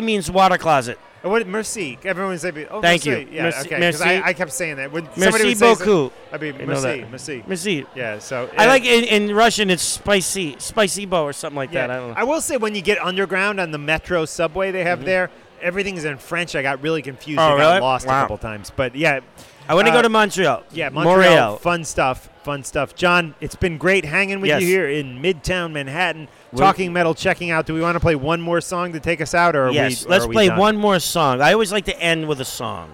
WC 0.00 0.02
means 0.04 0.30
water 0.30 0.58
closet. 0.58 0.98
What 1.28 1.46
merci? 1.46 1.98
Everyone 2.04 2.38
say. 2.38 2.66
Oh, 2.70 2.80
Thank 2.80 3.04
merci. 3.04 3.10
you. 3.10 3.28
Yeah, 3.30 3.42
Merci- 3.44 3.60
okay. 3.60 3.68
'cause 3.70 4.00
merci. 4.00 4.04
I, 4.04 4.28
I 4.28 4.32
kept 4.32 4.52
saying 4.52 4.76
that. 4.76 4.92
When 4.92 5.04
Merci 5.04 5.20
somebody 5.22 5.44
would 5.44 5.58
say 5.58 5.74
beaucoup. 5.74 6.12
Be 6.40 6.48
I 6.48 6.52
know 6.52 6.66
merci, 6.66 7.04
merci, 7.10 7.44
Merci. 7.46 7.86
Yeah. 7.94 8.18
So 8.18 8.50
I 8.58 8.64
uh, 8.64 8.68
like 8.68 8.84
in, 8.84 9.04
in 9.04 9.34
Russian 9.34 9.70
it's 9.70 9.82
spicy, 9.82 10.56
spicy 10.58 11.06
bo 11.06 11.24
or 11.24 11.32
something 11.32 11.56
like 11.56 11.72
Yeah, 11.72 11.86
that. 11.86 11.90
I 11.90 11.96
don't 11.98 12.08
know. 12.10 12.14
I 12.16 12.24
will 12.24 12.40
say 12.40 12.56
when 12.56 12.74
you 12.74 12.82
get 12.82 13.02
underground 13.02 13.58
on 13.60 13.70
the 13.70 13.78
metro 13.78 14.24
subway 14.26 14.70
they 14.70 14.84
have 14.84 15.04
there, 15.04 15.30
everything's 15.62 16.04
in 16.04 16.18
French. 16.18 16.54
I 16.54 16.62
got 16.62 16.82
really 16.82 17.02
confused. 17.02 17.40
Mm-hmm. 17.40 17.52
Oh, 17.52 17.56
I 17.56 17.58
got 17.58 17.68
really? 17.70 17.80
lost 17.80 18.06
Wow. 18.06 18.18
a 18.18 18.22
couple 18.22 18.38
times, 18.38 18.70
but 18.74 18.94
yeah. 18.94 19.20
I 19.68 19.74
want 19.74 19.86
to 19.88 19.92
uh, 19.92 19.96
go 19.96 20.02
to 20.02 20.08
Montreal. 20.08 20.62
Yeah, 20.72 20.90
Montreal, 20.90 21.56
Fun 21.56 21.82
stuff. 21.84 22.28
Fun 22.44 22.62
stuff. 22.62 22.94
John, 22.94 23.34
it's 23.40 23.56
been 23.56 23.78
great 23.78 24.04
hanging 24.04 24.40
with 24.40 24.48
Yes. 24.48 24.60
you 24.62 24.68
here 24.68 24.88
in 24.88 25.20
Midtown 25.20 25.72
Manhattan. 25.72 26.28
Talking 26.56 26.92
metal, 26.92 27.14
checking 27.14 27.50
out. 27.50 27.66
Do 27.66 27.74
we 27.74 27.80
want 27.80 27.96
to 27.96 28.00
play 28.00 28.14
one 28.14 28.40
more 28.40 28.60
song 28.60 28.92
to 28.92 29.00
take 29.00 29.20
us 29.20 29.34
out, 29.34 29.54
or 29.56 29.68
are 29.68 29.72
yes, 29.72 30.04
we? 30.04 30.10
let's 30.10 30.26
play 30.26 30.48
done? 30.48 30.58
one 30.58 30.76
more 30.76 30.98
song. 30.98 31.40
I 31.40 31.52
always 31.52 31.72
like 31.72 31.84
to 31.86 32.00
end 32.00 32.28
with 32.28 32.40
a 32.40 32.44
song. 32.44 32.90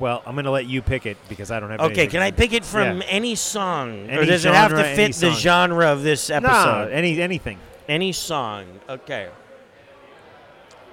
Well, 0.00 0.22
I'm 0.26 0.34
going 0.34 0.44
to 0.46 0.50
let 0.50 0.66
you 0.66 0.82
pick 0.82 1.06
it 1.06 1.16
because 1.28 1.50
I 1.50 1.60
don't 1.60 1.70
have. 1.70 1.80
Okay, 1.80 2.06
can 2.08 2.20
I 2.20 2.32
pick 2.32 2.52
it 2.52 2.64
from 2.64 2.98
Yeah. 3.00 3.06
any 3.08 3.34
song, 3.36 4.08
or 4.10 4.18
Any 4.18 4.26
does 4.26 4.44
it 4.44 4.52
have 4.52 4.72
to 4.72 4.82
fit 4.82 5.14
the 5.14 5.30
genre 5.32 5.86
of 5.92 6.02
this 6.02 6.30
No, 6.30 6.36
episode? 6.36 6.90
any 6.92 7.20
anything. 7.20 7.58
Any 7.88 8.12
song. 8.12 8.66
Okay. 8.88 9.28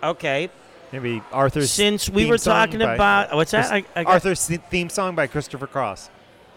Okay. 0.03 0.49
Maybe 0.91 1.21
Arthur's. 1.31 1.71
Since 1.71 2.09
we 2.09 2.25
were 2.25 2.37
talking 2.37 2.81
about- 2.81 3.33
what's 3.33 3.51
that? 3.51 3.71
I- 3.71 3.85
I 3.95 4.03
Arthur's 4.03 4.45
theme 4.69 4.89
song 4.89 5.15
by 5.15 5.27
Christopher 5.27 5.67
Cross. 5.67 6.09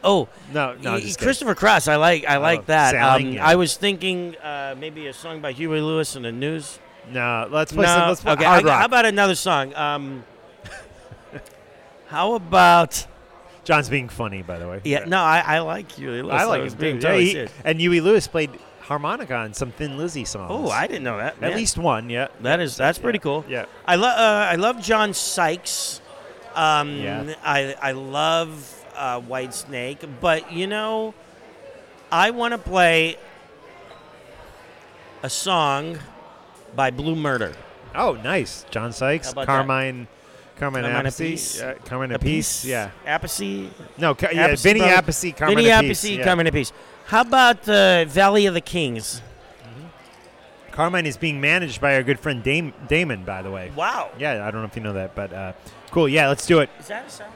Oh 0.04 0.28
No, 0.52 0.74
no. 0.80 1.00
Christopher 1.18 1.54
Cross. 1.54 1.88
I 1.88 1.96
like. 1.96 2.24
I 2.26 2.36
like 2.36 2.60
Oh, 2.60 2.64
that. 2.66 2.94
Um, 2.94 3.32
yeah. 3.32 3.44
I 3.46 3.54
was 3.56 3.76
thinking 3.76 4.36
uh, 4.36 4.74
maybe 4.78 5.06
a 5.06 5.12
song 5.12 5.40
by 5.40 5.52
Huey 5.52 5.80
Lewis 5.80 6.14
and 6.14 6.24
the 6.24 6.32
News. 6.32 6.78
No, 7.10 7.48
let's 7.50 7.72
play. 7.72 7.82
no, 7.86 7.88
some, 7.94 8.08
let's 8.08 8.20
play 8.20 8.32
okay. 8.34 8.44
hard 8.44 8.64
I- 8.64 8.66
rock. 8.68 8.78
How 8.80 8.84
about 8.86 9.06
another 9.06 9.34
song? 9.34 9.74
Um, 9.74 10.24
how 12.08 12.34
about? 12.34 13.06
John's 13.64 13.88
being 13.88 14.10
funny, 14.10 14.42
by 14.42 14.58
the 14.58 14.68
way. 14.68 14.80
Yeah, 14.84 15.04
no, 15.06 15.18
I, 15.18 15.40
I 15.40 15.58
like 15.60 15.90
Huey 15.92 16.20
Lewis. 16.22 16.34
I 16.34 16.44
like 16.44 16.62
him 16.70 16.74
being 16.78 16.98
too. 17.00 17.06
Yeah, 17.06 17.12
totally 17.12 17.28
he- 17.30 17.46
and 17.64 17.80
Huey 17.80 18.00
Lewis 18.02 18.28
played 18.28 18.50
harmonica 18.80 19.34
on 19.34 19.54
some 19.54 19.72
Thin 19.72 19.96
Lizzy 19.96 20.26
songs. 20.26 20.50
Oh, 20.52 20.68
I 20.68 20.86
didn't 20.86 21.04
know 21.04 21.16
that. 21.16 21.42
At 21.42 21.54
least 21.56 21.78
one, 21.78 22.10
yeah. 22.10 22.28
That 22.42 22.60
is 22.60 22.76
that's 22.76 22.98
pretty 22.98 23.18
cool. 23.18 23.42
Yeah. 23.48 23.64
I 23.86 23.96
love 23.96 24.18
uh, 24.18 24.48
I 24.50 24.56
love 24.56 24.82
John 24.82 25.14
Sykes. 25.14 26.02
Um, 26.54 26.96
Yeah. 26.98 27.34
I 27.42 27.74
I 27.80 27.92
love 27.92 28.83
uh, 28.96 29.20
Whitesnake, 29.20 30.08
but 30.20 30.52
you 30.52 30.66
know, 30.66 31.14
I 32.10 32.30
want 32.30 32.52
to 32.52 32.58
play 32.58 33.16
a 35.22 35.30
song 35.30 35.98
by 36.76 36.90
Blue 36.90 37.16
Murder. 37.16 37.54
Oh, 37.94 38.14
nice. 38.14 38.66
John 38.70 38.92
Sykes, 38.92 39.32
Carmine, 39.32 40.08
Carmine, 40.56 40.82
Carmine 40.82 41.06
Appice, 41.06 41.62
uh, 41.62 41.74
Carmine 41.84 42.10
Appice, 42.10 42.64
yeah. 42.64 42.90
Appice. 43.06 43.70
No, 43.96 44.14
ca- 44.14 44.30
yeah, 44.32 44.48
Appice 44.48 44.62
Vinny 44.62 44.80
Appice, 44.80 45.36
Carmine 45.36 45.56
Vinny 45.56 45.68
Appice, 45.70 45.90
Appice, 45.90 46.16
yeah. 46.16 46.24
Carmine 46.24 46.46
Appice. 46.46 46.72
How 47.06 47.20
about 47.20 47.68
uh, 47.68 48.04
Valley 48.06 48.46
of 48.46 48.54
the 48.54 48.60
Kings? 48.60 49.22
Carmine 50.72 51.06
is 51.06 51.16
being 51.16 51.40
managed 51.40 51.80
by 51.80 51.94
our 51.94 52.02
good 52.02 52.18
friend 52.18 52.42
Dame, 52.42 52.72
Damon, 52.88 53.24
by 53.24 53.42
the 53.42 53.50
way. 53.50 53.70
Wow. 53.76 54.10
Yeah, 54.18 54.44
I 54.44 54.50
don't 54.50 54.60
know 54.60 54.66
if 54.66 54.74
you 54.74 54.82
know 54.82 54.94
that, 54.94 55.14
but 55.14 55.32
uh, 55.32 55.52
cool. 55.92 56.08
Yeah, 56.08 56.28
let's 56.28 56.46
do 56.46 56.58
it. 56.58 56.70
Is 56.80 56.88
that 56.88 57.06
a 57.06 57.10
song? 57.10 57.28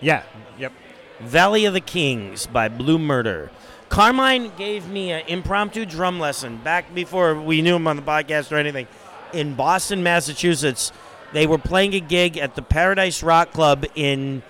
Yeah. 0.00 0.22
Yep. 0.58 0.72
Valley 1.20 1.64
of 1.64 1.72
the 1.72 1.80
Kings 1.80 2.46
by 2.46 2.68
Blue 2.68 2.98
Murder. 2.98 3.50
Carmine 3.88 4.52
gave 4.56 4.88
me 4.88 5.12
an 5.12 5.26
impromptu 5.28 5.86
drum 5.86 6.18
lesson 6.18 6.58
back 6.58 6.94
before 6.94 7.40
we 7.40 7.62
knew 7.62 7.76
him 7.76 7.86
on 7.86 7.96
the 7.96 8.02
podcast 8.02 8.52
or 8.52 8.56
anything 8.56 8.86
in 9.32 9.54
Boston, 9.54 10.02
Massachusetts. 10.02 10.92
They 11.32 11.46
were 11.46 11.58
playing 11.58 11.94
a 11.94 12.00
gig 12.00 12.36
at 12.36 12.54
the 12.54 12.62
Paradise 12.62 13.22
Rock 13.22 13.52
Club 13.52 13.86
in 13.94 14.42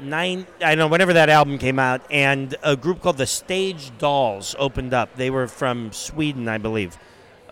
nine 0.00 0.46
I 0.60 0.74
know 0.74 0.88
whenever 0.88 1.12
that 1.12 1.28
album 1.28 1.58
came 1.58 1.78
out 1.78 2.02
and 2.10 2.56
a 2.62 2.76
group 2.76 3.00
called 3.00 3.16
the 3.16 3.26
Stage 3.26 3.96
Dolls 3.98 4.54
opened 4.58 4.92
up. 4.92 5.16
They 5.16 5.30
were 5.30 5.48
from 5.48 5.92
Sweden, 5.92 6.48
I 6.48 6.58
believe. 6.58 6.98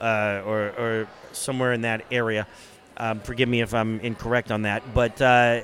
Uh, 0.00 0.42
or, 0.44 0.58
or 0.76 1.08
somewhere 1.30 1.72
in 1.72 1.82
that 1.82 2.04
area. 2.10 2.48
Um, 2.96 3.20
forgive 3.20 3.48
me 3.48 3.60
if 3.60 3.72
I'm 3.72 4.00
incorrect 4.00 4.50
on 4.50 4.62
that, 4.62 4.82
but 4.92 5.22
uh, 5.22 5.60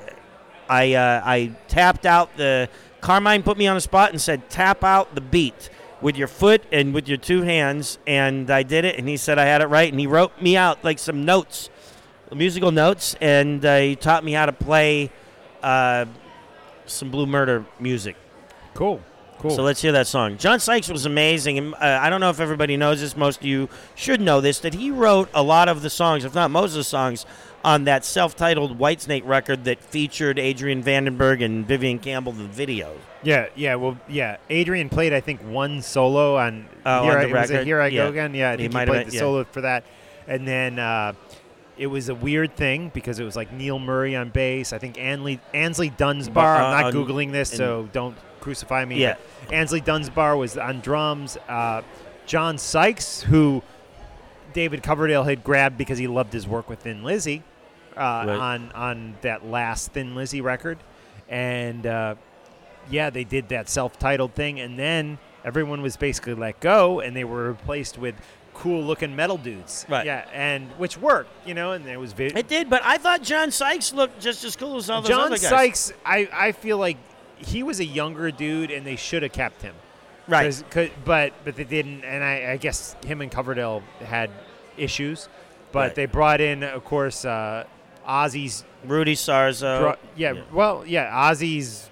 I 0.68 0.94
uh, 0.94 1.22
I 1.24 1.52
tapped 1.68 2.06
out 2.06 2.36
the 2.36 2.68
Carmine 3.00 3.42
put 3.42 3.56
me 3.56 3.66
on 3.66 3.76
the 3.76 3.80
spot 3.80 4.10
and 4.10 4.20
said 4.20 4.48
tap 4.50 4.84
out 4.84 5.14
the 5.14 5.20
beat 5.20 5.70
with 6.00 6.16
your 6.16 6.28
foot 6.28 6.62
and 6.70 6.94
with 6.94 7.08
your 7.08 7.18
two 7.18 7.42
hands 7.42 7.98
and 8.06 8.50
I 8.50 8.62
did 8.62 8.84
it 8.84 8.96
and 8.96 9.08
he 9.08 9.16
said 9.16 9.38
I 9.38 9.44
had 9.44 9.62
it 9.62 9.66
right 9.66 9.90
and 9.90 9.98
he 9.98 10.06
wrote 10.06 10.40
me 10.40 10.56
out 10.56 10.84
like 10.84 10.98
some 10.98 11.24
notes 11.24 11.70
musical 12.34 12.70
notes 12.70 13.16
and 13.20 13.64
uh, 13.64 13.78
he 13.78 13.96
taught 13.96 14.24
me 14.24 14.32
how 14.32 14.46
to 14.46 14.52
play 14.52 15.10
uh, 15.62 16.04
some 16.86 17.10
Blue 17.10 17.26
Murder 17.26 17.64
music. 17.78 18.16
Cool. 18.74 19.00
Cool. 19.38 19.52
So 19.52 19.62
let's 19.62 19.80
hear 19.80 19.92
that 19.92 20.08
song. 20.08 20.36
John 20.36 20.58
Sykes 20.58 20.88
was 20.88 21.06
amazing. 21.06 21.58
And, 21.58 21.74
uh, 21.74 22.00
I 22.02 22.10
don't 22.10 22.20
know 22.20 22.30
if 22.30 22.40
everybody 22.40 22.76
knows 22.76 23.00
this. 23.00 23.16
Most 23.16 23.40
of 23.40 23.46
you 23.46 23.68
should 23.94 24.20
know 24.20 24.40
this. 24.40 24.58
That 24.60 24.74
he 24.74 24.90
wrote 24.90 25.28
a 25.32 25.42
lot 25.42 25.68
of 25.68 25.82
the 25.82 25.90
songs, 25.90 26.24
if 26.24 26.34
not 26.34 26.50
most 26.50 26.72
of 26.72 26.78
the 26.78 26.84
songs, 26.84 27.24
on 27.64 27.84
that 27.84 28.04
self-titled 28.04 28.78
Whitesnake 28.78 29.26
record 29.26 29.64
that 29.64 29.82
featured 29.82 30.38
Adrian 30.38 30.82
Vandenberg 30.82 31.42
and 31.44 31.66
Vivian 31.66 31.98
Campbell, 31.98 32.32
the 32.32 32.44
video. 32.44 32.96
Yeah, 33.22 33.46
yeah, 33.56 33.74
well, 33.74 33.98
yeah. 34.08 34.36
Adrian 34.48 34.88
played, 34.88 35.12
I 35.12 35.20
think, 35.20 35.40
one 35.42 35.82
solo 35.82 36.36
on 36.36 36.68
Oh, 36.86 37.02
Here, 37.02 37.12
on 37.12 37.18
I, 37.18 37.24
the 37.26 37.32
was 37.32 37.50
it 37.50 37.54
record? 37.54 37.66
Here 37.66 37.80
I 37.80 37.86
Yeah. 37.88 38.04
Go 38.04 38.10
Again. 38.10 38.34
Yeah, 38.34 38.48
I 38.50 38.52
He 38.52 38.56
think 38.58 38.72
he, 38.72 38.74
might 38.74 38.80
have 38.82 38.88
played 38.88 38.98
been- 39.00 39.08
the 39.10 39.14
yeah. 39.14 39.20
solo 39.20 39.44
for 39.44 39.60
that. 39.62 39.84
And 40.28 40.46
then 40.46 40.78
uh, 40.78 41.14
it 41.76 41.88
was 41.88 42.08
a 42.08 42.14
weird 42.14 42.54
thing 42.54 42.90
because 42.94 43.18
it 43.18 43.24
was 43.24 43.34
like 43.34 43.52
Neil 43.52 43.78
Murray 43.78 44.14
on 44.14 44.30
bass. 44.30 44.72
I 44.72 44.78
think 44.78 44.98
Anley, 44.98 45.40
Aynsley 45.52 45.94
Dunsbar. 45.96 46.36
Uh, 46.36 46.64
I'm 46.64 46.80
not 46.82 46.84
on- 46.86 46.92
Googling 46.92 47.32
this, 47.32 47.50
so 47.50 47.88
don't 47.92 48.16
crucify 48.40 48.84
me. 48.84 49.00
Yeah. 49.00 49.16
Aynsley 49.48 49.84
Dunsbar 49.84 50.38
was 50.38 50.56
on 50.56 50.80
drums. 50.80 51.36
Uh, 51.48 51.82
John 52.26 52.56
Sykes, 52.58 53.22
who 53.22 53.62
David 54.58 54.82
Coverdale 54.82 55.22
had 55.22 55.44
grabbed 55.44 55.78
because 55.78 55.98
he 55.98 56.08
loved 56.08 56.32
his 56.32 56.44
work 56.48 56.68
with 56.68 56.80
Thin 56.80 57.04
Lizzy 57.04 57.44
uh, 57.96 58.00
Right. 58.00 58.28
on 58.30 58.72
on 58.72 59.14
that 59.20 59.46
last 59.46 59.92
Thin 59.92 60.16
Lizzy 60.16 60.40
record, 60.40 60.78
and 61.28 61.86
uh, 61.86 62.16
yeah, 62.90 63.08
they 63.10 63.22
did 63.22 63.50
that 63.50 63.68
self-titled 63.68 64.34
thing, 64.34 64.58
and 64.58 64.76
then 64.76 65.18
everyone 65.44 65.80
was 65.80 65.96
basically 65.96 66.34
let 66.34 66.58
go, 66.58 66.98
and 66.98 67.14
they 67.14 67.22
were 67.22 67.48
replaced 67.50 67.98
with 67.98 68.16
cool-looking 68.52 69.14
metal 69.14 69.38
dudes. 69.38 69.86
Right. 69.88 70.04
Yeah, 70.04 70.26
and 70.32 70.68
which 70.72 70.98
worked, 70.98 71.30
you 71.46 71.54
know, 71.54 71.70
and 71.70 71.86
there 71.86 72.00
was 72.00 72.12
vi- 72.12 72.32
It 72.34 72.48
did, 72.48 72.68
but 72.68 72.82
I 72.84 72.98
thought 72.98 73.22
John 73.22 73.52
Sykes 73.52 73.92
looked 73.92 74.20
just 74.20 74.42
as 74.42 74.56
cool 74.56 74.74
as 74.76 74.90
all 74.90 75.02
those 75.02 75.08
John 75.08 75.20
other 75.26 75.36
guys. 75.38 75.48
Sykes. 75.48 75.92
I 76.04 76.28
I 76.32 76.50
feel 76.50 76.78
like 76.78 76.96
he 77.36 77.62
was 77.62 77.78
a 77.78 77.84
younger 77.84 78.32
dude, 78.32 78.72
and 78.72 78.84
they 78.84 78.96
should 78.96 79.22
have 79.22 79.30
kept 79.30 79.62
him. 79.62 79.76
Right. 80.26 80.46
'Cause- 80.46 80.64
'cause- 80.68 80.90
but 81.04 81.32
but 81.44 81.54
they 81.54 81.62
didn't, 81.62 82.02
and 82.04 82.24
I, 82.24 82.50
I 82.54 82.56
guess 82.56 82.96
him 83.06 83.20
and 83.20 83.30
Coverdale 83.30 83.84
had 84.04 84.30
issues, 84.78 85.28
but 85.72 85.78
Right. 85.80 85.94
they 85.94 86.06
brought 86.06 86.40
in, 86.40 86.62
of 86.62 86.84
course, 86.84 87.24
uh, 87.24 87.64
Ozzy's. 88.08 88.64
Rudy 88.84 89.14
Sarzo. 89.16 89.80
dru- 89.80 89.98
yeah, 90.16 90.34
well, 90.52 90.84
yeah, 90.86 91.10
Ozzy's 91.12 91.90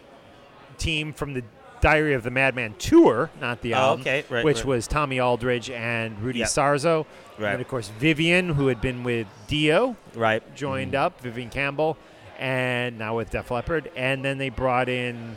team 0.78 1.12
from 1.12 1.34
the 1.34 1.42
Diary 1.80 2.14
of 2.14 2.22
the 2.22 2.30
Madman 2.30 2.74
tour, 2.78 3.28
not 3.40 3.60
the 3.60 3.74
Oh, 3.74 3.78
album, 3.78 4.00
okay, 4.02 4.24
right, 4.30 4.44
which 4.44 4.58
right. 4.58 4.64
was 4.66 4.86
Tommy 4.86 5.20
Aldridge 5.20 5.68
and 5.70 6.18
Rudy 6.22 6.38
Yep. 6.40 6.48
Sarzo, 6.48 7.06
Right. 7.38 7.52
and 7.52 7.60
of 7.60 7.68
course 7.68 7.88
Vivian, 7.98 8.50
who 8.50 8.68
had 8.68 8.80
been 8.80 9.02
with 9.04 9.26
Dio, 9.46 9.96
Right. 10.14 10.42
joined 10.54 10.92
Mm-hmm. 10.92 11.04
up, 11.04 11.20
Vivian 11.20 11.50
Campbell, 11.50 11.96
and 12.38 12.98
now 12.98 13.16
with 13.16 13.30
Def 13.30 13.50
Leppard, 13.50 13.90
and 13.96 14.24
then 14.24 14.38
they 14.38 14.48
brought 14.48 14.88
in 14.88 15.36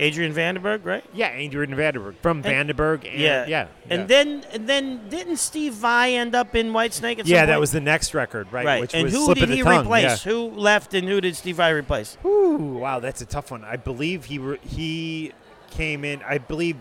Adrian 0.00 0.32
Vandenberg, 0.32 0.84
right? 0.84 1.04
yeah, 1.12 1.30
Adrian 1.32 1.72
Vandenberg 1.74 2.14
from 2.22 2.38
And- 2.38 2.44
Vandenberg, 2.70 3.04
and, 3.10 3.20
yeah, 3.20 3.46
yeah, 3.46 3.66
And 3.90 4.08
then, 4.08 4.44
and 4.52 4.66
then, 4.66 5.08
didn't 5.08 5.36
Steve 5.36 5.74
Vai 5.74 6.14
end 6.14 6.34
up 6.34 6.56
in 6.56 6.72
Whitesnake 6.72 7.18
at 7.18 7.26
yeah, 7.26 7.40
point? 7.40 7.48
that 7.48 7.60
was 7.60 7.70
the 7.72 7.80
next 7.80 8.14
record, 8.14 8.50
right? 8.52 8.64
right. 8.66 8.80
Which 8.80 8.94
and 8.94 9.08
who 9.10 9.34
did 9.34 9.50
he 9.50 9.62
Tongue, 9.62 9.82
replace? 9.84 10.24
yeah. 10.24 10.32
Who 10.32 10.50
left 10.50 10.94
and 10.94 11.06
who 11.06 11.20
did 11.20 11.36
Steve 11.36 11.56
Vai 11.56 11.70
replace? 11.72 12.16
Ooh, 12.24 12.78
wow, 12.80 12.98
that's 12.98 13.20
a 13.20 13.26
tough 13.26 13.50
one. 13.50 13.62
I 13.64 13.76
believe 13.76 14.24
he 14.24 14.38
re- 14.38 14.58
he 14.62 15.32
came 15.70 16.04
in. 16.04 16.22
I 16.26 16.38
believe, 16.38 16.76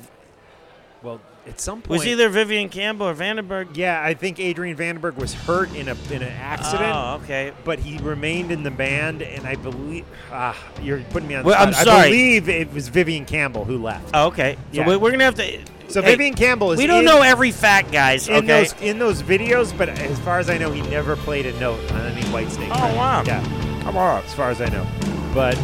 well, 1.04 1.20
at 1.48 1.60
some 1.60 1.82
point 1.82 2.00
Was 2.00 2.08
either 2.08 2.30
Vivian 2.30 2.70
Campbell 2.70 3.08
or 3.08 3.16
Vandenberg? 3.16 3.70
Yeah, 3.76 4.02
I 4.04 4.14
think 4.14 4.40
Adrian 4.40 4.78
Vandenberg 4.78 5.16
was 5.16 5.34
hurt 5.34 5.74
in 5.76 5.88
a 5.88 5.96
in 6.12 6.22
an 6.22 6.34
accident. 6.40 6.92
Oh, 6.94 7.20
okay. 7.24 7.52
But 7.64 7.80
he 7.80 7.98
remained 8.00 8.52
in 8.52 8.64
the 8.64 8.72
band, 8.72 9.22
and 9.22 9.48
I 9.48 9.56
believe 9.56 10.06
ah, 10.32 10.58
you're 10.82 11.00
putting 11.12 11.28
me 11.28 11.36
on. 11.36 11.44
the 11.44 11.50
Well, 11.50 11.62
I'm 11.62 11.74
spot. 11.74 11.86
sorry. 11.86 12.00
I 12.02 12.10
believe 12.10 12.50
it 12.50 12.74
was 12.74 12.88
Vivian 12.90 13.26
Campbell 13.26 13.66
who 13.66 13.78
left. 13.82 14.10
Oh, 14.14 14.28
okay. 14.28 14.56
So 14.74 14.82
Yeah. 14.82 14.88
we- 14.88 14.98
we're 14.98 15.12
gonna 15.12 15.24
have 15.24 15.36
to. 15.36 15.60
So 15.88 16.02
hey, 16.04 16.12
Vivian 16.12 16.36
Campbell 16.36 16.72
is. 16.74 16.78
We 16.78 16.86
don't 16.86 17.00
in- 17.00 17.06
know 17.06 17.22
every 17.24 17.52
fact, 17.52 17.92
guys. 17.92 18.28
in 18.28 18.36
okay. 18.36 18.48
those 18.48 18.76
in 18.82 19.00
those 19.00 19.24
videos, 19.24 19.76
but 19.76 19.90
as 19.90 20.20
far 20.20 20.38
as 20.40 20.50
I 20.50 20.58
know, 20.60 20.72
he 20.72 20.82
never 20.84 21.16
played 21.16 21.46
a 21.48 21.60
note 21.60 21.80
on 21.94 22.02
any 22.02 22.22
Whitesnake. 22.28 22.70
Oh, 22.72 22.82
record. 22.84 22.96
wow. 22.98 23.24
Yeah, 23.26 23.44
come 23.84 23.98
on. 23.98 24.24
As 24.24 24.34
far 24.36 24.52
as 24.52 24.62
I 24.62 24.68
know, 24.70 24.86
but 25.34 25.58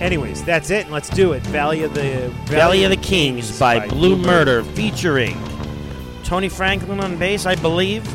anyways, 0.00 0.44
that's 0.44 0.70
it. 0.70 0.84
And 0.84 0.92
let's 0.92 1.08
do 1.08 1.32
it. 1.32 1.42
Valley 1.44 1.82
of 1.82 1.94
the 1.94 2.32
Valley 2.46 2.84
of 2.84 2.90
the 2.90 2.96
Kings 2.96 3.58
by, 3.58 3.86
Blue 3.88 4.16
Murder, 4.16 4.62
featuring 4.62 5.36
Tony 6.24 6.48
Franklin 6.48 7.00
on 7.00 7.18
bass, 7.18 7.46
I 7.46 7.54
believe. 7.54 8.06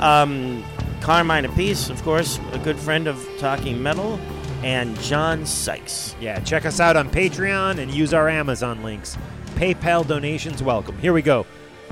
Um, 0.00 0.64
Carmine 1.00 1.44
Appice, 1.44 1.90
of 1.90 2.02
course, 2.02 2.38
a 2.52 2.58
good 2.58 2.78
friend 2.78 3.06
of 3.06 3.26
Talking 3.38 3.82
Metal, 3.82 4.18
and 4.62 4.98
John 5.00 5.46
Sykes. 5.46 6.14
Yeah, 6.20 6.40
check 6.40 6.66
us 6.66 6.80
out 6.80 6.96
on 6.96 7.10
Patreon 7.10 7.78
and 7.78 7.90
use 7.90 8.12
our 8.12 8.28
Amazon 8.28 8.82
links. 8.82 9.16
PayPal 9.54 10.06
donations 10.06 10.62
welcome. 10.62 10.96
Here 10.98 11.12
we 11.12 11.22
go. 11.22 11.46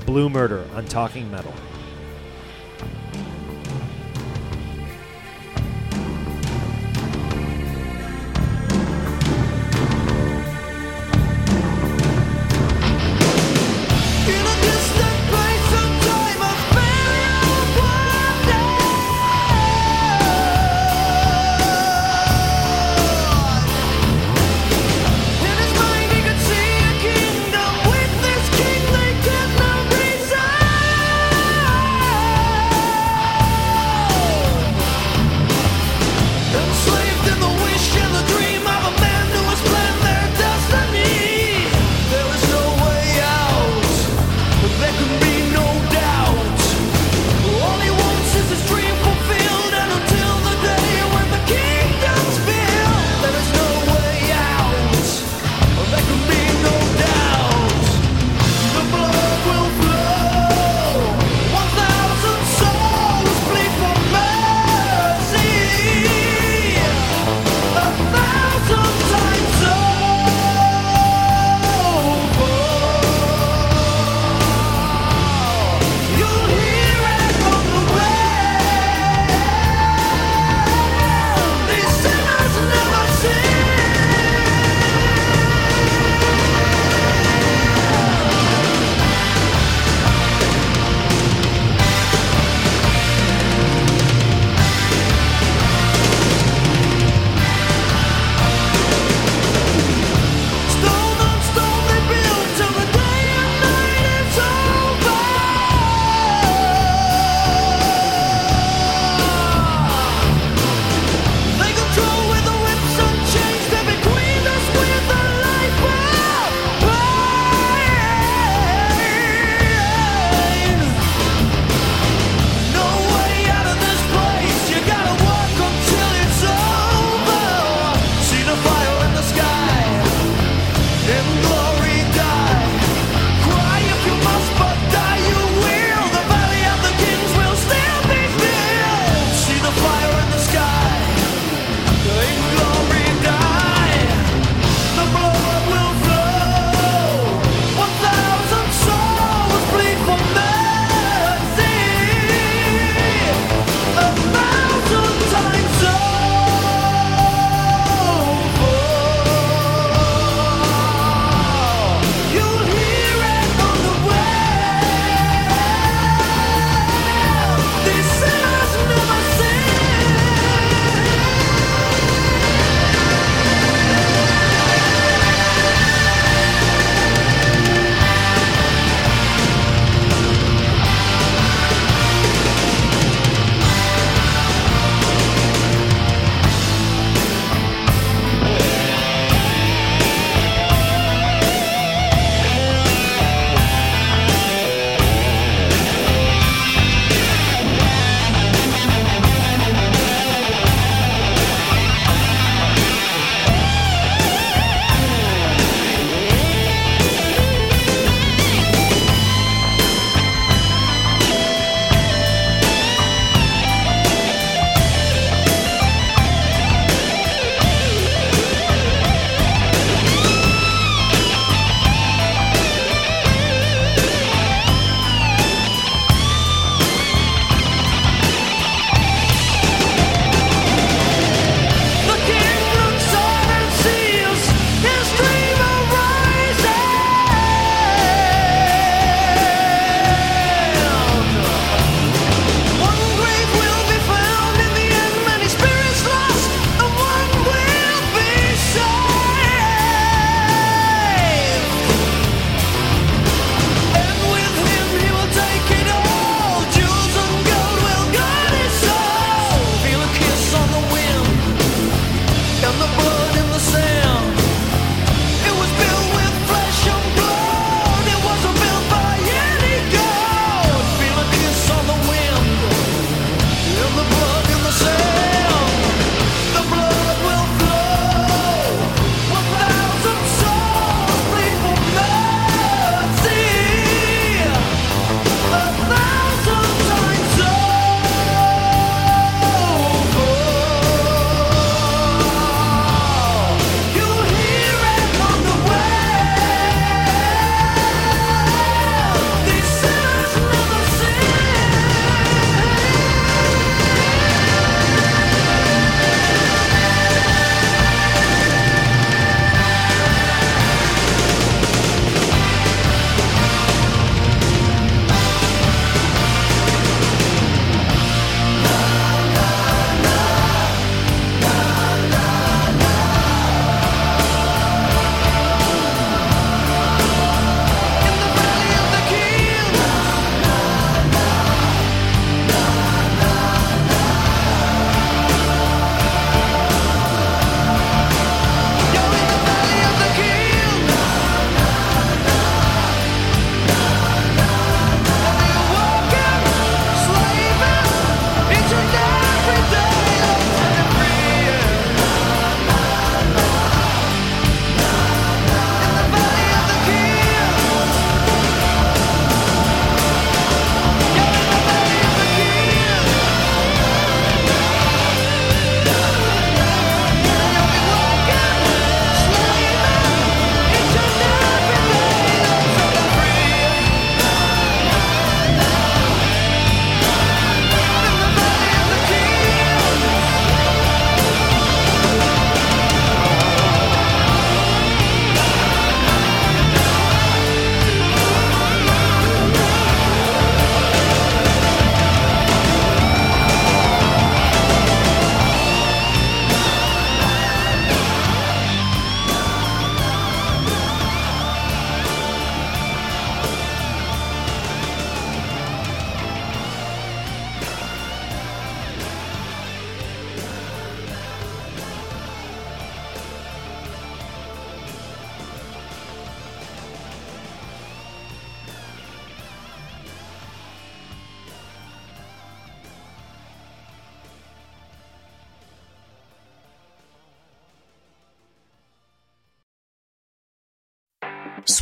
Blue 0.05 0.29
Murder 0.29 0.65
on 0.75 0.85
Talking 0.85 1.29
Metal. 1.29 1.53